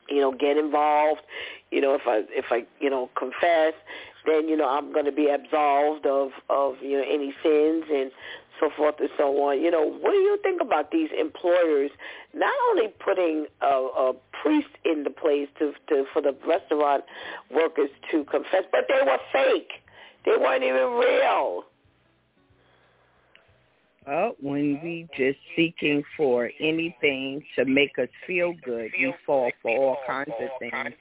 you 0.08 0.20
know 0.20 0.32
get 0.32 0.56
involved 0.56 1.20
you 1.70 1.80
know 1.80 1.94
if 1.94 2.02
i 2.06 2.22
if 2.30 2.46
i 2.50 2.64
you 2.80 2.90
know 2.90 3.10
confess 3.16 3.74
then 4.26 4.48
you 4.48 4.56
know 4.56 4.68
i'm 4.68 4.92
going 4.92 5.04
to 5.04 5.12
be 5.12 5.28
absolved 5.28 6.06
of 6.06 6.30
of 6.50 6.74
you 6.82 6.98
know 6.98 7.04
any 7.08 7.32
sins 7.42 7.84
and 7.92 8.10
so 8.60 8.70
forth 8.76 8.96
and 9.00 9.08
so 9.16 9.24
on. 9.44 9.60
You 9.60 9.70
know, 9.70 9.86
what 9.86 10.12
do 10.12 10.18
you 10.18 10.38
think 10.42 10.60
about 10.60 10.90
these 10.90 11.10
employers 11.18 11.90
not 12.34 12.52
only 12.70 12.88
putting 13.04 13.46
a, 13.62 13.66
a 13.66 14.12
priest 14.42 14.68
in 14.84 15.04
the 15.04 15.10
place 15.10 15.48
to, 15.58 15.72
to 15.88 16.04
for 16.12 16.22
the 16.22 16.34
restaurant 16.46 17.04
workers 17.50 17.90
to 18.10 18.24
confess, 18.24 18.64
but 18.72 18.82
they 18.88 19.00
were 19.04 19.18
fake. 19.32 19.70
They 20.24 20.32
weren't 20.32 20.64
even 20.64 20.98
real. 20.98 21.64
Well, 24.06 24.36
when 24.40 24.80
we 24.84 25.08
just 25.16 25.38
seeking 25.56 26.04
for 26.16 26.50
anything 26.60 27.42
to 27.56 27.64
make 27.64 27.98
us 27.98 28.08
feel 28.24 28.54
good, 28.64 28.92
we 28.96 29.12
fall 29.24 29.50
for 29.62 29.76
all 29.76 29.96
kinds 30.06 30.30
of 30.40 30.48
things. 30.60 30.94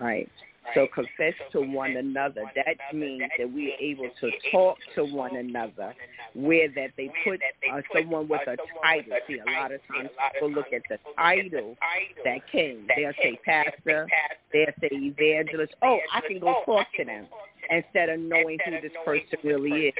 Right. 0.00 0.28
So 0.74 0.86
confess 0.94 1.34
to 1.52 1.60
one 1.60 1.96
another. 1.96 2.44
That 2.54 2.76
means 2.94 3.22
that 3.38 3.52
we 3.52 3.72
are 3.72 3.80
able 3.80 4.10
to 4.20 4.30
talk 4.50 4.78
to 4.94 5.04
one 5.04 5.36
another 5.36 5.94
where 6.34 6.68
that 6.68 6.90
they 6.96 7.10
put 7.24 7.40
uh, 7.70 7.80
someone 7.92 8.28
with 8.28 8.40
a 8.46 8.56
title. 8.82 9.16
See, 9.26 9.38
a 9.38 9.50
lot 9.60 9.72
of 9.72 9.80
times 9.92 10.10
people 10.32 10.50
look 10.50 10.72
at 10.72 10.82
the 10.88 10.98
title 11.16 11.76
that 12.24 12.38
came. 12.50 12.86
They'll 12.96 13.12
say 13.22 13.38
pastor, 13.44 14.08
they'll 14.52 14.66
say 14.80 14.88
evangelist. 14.92 15.74
Oh, 15.82 15.98
I 16.12 16.20
can 16.26 16.38
go 16.38 16.62
talk 16.64 16.86
to 16.96 17.04
them 17.04 17.26
instead 17.70 18.08
of 18.08 18.20
knowing 18.20 18.58
who 18.64 18.72
this 18.80 18.92
person 19.04 19.38
really 19.44 19.88
is. 19.88 19.94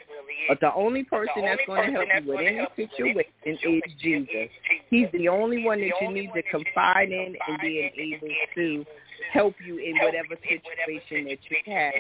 But 0.49 0.61
the 0.61 0.75
only 0.75 1.05
person 1.05 1.43
that's 1.43 1.63
going 1.67 1.93
to 1.93 1.99
help 1.99 2.09
you 2.27 2.33
with 2.33 2.41
any 2.41 2.67
situation 2.77 3.85
is 3.85 3.93
Jesus. 4.01 4.49
He's 4.91 5.09
the 5.13 5.29
only 5.29 5.65
one 5.65 5.81
that 5.81 5.93
you 6.01 6.13
need 6.13 6.31
to 6.35 6.43
confide 6.51 7.11
in 7.11 7.37
and 7.49 7.61
being 7.61 7.91
able 7.97 8.29
to 8.57 8.85
help 9.33 9.55
you 9.65 9.79
in 9.79 9.97
whatever 9.99 10.37
situation 10.43 11.25
that 11.25 11.39
you 11.49 11.57
have. 11.67 11.95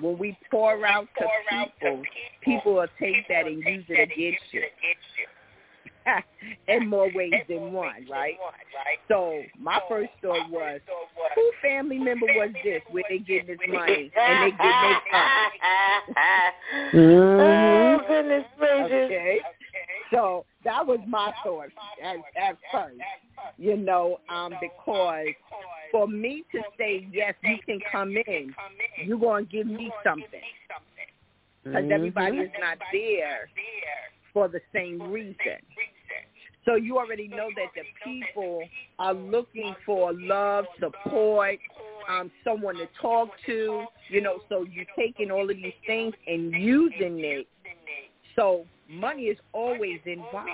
When 0.00 0.18
we 0.18 0.36
pour 0.50 0.84
out 0.84 1.08
to 1.18 1.26
people, 1.50 2.02
people 2.42 2.74
will 2.74 2.86
take 2.98 3.28
that 3.28 3.46
and 3.46 3.62
use 3.64 3.84
it 3.88 4.10
against 4.12 4.42
you. 4.52 4.62
in 6.68 6.88
more 6.88 7.10
ways 7.14 7.32
than 7.48 7.72
one, 7.72 8.06
right? 8.10 8.36
So 9.08 9.42
my 9.60 9.80
first 9.88 10.10
thought 10.20 10.50
was, 10.50 10.80
who 11.34 11.50
family 11.62 11.98
member 11.98 12.26
was 12.26 12.50
this 12.64 12.82
where 12.90 13.04
they 13.08 13.18
get 13.18 13.46
this 13.46 13.58
money 13.68 14.10
and 14.16 14.44
they 14.44 14.56
get 14.56 14.72
their 16.92 16.94
Oh 16.94 18.00
goodness 18.08 18.44
gracious! 18.58 18.92
Okay, 18.92 19.38
so 20.10 20.44
that 20.64 20.86
was 20.86 20.98
my 21.06 21.32
thought 21.42 21.68
at, 22.02 22.16
at 22.36 22.56
first, 22.70 22.96
you 23.58 23.76
know, 23.76 24.18
um, 24.28 24.52
because 24.60 25.26
for 25.90 26.06
me 26.08 26.44
to 26.52 26.60
say 26.78 27.06
yes, 27.12 27.34
you 27.42 27.56
can 27.66 27.80
come 27.90 28.14
in, 28.26 28.54
you're 29.04 29.18
going 29.18 29.46
to 29.46 29.50
give 29.50 29.66
me 29.66 29.90
something. 30.04 30.26
because 31.64 31.82
mm-hmm. 31.82 31.92
everybody 31.92 32.38
is 32.38 32.50
not 32.60 32.78
there 32.92 33.48
for 34.32 34.48
the 34.48 34.60
same 34.72 35.00
reason. 35.02 35.60
So 36.64 36.76
you 36.76 36.96
already 36.96 37.26
know 37.26 37.48
that 37.56 37.72
the 37.74 37.82
people 38.04 38.62
are 38.98 39.14
looking 39.14 39.74
for 39.84 40.12
love, 40.12 40.64
support, 40.78 41.58
um, 42.08 42.30
someone 42.44 42.76
to 42.76 42.88
talk 43.00 43.30
to, 43.46 43.84
you 44.08 44.20
know, 44.20 44.38
so 44.48 44.64
you're 44.70 44.84
taking 44.96 45.30
all 45.30 45.50
of 45.50 45.56
these 45.56 45.72
things 45.86 46.14
and 46.26 46.52
using 46.52 47.18
it. 47.18 47.48
So 48.36 48.64
money 48.88 49.24
is 49.24 49.38
always 49.52 49.98
involved. 50.06 50.50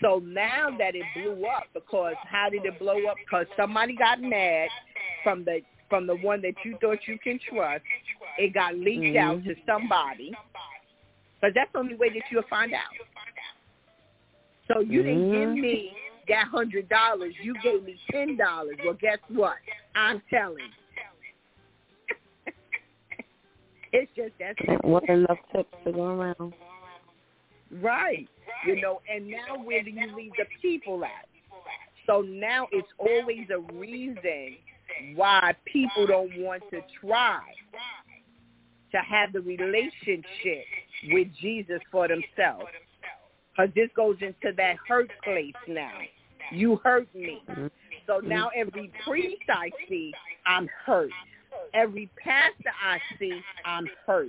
So 0.00 0.20
now 0.24 0.68
that 0.78 0.94
it 0.94 1.04
blew 1.14 1.46
up, 1.46 1.64
because 1.72 2.14
how 2.30 2.50
did 2.50 2.64
it 2.64 2.78
blow 2.78 3.04
up? 3.06 3.16
Because 3.24 3.46
somebody 3.56 3.96
got 3.96 4.20
mad 4.20 4.68
from 5.22 5.44
the 5.44 5.60
from 5.90 6.06
the 6.06 6.16
one 6.16 6.40
that 6.42 6.54
you 6.64 6.76
thought 6.80 6.98
you 7.06 7.18
can 7.22 7.38
trust. 7.48 7.84
It 8.38 8.54
got 8.54 8.74
leaked 8.74 9.02
mm-hmm. 9.02 9.16
out 9.16 9.44
to 9.44 9.54
somebody. 9.66 10.32
Because 11.44 11.54
that's 11.56 11.72
the 11.74 11.78
only 11.78 11.94
way 11.94 12.08
that 12.08 12.22
you'll 12.30 12.42
find 12.48 12.72
out. 12.72 12.80
So 14.66 14.80
you 14.80 15.02
mm-hmm. 15.02 15.30
didn't 15.30 15.54
give 15.54 15.62
me 15.62 15.92
that 16.26 16.46
hundred 16.48 16.88
dollars. 16.88 17.34
You 17.42 17.54
gave 17.62 17.84
me 17.84 17.96
ten 18.10 18.38
dollars. 18.38 18.76
Well, 18.82 18.96
guess 18.98 19.18
what? 19.28 19.56
I'm 19.94 20.22
telling. 20.30 20.56
It's 23.96 24.10
just 24.16 24.32
that's 24.40 24.58
what 24.82 25.08
enough 25.08 25.38
tips 25.54 25.68
to 25.84 25.92
go 25.92 26.02
around. 26.02 26.52
Right. 27.80 28.26
You 28.66 28.80
know, 28.80 29.00
and 29.08 29.28
now 29.30 29.62
where 29.62 29.84
do 29.84 29.90
you 29.90 30.16
leave 30.16 30.32
the 30.36 30.46
people 30.60 31.04
at? 31.04 31.28
So 32.04 32.20
now 32.22 32.66
it's 32.72 32.88
always 32.98 33.46
a 33.54 33.60
reason 33.72 34.56
why 35.14 35.54
people 35.64 36.08
don't 36.08 36.36
want 36.38 36.64
to 36.72 36.80
try 37.00 37.38
to 38.90 38.98
have 38.98 39.32
the 39.32 39.40
relationship 39.42 40.64
with 41.08 41.28
Jesus 41.40 41.80
for 41.90 42.08
themselves. 42.08 42.66
Because 43.50 43.72
this 43.74 43.88
goes 43.94 44.16
into 44.20 44.54
that 44.56 44.76
hurt 44.88 45.10
place 45.22 45.54
now. 45.68 45.98
You 46.52 46.80
hurt 46.82 47.08
me. 47.14 47.42
So 48.06 48.18
mm-hmm. 48.18 48.28
now 48.28 48.50
every 48.54 48.90
priest 49.06 49.42
I 49.48 49.70
see, 49.88 50.12
I'm 50.46 50.68
hurt. 50.84 51.10
Every 51.72 52.10
pastor 52.22 52.70
I 52.84 52.98
see, 53.18 53.40
I'm 53.64 53.88
hurt. 54.06 54.28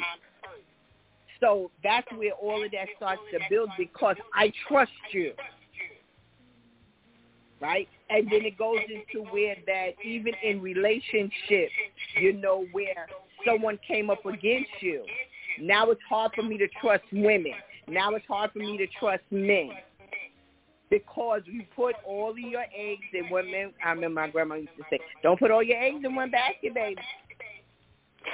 So 1.41 1.69
that's 1.83 2.07
where 2.15 2.31
all 2.33 2.63
of 2.63 2.71
that 2.71 2.87
starts 2.95 3.21
to 3.31 3.39
build 3.49 3.69
because 3.77 4.15
I 4.33 4.51
trust 4.67 4.91
you. 5.11 5.33
Right? 7.61 7.87
And 8.09 8.27
then 8.31 8.45
it 8.45 8.57
goes 8.57 8.79
into 8.89 9.27
where 9.29 9.55
that 9.65 9.89
even 10.03 10.33
in 10.43 10.61
relationships, 10.61 11.73
you 12.19 12.33
know, 12.33 12.65
where 12.71 13.07
someone 13.45 13.79
came 13.87 14.09
up 14.09 14.25
against 14.25 14.69
you. 14.81 15.03
Now 15.61 15.91
it's 15.91 16.01
hard 16.07 16.31
for 16.35 16.43
me 16.43 16.57
to 16.57 16.67
trust 16.81 17.03
women. 17.11 17.53
Now 17.87 18.13
it's 18.15 18.25
hard 18.27 18.51
for 18.51 18.59
me 18.59 18.77
to 18.77 18.87
trust 18.99 19.23
men. 19.31 19.71
Because 20.89 21.41
you 21.45 21.63
put 21.75 21.95
all 22.05 22.31
of 22.31 22.37
your 22.37 22.61
eggs 22.61 23.01
in 23.13 23.29
one 23.29 23.49
man 23.51 23.73
I 23.83 23.91
remember 23.91 24.21
my 24.21 24.29
grandma 24.29 24.55
used 24.55 24.69
to 24.77 24.83
say, 24.89 24.99
Don't 25.23 25.39
put 25.39 25.51
all 25.51 25.63
your 25.63 25.81
eggs 25.81 26.03
in 26.03 26.15
one 26.15 26.31
basket, 26.31 26.73
baby. 26.73 27.01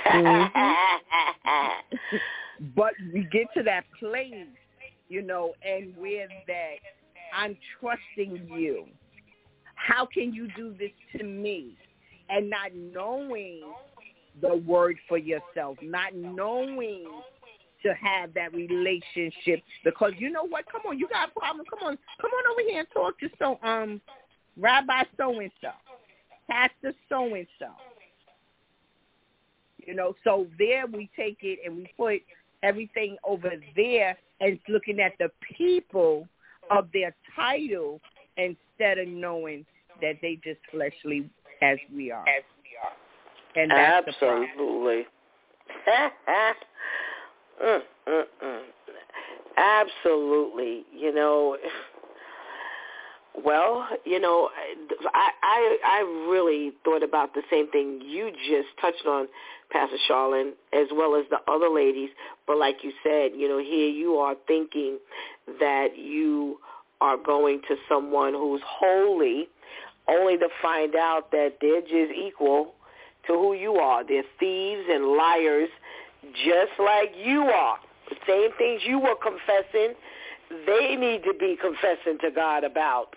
Mm-hmm. 0.07 1.57
but 2.75 2.93
we 3.13 3.27
get 3.31 3.47
to 3.55 3.63
that 3.63 3.83
place, 3.99 4.47
you 5.09 5.21
know, 5.21 5.53
and 5.65 5.95
where 5.97 6.27
that 6.47 6.75
I'm 7.35 7.57
trusting 7.79 8.47
you. 8.57 8.85
How 9.75 10.05
can 10.05 10.33
you 10.33 10.47
do 10.55 10.75
this 10.77 10.91
to 11.17 11.23
me? 11.23 11.77
And 12.29 12.49
not 12.49 12.73
knowing 12.73 13.61
the 14.39 14.57
word 14.57 14.97
for 15.07 15.17
yourself, 15.17 15.77
not 15.81 16.15
knowing 16.15 17.05
to 17.83 17.93
have 17.95 18.33
that 18.33 18.53
relationship 18.53 19.63
because 19.83 20.13
you 20.17 20.31
know 20.31 20.45
what? 20.45 20.65
Come 20.71 20.81
on, 20.87 20.99
you 20.99 21.07
got 21.07 21.29
a 21.29 21.39
problem. 21.39 21.65
Come 21.69 21.87
on, 21.87 21.97
come 22.21 22.31
on 22.31 22.51
over 22.51 22.69
here 22.69 22.79
and 22.79 22.87
talk 22.93 23.19
to 23.19 23.29
so 23.39 23.59
um 23.67 23.99
Rabbi 24.57 25.03
so 25.17 25.39
and 25.39 25.51
so, 25.61 25.69
Pastor 26.49 26.93
so 27.09 27.33
and 27.33 27.47
so. 27.59 27.67
You 29.85 29.95
know, 29.95 30.15
so 30.23 30.45
there 30.59 30.85
we 30.85 31.09
take 31.17 31.39
it 31.41 31.59
and 31.65 31.77
we 31.77 31.91
put 31.97 32.21
everything 32.61 33.17
over 33.23 33.51
there 33.75 34.15
and 34.39 34.59
looking 34.69 34.99
at 34.99 35.13
the 35.19 35.31
people 35.57 36.27
of 36.69 36.87
their 36.93 37.15
title 37.35 37.99
instead 38.37 38.99
of 38.99 39.07
knowing 39.07 39.65
that 40.01 40.17
they 40.21 40.39
just 40.43 40.59
fleshly 40.71 41.29
as 41.61 41.77
we 41.93 42.11
are. 42.11 42.27
As. 42.27 42.43
And 43.55 43.71
that's 43.71 44.07
Absolutely. 44.07 45.05
mm. 47.63 47.81
Absolutely. 49.57 50.85
You 50.95 51.13
know, 51.13 51.57
well, 53.43 53.87
you 54.05 54.19
know, 54.19 54.49
I, 55.13 55.29
I 55.43 55.77
I 55.85 56.29
really 56.29 56.73
thought 56.83 57.03
about 57.03 57.33
the 57.33 57.41
same 57.49 57.69
thing 57.71 58.01
you 58.05 58.31
just 58.31 58.67
touched 58.79 59.05
on, 59.05 59.27
Pastor 59.71 59.97
Charlene, 60.09 60.51
as 60.73 60.87
well 60.93 61.15
as 61.15 61.25
the 61.29 61.39
other 61.51 61.69
ladies. 61.69 62.09
But 62.45 62.57
like 62.57 62.77
you 62.83 62.91
said, 63.03 63.31
you 63.35 63.47
know, 63.47 63.59
here 63.59 63.89
you 63.89 64.15
are 64.15 64.35
thinking 64.47 64.99
that 65.59 65.97
you 65.97 66.59
are 66.99 67.17
going 67.17 67.61
to 67.67 67.75
someone 67.89 68.33
who's 68.33 68.61
holy, 68.65 69.47
only 70.07 70.37
to 70.37 70.47
find 70.61 70.95
out 70.95 71.31
that 71.31 71.57
they're 71.61 71.81
just 71.81 72.13
equal 72.13 72.73
to 73.27 73.33
who 73.33 73.53
you 73.53 73.75
are. 73.75 74.05
They're 74.05 74.23
thieves 74.39 74.83
and 74.89 75.05
liars, 75.05 75.69
just 76.33 76.71
like 76.79 77.13
you 77.15 77.43
are. 77.43 77.77
The 78.09 78.15
same 78.27 78.51
things 78.57 78.81
you 78.85 78.99
were 78.99 79.15
confessing 79.15 79.95
they 80.65 80.95
need 80.95 81.23
to 81.23 81.33
be 81.33 81.57
confessing 81.59 82.17
to 82.21 82.31
God 82.31 82.63
about. 82.63 83.15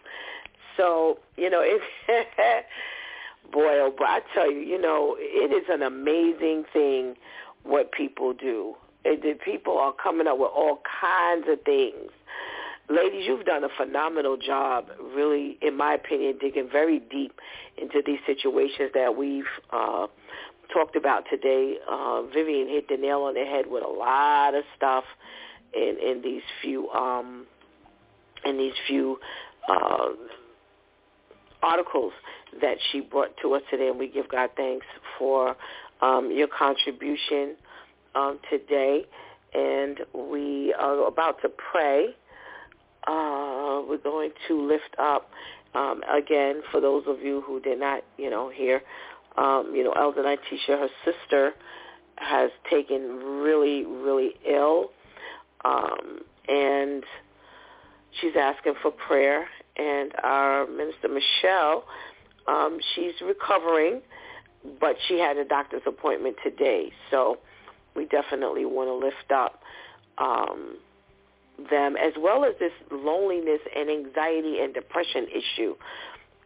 So, 0.76 1.18
you 1.36 1.50
know, 1.50 1.62
it's 2.08 2.66
boy, 3.52 3.80
oh 3.80 3.94
boy, 3.96 4.04
I 4.04 4.20
tell 4.34 4.50
you, 4.50 4.60
you 4.60 4.80
know, 4.80 5.16
it 5.18 5.52
is 5.52 5.68
an 5.68 5.82
amazing 5.82 6.64
thing 6.72 7.16
what 7.62 7.92
people 7.92 8.32
do. 8.32 8.74
It, 9.04 9.40
people 9.42 9.78
are 9.78 9.92
coming 9.92 10.26
up 10.26 10.38
with 10.38 10.50
all 10.54 10.80
kinds 11.00 11.46
of 11.48 11.62
things. 11.62 12.10
Ladies, 12.88 13.24
you've 13.26 13.46
done 13.46 13.64
a 13.64 13.68
phenomenal 13.78 14.36
job, 14.36 14.86
really, 15.14 15.58
in 15.62 15.76
my 15.76 15.94
opinion, 15.94 16.36
digging 16.38 16.68
very 16.70 17.00
deep 17.00 17.40
into 17.80 18.02
these 18.04 18.18
situations 18.26 18.90
that 18.94 19.16
we've 19.16 19.44
uh, 19.72 20.06
talked 20.72 20.94
about 20.94 21.24
today. 21.30 21.76
Uh, 21.90 22.22
Vivian 22.24 22.68
hit 22.68 22.88
the 22.88 22.96
nail 22.98 23.22
on 23.22 23.34
the 23.34 23.44
head 23.44 23.66
with 23.68 23.82
a 23.82 23.88
lot 23.88 24.54
of 24.54 24.64
stuff 24.76 25.04
in 25.74 25.96
in 26.00 26.22
these 26.22 26.42
few 26.62 26.88
um 26.90 27.46
in 28.44 28.56
these 28.56 28.74
few 28.86 29.18
uh 29.68 30.08
articles 31.62 32.12
that 32.60 32.76
she 32.90 33.00
brought 33.00 33.36
to 33.42 33.54
us 33.54 33.62
today 33.70 33.88
and 33.88 33.98
we 33.98 34.08
give 34.08 34.28
God 34.28 34.50
thanks 34.56 34.86
for 35.18 35.56
um 36.00 36.30
your 36.30 36.48
contribution 36.48 37.56
um 38.14 38.38
today 38.50 39.04
and 39.52 40.00
we 40.14 40.74
are 40.78 41.06
about 41.06 41.40
to 41.42 41.48
pray 41.48 42.14
uh 43.06 43.82
we're 43.88 43.98
going 43.98 44.30
to 44.48 44.60
lift 44.66 44.94
up 44.98 45.30
um 45.74 46.02
again 46.14 46.62
for 46.70 46.80
those 46.80 47.04
of 47.06 47.20
you 47.20 47.42
who 47.46 47.60
did 47.60 47.78
not 47.78 48.02
you 48.16 48.30
know 48.30 48.48
hear 48.50 48.82
um 49.36 49.72
you 49.74 49.84
know 49.84 49.92
Elder 49.92 50.22
Nitisha 50.22 50.78
her 50.78 50.88
sister 51.04 51.52
has 52.16 52.50
taken 52.70 53.16
really 53.42 53.84
really 53.84 54.34
ill 54.48 54.90
um, 55.64 56.20
and 56.48 57.04
she's 58.20 58.34
asking 58.38 58.74
for 58.82 58.90
prayer. 58.90 59.48
And 59.76 60.12
our 60.22 60.66
minister 60.66 61.08
Michelle, 61.08 61.84
um, 62.46 62.78
she's 62.94 63.14
recovering, 63.24 64.02
but 64.80 64.96
she 65.08 65.18
had 65.18 65.36
a 65.36 65.44
doctor's 65.44 65.82
appointment 65.86 66.36
today. 66.44 66.92
So 67.10 67.38
we 67.96 68.04
definitely 68.06 68.66
want 68.66 68.88
to 68.88 68.94
lift 68.94 69.32
up 69.34 69.60
um, 70.18 70.76
them 71.70 71.96
as 71.96 72.12
well 72.18 72.44
as 72.44 72.52
this 72.58 72.72
loneliness 72.90 73.60
and 73.76 73.90
anxiety 73.90 74.60
and 74.60 74.74
depression 74.74 75.26
issue, 75.28 75.74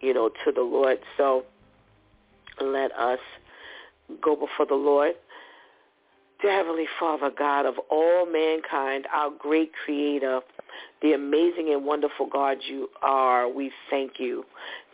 you 0.01 0.15
know, 0.15 0.31
to 0.45 0.53
the 0.53 0.63
Lord. 0.63 0.99
So 1.17 1.45
let 2.61 2.93
us 2.93 3.21
go 4.23 4.35
before 4.35 4.67
the 4.67 4.75
Lord 4.75 5.15
Dear 6.41 6.53
Heavenly 6.53 6.87
Father, 7.01 7.33
God 7.37 7.67
of 7.67 7.75
all 7.91 8.25
mankind, 8.25 9.07
our 9.13 9.29
great 9.29 9.73
creator, 9.85 10.41
the 11.03 11.13
amazing 11.13 11.71
and 11.73 11.85
wonderful 11.85 12.27
God 12.27 12.59
you 12.69 12.89
are, 13.03 13.51
we 13.53 13.73
thank 13.91 14.21
you. 14.21 14.45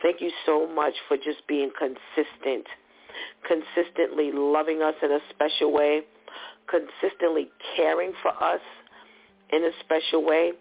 Thank 0.02 0.22
you 0.22 0.30
so 0.46 0.66
much 0.66 0.94
for 1.06 1.18
just 1.18 1.46
being 1.46 1.70
consistent, 1.78 2.66
consistently 3.46 4.30
loving 4.32 4.80
us 4.80 4.94
in 5.02 5.12
a 5.12 5.18
special 5.28 5.70
way, 5.70 6.00
consistently 6.66 7.50
caring 7.76 8.12
for 8.22 8.30
us 8.42 8.62
in 9.50 9.64
a 9.64 9.70
special 9.84 10.24
way. 10.24 10.52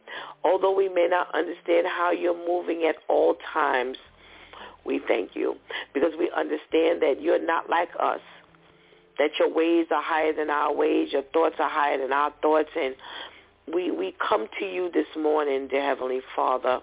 Although 0.43 0.75
we 0.75 0.89
may 0.89 1.07
not 1.09 1.33
understand 1.33 1.87
how 1.87 2.11
you're 2.11 2.37
moving 2.47 2.83
at 2.87 2.95
all 3.07 3.35
times, 3.53 3.97
we 4.85 5.01
thank 5.07 5.31
you 5.35 5.55
because 5.93 6.11
we 6.19 6.29
understand 6.35 7.01
that 7.01 7.15
you're 7.21 7.43
not 7.43 7.69
like 7.69 7.89
us 7.99 8.19
that 9.17 9.31
your 9.39 9.53
ways 9.53 9.87
are 9.91 10.01
higher 10.01 10.33
than 10.33 10.49
our 10.49 10.73
ways, 10.73 11.09
your 11.11 11.23
thoughts 11.33 11.55
are 11.59 11.69
higher 11.69 11.97
than 11.97 12.11
our 12.11 12.33
thoughts, 12.41 12.69
and 12.75 12.95
we 13.73 13.91
we 13.91 14.15
come 14.27 14.47
to 14.59 14.65
you 14.65 14.89
this 14.93 15.07
morning, 15.17 15.67
dear 15.67 15.83
Heavenly 15.83 16.21
Father, 16.35 16.81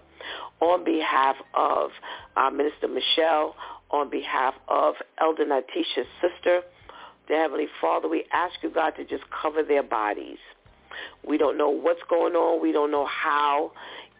on 0.60 0.84
behalf 0.84 1.36
of 1.54 1.90
our 2.36 2.50
Minister 2.50 2.88
Michelle, 2.88 3.54
on 3.90 4.10
behalf 4.10 4.54
of 4.68 4.94
Elder 5.20 5.44
Natisha's 5.44 6.08
sister, 6.20 6.62
dear 7.28 7.42
Heavenly 7.42 7.68
Father, 7.80 8.08
we 8.08 8.24
ask 8.32 8.54
you, 8.62 8.70
God, 8.70 8.90
to 8.96 9.04
just 9.04 9.24
cover 9.42 9.62
their 9.62 9.82
bodies. 9.82 10.38
We 11.26 11.38
don't 11.38 11.56
know 11.56 11.70
what's 11.70 12.02
going 12.08 12.34
on. 12.34 12.62
We 12.62 12.72
don't 12.72 12.90
know 12.90 13.06
how, 13.06 13.72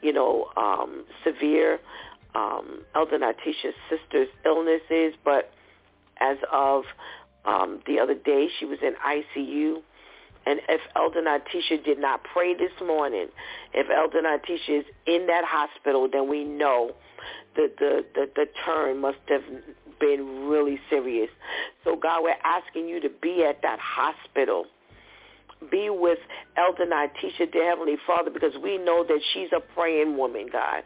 you 0.03 0.13
know, 0.13 0.51
um, 0.57 1.05
severe 1.25 1.81
um, 2.35 2.83
Elder 2.95 3.19
Natisha's 3.19 3.75
sister's 3.89 4.29
illness 4.45 4.83
is, 4.91 5.15
but 5.25 5.53
as 6.21 6.37
of 6.53 6.85
um, 7.45 7.81
the 7.87 7.99
other 7.99 8.15
day. 8.15 8.49
She 8.59 8.65
was 8.65 8.79
in 8.83 8.95
ICU. 8.95 9.83
And 10.47 10.61
if 10.69 10.81
Elder 10.97 11.21
Natisha 11.21 11.85
did 11.85 11.99
not 11.99 12.25
pray 12.25 12.55
this 12.55 12.73
morning, 12.85 13.27
if 13.75 13.89
Elder 13.91 14.23
Natisha 14.23 14.81
is 14.81 14.85
in 15.07 15.27
that 15.27 15.45
hospital, 15.45 16.09
then 16.11 16.29
we 16.29 16.45
know 16.45 16.93
that 17.57 17.77
the, 17.79 18.05
the, 18.15 18.29
the 18.35 18.47
turn 18.65 19.01
must 19.01 19.19
have 19.29 19.43
been 20.01 20.49
really 20.49 20.81
serious. 20.89 21.29
So 21.85 21.95
God, 21.95 22.23
we're 22.23 22.35
asking 22.43 22.89
you 22.89 23.01
to 23.01 23.11
be 23.11 23.45
at 23.45 23.61
that 23.63 23.79
hospital 23.81 24.65
Be 25.71 25.91
with 25.91 26.19
Elder 26.57 26.87
Nitisha, 26.87 27.53
dear 27.53 27.69
Heavenly 27.69 27.97
Father, 28.07 28.31
because 28.31 28.55
we 28.63 28.79
know 28.79 29.05
that 29.07 29.21
she's 29.35 29.49
a 29.53 29.61
praying 29.61 30.17
woman, 30.17 30.49
God. 30.51 30.85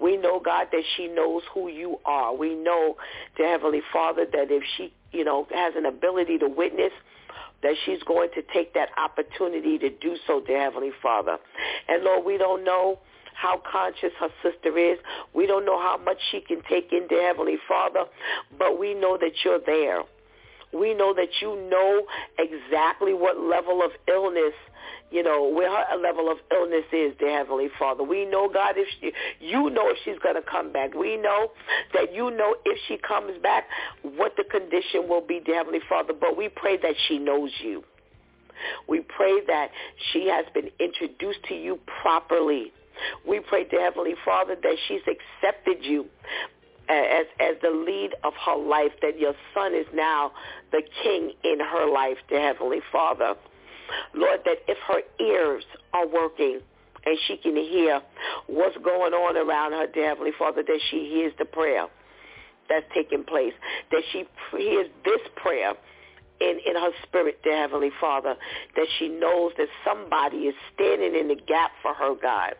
We 0.00 0.16
know, 0.16 0.40
God, 0.40 0.68
that 0.72 0.82
she 0.96 1.08
knows 1.08 1.42
who 1.54 1.68
you 1.68 1.98
are. 2.04 2.34
We 2.34 2.54
know, 2.54 2.96
dear 3.36 3.48
Heavenly 3.48 3.82
Father, 3.92 4.26
that 4.30 4.50
if 4.50 4.62
she, 4.76 4.92
you 5.12 5.24
know, 5.24 5.46
has 5.54 5.74
an 5.76 5.86
ability 5.86 6.38
to 6.38 6.48
witness, 6.48 6.92
that 7.62 7.74
she's 7.84 8.02
going 8.02 8.30
to 8.34 8.42
take 8.52 8.74
that 8.74 8.88
opportunity 8.98 9.78
to 9.78 9.90
do 9.90 10.16
so, 10.26 10.42
dear 10.46 10.60
Heavenly 10.60 10.92
Father. 11.02 11.38
And 11.88 12.04
Lord, 12.04 12.24
we 12.24 12.36
don't 12.36 12.64
know 12.64 12.98
how 13.34 13.62
conscious 13.70 14.12
her 14.18 14.28
sister 14.42 14.76
is. 14.76 14.98
We 15.34 15.46
don't 15.46 15.64
know 15.64 15.78
how 15.78 15.98
much 16.02 16.18
she 16.30 16.40
can 16.40 16.62
take 16.68 16.92
in, 16.92 17.06
dear 17.08 17.28
Heavenly 17.28 17.58
Father, 17.66 18.04
but 18.58 18.78
we 18.78 18.94
know 18.94 19.16
that 19.18 19.32
you're 19.44 19.60
there. 19.64 20.02
We 20.72 20.94
know 20.94 21.12
that 21.14 21.28
you 21.42 21.68
know 21.68 22.06
exactly 22.38 23.12
what 23.12 23.38
level 23.40 23.82
of 23.82 23.90
illness, 24.08 24.54
you 25.10 25.22
know, 25.22 25.48
where 25.48 25.68
her 25.70 25.96
level 25.96 26.30
of 26.30 26.38
illness 26.52 26.84
is, 26.92 27.12
dear 27.18 27.38
Heavenly 27.38 27.68
Father. 27.78 28.04
We 28.04 28.24
know, 28.24 28.48
God, 28.48 28.74
if 28.76 28.86
she, 29.00 29.12
you 29.40 29.70
know 29.70 29.88
if 29.88 29.98
she's 30.04 30.18
going 30.22 30.36
to 30.36 30.42
come 30.42 30.72
back. 30.72 30.94
We 30.94 31.16
know 31.16 31.50
that 31.92 32.14
you 32.14 32.30
know 32.30 32.54
if 32.64 32.78
she 32.86 32.98
comes 32.98 33.32
back, 33.42 33.64
what 34.02 34.34
the 34.36 34.44
condition 34.44 35.08
will 35.08 35.26
be, 35.26 35.40
dear 35.44 35.56
Heavenly 35.56 35.80
Father. 35.88 36.12
But 36.12 36.36
we 36.36 36.48
pray 36.48 36.76
that 36.76 36.94
she 37.08 37.18
knows 37.18 37.50
you. 37.62 37.82
We 38.88 39.00
pray 39.00 39.40
that 39.46 39.70
she 40.12 40.28
has 40.28 40.44
been 40.54 40.70
introduced 40.78 41.42
to 41.48 41.54
you 41.54 41.78
properly. 42.02 42.72
We 43.26 43.40
pray 43.40 43.64
to 43.64 43.76
Heavenly 43.76 44.14
Father 44.24 44.54
that 44.62 44.76
she's 44.86 45.00
accepted 45.00 45.84
you 45.84 46.06
as 46.90 47.26
as 47.38 47.56
the 47.62 47.70
lead 47.70 48.14
of 48.24 48.32
her 48.46 48.56
life, 48.56 48.92
that 49.02 49.18
your 49.18 49.34
son 49.54 49.74
is 49.74 49.86
now 49.94 50.32
the 50.72 50.82
king 51.02 51.32
in 51.44 51.60
her 51.60 51.90
life, 51.90 52.18
the 52.30 52.38
Heavenly 52.38 52.80
Father. 52.92 53.34
Lord, 54.14 54.40
that 54.44 54.58
if 54.68 54.78
her 54.86 55.02
ears 55.24 55.64
are 55.92 56.06
working 56.06 56.60
and 57.04 57.18
she 57.26 57.36
can 57.36 57.56
hear 57.56 58.00
what's 58.46 58.76
going 58.76 59.12
on 59.14 59.36
around 59.36 59.72
her, 59.72 59.86
dear 59.86 60.08
Heavenly 60.08 60.32
Father, 60.38 60.62
that 60.62 60.80
she 60.90 61.08
hears 61.10 61.32
the 61.38 61.44
prayer 61.44 61.86
that's 62.68 62.86
taking 62.94 63.24
place, 63.24 63.52
that 63.90 64.02
she 64.12 64.24
hears 64.56 64.86
this 65.04 65.20
prayer 65.36 65.72
in, 66.40 66.58
in 66.64 66.74
her 66.74 66.90
spirit, 67.02 67.40
dear 67.42 67.56
Heavenly 67.56 67.90
Father, 68.00 68.36
that 68.76 68.86
she 68.98 69.08
knows 69.08 69.52
that 69.58 69.68
somebody 69.84 70.38
is 70.48 70.54
standing 70.74 71.14
in 71.14 71.28
the 71.28 71.34
gap 71.34 71.72
for 71.82 71.94
her, 71.94 72.14
God. 72.14 72.54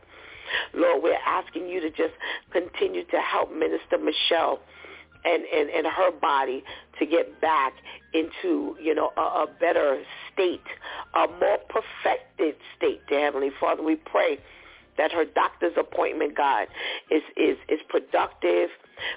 Lord, 0.74 1.02
we're 1.02 1.14
asking 1.26 1.68
you 1.68 1.80
to 1.80 1.90
just 1.90 2.14
continue 2.52 3.04
to 3.04 3.20
help 3.20 3.52
Minister 3.52 3.98
Michelle 3.98 4.60
and, 5.24 5.44
and, 5.44 5.70
and 5.70 5.86
her 5.86 6.10
body 6.12 6.64
to 6.98 7.06
get 7.06 7.40
back 7.40 7.74
into, 8.14 8.76
you 8.80 8.94
know, 8.94 9.10
a, 9.16 9.20
a 9.20 9.46
better 9.60 10.02
state, 10.32 10.60
a 11.14 11.26
more 11.26 11.58
perfected 11.68 12.54
state, 12.76 13.00
dear 13.08 13.26
Heavenly 13.26 13.50
Father. 13.60 13.82
We 13.82 13.96
pray 13.96 14.38
that 14.96 15.12
her 15.12 15.24
doctor's 15.24 15.74
appointment, 15.78 16.36
God, 16.36 16.68
is, 17.10 17.22
is, 17.36 17.56
is 17.68 17.80
productive, 17.88 18.70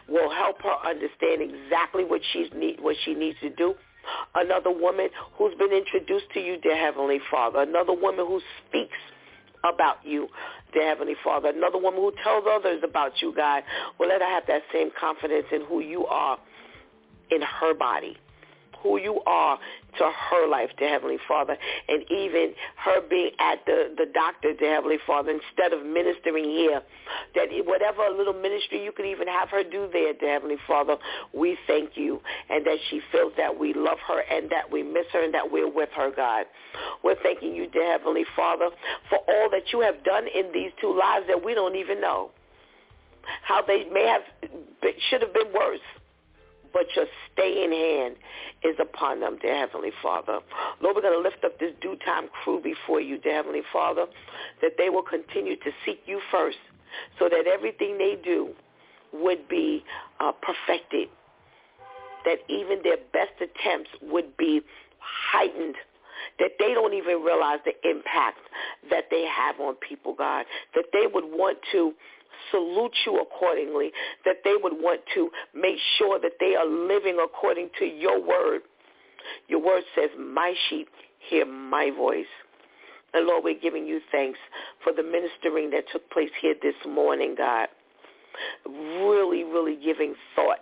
will 0.08 0.30
help 0.32 0.62
her 0.62 0.76
understand 0.90 1.42
exactly 1.42 2.04
what 2.04 2.22
she's 2.32 2.48
need, 2.56 2.80
what 2.82 2.96
she 3.04 3.14
needs 3.14 3.38
to 3.42 3.50
do. 3.50 3.76
Another 4.36 4.72
woman 4.72 5.10
who's 5.38 5.56
been 5.58 5.72
introduced 5.72 6.26
to 6.34 6.40
you, 6.40 6.60
dear 6.60 6.78
Heavenly 6.78 7.20
Father. 7.32 7.62
Another 7.62 7.94
woman 7.94 8.26
who 8.28 8.42
speaks 8.68 8.98
about 9.64 9.98
you, 10.04 10.28
dear 10.74 10.88
Heavenly 10.88 11.16
Father. 11.24 11.50
Another 11.50 11.78
woman 11.78 12.02
who 12.02 12.12
tells 12.24 12.46
others 12.50 12.82
about 12.84 13.22
you, 13.22 13.34
God. 13.34 13.64
Well, 13.98 14.10
let 14.10 14.22
her 14.22 14.28
have 14.28 14.46
that 14.48 14.64
same 14.72 14.90
confidence 15.00 15.46
in 15.52 15.62
who 15.66 15.80
you 15.80 16.06
are 16.06 16.38
in 17.32 17.42
her 17.42 17.74
body 17.74 18.18
who 18.84 19.00
you 19.00 19.22
are 19.26 19.58
to 19.98 20.12
her 20.30 20.48
life, 20.48 20.70
to 20.78 20.88
Heavenly 20.88 21.18
Father, 21.28 21.58
and 21.88 22.04
even 22.12 22.54
her 22.78 23.02
being 23.10 23.32
at 23.40 23.66
the, 23.66 23.94
the 23.98 24.06
doctor, 24.14 24.54
to 24.54 24.66
Heavenly 24.66 24.98
Father, 25.08 25.32
instead 25.32 25.72
of 25.72 25.86
ministering 25.86 26.46
here, 26.46 26.82
that 27.36 27.48
whatever 27.66 28.10
little 28.16 28.34
ministry 28.34 28.84
you 28.84 28.92
could 28.92 29.06
even 29.06 29.28
have 29.28 29.50
her 29.50 29.64
do 29.64 29.88
there, 29.92 30.14
to 30.14 30.26
Heavenly 30.26 30.58
Father, 30.68 30.98
we 31.34 31.58
thank 31.68 31.92
you, 31.96 32.22
and 32.50 32.66
that 32.66 32.78
she 32.90 33.02
feels 33.12 33.34
that 33.38 33.58
we 33.58 33.74
love 33.74 34.00
her 34.08 34.22
and 34.22 34.50
that 34.52 34.72
we 34.72 34.84
miss 34.84 35.06
her 35.14 35.24
and 35.24 35.34
that 35.34 35.52
we're 35.52 35.72
with 35.72 35.90
her, 35.96 36.12
God. 36.16 36.46
We're 37.04 37.22
thanking 37.22 37.56
you, 37.56 37.68
dear 37.70 37.92
Heavenly 37.92 38.26
Father, 38.36 38.70
for 39.10 39.20
all 39.20 39.50
that 39.52 39.72
you 39.72 39.82
have 39.82 40.04
done 40.04 40.26
in 40.34 40.52
these 40.54 40.72
two 40.82 40.98
lives 40.98 41.26
that 41.28 41.44
we 41.44 41.54
don't 41.54 41.76
even 41.76 42.02
know. 42.02 42.32
How 43.44 43.62
they 43.62 43.86
may 43.86 44.06
have, 44.08 44.22
should 45.10 45.22
have 45.22 45.34
been 45.34 45.54
worse 45.54 45.80
but 46.74 46.88
your 46.96 47.06
staying 47.32 47.72
hand 47.72 48.16
is 48.64 48.76
upon 48.80 49.20
them, 49.20 49.38
dear 49.42 49.56
Heavenly 49.56 49.92
Father. 50.02 50.40
Lord, 50.82 50.96
we're 50.96 51.02
going 51.02 51.18
to 51.18 51.24
lift 51.24 51.44
up 51.44 51.60
this 51.60 51.74
DEW 51.82 51.98
time 52.06 52.30
crew 52.44 52.62
before 52.62 53.00
you, 53.00 53.18
dear 53.20 53.36
Heavenly 53.36 53.62
Father, 53.72 54.06
that 54.62 54.72
they 54.78 54.90
will 54.90 55.04
continue 55.04 55.56
to 55.58 55.72
seek 55.86 56.02
you 56.06 56.20
first 56.32 56.58
so 57.20 57.30
that 57.30 57.46
everything 57.48 57.98
they 57.98 58.18
do 58.24 58.50
would 59.14 59.48
be 59.48 59.84
uh, 60.20 60.32
perfected, 60.32 61.08
that 62.26 62.40
even 62.50 62.82
their 62.84 62.98
best 63.14 63.34
attempts 63.40 63.90
would 64.02 64.36
be 64.38 64.62
heightened 65.32 65.76
that 66.40 66.52
they 66.60 66.74
don't 66.74 66.94
even 66.94 67.22
realize 67.22 67.60
the 67.66 67.74
impact 67.88 68.40
that 68.90 69.06
they 69.12 69.26
have 69.26 69.60
on 69.60 69.76
people, 69.76 70.14
God, 70.14 70.46
that 70.76 70.86
they 70.94 71.06
would 71.12 71.26
want 71.26 71.58
to 71.72 71.94
salute 72.52 72.96
you 73.06 73.20
accordingly, 73.22 73.92
that 74.26 74.38
they 74.44 74.56
would 74.62 74.74
want 74.74 75.02
to 75.16 75.30
make 75.54 75.78
sure 75.98 76.20
that 76.20 76.34
they 76.40 76.56
are 76.56 76.66
living 76.66 77.18
according 77.24 77.70
to 77.80 77.86
your 77.86 78.22
word. 78.22 78.62
Your 79.48 79.62
word 79.62 79.84
says, 79.96 80.10
my 80.20 80.54
sheep 80.70 80.90
hear 81.30 81.46
my 81.46 81.92
voice. 81.96 82.26
And 83.14 83.28
Lord, 83.28 83.44
we're 83.44 83.60
giving 83.60 83.86
you 83.86 84.02
thanks 84.12 84.40
for 84.84 84.92
the 84.92 85.04
ministering 85.04 85.70
that 85.72 85.86
took 85.92 86.10
place 86.10 86.32
here 86.42 86.56
this 86.62 86.76
morning, 86.88 87.36
God. 87.38 87.68
Really, 88.66 89.44
really 89.44 89.76
giving 89.76 90.16
thought 90.36 90.60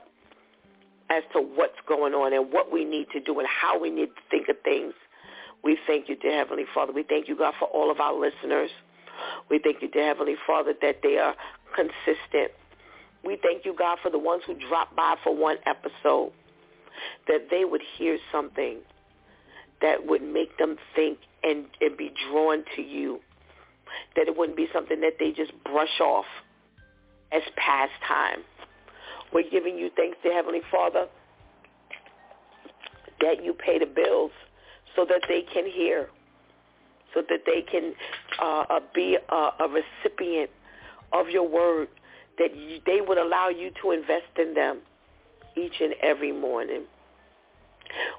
as 1.09 1.23
to 1.33 1.39
what's 1.41 1.77
going 1.87 2.13
on 2.13 2.33
and 2.33 2.51
what 2.51 2.71
we 2.71 2.85
need 2.85 3.07
to 3.13 3.19
do 3.19 3.39
and 3.39 3.47
how 3.47 3.79
we 3.79 3.89
need 3.89 4.07
to 4.07 4.21
think 4.29 4.49
of 4.49 4.55
things. 4.63 4.93
We 5.63 5.77
thank 5.87 6.09
you, 6.09 6.15
dear 6.15 6.37
Heavenly 6.37 6.65
Father. 6.73 6.91
We 6.91 7.03
thank 7.03 7.27
you, 7.27 7.37
God, 7.37 7.53
for 7.59 7.67
all 7.69 7.91
of 7.91 7.99
our 7.99 8.13
listeners. 8.13 8.69
We 9.49 9.59
thank 9.59 9.81
you, 9.81 9.89
dear 9.89 10.07
Heavenly 10.07 10.35
Father, 10.47 10.73
that 10.81 10.97
they 11.03 11.17
are 11.17 11.35
consistent. 11.75 12.51
We 13.23 13.37
thank 13.41 13.65
you, 13.65 13.75
God, 13.77 13.99
for 14.01 14.09
the 14.09 14.19
ones 14.19 14.43
who 14.45 14.55
drop 14.55 14.95
by 14.95 15.15
for 15.23 15.35
one 15.35 15.57
episode, 15.65 16.31
that 17.27 17.47
they 17.49 17.65
would 17.65 17.81
hear 17.97 18.17
something 18.31 18.79
that 19.81 20.05
would 20.05 20.21
make 20.21 20.57
them 20.57 20.77
think 20.95 21.19
and, 21.43 21.65
and 21.79 21.97
be 21.97 22.11
drawn 22.29 22.63
to 22.75 22.81
you, 22.81 23.19
that 24.15 24.27
it 24.27 24.37
wouldn't 24.37 24.57
be 24.57 24.67
something 24.73 25.01
that 25.01 25.13
they 25.19 25.31
just 25.31 25.51
brush 25.63 25.99
off 25.99 26.25
as 27.31 27.41
pastime. 27.55 28.43
We're 29.33 29.49
giving 29.49 29.77
you 29.77 29.89
thanks 29.95 30.17
to 30.23 30.29
Heavenly 30.29 30.61
Father 30.71 31.07
that 33.21 33.43
you 33.43 33.53
pay 33.53 33.79
the 33.79 33.85
bills 33.85 34.31
so 34.95 35.05
that 35.05 35.21
they 35.27 35.41
can 35.53 35.65
hear, 35.69 36.09
so 37.13 37.21
that 37.29 37.41
they 37.45 37.61
can 37.61 37.93
uh, 38.41 38.65
uh 38.69 38.79
be 38.93 39.17
a, 39.29 39.35
a 39.35 39.67
recipient 39.67 40.49
of 41.13 41.29
your 41.29 41.47
word, 41.47 41.87
that 42.37 42.55
you, 42.55 42.79
they 42.85 43.01
would 43.01 43.17
allow 43.17 43.49
you 43.49 43.71
to 43.81 43.91
invest 43.91 44.37
in 44.37 44.53
them 44.53 44.79
each 45.55 45.81
and 45.81 45.93
every 46.01 46.31
morning. 46.31 46.83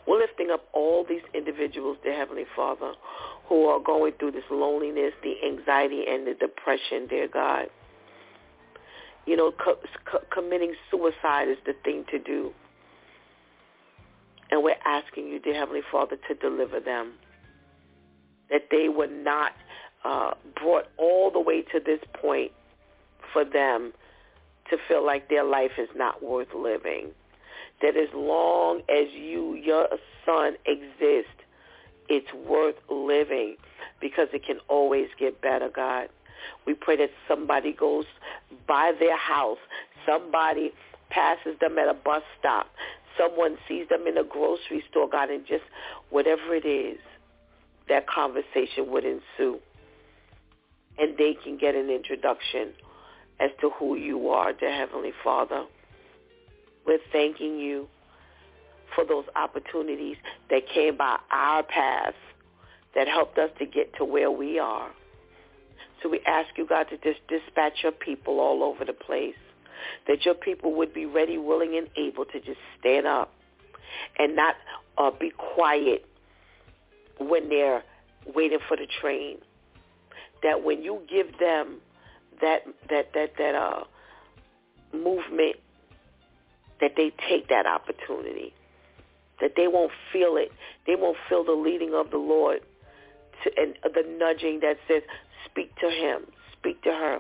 We're 0.06 0.18
lifting 0.18 0.50
up 0.50 0.64
all 0.72 1.04
these 1.08 1.22
individuals, 1.34 1.96
dear 2.02 2.14
Heavenly 2.14 2.44
Father, 2.54 2.92
who 3.48 3.66
are 3.66 3.80
going 3.80 4.12
through 4.18 4.32
this 4.32 4.44
loneliness, 4.50 5.12
the 5.22 5.34
anxiety, 5.44 6.04
and 6.08 6.26
the 6.26 6.34
depression, 6.34 7.06
dear 7.08 7.28
God. 7.28 7.66
You 9.26 9.36
know, 9.36 9.52
co- 9.52 9.78
co- 10.10 10.24
committing 10.30 10.74
suicide 10.90 11.48
is 11.48 11.58
the 11.64 11.74
thing 11.84 12.04
to 12.10 12.18
do. 12.18 12.52
And 14.50 14.62
we're 14.62 14.76
asking 14.84 15.28
you, 15.28 15.38
dear 15.38 15.54
Heavenly 15.54 15.82
Father, 15.90 16.16
to 16.28 16.34
deliver 16.34 16.80
them. 16.80 17.14
That 18.50 18.68
they 18.70 18.88
were 18.88 19.06
not 19.06 19.52
uh, 20.04 20.32
brought 20.60 20.88
all 20.98 21.30
the 21.30 21.40
way 21.40 21.62
to 21.62 21.80
this 21.80 22.00
point 22.20 22.52
for 23.32 23.44
them 23.44 23.92
to 24.70 24.76
feel 24.88 25.04
like 25.04 25.28
their 25.28 25.44
life 25.44 25.72
is 25.78 25.88
not 25.94 26.22
worth 26.22 26.54
living. 26.54 27.10
That 27.80 27.96
as 27.96 28.08
long 28.14 28.80
as 28.88 29.08
you, 29.12 29.54
your 29.54 29.88
son, 30.24 30.54
exist, 30.66 31.28
it's 32.08 32.32
worth 32.32 32.76
living 32.90 33.56
because 34.00 34.28
it 34.32 34.44
can 34.44 34.58
always 34.68 35.08
get 35.18 35.40
better, 35.40 35.68
God. 35.74 36.08
We 36.66 36.74
pray 36.74 36.96
that 36.96 37.10
somebody 37.28 37.72
goes 37.72 38.04
by 38.66 38.92
their 38.98 39.16
house, 39.16 39.58
somebody 40.06 40.72
passes 41.10 41.58
them 41.60 41.78
at 41.78 41.88
a 41.88 41.94
bus 41.94 42.22
stop, 42.38 42.66
someone 43.18 43.58
sees 43.68 43.88
them 43.88 44.06
in 44.06 44.16
a 44.16 44.24
grocery 44.24 44.82
store, 44.90 45.08
God, 45.08 45.30
and 45.30 45.46
just 45.46 45.64
whatever 46.10 46.54
it 46.54 46.66
is, 46.66 46.98
that 47.88 48.06
conversation 48.06 48.90
would 48.90 49.04
ensue. 49.04 49.58
And 50.98 51.16
they 51.16 51.36
can 51.42 51.56
get 51.56 51.74
an 51.74 51.90
introduction 51.90 52.72
as 53.42 53.50
to 53.60 53.70
who 53.70 53.96
you 53.96 54.28
are, 54.28 54.52
dear 54.52 54.72
Heavenly 54.72 55.12
Father. 55.24 55.64
We're 56.86 57.00
thanking 57.10 57.58
you 57.58 57.88
for 58.94 59.04
those 59.04 59.24
opportunities 59.34 60.16
that 60.50 60.62
came 60.72 60.96
by 60.96 61.18
our 61.30 61.62
path 61.62 62.14
that 62.94 63.08
helped 63.08 63.38
us 63.38 63.50
to 63.58 63.66
get 63.66 63.96
to 63.96 64.04
where 64.04 64.30
we 64.30 64.58
are. 64.58 64.90
So 66.02 66.08
we 66.08 66.20
ask 66.26 66.56
you, 66.56 66.66
God, 66.66 66.86
to 66.90 66.96
just 66.98 67.26
dispatch 67.28 67.78
your 67.82 67.92
people 67.92 68.38
all 68.38 68.62
over 68.62 68.84
the 68.84 68.92
place, 68.92 69.34
that 70.06 70.24
your 70.24 70.34
people 70.34 70.74
would 70.76 70.94
be 70.94 71.06
ready, 71.06 71.38
willing, 71.38 71.76
and 71.76 71.88
able 71.96 72.24
to 72.26 72.40
just 72.40 72.58
stand 72.78 73.06
up 73.06 73.32
and 74.18 74.36
not 74.36 74.54
uh, 74.98 75.10
be 75.10 75.30
quiet 75.30 76.04
when 77.18 77.48
they're 77.48 77.82
waiting 78.34 78.58
for 78.68 78.76
the 78.76 78.86
train. 79.00 79.38
That 80.42 80.62
when 80.64 80.82
you 80.82 81.02
give 81.08 81.38
them 81.38 81.80
that 82.42 82.66
that 82.90 83.12
that 83.14 83.32
that 83.38 83.54
uh 83.54 83.84
movement, 84.92 85.56
that 86.80 86.92
they 86.96 87.12
take 87.28 87.48
that 87.48 87.66
opportunity. 87.66 88.52
That 89.40 89.54
they 89.56 89.66
won't 89.66 89.92
feel 90.12 90.36
it. 90.36 90.52
They 90.86 90.94
won't 90.94 91.16
feel 91.28 91.44
the 91.44 91.52
leading 91.52 91.94
of 91.94 92.10
the 92.10 92.18
Lord 92.18 92.60
to, 93.42 93.50
and 93.56 93.74
the 93.82 94.04
nudging 94.18 94.60
that 94.60 94.76
says, 94.86 95.02
speak 95.44 95.74
to 95.76 95.90
him, 95.90 96.26
speak 96.52 96.82
to 96.82 96.90
her. 96.90 97.18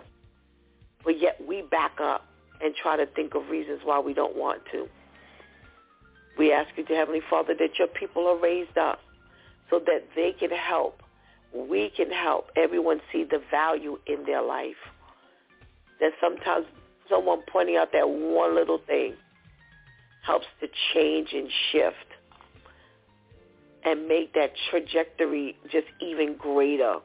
But 1.04 1.20
yet 1.20 1.40
we 1.46 1.62
back 1.62 1.98
up 2.00 2.26
and 2.60 2.74
try 2.74 2.96
to 2.96 3.06
think 3.06 3.34
of 3.34 3.48
reasons 3.48 3.80
why 3.84 3.98
we 3.98 4.14
don't 4.14 4.36
want 4.36 4.62
to. 4.72 4.86
We 6.38 6.52
ask 6.52 6.70
you, 6.76 6.84
to 6.84 6.94
Heavenly 6.94 7.22
Father, 7.28 7.54
that 7.58 7.78
your 7.78 7.88
people 7.88 8.26
are 8.26 8.38
raised 8.38 8.78
up 8.78 9.00
so 9.68 9.80
that 9.80 10.04
they 10.14 10.32
can 10.32 10.50
help. 10.50 11.02
We 11.54 11.90
can 11.94 12.10
help 12.10 12.50
everyone 12.56 13.00
see 13.12 13.24
the 13.24 13.42
value 13.50 13.98
in 14.06 14.24
their 14.24 14.42
life. 14.42 14.76
That 16.02 16.12
sometimes 16.20 16.66
someone 17.08 17.42
pointing 17.50 17.76
out 17.76 17.92
that 17.92 18.06
one 18.06 18.54
little 18.54 18.80
thing 18.86 19.14
helps 20.26 20.46
to 20.60 20.68
change 20.92 21.28
and 21.32 21.48
shift 21.70 21.96
and 23.84 24.06
make 24.06 24.34
that 24.34 24.52
trajectory 24.70 25.56
just 25.70 25.86
even 26.00 26.36
greater. 26.36 26.96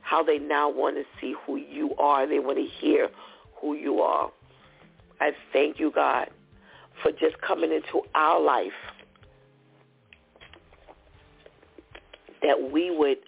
How 0.00 0.22
they 0.22 0.38
now 0.38 0.70
want 0.70 0.96
to 0.96 1.02
see 1.20 1.34
who 1.44 1.56
you 1.56 1.94
are. 1.98 2.26
They 2.26 2.38
want 2.38 2.58
to 2.58 2.66
hear 2.80 3.08
who 3.60 3.74
you 3.74 4.00
are. 4.00 4.30
I 5.20 5.32
thank 5.52 5.80
you, 5.80 5.90
God, 5.92 6.28
for 7.02 7.10
just 7.10 7.40
coming 7.40 7.72
into 7.72 8.02
our 8.14 8.40
life. 8.40 8.70
That 12.42 12.70
we 12.70 12.96
would 12.96 13.18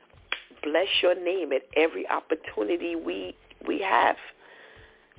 bless 0.63 0.87
your 1.03 1.15
name 1.21 1.53
at 1.53 1.63
every 1.77 2.07
opportunity 2.09 2.95
we 2.95 3.35
we 3.67 3.81
have. 3.81 4.17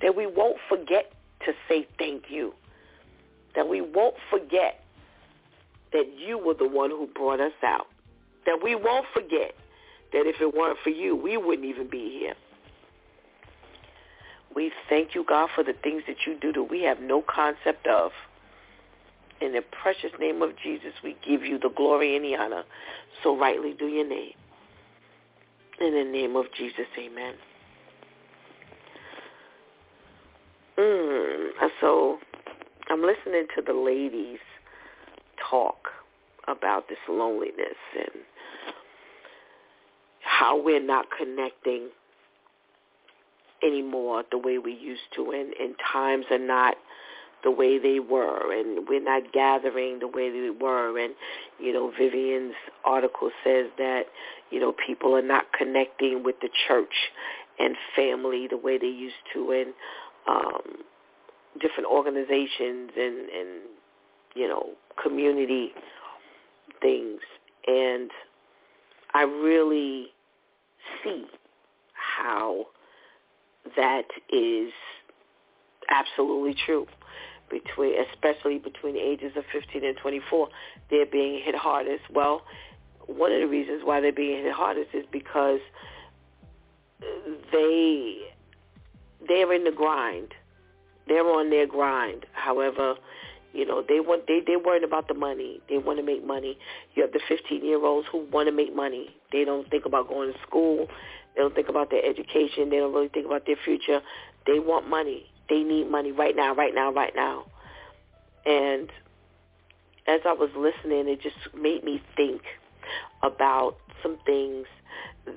That 0.02 0.16
we 0.16 0.28
won't 0.28 0.58
forget 0.68 1.12
to 1.46 1.54
say 1.68 1.88
thank 1.98 2.26
you. 2.30 2.54
That 3.56 3.68
we 3.68 3.82
won't 3.82 4.16
forget 4.30 4.84
that 5.92 6.06
you 6.18 6.38
were 6.38 6.54
the 6.54 6.68
one 6.68 6.90
who 6.90 7.08
brought 7.08 7.40
us 7.40 7.54
out. 7.64 7.88
That 8.46 8.60
we 8.64 8.76
won't 8.76 9.06
forget 9.14 9.56
that 10.14 10.26
if 10.26 10.42
it 10.42 10.54
weren't 10.56 10.78
for 10.84 10.90
you, 10.90 11.16
we 11.16 11.38
wouldn't 11.38 11.66
even 11.66 11.90
be 11.90 12.20
here. 12.20 12.34
We 14.56 14.72
thank 14.90 15.14
you, 15.14 15.24
God, 15.28 15.50
for 15.54 15.64
the 15.64 15.74
things 15.74 16.04
that 16.08 16.18
you 16.26 16.38
do 16.40 16.52
that 16.54 16.64
we 16.64 16.84
have 16.84 17.00
no 17.00 17.22
concept 17.22 17.88
of. 17.88 18.12
In 19.42 19.54
the 19.54 19.62
precious 19.62 20.12
name 20.20 20.42
of 20.42 20.52
Jesus, 20.62 20.94
we 21.04 21.16
give 21.26 21.44
you 21.44 21.60
the 21.60 21.70
glory 21.70 22.16
and 22.16 22.26
the 22.26 22.36
honor. 22.36 22.64
So 23.24 23.38
rightly 23.38 23.74
do 23.74 23.88
your 23.88 24.08
name. 24.08 24.34
In 25.80 25.94
the 25.94 26.04
name 26.04 26.36
of 26.36 26.46
Jesus, 26.58 26.88
amen. 26.98 27.36
Mm, 30.80 31.50
so 31.82 32.20
I'm 32.90 33.02
listening 33.02 33.48
to 33.56 33.62
the 33.62 33.74
ladies 33.74 34.40
talk 35.50 35.90
about 36.48 36.88
this 36.88 36.98
loneliness 37.10 37.78
and 37.96 38.24
how 40.22 40.62
we're 40.62 40.82
not 40.82 41.08
connecting 41.18 41.90
anymore 43.62 44.24
the 44.32 44.38
way 44.38 44.58
we 44.58 44.72
used 44.74 45.02
to 45.18 45.32
and, 45.32 45.54
and 45.60 45.76
times 45.92 46.26
are 46.32 46.40
not 46.40 46.76
the 47.44 47.52
way 47.52 47.78
they 47.78 48.00
were 48.00 48.54
and 48.58 48.88
we're 48.88 49.04
not 49.04 49.34
gathering 49.34 50.00
the 50.00 50.08
way 50.08 50.30
they 50.30 50.50
were. 50.50 50.98
And 50.98 51.14
you 51.60 51.74
know 51.74 51.92
Vivian's 51.98 52.56
article 52.86 53.32
says 53.44 53.66
that 53.78 54.04
you 54.50 54.62
know 54.62 54.74
people 54.88 55.14
are 55.14 55.22
not 55.22 55.46
connecting 55.58 56.24
with 56.24 56.36
the 56.42 56.50
church 56.68 57.12
and 57.60 57.76
family 57.96 58.48
the 58.50 58.58
way 58.58 58.78
they 58.78 58.88
used 58.88 59.16
to 59.34 59.52
and 59.52 59.74
um 60.28 60.84
different 61.60 61.90
organizations 61.90 62.92
and 62.96 63.30
and 63.30 63.50
you 64.36 64.48
know 64.48 64.72
community 65.02 65.72
things. 66.82 67.20
And 67.68 68.10
I 69.14 69.24
really 69.24 70.08
see 71.04 71.26
how 71.94 72.68
that 73.76 74.06
is 74.32 74.72
absolutely 75.90 76.56
true. 76.66 76.88
Between 77.50 77.96
especially 78.14 78.60
between 78.60 78.94
the 78.94 79.02
ages 79.02 79.32
of 79.36 79.44
15 79.52 79.84
and 79.84 79.98
24 79.98 80.50
they're 80.92 81.06
being 81.08 81.42
hit 81.44 81.56
hardest 81.56 82.04
well. 82.14 82.44
One 83.08 83.32
of 83.32 83.40
the 83.40 83.48
reasons 83.48 83.82
why 83.84 84.02
they're 84.02 84.12
being 84.12 84.44
hit 84.44 84.54
hardest 84.54 84.90
is 84.94 85.04
because 85.12 85.60
they 87.52 88.29
they're 89.28 89.54
in 89.54 89.64
the 89.64 89.72
grind 89.72 90.34
they're 91.08 91.28
on 91.28 91.50
their 91.50 91.68
grind 91.68 92.26
however 92.34 92.96
you 93.54 93.66
know, 93.66 93.84
they 93.88 94.00
want 94.00 94.28
they 94.28 94.42
they're 94.46 94.60
worried 94.60 94.84
about 94.84 95.08
the 95.08 95.14
money. 95.14 95.60
They 95.70 95.78
want 95.78 95.98
to 95.98 96.04
make 96.04 96.26
money. 96.26 96.58
You 96.94 97.04
have 97.04 97.12
the 97.12 97.20
15 97.28 97.66
year 97.66 97.84
olds 97.84 98.08
who 98.12 98.20
want 98.32 98.48
to 98.48 98.52
make 98.52 98.76
money. 98.76 99.16
They 99.32 99.44
don't 99.44 99.70
think 99.70 99.86
about 99.86 100.08
going 100.08 100.34
to 100.34 100.40
school. 100.42 100.88
They 101.36 101.42
don't 101.42 101.56
think 101.56 101.70
about 101.70 101.90
their 101.90 102.06
education. 102.06 102.70
They 102.70 102.78
don't 102.78 102.94
really 102.94 103.08
think 103.08 103.26
about 103.26 103.46
their 103.46 103.56
future. 103.64 104.02
They 104.46 104.60
want 104.60 104.88
money. 104.88 105.26
They 105.50 105.64
need 105.64 105.90
money 105.90 106.12
right 106.12 106.36
now, 106.36 106.54
right 106.54 106.76
now, 106.76 106.92
right 106.92 107.16
now. 107.16 107.46
And 108.46 108.92
as 110.08 110.22
I 110.26 110.34
was 110.34 110.50
listening, 110.56 111.08
it 111.08 111.22
just 111.22 111.38
made 111.56 111.84
me 111.84 112.02
think 112.16 112.42
about 113.24 113.78
some 114.04 114.18
things 114.26 114.68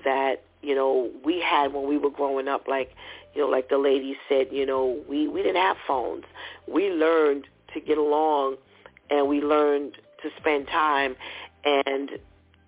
that 0.05 0.43
you 0.61 0.75
know 0.75 1.11
we 1.25 1.41
had 1.41 1.73
when 1.73 1.89
we 1.89 1.97
were 1.97 2.11
growing 2.11 2.47
up. 2.47 2.69
Like 2.69 2.95
you 3.35 3.43
know, 3.43 3.49
like 3.49 3.69
the 3.69 3.79
lady 3.79 4.17
said, 4.29 4.49
you 4.51 4.67
know, 4.67 5.01
we 5.09 5.29
we 5.29 5.43
didn't 5.43 5.61
have 5.63 5.77
phones. 5.87 6.25
We 6.67 6.91
learned 6.91 7.47
to 7.75 7.81
get 7.81 7.99
along 7.99 8.57
and 9.11 9.29
we 9.29 9.41
learned 9.41 9.97
to 10.23 10.31
spend 10.39 10.69
time 10.69 11.17
and 11.65 12.11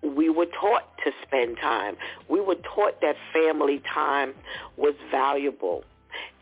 we 0.01 0.29
were 0.29 0.45
taught 0.45 0.97
to 1.03 1.11
spend 1.25 1.57
time. 1.57 1.95
We 2.29 2.39
were 2.39 2.55
taught 2.55 3.01
that 3.01 3.15
family 3.33 3.81
time 3.91 4.33
was 4.77 4.93
valuable. 5.09 5.83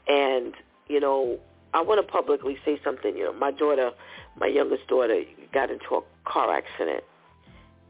And, 0.08 0.54
you 0.88 1.00
know, 1.00 1.40
I 1.74 1.82
want 1.82 2.06
to 2.06 2.12
publicly 2.12 2.58
say 2.66 2.80
something. 2.84 3.16
You 3.16 3.26
know, 3.26 3.34
my 3.34 3.52
daughter, 3.52 3.92
my 4.38 4.48
youngest 4.48 4.88
daughter, 4.88 5.22
got 5.54 5.72
into 5.72 5.96
a 5.96 6.02
car 6.26 6.54
accident 6.56 7.04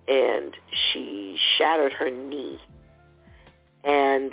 and 0.07 0.55
she 0.71 1.37
shattered 1.57 1.93
her 1.93 2.09
knee. 2.09 2.59
And 3.83 4.31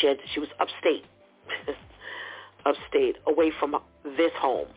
she 0.00 0.06
had 0.06 0.18
she 0.32 0.40
was 0.40 0.48
upstate, 0.60 1.04
upstate, 2.66 3.16
away 3.26 3.52
from 3.58 3.76
this 4.04 4.32
home. 4.36 4.68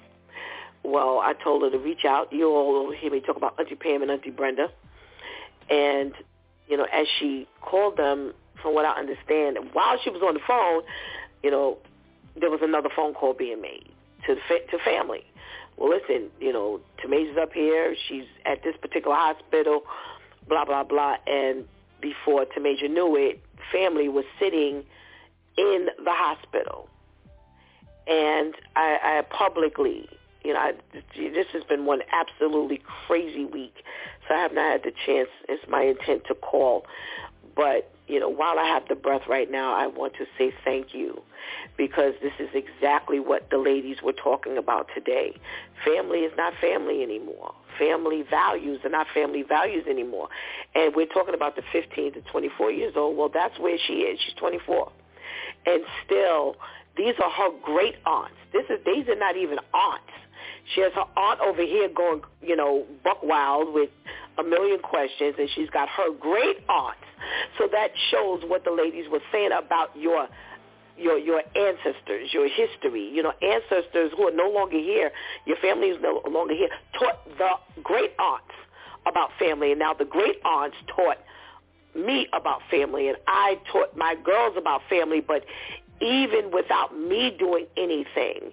Well, 0.83 1.19
I 1.19 1.33
told 1.33 1.63
her 1.63 1.69
to 1.69 1.77
reach 1.77 2.05
out. 2.05 2.33
You 2.33 2.49
all 2.49 2.91
hear 2.91 3.11
me 3.11 3.21
talk 3.21 3.37
about 3.37 3.59
Auntie 3.59 3.75
Pam 3.75 4.01
and 4.01 4.09
Auntie 4.09 4.31
Brenda. 4.31 4.69
And, 5.69 6.13
you 6.67 6.75
know, 6.75 6.87
as 6.91 7.05
she 7.19 7.47
called 7.61 7.97
them, 7.97 8.33
from 8.61 8.73
what 8.73 8.85
I 8.85 8.97
understand, 8.99 9.57
while 9.73 9.97
she 10.03 10.09
was 10.09 10.21
on 10.21 10.33
the 10.33 10.39
phone, 10.45 10.83
you 11.43 11.51
know, 11.51 11.77
there 12.39 12.49
was 12.49 12.61
another 12.63 12.89
phone 12.95 13.13
call 13.13 13.33
being 13.33 13.61
made 13.61 13.89
to 14.25 14.35
to 14.35 14.83
family. 14.83 15.23
Well, 15.77 15.89
listen, 15.89 16.29
you 16.39 16.53
know, 16.53 16.79
Tamaja's 17.03 17.37
up 17.41 17.53
here. 17.53 17.95
She's 18.07 18.25
at 18.45 18.63
this 18.63 18.75
particular 18.79 19.15
hospital, 19.15 19.83
blah, 20.47 20.65
blah, 20.65 20.83
blah. 20.83 21.15
And 21.25 21.65
before 22.01 22.45
Tamaja 22.45 22.89
knew 22.89 23.15
it, 23.15 23.41
family 23.71 24.07
was 24.07 24.25
sitting 24.39 24.83
in 25.57 25.87
the 26.03 26.11
hospital. 26.11 26.89
And 28.07 28.55
I, 28.75 28.97
I 29.03 29.21
publicly 29.29 30.09
you 30.43 30.53
know, 30.53 30.59
I, 30.59 30.73
this 31.15 31.45
has 31.53 31.63
been 31.65 31.85
one 31.85 32.01
absolutely 32.11 32.81
crazy 33.07 33.45
week, 33.45 33.75
so 34.27 34.33
I 34.33 34.39
have 34.39 34.53
not 34.53 34.71
had 34.71 34.83
the 34.83 34.91
chance. 35.05 35.29
It's 35.47 35.63
my 35.69 35.83
intent 35.83 36.23
to 36.29 36.35
call, 36.35 36.85
but 37.55 37.91
you 38.07 38.19
know, 38.19 38.29
while 38.29 38.59
I 38.59 38.65
have 38.65 38.87
the 38.89 38.95
breath 38.95 39.21
right 39.29 39.49
now, 39.49 39.73
I 39.73 39.87
want 39.87 40.13
to 40.15 40.25
say 40.37 40.53
thank 40.65 40.93
you 40.93 41.21
because 41.77 42.13
this 42.21 42.33
is 42.39 42.49
exactly 42.53 43.19
what 43.19 43.49
the 43.49 43.57
ladies 43.57 43.97
were 44.03 44.13
talking 44.13 44.57
about 44.57 44.89
today. 44.93 45.33
Family 45.85 46.19
is 46.19 46.33
not 46.35 46.53
family 46.59 47.03
anymore. 47.03 47.53
Family 47.79 48.23
values 48.29 48.81
are 48.83 48.89
not 48.89 49.07
family 49.13 49.43
values 49.43 49.85
anymore. 49.87 50.27
And 50.75 50.93
we're 50.95 51.05
talking 51.05 51.33
about 51.33 51.55
the 51.55 51.63
15 51.71 52.13
to 52.13 52.21
24 52.21 52.71
years 52.71 52.93
old. 52.97 53.15
Well, 53.15 53.29
that's 53.33 53.57
where 53.59 53.77
she 53.77 53.93
is. 53.93 54.19
She's 54.25 54.35
24. 54.35 54.91
And 55.65 55.83
still, 56.05 56.55
these 56.97 57.13
are 57.23 57.29
her 57.29 57.49
great 57.63 57.95
aunts. 58.05 58.35
This 58.53 58.65
is 58.69 58.79
these 58.85 59.07
are 59.07 59.15
not 59.15 59.37
even 59.37 59.59
aunts. 59.73 60.11
She 60.75 60.81
has 60.81 60.93
her 60.93 61.05
aunt 61.17 61.39
over 61.41 61.61
here 61.61 61.89
going, 61.89 62.21
you 62.41 62.55
know, 62.55 62.85
buck 63.03 63.23
wild 63.23 63.73
with 63.73 63.89
a 64.37 64.43
million 64.43 64.79
questions, 64.79 65.35
and 65.37 65.49
she's 65.55 65.69
got 65.69 65.89
her 65.89 66.11
great 66.19 66.57
aunts. 66.69 67.03
So 67.57 67.67
that 67.71 67.91
shows 68.09 68.41
what 68.45 68.63
the 68.63 68.71
ladies 68.71 69.05
were 69.11 69.21
saying 69.31 69.51
about 69.51 69.95
your 69.95 70.27
your 70.97 71.17
your 71.17 71.41
ancestors, 71.55 72.33
your 72.33 72.47
history, 72.47 73.09
you 73.09 73.23
know, 73.23 73.33
ancestors 73.41 74.11
who 74.15 74.27
are 74.27 74.35
no 74.35 74.49
longer 74.49 74.77
here, 74.77 75.11
your 75.45 75.57
family 75.57 75.87
is 75.87 75.97
no 76.01 76.21
longer 76.29 76.53
here, 76.53 76.69
taught 76.97 77.25
the 77.37 77.81
great 77.83 78.11
aunts 78.19 78.53
about 79.07 79.29
family, 79.39 79.71
and 79.71 79.79
now 79.79 79.93
the 79.93 80.05
great 80.05 80.41
aunts 80.45 80.77
taught 80.95 81.17
me 81.95 82.27
about 82.33 82.61
family, 82.69 83.07
and 83.09 83.17
I 83.27 83.59
taught 83.71 83.95
my 83.95 84.15
girls 84.23 84.55
about 84.57 84.81
family, 84.89 85.21
but 85.21 85.45
even 86.01 86.51
without 86.51 86.97
me 86.97 87.35
doing 87.37 87.67
anything, 87.77 88.51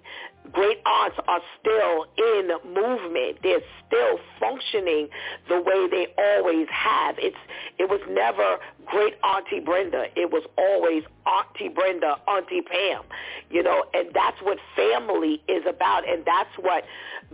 great 0.51 0.77
aunts 0.85 1.17
are 1.27 1.41
still 1.59 2.05
in 2.17 2.49
movement. 2.65 3.37
They're 3.43 3.61
still 3.87 4.19
functioning 4.39 5.09
the 5.47 5.59
way 5.59 5.87
they 5.89 6.07
always 6.17 6.67
have. 6.71 7.15
It's 7.17 7.37
it 7.77 7.89
was 7.89 8.01
never 8.09 8.57
great 8.85 9.15
auntie 9.23 9.59
Brenda. 9.59 10.05
It 10.15 10.31
was 10.31 10.43
always 10.57 11.03
auntie 11.25 11.69
Brenda, 11.69 12.17
auntie 12.27 12.61
Pam. 12.61 13.03
You 13.49 13.63
know, 13.63 13.83
and 13.93 14.09
that's 14.13 14.37
what 14.41 14.57
family 14.75 15.41
is 15.47 15.63
about 15.67 16.07
and 16.07 16.23
that's 16.25 16.55
what 16.59 16.83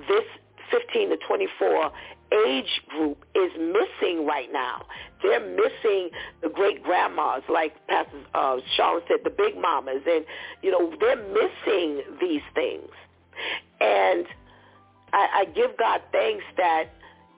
this 0.08 0.26
15 0.72 1.10
to 1.10 1.18
24 1.28 1.92
age 2.48 2.82
group 2.90 3.24
is 3.36 3.52
missing 3.58 4.26
right 4.26 4.52
now. 4.52 4.86
They're 5.22 5.46
missing 5.46 6.10
the 6.42 6.50
great 6.50 6.84
grandmas, 6.84 7.44
like 7.50 7.74
Pastor 7.88 8.18
uh, 8.34 8.58
Sharon 8.76 9.02
said, 9.08 9.20
the 9.24 9.30
big 9.30 9.58
mamas, 9.58 10.02
and 10.08 10.26
you 10.62 10.72
know 10.72 10.94
they're 11.00 11.16
missing 11.16 12.02
these 12.20 12.42
things. 12.54 12.90
And 13.80 14.26
I, 15.14 15.28
I 15.34 15.46
give 15.54 15.78
God 15.78 16.02
thanks 16.12 16.44
that 16.58 16.86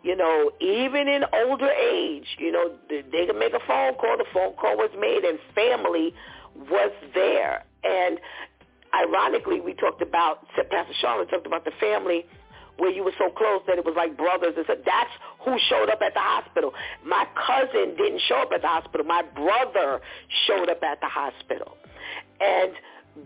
you 0.03 0.15
know 0.15 0.51
even 0.59 1.07
in 1.07 1.23
older 1.33 1.69
age, 1.69 2.27
you 2.37 2.51
know 2.51 2.71
they 2.89 3.25
can 3.25 3.39
make 3.39 3.53
a 3.53 3.65
phone 3.67 3.95
call. 3.95 4.17
The 4.17 4.25
phone 4.33 4.53
call 4.53 4.77
was 4.77 4.91
made, 4.97 5.23
and 5.23 5.39
family 5.53 6.13
was 6.69 6.91
there. 7.13 7.63
And 7.83 8.19
ironically, 8.93 9.61
we 9.61 9.73
talked 9.73 10.01
about 10.01 10.47
Pastor 10.55 10.93
Sharon 10.99 11.27
talked 11.27 11.47
about 11.47 11.65
the 11.65 11.71
family 11.79 12.25
where 12.77 12.91
you 12.91 13.03
were 13.03 13.13
so 13.17 13.29
close 13.29 13.61
that 13.67 13.77
it 13.77 13.85
was 13.85 13.95
like 13.95 14.17
brothers 14.17 14.53
and 14.55 14.65
said 14.67 14.81
that's 14.85 15.11
who 15.45 15.57
showed 15.69 15.89
up 15.89 16.01
at 16.01 16.13
the 16.13 16.19
hospital. 16.19 16.73
My 17.05 17.25
cousin 17.35 17.95
didn't 17.97 18.21
show 18.27 18.37
up 18.41 18.51
at 18.53 18.61
the 18.61 18.67
hospital. 18.67 19.05
My 19.05 19.23
brother 19.23 20.01
showed 20.47 20.69
up 20.69 20.81
at 20.83 21.01
the 21.01 21.07
hospital. 21.07 21.77
And 22.39 22.73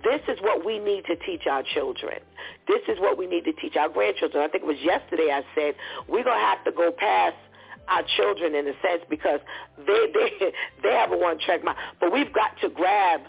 this 0.04 0.22
is 0.30 0.40
what 0.42 0.66
we 0.66 0.80
need 0.80 1.06
to 1.06 1.16
teach 1.18 1.48
our 1.48 1.64
children. 1.64 2.20
This 2.68 2.82
is 2.88 3.00
what 3.00 3.18
we 3.18 3.28
need 3.28 3.44
to 3.46 3.54
teach 3.54 3.76
our 3.76 3.90
grandchildren. 3.90 4.44
I 4.44 4.48
think 4.48 4.64
it 4.64 4.68
was 4.68 4.80
yesterday 4.82 5.32
I 5.32 5.44
said 5.54 5.76
we're 6.08 6.24
going 6.24 6.40
to 6.40 6.46
have 6.46 6.64
to 6.64 6.72
go 6.72 6.92
past 6.92 7.36
our 7.90 8.04
children 8.16 8.56
in 8.56 8.68
a 8.68 8.74
sense 8.82 9.04
because 9.10 9.42
they 9.86 10.08
they 10.14 10.54
they 10.84 10.92
have 10.92 11.12
a 11.12 11.18
one 11.18 11.40
track 11.40 11.64
mind. 11.64 11.78
But 12.00 12.14
we've 12.14 12.32
got 12.32 12.52
to 12.62 12.70
grab 12.70 13.22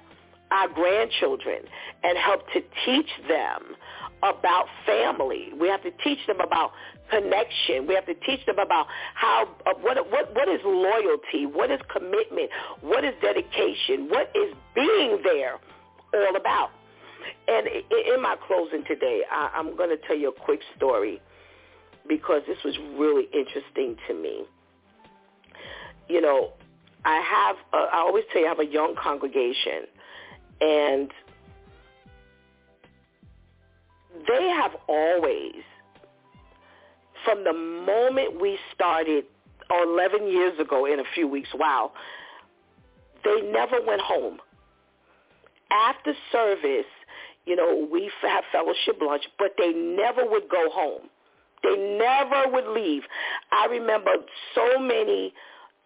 our 0.52 0.68
grandchildren 0.68 1.62
and 2.04 2.18
help 2.18 2.46
to 2.52 2.60
teach 2.84 3.10
them 3.28 3.74
about 4.22 4.66
family. 4.86 5.50
We 5.58 5.68
have 5.68 5.82
to 5.82 5.90
teach 6.04 6.18
them 6.26 6.40
about 6.40 6.72
connection. 7.10 7.86
We 7.86 7.94
have 7.94 8.06
to 8.06 8.14
teach 8.14 8.44
them 8.46 8.58
about 8.58 8.86
how 9.14 9.48
uh, 9.66 9.74
what 9.80 9.96
what 10.10 10.34
what 10.34 10.48
is 10.48 10.60
loyalty, 10.64 11.46
what 11.46 11.70
is 11.70 11.80
commitment, 11.92 12.50
what 12.80 13.04
is 13.04 13.14
dedication, 13.20 14.08
what 14.08 14.30
is 14.34 14.54
being 14.74 15.20
there 15.24 15.58
all 16.14 16.36
about. 16.36 16.70
And 17.48 17.66
in 17.66 18.22
my 18.22 18.36
closing 18.46 18.84
today, 18.86 19.22
I, 19.30 19.50
I'm 19.54 19.76
going 19.76 19.90
to 19.90 19.96
tell 20.06 20.16
you 20.16 20.28
a 20.28 20.40
quick 20.44 20.60
story 20.76 21.20
because 22.08 22.42
this 22.46 22.58
was 22.64 22.76
really 22.96 23.28
interesting 23.32 23.96
to 24.08 24.14
me. 24.14 24.44
You 26.08 26.20
know, 26.20 26.52
I 27.04 27.20
have 27.20 27.56
a, 27.72 27.86
I 27.94 27.98
always 27.98 28.24
tell 28.32 28.42
you 28.42 28.46
I 28.46 28.50
have 28.50 28.60
a 28.60 28.66
young 28.66 28.94
congregation, 29.00 29.86
and 30.62 31.10
they 34.28 34.48
have 34.48 34.72
always, 34.88 35.62
from 37.24 37.44
the 37.44 37.52
moment 37.52 38.40
we 38.40 38.58
started, 38.72 39.24
or 39.70 39.84
11 39.84 40.28
years 40.28 40.58
ago 40.60 40.86
in 40.86 41.00
a 41.00 41.04
few 41.14 41.26
weeks, 41.26 41.48
wow, 41.54 41.92
they 43.24 43.40
never 43.40 43.80
went 43.84 44.00
home. 44.00 44.38
After 45.70 46.12
service, 46.30 46.86
you 47.46 47.56
know, 47.56 47.88
we 47.90 48.10
have 48.22 48.44
fellowship 48.52 49.00
lunch, 49.00 49.24
but 49.38 49.54
they 49.58 49.72
never 49.72 50.28
would 50.28 50.48
go 50.48 50.68
home. 50.70 51.08
They 51.62 51.76
never 51.76 52.52
would 52.52 52.68
leave. 52.68 53.02
I 53.50 53.66
remember 53.66 54.12
so 54.54 54.78
many 54.78 55.32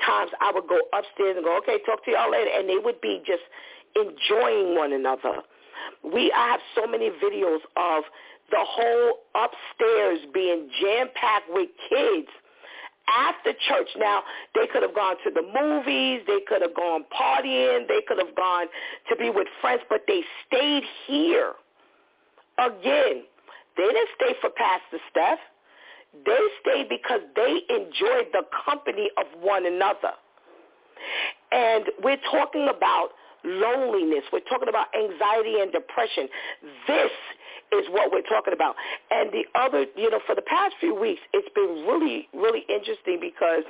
times 0.05 0.31
I 0.41 0.53
would 0.53 0.67
go 0.69 0.81
upstairs 0.93 1.37
and 1.37 1.45
go, 1.45 1.57
okay, 1.59 1.79
talk 1.87 2.05
to 2.05 2.11
y'all 2.11 2.31
later, 2.31 2.51
and 2.55 2.69
they 2.69 2.79
would 2.83 3.01
be 3.01 3.23
just 3.27 3.43
enjoying 3.97 4.77
one 4.77 4.93
another. 4.93 5.43
We 6.05 6.33
I 6.33 6.51
have 6.53 6.61
so 6.75 6.87
many 6.87 7.11
videos 7.11 7.61
of 7.77 8.05
the 8.51 8.63
whole 8.63 9.19
upstairs 9.35 10.21
being 10.33 10.69
jam 10.81 11.09
packed 11.15 11.49
with 11.51 11.69
kids 11.89 12.29
after 13.09 13.53
church. 13.69 13.89
Now, 13.99 14.23
they 14.55 14.67
could 14.67 14.83
have 14.83 14.95
gone 14.95 15.17
to 15.25 15.31
the 15.31 15.43
movies, 15.43 16.23
they 16.27 16.41
could 16.47 16.63
have 16.63 16.75
gone 16.75 17.05
partying, 17.11 17.89
they 17.89 18.03
could 18.07 18.19
have 18.19 18.35
gone 18.37 18.67
to 19.09 19.17
be 19.17 19.31
with 19.31 19.47
friends, 19.61 19.83
but 19.89 20.03
they 20.07 20.23
stayed 20.47 20.83
here. 21.07 21.53
Again, 22.59 23.25
they 23.77 23.85
didn't 23.85 24.09
stay 24.17 24.35
for 24.41 24.51
Pastor 24.51 24.99
Steph. 25.11 25.39
They 26.25 26.39
stayed 26.63 26.89
because 26.89 27.21
they 27.35 27.61
enjoyed 27.69 28.29
the 28.33 28.43
company 28.65 29.11
of 29.19 29.27
one 29.41 29.67
another. 29.67 30.13
And 31.53 31.85
we're 32.03 32.21
talking 32.31 32.69
about 32.75 33.11
loneliness. 33.45 34.25
We're 34.33 34.41
talking 34.41 34.69
about 34.69 34.87
anxiety 34.95 35.61
and 35.61 35.73
depression. 35.73 36.29
This 36.87 37.13
is 37.73 37.85
what 37.91 38.13
we're 38.13 38.23
talking 38.23 38.53
about. 38.53 38.77
And 39.11 39.31
the 39.33 39.45
other, 39.59 39.87
you 39.97 40.11
know, 40.11 40.21
for 40.27 40.35
the 40.35 40.43
past 40.43 40.75
few 40.81 40.95
weeks, 40.95 41.21
it's 41.33 41.49
been 41.55 41.85
really, 41.87 42.29
really 42.33 42.65
interesting 42.69 43.19
because 43.21 43.65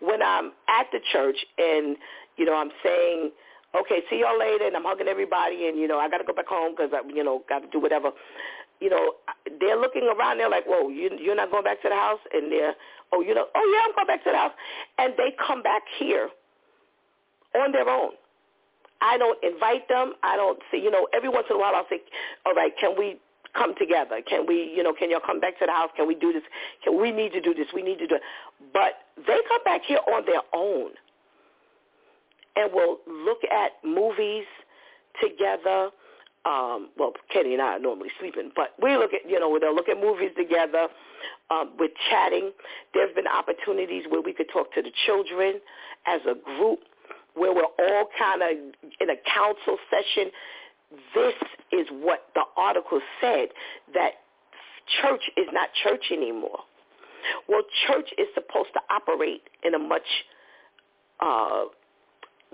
when 0.00 0.22
I'm 0.22 0.52
at 0.68 0.86
the 0.92 1.00
church 1.12 1.36
and, 1.58 1.96
you 2.36 2.44
know, 2.44 2.54
I'm 2.54 2.70
saying, 2.82 3.30
okay, 3.74 4.00
see 4.10 4.20
y'all 4.20 4.38
later, 4.38 4.66
and 4.66 4.76
I'm 4.76 4.84
hugging 4.84 5.08
everybody, 5.08 5.68
and, 5.68 5.78
you 5.78 5.86
know, 5.86 5.98
I 5.98 6.08
got 6.08 6.18
to 6.18 6.24
go 6.24 6.32
back 6.32 6.48
home 6.48 6.74
because, 6.76 6.90
you 7.14 7.22
know, 7.22 7.44
got 7.48 7.60
to 7.60 7.68
do 7.68 7.78
whatever. 7.78 8.10
You 8.80 8.90
know, 8.90 9.14
they're 9.60 9.78
looking 9.78 10.04
around. 10.04 10.38
They're 10.38 10.50
like, 10.50 10.64
whoa, 10.66 10.88
you, 10.88 11.10
you're 11.18 11.36
not 11.36 11.50
going 11.50 11.64
back 11.64 11.80
to 11.82 11.88
the 11.88 11.94
house? 11.94 12.20
And 12.32 12.50
they're, 12.52 12.74
oh, 13.12 13.20
you 13.20 13.34
know, 13.34 13.46
oh, 13.54 13.74
yeah, 13.74 13.88
I'm 13.88 13.94
going 13.94 14.06
back 14.06 14.24
to 14.24 14.30
the 14.30 14.36
house. 14.36 14.52
And 14.98 15.14
they 15.16 15.34
come 15.46 15.62
back 15.62 15.82
here 15.98 16.28
on 17.54 17.72
their 17.72 17.88
own. 17.88 18.10
I 19.00 19.18
don't 19.18 19.42
invite 19.42 19.88
them. 19.88 20.14
I 20.22 20.36
don't 20.36 20.58
say, 20.70 20.80
you 20.80 20.90
know, 20.90 21.06
every 21.14 21.28
once 21.28 21.46
in 21.50 21.56
a 21.56 21.58
while 21.58 21.74
I'll 21.74 21.86
say, 21.90 22.00
all 22.44 22.54
right, 22.54 22.72
can 22.80 22.94
we 22.98 23.18
come 23.56 23.74
together? 23.78 24.20
Can 24.28 24.46
we, 24.46 24.72
you 24.76 24.82
know, 24.82 24.92
can 24.92 25.10
y'all 25.10 25.20
come 25.24 25.40
back 25.40 25.58
to 25.58 25.66
the 25.66 25.72
house? 25.72 25.90
Can 25.96 26.06
we 26.06 26.14
do 26.14 26.32
this? 26.32 26.42
Can 26.84 27.00
we 27.00 27.10
need 27.10 27.32
to 27.32 27.40
do 27.40 27.54
this? 27.54 27.66
We 27.74 27.82
need 27.82 27.98
to 27.98 28.06
do 28.06 28.16
it. 28.16 28.22
But 28.72 29.00
they 29.16 29.38
come 29.48 29.64
back 29.64 29.82
here 29.86 30.00
on 30.12 30.24
their 30.26 30.42
own 30.54 30.90
and 32.56 32.70
we'll 32.72 32.98
look 33.06 33.40
at 33.50 33.72
movies 33.84 34.46
together. 35.22 35.90
Um, 36.44 36.90
well, 36.96 37.12
Kenny 37.32 37.54
and 37.54 37.62
I 37.62 37.76
are 37.76 37.78
normally 37.78 38.10
sleeping, 38.20 38.52
but 38.54 38.74
we 38.80 38.96
look 38.96 39.12
at, 39.12 39.28
you 39.28 39.40
know, 39.40 39.58
they'll 39.58 39.74
look 39.74 39.88
at 39.88 40.00
movies 40.00 40.30
together. 40.36 40.86
Um, 41.50 41.72
we're 41.78 41.88
chatting. 42.08 42.52
There's 42.94 43.12
been 43.14 43.26
opportunities 43.26 44.04
where 44.08 44.20
we 44.20 44.32
could 44.32 44.48
talk 44.52 44.72
to 44.74 44.82
the 44.82 44.92
children 45.06 45.60
as 46.06 46.20
a 46.22 46.34
group 46.34 46.80
where 47.36 47.54
we're 47.54 47.62
all 47.62 48.08
kind 48.18 48.42
of 48.42 48.50
in 49.00 49.10
a 49.10 49.16
council 49.32 49.76
session. 49.90 50.32
This 51.14 51.34
is 51.72 51.86
what 51.90 52.26
the 52.34 52.42
article 52.56 53.00
said, 53.20 53.48
that 53.94 54.12
church 55.02 55.22
is 55.36 55.46
not 55.52 55.68
church 55.82 56.06
anymore. 56.12 56.60
Well, 57.48 57.62
church 57.86 58.08
is 58.18 58.26
supposed 58.34 58.70
to 58.74 58.80
operate 58.90 59.42
in 59.64 59.74
a 59.74 59.78
much 59.78 60.06
uh, 61.20 61.64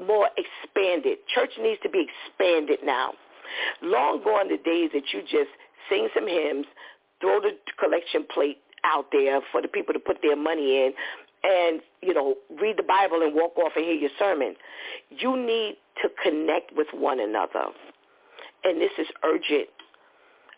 more 0.00 0.28
expanded. 0.36 1.18
Church 1.34 1.50
needs 1.60 1.80
to 1.82 1.90
be 1.90 2.06
expanded 2.08 2.78
now. 2.84 3.12
Long 3.82 4.22
gone 4.24 4.48
the 4.48 4.56
days 4.56 4.90
that 4.94 5.12
you 5.12 5.20
just 5.22 5.50
sing 5.90 6.08
some 6.14 6.26
hymns, 6.26 6.66
throw 7.20 7.40
the 7.40 7.50
collection 7.78 8.26
plate 8.32 8.58
out 8.84 9.06
there 9.12 9.40
for 9.52 9.60
the 9.60 9.68
people 9.68 9.92
to 9.92 10.00
put 10.00 10.18
their 10.22 10.36
money 10.36 10.86
in, 10.86 10.92
and, 11.44 11.80
you 12.02 12.14
know, 12.14 12.36
read 12.60 12.76
the 12.76 12.82
Bible 12.82 13.22
and 13.22 13.34
walk 13.34 13.56
off 13.58 13.72
and 13.76 13.84
hear 13.84 13.94
your 13.94 14.10
sermon. 14.18 14.54
You 15.10 15.36
need 15.36 15.76
to 16.02 16.08
connect 16.22 16.72
with 16.76 16.88
one 16.92 17.20
another. 17.20 17.66
And 18.64 18.80
this 18.80 18.92
is 18.98 19.08
urgent. 19.24 19.68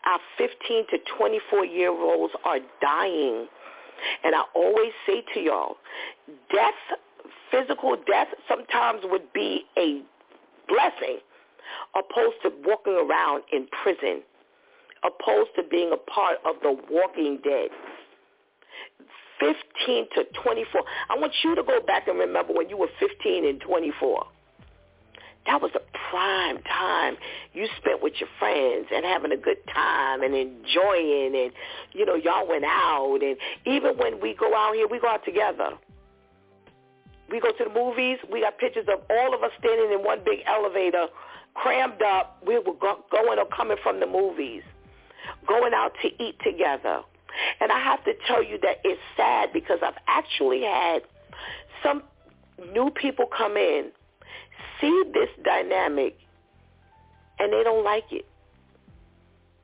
Our 0.05 0.19
15 0.37 0.85
to 0.91 0.97
24 1.17 1.65
year 1.65 1.89
olds 1.89 2.33
are 2.43 2.59
dying. 2.81 3.47
And 4.23 4.35
I 4.35 4.43
always 4.53 4.91
say 5.07 5.23
to 5.33 5.39
y'all, 5.39 5.77
death, 6.53 6.99
physical 7.49 7.95
death 8.05 8.27
sometimes 8.47 9.01
would 9.05 9.33
be 9.33 9.63
a 9.77 10.01
blessing 10.67 11.19
opposed 11.95 12.35
to 12.43 12.51
walking 12.63 12.93
around 12.93 13.43
in 13.51 13.67
prison, 13.83 14.21
opposed 15.03 15.49
to 15.55 15.63
being 15.63 15.91
a 15.91 16.11
part 16.11 16.37
of 16.45 16.55
the 16.61 16.77
walking 16.89 17.39
dead 17.43 17.69
15 19.39 20.07
to 20.15 20.23
24. 20.41 20.81
I 21.09 21.17
want 21.17 21.33
you 21.43 21.55
to 21.55 21.63
go 21.63 21.79
back 21.81 22.07
and 22.07 22.19
remember 22.19 22.53
when 22.53 22.69
you 22.69 22.77
were 22.77 22.89
15 22.99 23.45
and 23.45 23.59
24. 23.61 24.25
That 25.45 25.61
was 25.61 25.71
a 25.75 25.81
prime 26.09 26.57
time 26.63 27.17
you 27.53 27.67
spent 27.77 28.01
with 28.01 28.13
your 28.19 28.29
friends 28.39 28.87
and 28.93 29.05
having 29.05 29.31
a 29.31 29.37
good 29.37 29.59
time 29.71 30.23
and 30.23 30.33
enjoying 30.33 31.35
and, 31.35 31.51
you 31.93 32.05
know, 32.05 32.15
y'all 32.15 32.47
went 32.47 32.63
out. 32.65 33.19
And 33.21 33.37
even 33.65 33.97
when 33.97 34.19
we 34.19 34.33
go 34.33 34.55
out 34.55 34.73
here, 34.73 34.87
we 34.87 34.99
go 34.99 35.07
out 35.07 35.23
together. 35.23 35.77
We 37.29 37.39
go 37.39 37.51
to 37.51 37.63
the 37.63 37.69
movies. 37.69 38.17
We 38.31 38.41
got 38.41 38.57
pictures 38.57 38.87
of 38.91 39.01
all 39.09 39.35
of 39.35 39.43
us 39.43 39.51
standing 39.59 39.91
in 39.91 40.03
one 40.03 40.19
big 40.25 40.39
elevator, 40.47 41.07
crammed 41.53 42.01
up. 42.01 42.41
We 42.45 42.57
were 42.57 42.73
go- 42.79 43.05
going 43.11 43.37
or 43.37 43.45
coming 43.45 43.77
from 43.83 43.99
the 43.99 44.07
movies, 44.07 44.63
going 45.47 45.73
out 45.73 45.93
to 46.01 46.07
eat 46.23 46.37
together. 46.43 47.01
And 47.59 47.71
I 47.71 47.79
have 47.79 48.03
to 48.05 48.13
tell 48.27 48.43
you 48.43 48.57
that 48.61 48.81
it's 48.83 49.01
sad 49.17 49.51
because 49.53 49.79
I've 49.83 49.97
actually 50.07 50.61
had 50.61 51.01
some 51.83 52.03
new 52.73 52.89
people 52.89 53.25
come 53.25 53.57
in, 53.57 53.91
see 54.79 55.03
this 55.13 55.29
dynamic, 55.43 56.17
and 57.39 57.51
they 57.51 57.63
don't 57.63 57.83
like 57.83 58.05
it. 58.11 58.25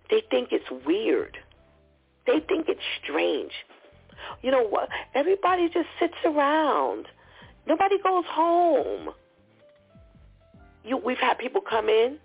They 0.10 0.22
think 0.30 0.50
it's 0.52 0.70
weird. 0.86 1.38
They 2.28 2.40
think 2.48 2.68
it's 2.68 2.82
strange. 3.02 3.54
You 4.42 4.52
know 4.52 4.64
what? 4.64 4.90
Everybody 5.16 5.70
just 5.70 5.88
sits 6.00 6.18
around. 6.26 7.08
Nobody 7.68 7.98
goes 8.02 8.26
home. 8.28 9.10
You, 10.84 10.98
we've 10.98 11.18
had 11.18 11.38
people 11.38 11.62
come 11.62 11.90
in, 11.90 12.18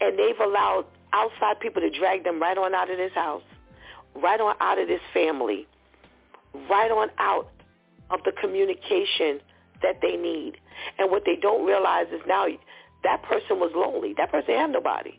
and 0.00 0.18
they've 0.18 0.38
allowed 0.40 0.86
outside 1.12 1.60
people 1.60 1.82
to 1.82 1.90
drag 1.90 2.24
them 2.24 2.40
right 2.40 2.56
on 2.56 2.74
out 2.74 2.90
of 2.90 2.96
this 2.96 3.12
house 3.14 3.42
right 4.14 4.40
on 4.40 4.56
out 4.60 4.78
of 4.78 4.88
this 4.88 5.00
family, 5.12 5.66
right 6.70 6.90
on 6.90 7.10
out 7.18 7.50
of 8.10 8.20
the 8.24 8.32
communication 8.32 9.40
that 9.82 10.00
they 10.00 10.16
need. 10.16 10.54
And 10.98 11.10
what 11.10 11.24
they 11.24 11.36
don't 11.36 11.66
realize 11.66 12.06
is 12.12 12.20
now 12.26 12.46
that 13.02 13.22
person 13.22 13.60
was 13.60 13.72
lonely. 13.74 14.14
That 14.16 14.30
person 14.30 14.54
had 14.54 14.70
nobody. 14.70 15.18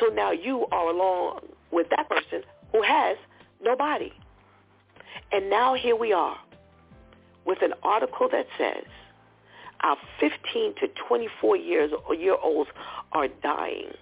So 0.00 0.06
now 0.06 0.30
you 0.30 0.66
are 0.70 0.90
along 0.90 1.40
with 1.72 1.88
that 1.90 2.08
person 2.08 2.42
who 2.72 2.82
has 2.82 3.16
nobody. 3.60 4.12
And 5.32 5.50
now 5.50 5.74
here 5.74 5.96
we 5.96 6.12
are 6.12 6.38
with 7.44 7.62
an 7.62 7.72
article 7.82 8.28
that 8.30 8.46
says 8.56 8.84
our 9.80 9.96
15 10.20 10.74
to 10.80 10.88
24 11.08 11.56
years 11.56 11.92
year 12.16 12.36
olds 12.42 12.70
are 13.12 13.28
dying. 13.42 13.92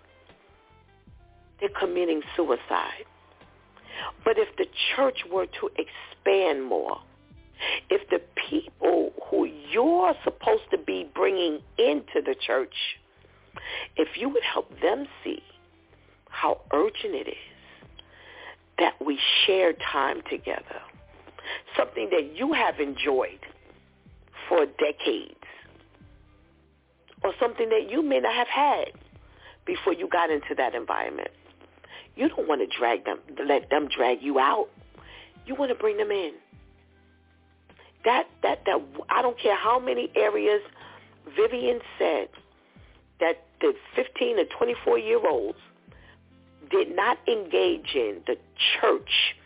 They're 1.60 1.68
committing 1.78 2.22
suicide. 2.36 3.04
But 4.24 4.38
if 4.38 4.56
the 4.56 4.66
church 4.94 5.20
were 5.30 5.46
to 5.46 5.70
expand 5.76 6.64
more, 6.64 7.00
if 7.88 8.08
the 8.10 8.20
people 8.48 9.12
who 9.30 9.44
you're 9.44 10.14
supposed 10.24 10.64
to 10.70 10.78
be 10.78 11.08
bringing 11.14 11.60
into 11.78 12.20
the 12.24 12.34
church, 12.34 12.74
if 13.96 14.08
you 14.16 14.28
would 14.28 14.42
help 14.42 14.80
them 14.80 15.06
see 15.24 15.42
how 16.28 16.60
urgent 16.72 17.14
it 17.14 17.28
is 17.28 17.34
that 18.78 18.94
we 19.04 19.18
share 19.46 19.72
time 19.72 20.20
together, 20.28 20.82
something 21.76 22.10
that 22.10 22.36
you 22.36 22.52
have 22.52 22.78
enjoyed 22.78 23.40
for 24.48 24.66
decades, 24.66 25.34
or 27.24 27.32
something 27.40 27.70
that 27.70 27.90
you 27.90 28.02
may 28.02 28.20
not 28.20 28.34
have 28.34 28.48
had 28.48 28.92
before 29.64 29.92
you 29.92 30.06
got 30.08 30.30
into 30.30 30.54
that 30.56 30.74
environment. 30.74 31.30
You 32.16 32.28
don't 32.28 32.48
want 32.48 32.68
to 32.68 32.78
drag 32.78 33.04
them, 33.04 33.18
let 33.46 33.70
them 33.70 33.88
drag 33.88 34.22
you 34.22 34.38
out. 34.38 34.68
You 35.46 35.54
want 35.54 35.70
to 35.70 35.74
bring 35.74 35.98
them 35.98 36.10
in. 36.10 36.32
That 38.04 38.26
that 38.42 38.64
that 38.66 38.80
I 39.10 39.22
don't 39.22 39.38
care 39.38 39.56
how 39.56 39.78
many 39.78 40.10
areas 40.14 40.62
Vivian 41.36 41.80
said 41.98 42.28
that 43.20 43.44
the 43.60 43.74
15 43.94 44.36
to 44.36 44.44
24 44.44 44.98
year 44.98 45.26
olds 45.28 45.58
did 46.70 46.94
not 46.94 47.18
engage 47.28 47.94
in 47.94 48.20
the 48.26 48.36
church 48.80 49.36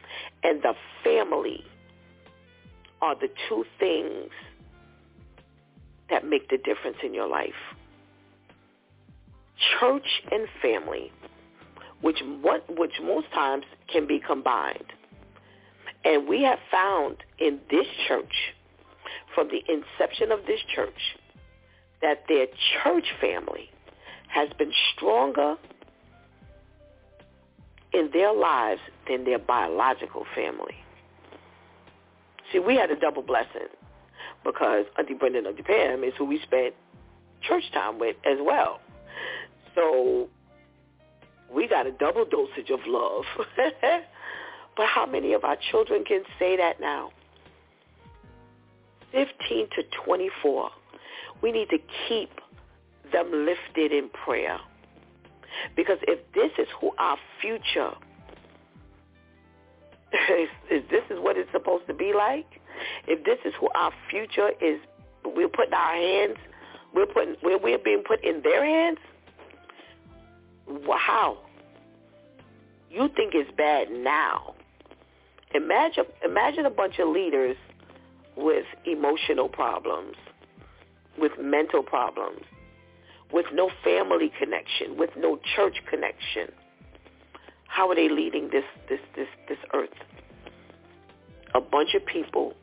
and 0.42 0.62
the 0.62 0.74
family 1.04 1.64
are 3.02 3.14
the 3.14 3.28
two 3.48 3.64
things 3.78 4.30
that 6.08 6.26
make 6.26 6.48
the 6.50 6.58
difference 6.58 6.98
in 7.02 7.14
your 7.14 7.28
life. 7.28 7.54
Church 9.78 10.22
and 10.32 10.48
family 10.60 11.12
which 12.00 12.18
what 12.40 12.64
which 12.78 12.94
most 13.02 13.30
times 13.32 13.64
can 13.88 14.06
be 14.06 14.20
combined. 14.20 14.92
And 16.04 16.26
we 16.26 16.42
have 16.42 16.58
found 16.70 17.18
in 17.38 17.60
this 17.70 17.86
church, 18.08 18.54
from 19.34 19.48
the 19.48 19.62
inception 19.68 20.32
of 20.32 20.46
this 20.46 20.60
church, 20.74 21.16
that 22.00 22.24
their 22.28 22.46
church 22.82 23.06
family 23.20 23.70
has 24.28 24.48
been 24.58 24.72
stronger 24.94 25.56
in 27.92 28.10
their 28.12 28.32
lives 28.32 28.80
than 29.08 29.24
their 29.24 29.38
biological 29.38 30.24
family. 30.34 30.76
See, 32.52 32.58
we 32.58 32.76
had 32.76 32.90
a 32.90 32.96
double 32.96 33.22
blessing 33.22 33.68
because 34.44 34.86
Auntie 34.98 35.14
Brenda 35.14 35.38
and 35.38 35.46
Auntie 35.48 35.62
Pam 35.62 36.02
is 36.04 36.12
who 36.16 36.24
we 36.24 36.40
spent 36.40 36.74
church 37.42 37.64
time 37.72 37.98
with 37.98 38.16
as 38.24 38.38
well. 38.40 38.80
So 39.74 40.28
we 41.54 41.66
got 41.68 41.86
a 41.86 41.92
double 41.92 42.24
dosage 42.24 42.70
of 42.70 42.80
love. 42.86 43.24
but 44.76 44.86
how 44.86 45.06
many 45.06 45.32
of 45.32 45.44
our 45.44 45.56
children 45.70 46.04
can 46.04 46.22
say 46.38 46.56
that 46.56 46.80
now? 46.80 47.10
15 49.12 49.68
to 49.76 49.82
24. 50.04 50.70
We 51.42 51.52
need 51.52 51.68
to 51.70 51.78
keep 52.08 52.30
them 53.12 53.30
lifted 53.32 53.92
in 53.92 54.08
prayer. 54.10 54.58
Because 55.74 55.98
if 56.02 56.20
this 56.32 56.50
is 56.58 56.68
who 56.80 56.92
our 56.98 57.16
future 57.40 57.92
is, 60.12 60.48
is 60.70 60.82
this 60.90 61.02
is 61.10 61.18
what 61.18 61.36
it's 61.36 61.50
supposed 61.52 61.86
to 61.88 61.94
be 61.94 62.12
like, 62.14 62.46
if 63.06 63.24
this 63.24 63.38
is 63.44 63.52
who 63.58 63.68
our 63.74 63.92
future 64.08 64.50
is, 64.60 64.80
we're 65.24 65.48
putting 65.48 65.74
our 65.74 65.94
hands, 65.94 66.36
we're 66.94 67.06
putting, 67.06 67.36
we're, 67.42 67.58
we're 67.58 67.78
being 67.78 68.02
put 68.06 68.24
in 68.24 68.42
their 68.42 68.64
hands, 68.64 68.98
Wow. 70.70 71.38
You 72.90 73.08
think 73.16 73.34
it's 73.34 73.50
bad 73.56 73.90
now. 73.90 74.54
Imagine 75.54 76.04
imagine 76.24 76.64
a 76.66 76.70
bunch 76.70 76.98
of 77.00 77.08
leaders 77.08 77.56
with 78.36 78.64
emotional 78.84 79.48
problems, 79.48 80.14
with 81.18 81.32
mental 81.40 81.82
problems, 81.82 82.42
with 83.32 83.46
no 83.52 83.70
family 83.82 84.32
connection, 84.38 84.96
with 84.96 85.10
no 85.16 85.40
church 85.56 85.76
connection. 85.88 86.52
How 87.66 87.90
are 87.90 87.94
they 87.94 88.08
leading 88.08 88.50
this 88.50 88.64
this 88.88 89.00
this 89.16 89.28
this 89.48 89.58
earth? 89.74 89.88
A 91.54 91.60
bunch 91.60 91.94
of 91.94 92.06
people 92.06 92.54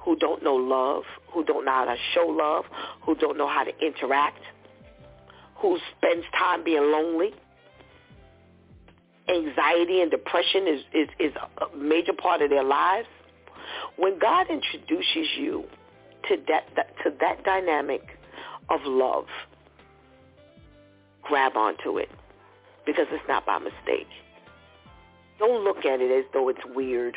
who 0.00 0.14
don't 0.16 0.44
know 0.44 0.54
love, 0.54 1.02
who 1.32 1.44
don't 1.44 1.64
know 1.64 1.72
how 1.72 1.84
to 1.86 1.96
show 2.14 2.26
love, 2.26 2.64
who 3.02 3.16
don't 3.16 3.36
know 3.36 3.48
how 3.48 3.64
to 3.64 3.72
interact, 3.84 4.40
who 5.56 5.78
spends 5.96 6.24
time 6.38 6.62
being 6.62 6.92
lonely, 6.92 7.34
anxiety 9.28 10.00
and 10.00 10.10
depression 10.10 10.66
is, 10.66 10.80
is, 10.92 11.08
is 11.18 11.32
a 11.36 11.76
major 11.76 12.12
part 12.12 12.42
of 12.42 12.50
their 12.50 12.64
lives, 12.64 13.08
when 13.96 14.18
God 14.18 14.46
introduces 14.50 15.28
you 15.36 15.64
to 16.28 16.36
that, 16.48 16.68
that 16.76 16.94
to 17.04 17.12
that 17.20 17.44
dynamic 17.44 18.18
of 18.70 18.80
love, 18.84 19.26
grab 21.22 21.56
onto 21.56 21.98
it 21.98 22.10
because 22.86 23.06
it's 23.10 23.24
not 23.28 23.44
by 23.44 23.58
mistake. 23.58 24.08
Don't 25.38 25.62
look 25.62 25.84
at 25.84 26.00
it 26.00 26.10
as 26.10 26.24
though 26.32 26.48
it's 26.48 26.60
weird. 26.74 27.16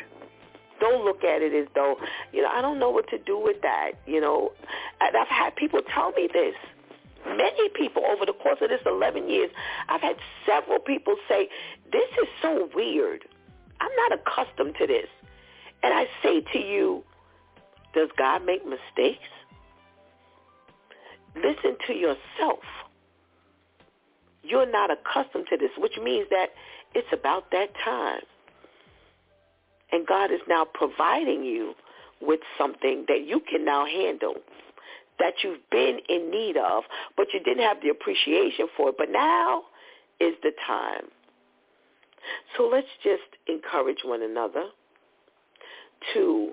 Don't 0.80 1.04
look 1.04 1.24
at 1.24 1.42
it 1.42 1.54
as 1.54 1.68
though, 1.74 1.96
you 2.32 2.42
know, 2.42 2.48
I 2.48 2.60
don't 2.60 2.78
know 2.78 2.90
what 2.90 3.08
to 3.10 3.18
do 3.18 3.38
with 3.38 3.62
that. 3.62 3.92
You 4.06 4.20
know, 4.20 4.52
I've 5.00 5.28
had 5.28 5.56
people 5.56 5.80
tell 5.94 6.12
me 6.12 6.28
this 6.32 6.54
many 7.26 7.68
people 7.74 8.04
over 8.06 8.26
the 8.26 8.32
course 8.32 8.58
of 8.60 8.68
this 8.68 8.80
11 8.86 9.28
years, 9.28 9.50
I've 9.88 10.00
had 10.00 10.16
several 10.46 10.78
people 10.78 11.16
say, 11.28 11.48
this 11.90 12.08
is 12.20 12.28
so 12.40 12.68
weird. 12.74 13.24
I'm 13.80 13.90
not 13.96 14.18
accustomed 14.18 14.76
to 14.78 14.86
this. 14.86 15.08
And 15.82 15.92
I 15.92 16.06
say 16.22 16.40
to 16.52 16.58
you, 16.58 17.04
does 17.94 18.08
God 18.16 18.44
make 18.44 18.64
mistakes? 18.64 19.28
Listen 21.34 21.76
to 21.86 21.94
yourself. 21.94 22.60
You're 24.42 24.70
not 24.70 24.90
accustomed 24.90 25.46
to 25.50 25.56
this, 25.56 25.70
which 25.78 25.98
means 26.02 26.26
that 26.30 26.48
it's 26.94 27.08
about 27.12 27.50
that 27.52 27.70
time. 27.84 28.22
And 29.90 30.06
God 30.06 30.30
is 30.30 30.40
now 30.48 30.64
providing 30.64 31.44
you 31.44 31.74
with 32.20 32.40
something 32.56 33.04
that 33.08 33.26
you 33.26 33.40
can 33.40 33.64
now 33.64 33.84
handle 33.84 34.36
that 35.22 35.34
you've 35.44 35.70
been 35.70 35.98
in 36.08 36.32
need 36.32 36.56
of, 36.56 36.82
but 37.16 37.28
you 37.32 37.38
didn't 37.38 37.62
have 37.62 37.76
the 37.80 37.90
appreciation 37.90 38.66
for 38.76 38.88
it. 38.88 38.96
But 38.98 39.08
now 39.10 39.62
is 40.18 40.34
the 40.42 40.50
time. 40.66 41.06
So 42.56 42.64
let's 42.64 42.88
just 43.04 43.22
encourage 43.46 43.98
one 44.04 44.22
another 44.22 44.66
to 46.14 46.50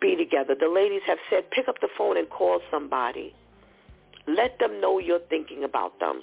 be 0.00 0.16
together. 0.16 0.54
The 0.58 0.68
ladies 0.68 1.02
have 1.06 1.18
said, 1.28 1.50
pick 1.50 1.68
up 1.68 1.76
the 1.82 1.88
phone 1.96 2.16
and 2.16 2.28
call 2.30 2.60
somebody. 2.70 3.34
Let 4.26 4.58
them 4.58 4.80
know 4.80 4.98
you're 4.98 5.26
thinking 5.28 5.64
about 5.64 6.00
them. 6.00 6.22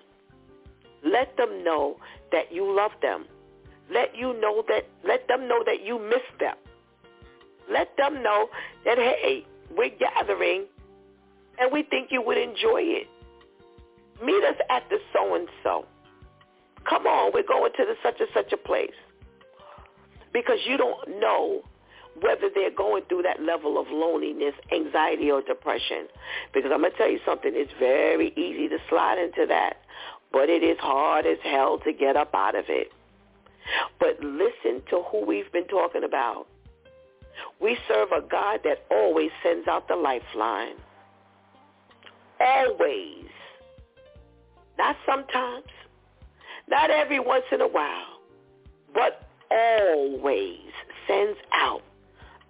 Let 1.03 1.37
them 1.37 1.63
know 1.63 1.97
that 2.31 2.51
you 2.51 2.75
love 2.75 2.91
them. 3.03 3.25
Let 3.93 4.15
you 4.15 4.39
know 4.41 4.63
that 4.67 4.87
let 5.07 5.27
them 5.27 5.47
know 5.47 5.63
that 5.63 5.85
you 5.85 5.99
miss 5.99 6.25
them. 6.39 6.55
Let 7.71 7.95
them 7.97 8.23
know 8.23 8.49
that 8.83 8.97
hey, 8.97 9.45
we're 9.75 9.89
gathering 9.89 10.65
and 11.59 11.71
we 11.71 11.83
think 11.83 12.09
you 12.11 12.21
would 12.21 12.37
enjoy 12.37 12.81
it. 12.81 13.07
Meet 14.23 14.43
us 14.43 14.55
at 14.69 14.83
the 14.89 14.97
so 15.13 15.35
and 15.35 15.47
so. 15.63 15.85
Come 16.89 17.07
on, 17.07 17.31
we're 17.33 17.43
going 17.43 17.71
to 17.77 17.85
the 17.85 17.95
such 18.03 18.19
and 18.19 18.29
such 18.33 18.53
a 18.53 18.57
place. 18.57 18.93
Because 20.31 20.59
you 20.65 20.77
don't 20.77 21.19
know 21.19 21.61
whether 22.21 22.49
they're 22.53 22.71
going 22.71 23.03
through 23.09 23.23
that 23.23 23.41
level 23.41 23.79
of 23.79 23.87
loneliness, 23.89 24.53
anxiety, 24.71 25.31
or 25.31 25.41
depression. 25.41 26.07
Because 26.53 26.71
I'm 26.73 26.81
going 26.81 26.91
to 26.91 26.97
tell 26.97 27.09
you 27.09 27.19
something, 27.25 27.51
it's 27.53 27.71
very 27.79 28.29
easy 28.35 28.69
to 28.69 28.77
slide 28.89 29.17
into 29.17 29.45
that, 29.47 29.77
but 30.31 30.49
it 30.49 30.63
is 30.63 30.77
hard 30.79 31.25
as 31.25 31.37
hell 31.43 31.79
to 31.79 31.91
get 31.91 32.15
up 32.15 32.33
out 32.33 32.55
of 32.55 32.65
it. 32.69 32.91
But 33.99 34.19
listen 34.21 34.81
to 34.91 35.01
who 35.11 35.25
we've 35.25 35.51
been 35.51 35.67
talking 35.67 36.03
about. 36.03 36.47
We 37.61 37.77
serve 37.87 38.09
a 38.11 38.21
God 38.21 38.61
that 38.63 38.85
always 38.91 39.31
sends 39.43 39.67
out 39.67 39.87
the 39.87 39.95
lifeline. 39.95 40.75
Always. 42.39 43.25
Not 44.77 44.95
sometimes. 45.05 45.65
Not 46.67 46.89
every 46.89 47.19
once 47.19 47.45
in 47.51 47.61
a 47.61 47.67
while. 47.67 48.19
But 48.93 49.27
always 49.51 50.59
sends 51.07 51.37
out 51.53 51.81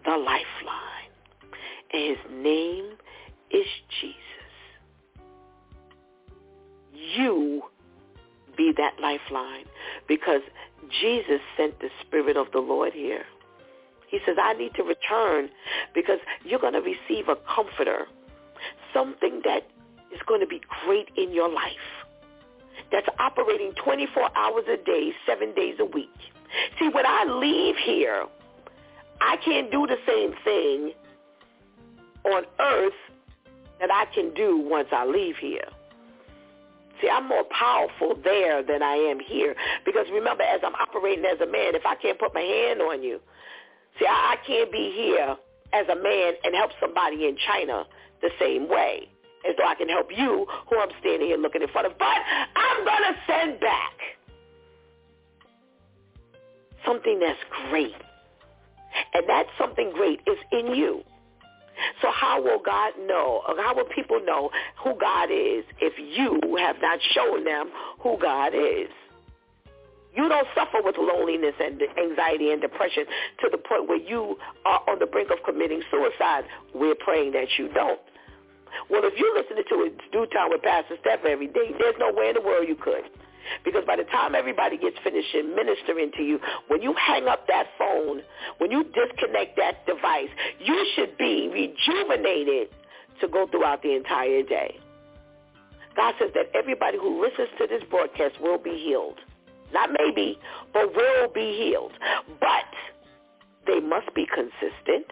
the 0.05 0.17
lifeline. 0.17 1.11
And 1.93 2.17
his 2.17 2.17
name 2.31 2.91
is 3.51 3.65
Jesus. 4.01 4.19
You 7.15 7.63
be 8.57 8.73
that 8.77 8.99
lifeline 8.99 9.65
because 10.07 10.41
Jesus 11.01 11.41
sent 11.57 11.79
the 11.79 11.89
Spirit 12.01 12.37
of 12.37 12.47
the 12.51 12.59
Lord 12.59 12.93
here. 12.93 13.25
He 14.09 14.19
says, 14.25 14.37
I 14.41 14.53
need 14.53 14.73
to 14.75 14.83
return 14.83 15.49
because 15.93 16.19
you're 16.43 16.59
going 16.59 16.73
to 16.73 16.81
receive 16.81 17.27
a 17.27 17.35
comforter, 17.53 18.05
something 18.93 19.41
that 19.45 19.67
is 20.13 20.21
going 20.27 20.41
to 20.41 20.47
be 20.47 20.61
great 20.85 21.09
in 21.17 21.31
your 21.33 21.49
life, 21.49 21.73
that's 22.91 23.07
operating 23.19 23.73
24 23.83 24.37
hours 24.37 24.63
a 24.67 24.77
day, 24.77 25.11
seven 25.25 25.53
days 25.53 25.75
a 25.79 25.85
week. 25.85 26.09
See, 26.79 26.89
when 26.89 27.05
I 27.05 27.25
leave 27.25 27.75
here, 27.83 28.25
I 29.21 29.37
can't 29.43 29.71
do 29.71 29.87
the 29.87 29.97
same 30.07 30.33
thing 30.43 30.93
on 32.25 32.43
earth 32.59 32.93
that 33.79 33.91
I 33.91 34.05
can 34.13 34.33
do 34.33 34.57
once 34.57 34.87
I 34.91 35.05
leave 35.05 35.35
here. 35.37 35.67
See, 37.01 37.09
I'm 37.09 37.27
more 37.27 37.43
powerful 37.43 38.15
there 38.23 38.63
than 38.63 38.81
I 38.81 38.95
am 38.95 39.19
here. 39.19 39.55
Because 39.85 40.05
remember, 40.11 40.43
as 40.43 40.61
I'm 40.63 40.75
operating 40.75 41.25
as 41.25 41.39
a 41.41 41.45
man, 41.45 41.75
if 41.75 41.85
I 41.85 41.95
can't 41.95 42.17
put 42.17 42.33
my 42.33 42.41
hand 42.41 42.81
on 42.81 43.03
you, 43.03 43.19
see, 43.99 44.05
I, 44.05 44.35
I 44.35 44.47
can't 44.47 44.71
be 44.71 44.91
here 44.95 45.35
as 45.73 45.87
a 45.89 45.95
man 45.95 46.33
and 46.43 46.55
help 46.55 46.71
somebody 46.79 47.25
in 47.25 47.37
China 47.47 47.85
the 48.21 48.29
same 48.39 48.69
way 48.69 49.09
as 49.47 49.55
though 49.57 49.67
I 49.67 49.75
can 49.75 49.89
help 49.89 50.09
you 50.15 50.47
who 50.69 50.79
I'm 50.79 50.89
standing 50.99 51.27
here 51.27 51.37
looking 51.37 51.61
in 51.61 51.67
front 51.69 51.87
of. 51.87 51.97
But 51.97 52.17
I'm 52.55 52.85
going 52.85 53.13
to 53.13 53.15
send 53.27 53.59
back 53.59 53.93
something 56.85 57.19
that's 57.19 57.39
great. 57.69 57.95
And 59.13 59.27
that 59.27 59.45
something 59.57 59.91
great 59.93 60.21
is 60.25 60.37
in 60.51 60.73
you. 60.73 61.03
So 62.01 62.09
how 62.09 62.41
will 62.41 62.59
God 62.59 62.93
know, 63.05 63.41
or 63.47 63.61
how 63.61 63.75
will 63.75 63.89
people 63.93 64.21
know 64.23 64.49
who 64.81 64.97
God 64.97 65.25
is 65.25 65.65
if 65.79 65.93
you 65.99 66.55
have 66.57 66.77
not 66.81 66.99
shown 67.13 67.43
them 67.43 67.69
who 67.99 68.17
God 68.21 68.53
is? 68.55 68.89
You 70.15 70.29
don't 70.29 70.47
suffer 70.55 70.79
with 70.83 70.95
loneliness 70.97 71.55
and 71.59 71.81
anxiety 71.97 72.51
and 72.51 72.61
depression 72.61 73.05
to 73.41 73.49
the 73.51 73.57
point 73.57 73.89
where 73.89 73.99
you 73.99 74.37
are 74.65 74.81
on 74.87 74.99
the 74.99 75.05
brink 75.05 75.29
of 75.31 75.39
committing 75.43 75.81
suicide. 75.91 76.45
We're 76.73 76.95
praying 76.95 77.33
that 77.33 77.47
you 77.57 77.67
don't. 77.69 77.99
Well, 78.89 79.01
if 79.03 79.13
you're 79.17 79.35
listening 79.35 79.63
to 79.69 79.75
it 79.87 79.97
DEW 80.11 80.27
time 80.27 80.49
with 80.49 80.61
Pastor 80.61 80.95
Steph 81.01 81.23
every 81.25 81.47
day, 81.47 81.71
there's 81.79 81.95
no 81.99 82.11
way 82.11 82.29
in 82.29 82.35
the 82.35 82.41
world 82.41 82.67
you 82.67 82.75
could. 82.75 83.03
Because 83.63 83.83
by 83.85 83.95
the 83.95 84.03
time 84.03 84.35
everybody 84.35 84.77
gets 84.77 84.97
finished 85.03 85.35
ministering 85.35 86.11
to 86.17 86.23
you, 86.23 86.39
when 86.67 86.81
you 86.81 86.93
hang 86.95 87.27
up 87.27 87.47
that 87.47 87.67
phone, 87.77 88.21
when 88.57 88.71
you 88.71 88.83
disconnect 88.83 89.57
that 89.57 89.85
device, 89.85 90.29
you 90.59 90.75
should 90.95 91.17
be 91.17 91.47
rejuvenated 91.51 92.69
to 93.21 93.27
go 93.27 93.47
throughout 93.47 93.81
the 93.83 93.95
entire 93.95 94.43
day. 94.43 94.79
God 95.95 96.15
says 96.19 96.31
that 96.33 96.47
everybody 96.53 96.97
who 96.97 97.21
listens 97.21 97.49
to 97.57 97.67
this 97.67 97.83
broadcast 97.89 98.41
will 98.41 98.57
be 98.57 98.71
healed. 98.71 99.19
Not 99.73 99.89
maybe, 99.99 100.39
but 100.73 100.95
will 100.95 101.27
be 101.33 101.57
healed. 101.57 101.93
But 102.39 102.65
they 103.67 103.79
must 103.79 104.13
be 104.13 104.25
consistent 104.25 105.07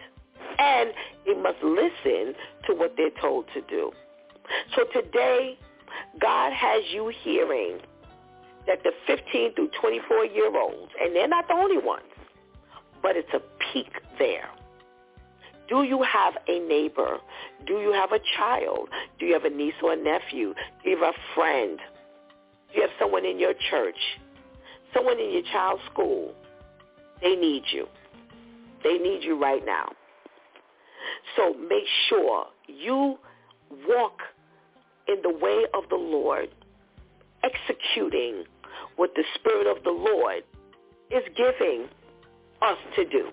and 0.58 0.90
they 1.26 1.34
must 1.34 1.62
listen 1.62 2.34
to 2.66 2.74
what 2.74 2.94
they're 2.96 3.10
told 3.20 3.46
to 3.54 3.60
do. 3.62 3.92
So 4.76 4.84
today, 4.92 5.58
God 6.20 6.52
has 6.52 6.82
you 6.92 7.12
hearing 7.22 7.78
that 8.66 8.82
the 8.82 8.92
15 9.06 9.54
through 9.54 9.70
24 9.80 10.26
year 10.26 10.56
olds, 10.56 10.92
and 11.00 11.14
they're 11.14 11.28
not 11.28 11.48
the 11.48 11.54
only 11.54 11.78
ones, 11.78 12.04
but 13.02 13.16
it's 13.16 13.32
a 13.34 13.40
peak 13.72 13.90
there. 14.18 14.48
Do 15.68 15.82
you 15.82 16.02
have 16.02 16.34
a 16.46 16.60
neighbor? 16.60 17.18
Do 17.66 17.74
you 17.74 17.92
have 17.92 18.12
a 18.12 18.20
child? 18.36 18.90
Do 19.18 19.26
you 19.26 19.32
have 19.32 19.44
a 19.44 19.50
niece 19.50 19.74
or 19.82 19.94
a 19.94 19.96
nephew? 19.96 20.54
Do 20.82 20.90
you 20.90 20.96
have 20.98 21.14
a 21.14 21.34
friend? 21.34 21.78
Do 22.70 22.76
you 22.76 22.82
have 22.82 22.90
someone 23.00 23.24
in 23.24 23.38
your 23.38 23.54
church? 23.70 23.96
Someone 24.94 25.18
in 25.18 25.32
your 25.32 25.42
child's 25.52 25.82
school? 25.92 26.32
They 27.20 27.36
need 27.36 27.64
you. 27.72 27.86
They 28.82 28.98
need 28.98 29.22
you 29.22 29.40
right 29.40 29.64
now. 29.64 29.92
So 31.36 31.54
make 31.54 31.84
sure 32.08 32.46
you 32.66 33.18
walk 33.88 34.20
in 35.08 35.16
the 35.22 35.30
way 35.30 35.64
of 35.74 35.84
the 35.90 35.96
Lord, 35.96 36.48
executing 37.42 38.44
what 38.96 39.10
the 39.14 39.24
Spirit 39.34 39.66
of 39.66 39.82
the 39.84 39.90
Lord 39.90 40.44
is 41.10 41.22
giving 41.36 41.88
us 42.62 42.78
to 42.96 43.04
do. 43.04 43.28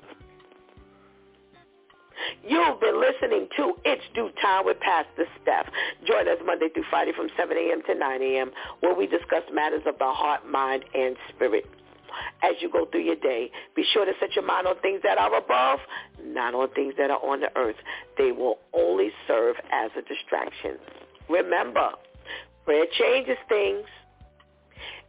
You've 2.43 2.79
been 2.79 2.99
listening 2.99 3.47
to 3.57 3.73
It's 3.85 4.03
DEW 4.13 4.29
Time 4.41 4.65
with 4.65 4.79
Pastor 4.79 5.25
Steph. 5.41 5.67
Join 6.05 6.27
us 6.27 6.37
Monday 6.45 6.69
through 6.73 6.85
Friday 6.89 7.11
from 7.15 7.29
7 7.37 7.55
a.m. 7.55 7.81
to 7.87 7.95
9 7.95 8.21
a.m. 8.21 8.51
where 8.81 8.95
we 8.95 9.07
discuss 9.07 9.43
matters 9.53 9.81
of 9.85 9.97
the 9.97 10.05
heart, 10.05 10.47
mind, 10.49 10.85
and 10.93 11.15
spirit. 11.33 11.65
As 12.43 12.55
you 12.59 12.69
go 12.69 12.85
through 12.85 13.03
your 13.03 13.15
day, 13.15 13.49
be 13.75 13.85
sure 13.93 14.05
to 14.05 14.11
set 14.19 14.35
your 14.35 14.45
mind 14.45 14.67
on 14.67 14.79
things 14.81 15.01
that 15.03 15.17
are 15.17 15.33
above, 15.35 15.79
not 16.23 16.53
on 16.53 16.69
things 16.73 16.93
that 16.97 17.09
are 17.09 17.23
on 17.23 17.39
the 17.39 17.49
earth. 17.55 17.77
They 18.17 18.31
will 18.31 18.59
only 18.73 19.11
serve 19.27 19.55
as 19.71 19.91
a 19.97 20.01
distraction. 20.01 20.77
Remember, 21.29 21.91
prayer 22.65 22.85
changes 22.99 23.37
things. 23.47 23.85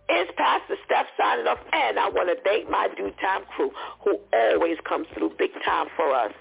It's 0.09 0.31
Pastor 0.37 0.77
Steph 0.85 1.07
signing 1.19 1.47
off, 1.47 1.59
and 1.73 1.99
I 1.99 2.09
want 2.09 2.29
to 2.29 2.43
thank 2.45 2.69
my 2.71 2.89
DEW 2.97 3.13
time 3.21 3.43
crew 3.57 3.71
who 4.05 4.19
always 4.33 4.77
comes 4.89 5.07
through 5.15 5.33
big 5.39 5.51
time 5.65 5.87
for 5.97 6.15
us. 6.15 6.33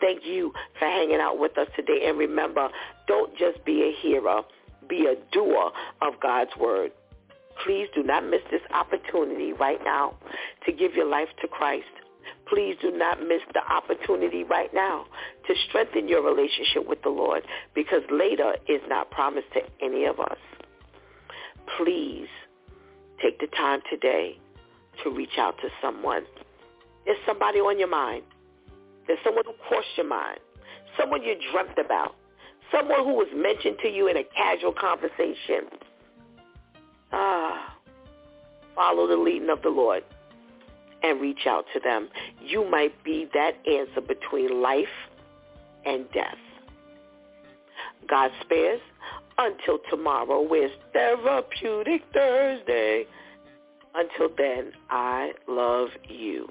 Thank 0.00 0.24
you 0.24 0.52
for 0.78 0.86
hanging 0.86 1.20
out 1.20 1.38
with 1.38 1.56
us 1.58 1.68
today. 1.76 2.06
And 2.06 2.18
remember, 2.18 2.68
don't 3.06 3.36
just 3.36 3.64
be 3.64 3.82
a 3.82 4.02
hearer, 4.02 4.42
be 4.88 5.06
a 5.06 5.16
doer 5.32 5.70
of 6.00 6.14
God's 6.20 6.50
word. 6.58 6.92
Please 7.64 7.88
do 7.94 8.02
not 8.02 8.24
miss 8.24 8.40
this 8.50 8.62
opportunity 8.72 9.52
right 9.52 9.78
now 9.84 10.14
to 10.66 10.72
give 10.72 10.94
your 10.94 11.06
life 11.06 11.28
to 11.42 11.48
Christ. 11.48 11.84
Please 12.48 12.76
do 12.80 12.90
not 12.90 13.20
miss 13.20 13.40
the 13.52 13.60
opportunity 13.72 14.44
right 14.44 14.72
now 14.74 15.06
to 15.46 15.54
strengthen 15.68 16.08
your 16.08 16.22
relationship 16.22 16.86
with 16.86 17.02
the 17.02 17.08
Lord 17.08 17.42
because 17.74 18.02
later 18.10 18.54
is 18.68 18.80
not 18.88 19.10
promised 19.10 19.48
to 19.54 19.60
any 19.80 20.04
of 20.04 20.18
us. 20.20 20.38
Please 21.78 22.28
take 23.22 23.38
the 23.38 23.46
time 23.48 23.80
today 23.90 24.38
to 25.02 25.10
reach 25.10 25.38
out 25.38 25.56
to 25.58 25.68
someone. 25.80 26.24
There's 27.04 27.18
somebody 27.26 27.58
on 27.58 27.78
your 27.78 27.88
mind. 27.88 28.22
There's 29.06 29.18
someone 29.24 29.44
who 29.46 29.54
crossed 29.68 29.88
your 29.96 30.06
mind. 30.06 30.38
Someone 30.98 31.22
you 31.22 31.34
dreamt 31.52 31.78
about. 31.78 32.14
Someone 32.70 33.04
who 33.04 33.14
was 33.14 33.28
mentioned 33.34 33.76
to 33.82 33.88
you 33.88 34.08
in 34.08 34.16
a 34.16 34.24
casual 34.24 34.72
conversation. 34.72 35.68
Ah, 37.12 37.76
follow 38.74 39.06
the 39.06 39.16
leading 39.16 39.50
of 39.50 39.60
the 39.62 39.68
Lord 39.68 40.04
and 41.02 41.20
reach 41.20 41.46
out 41.46 41.64
to 41.74 41.80
them. 41.80 42.08
You 42.40 42.68
might 42.68 43.02
be 43.04 43.28
that 43.34 43.52
answer 43.66 44.00
between 44.00 44.62
life 44.62 44.86
and 45.84 46.10
death. 46.12 46.36
God 48.08 48.30
spares 48.42 48.80
until 49.38 49.78
tomorrow, 49.90 50.42
where's 50.42 50.72
Therapeutic 50.92 52.02
Thursday. 52.12 53.06
Until 53.94 54.34
then, 54.36 54.72
I 54.90 55.32
love 55.48 55.88
you. 56.08 56.48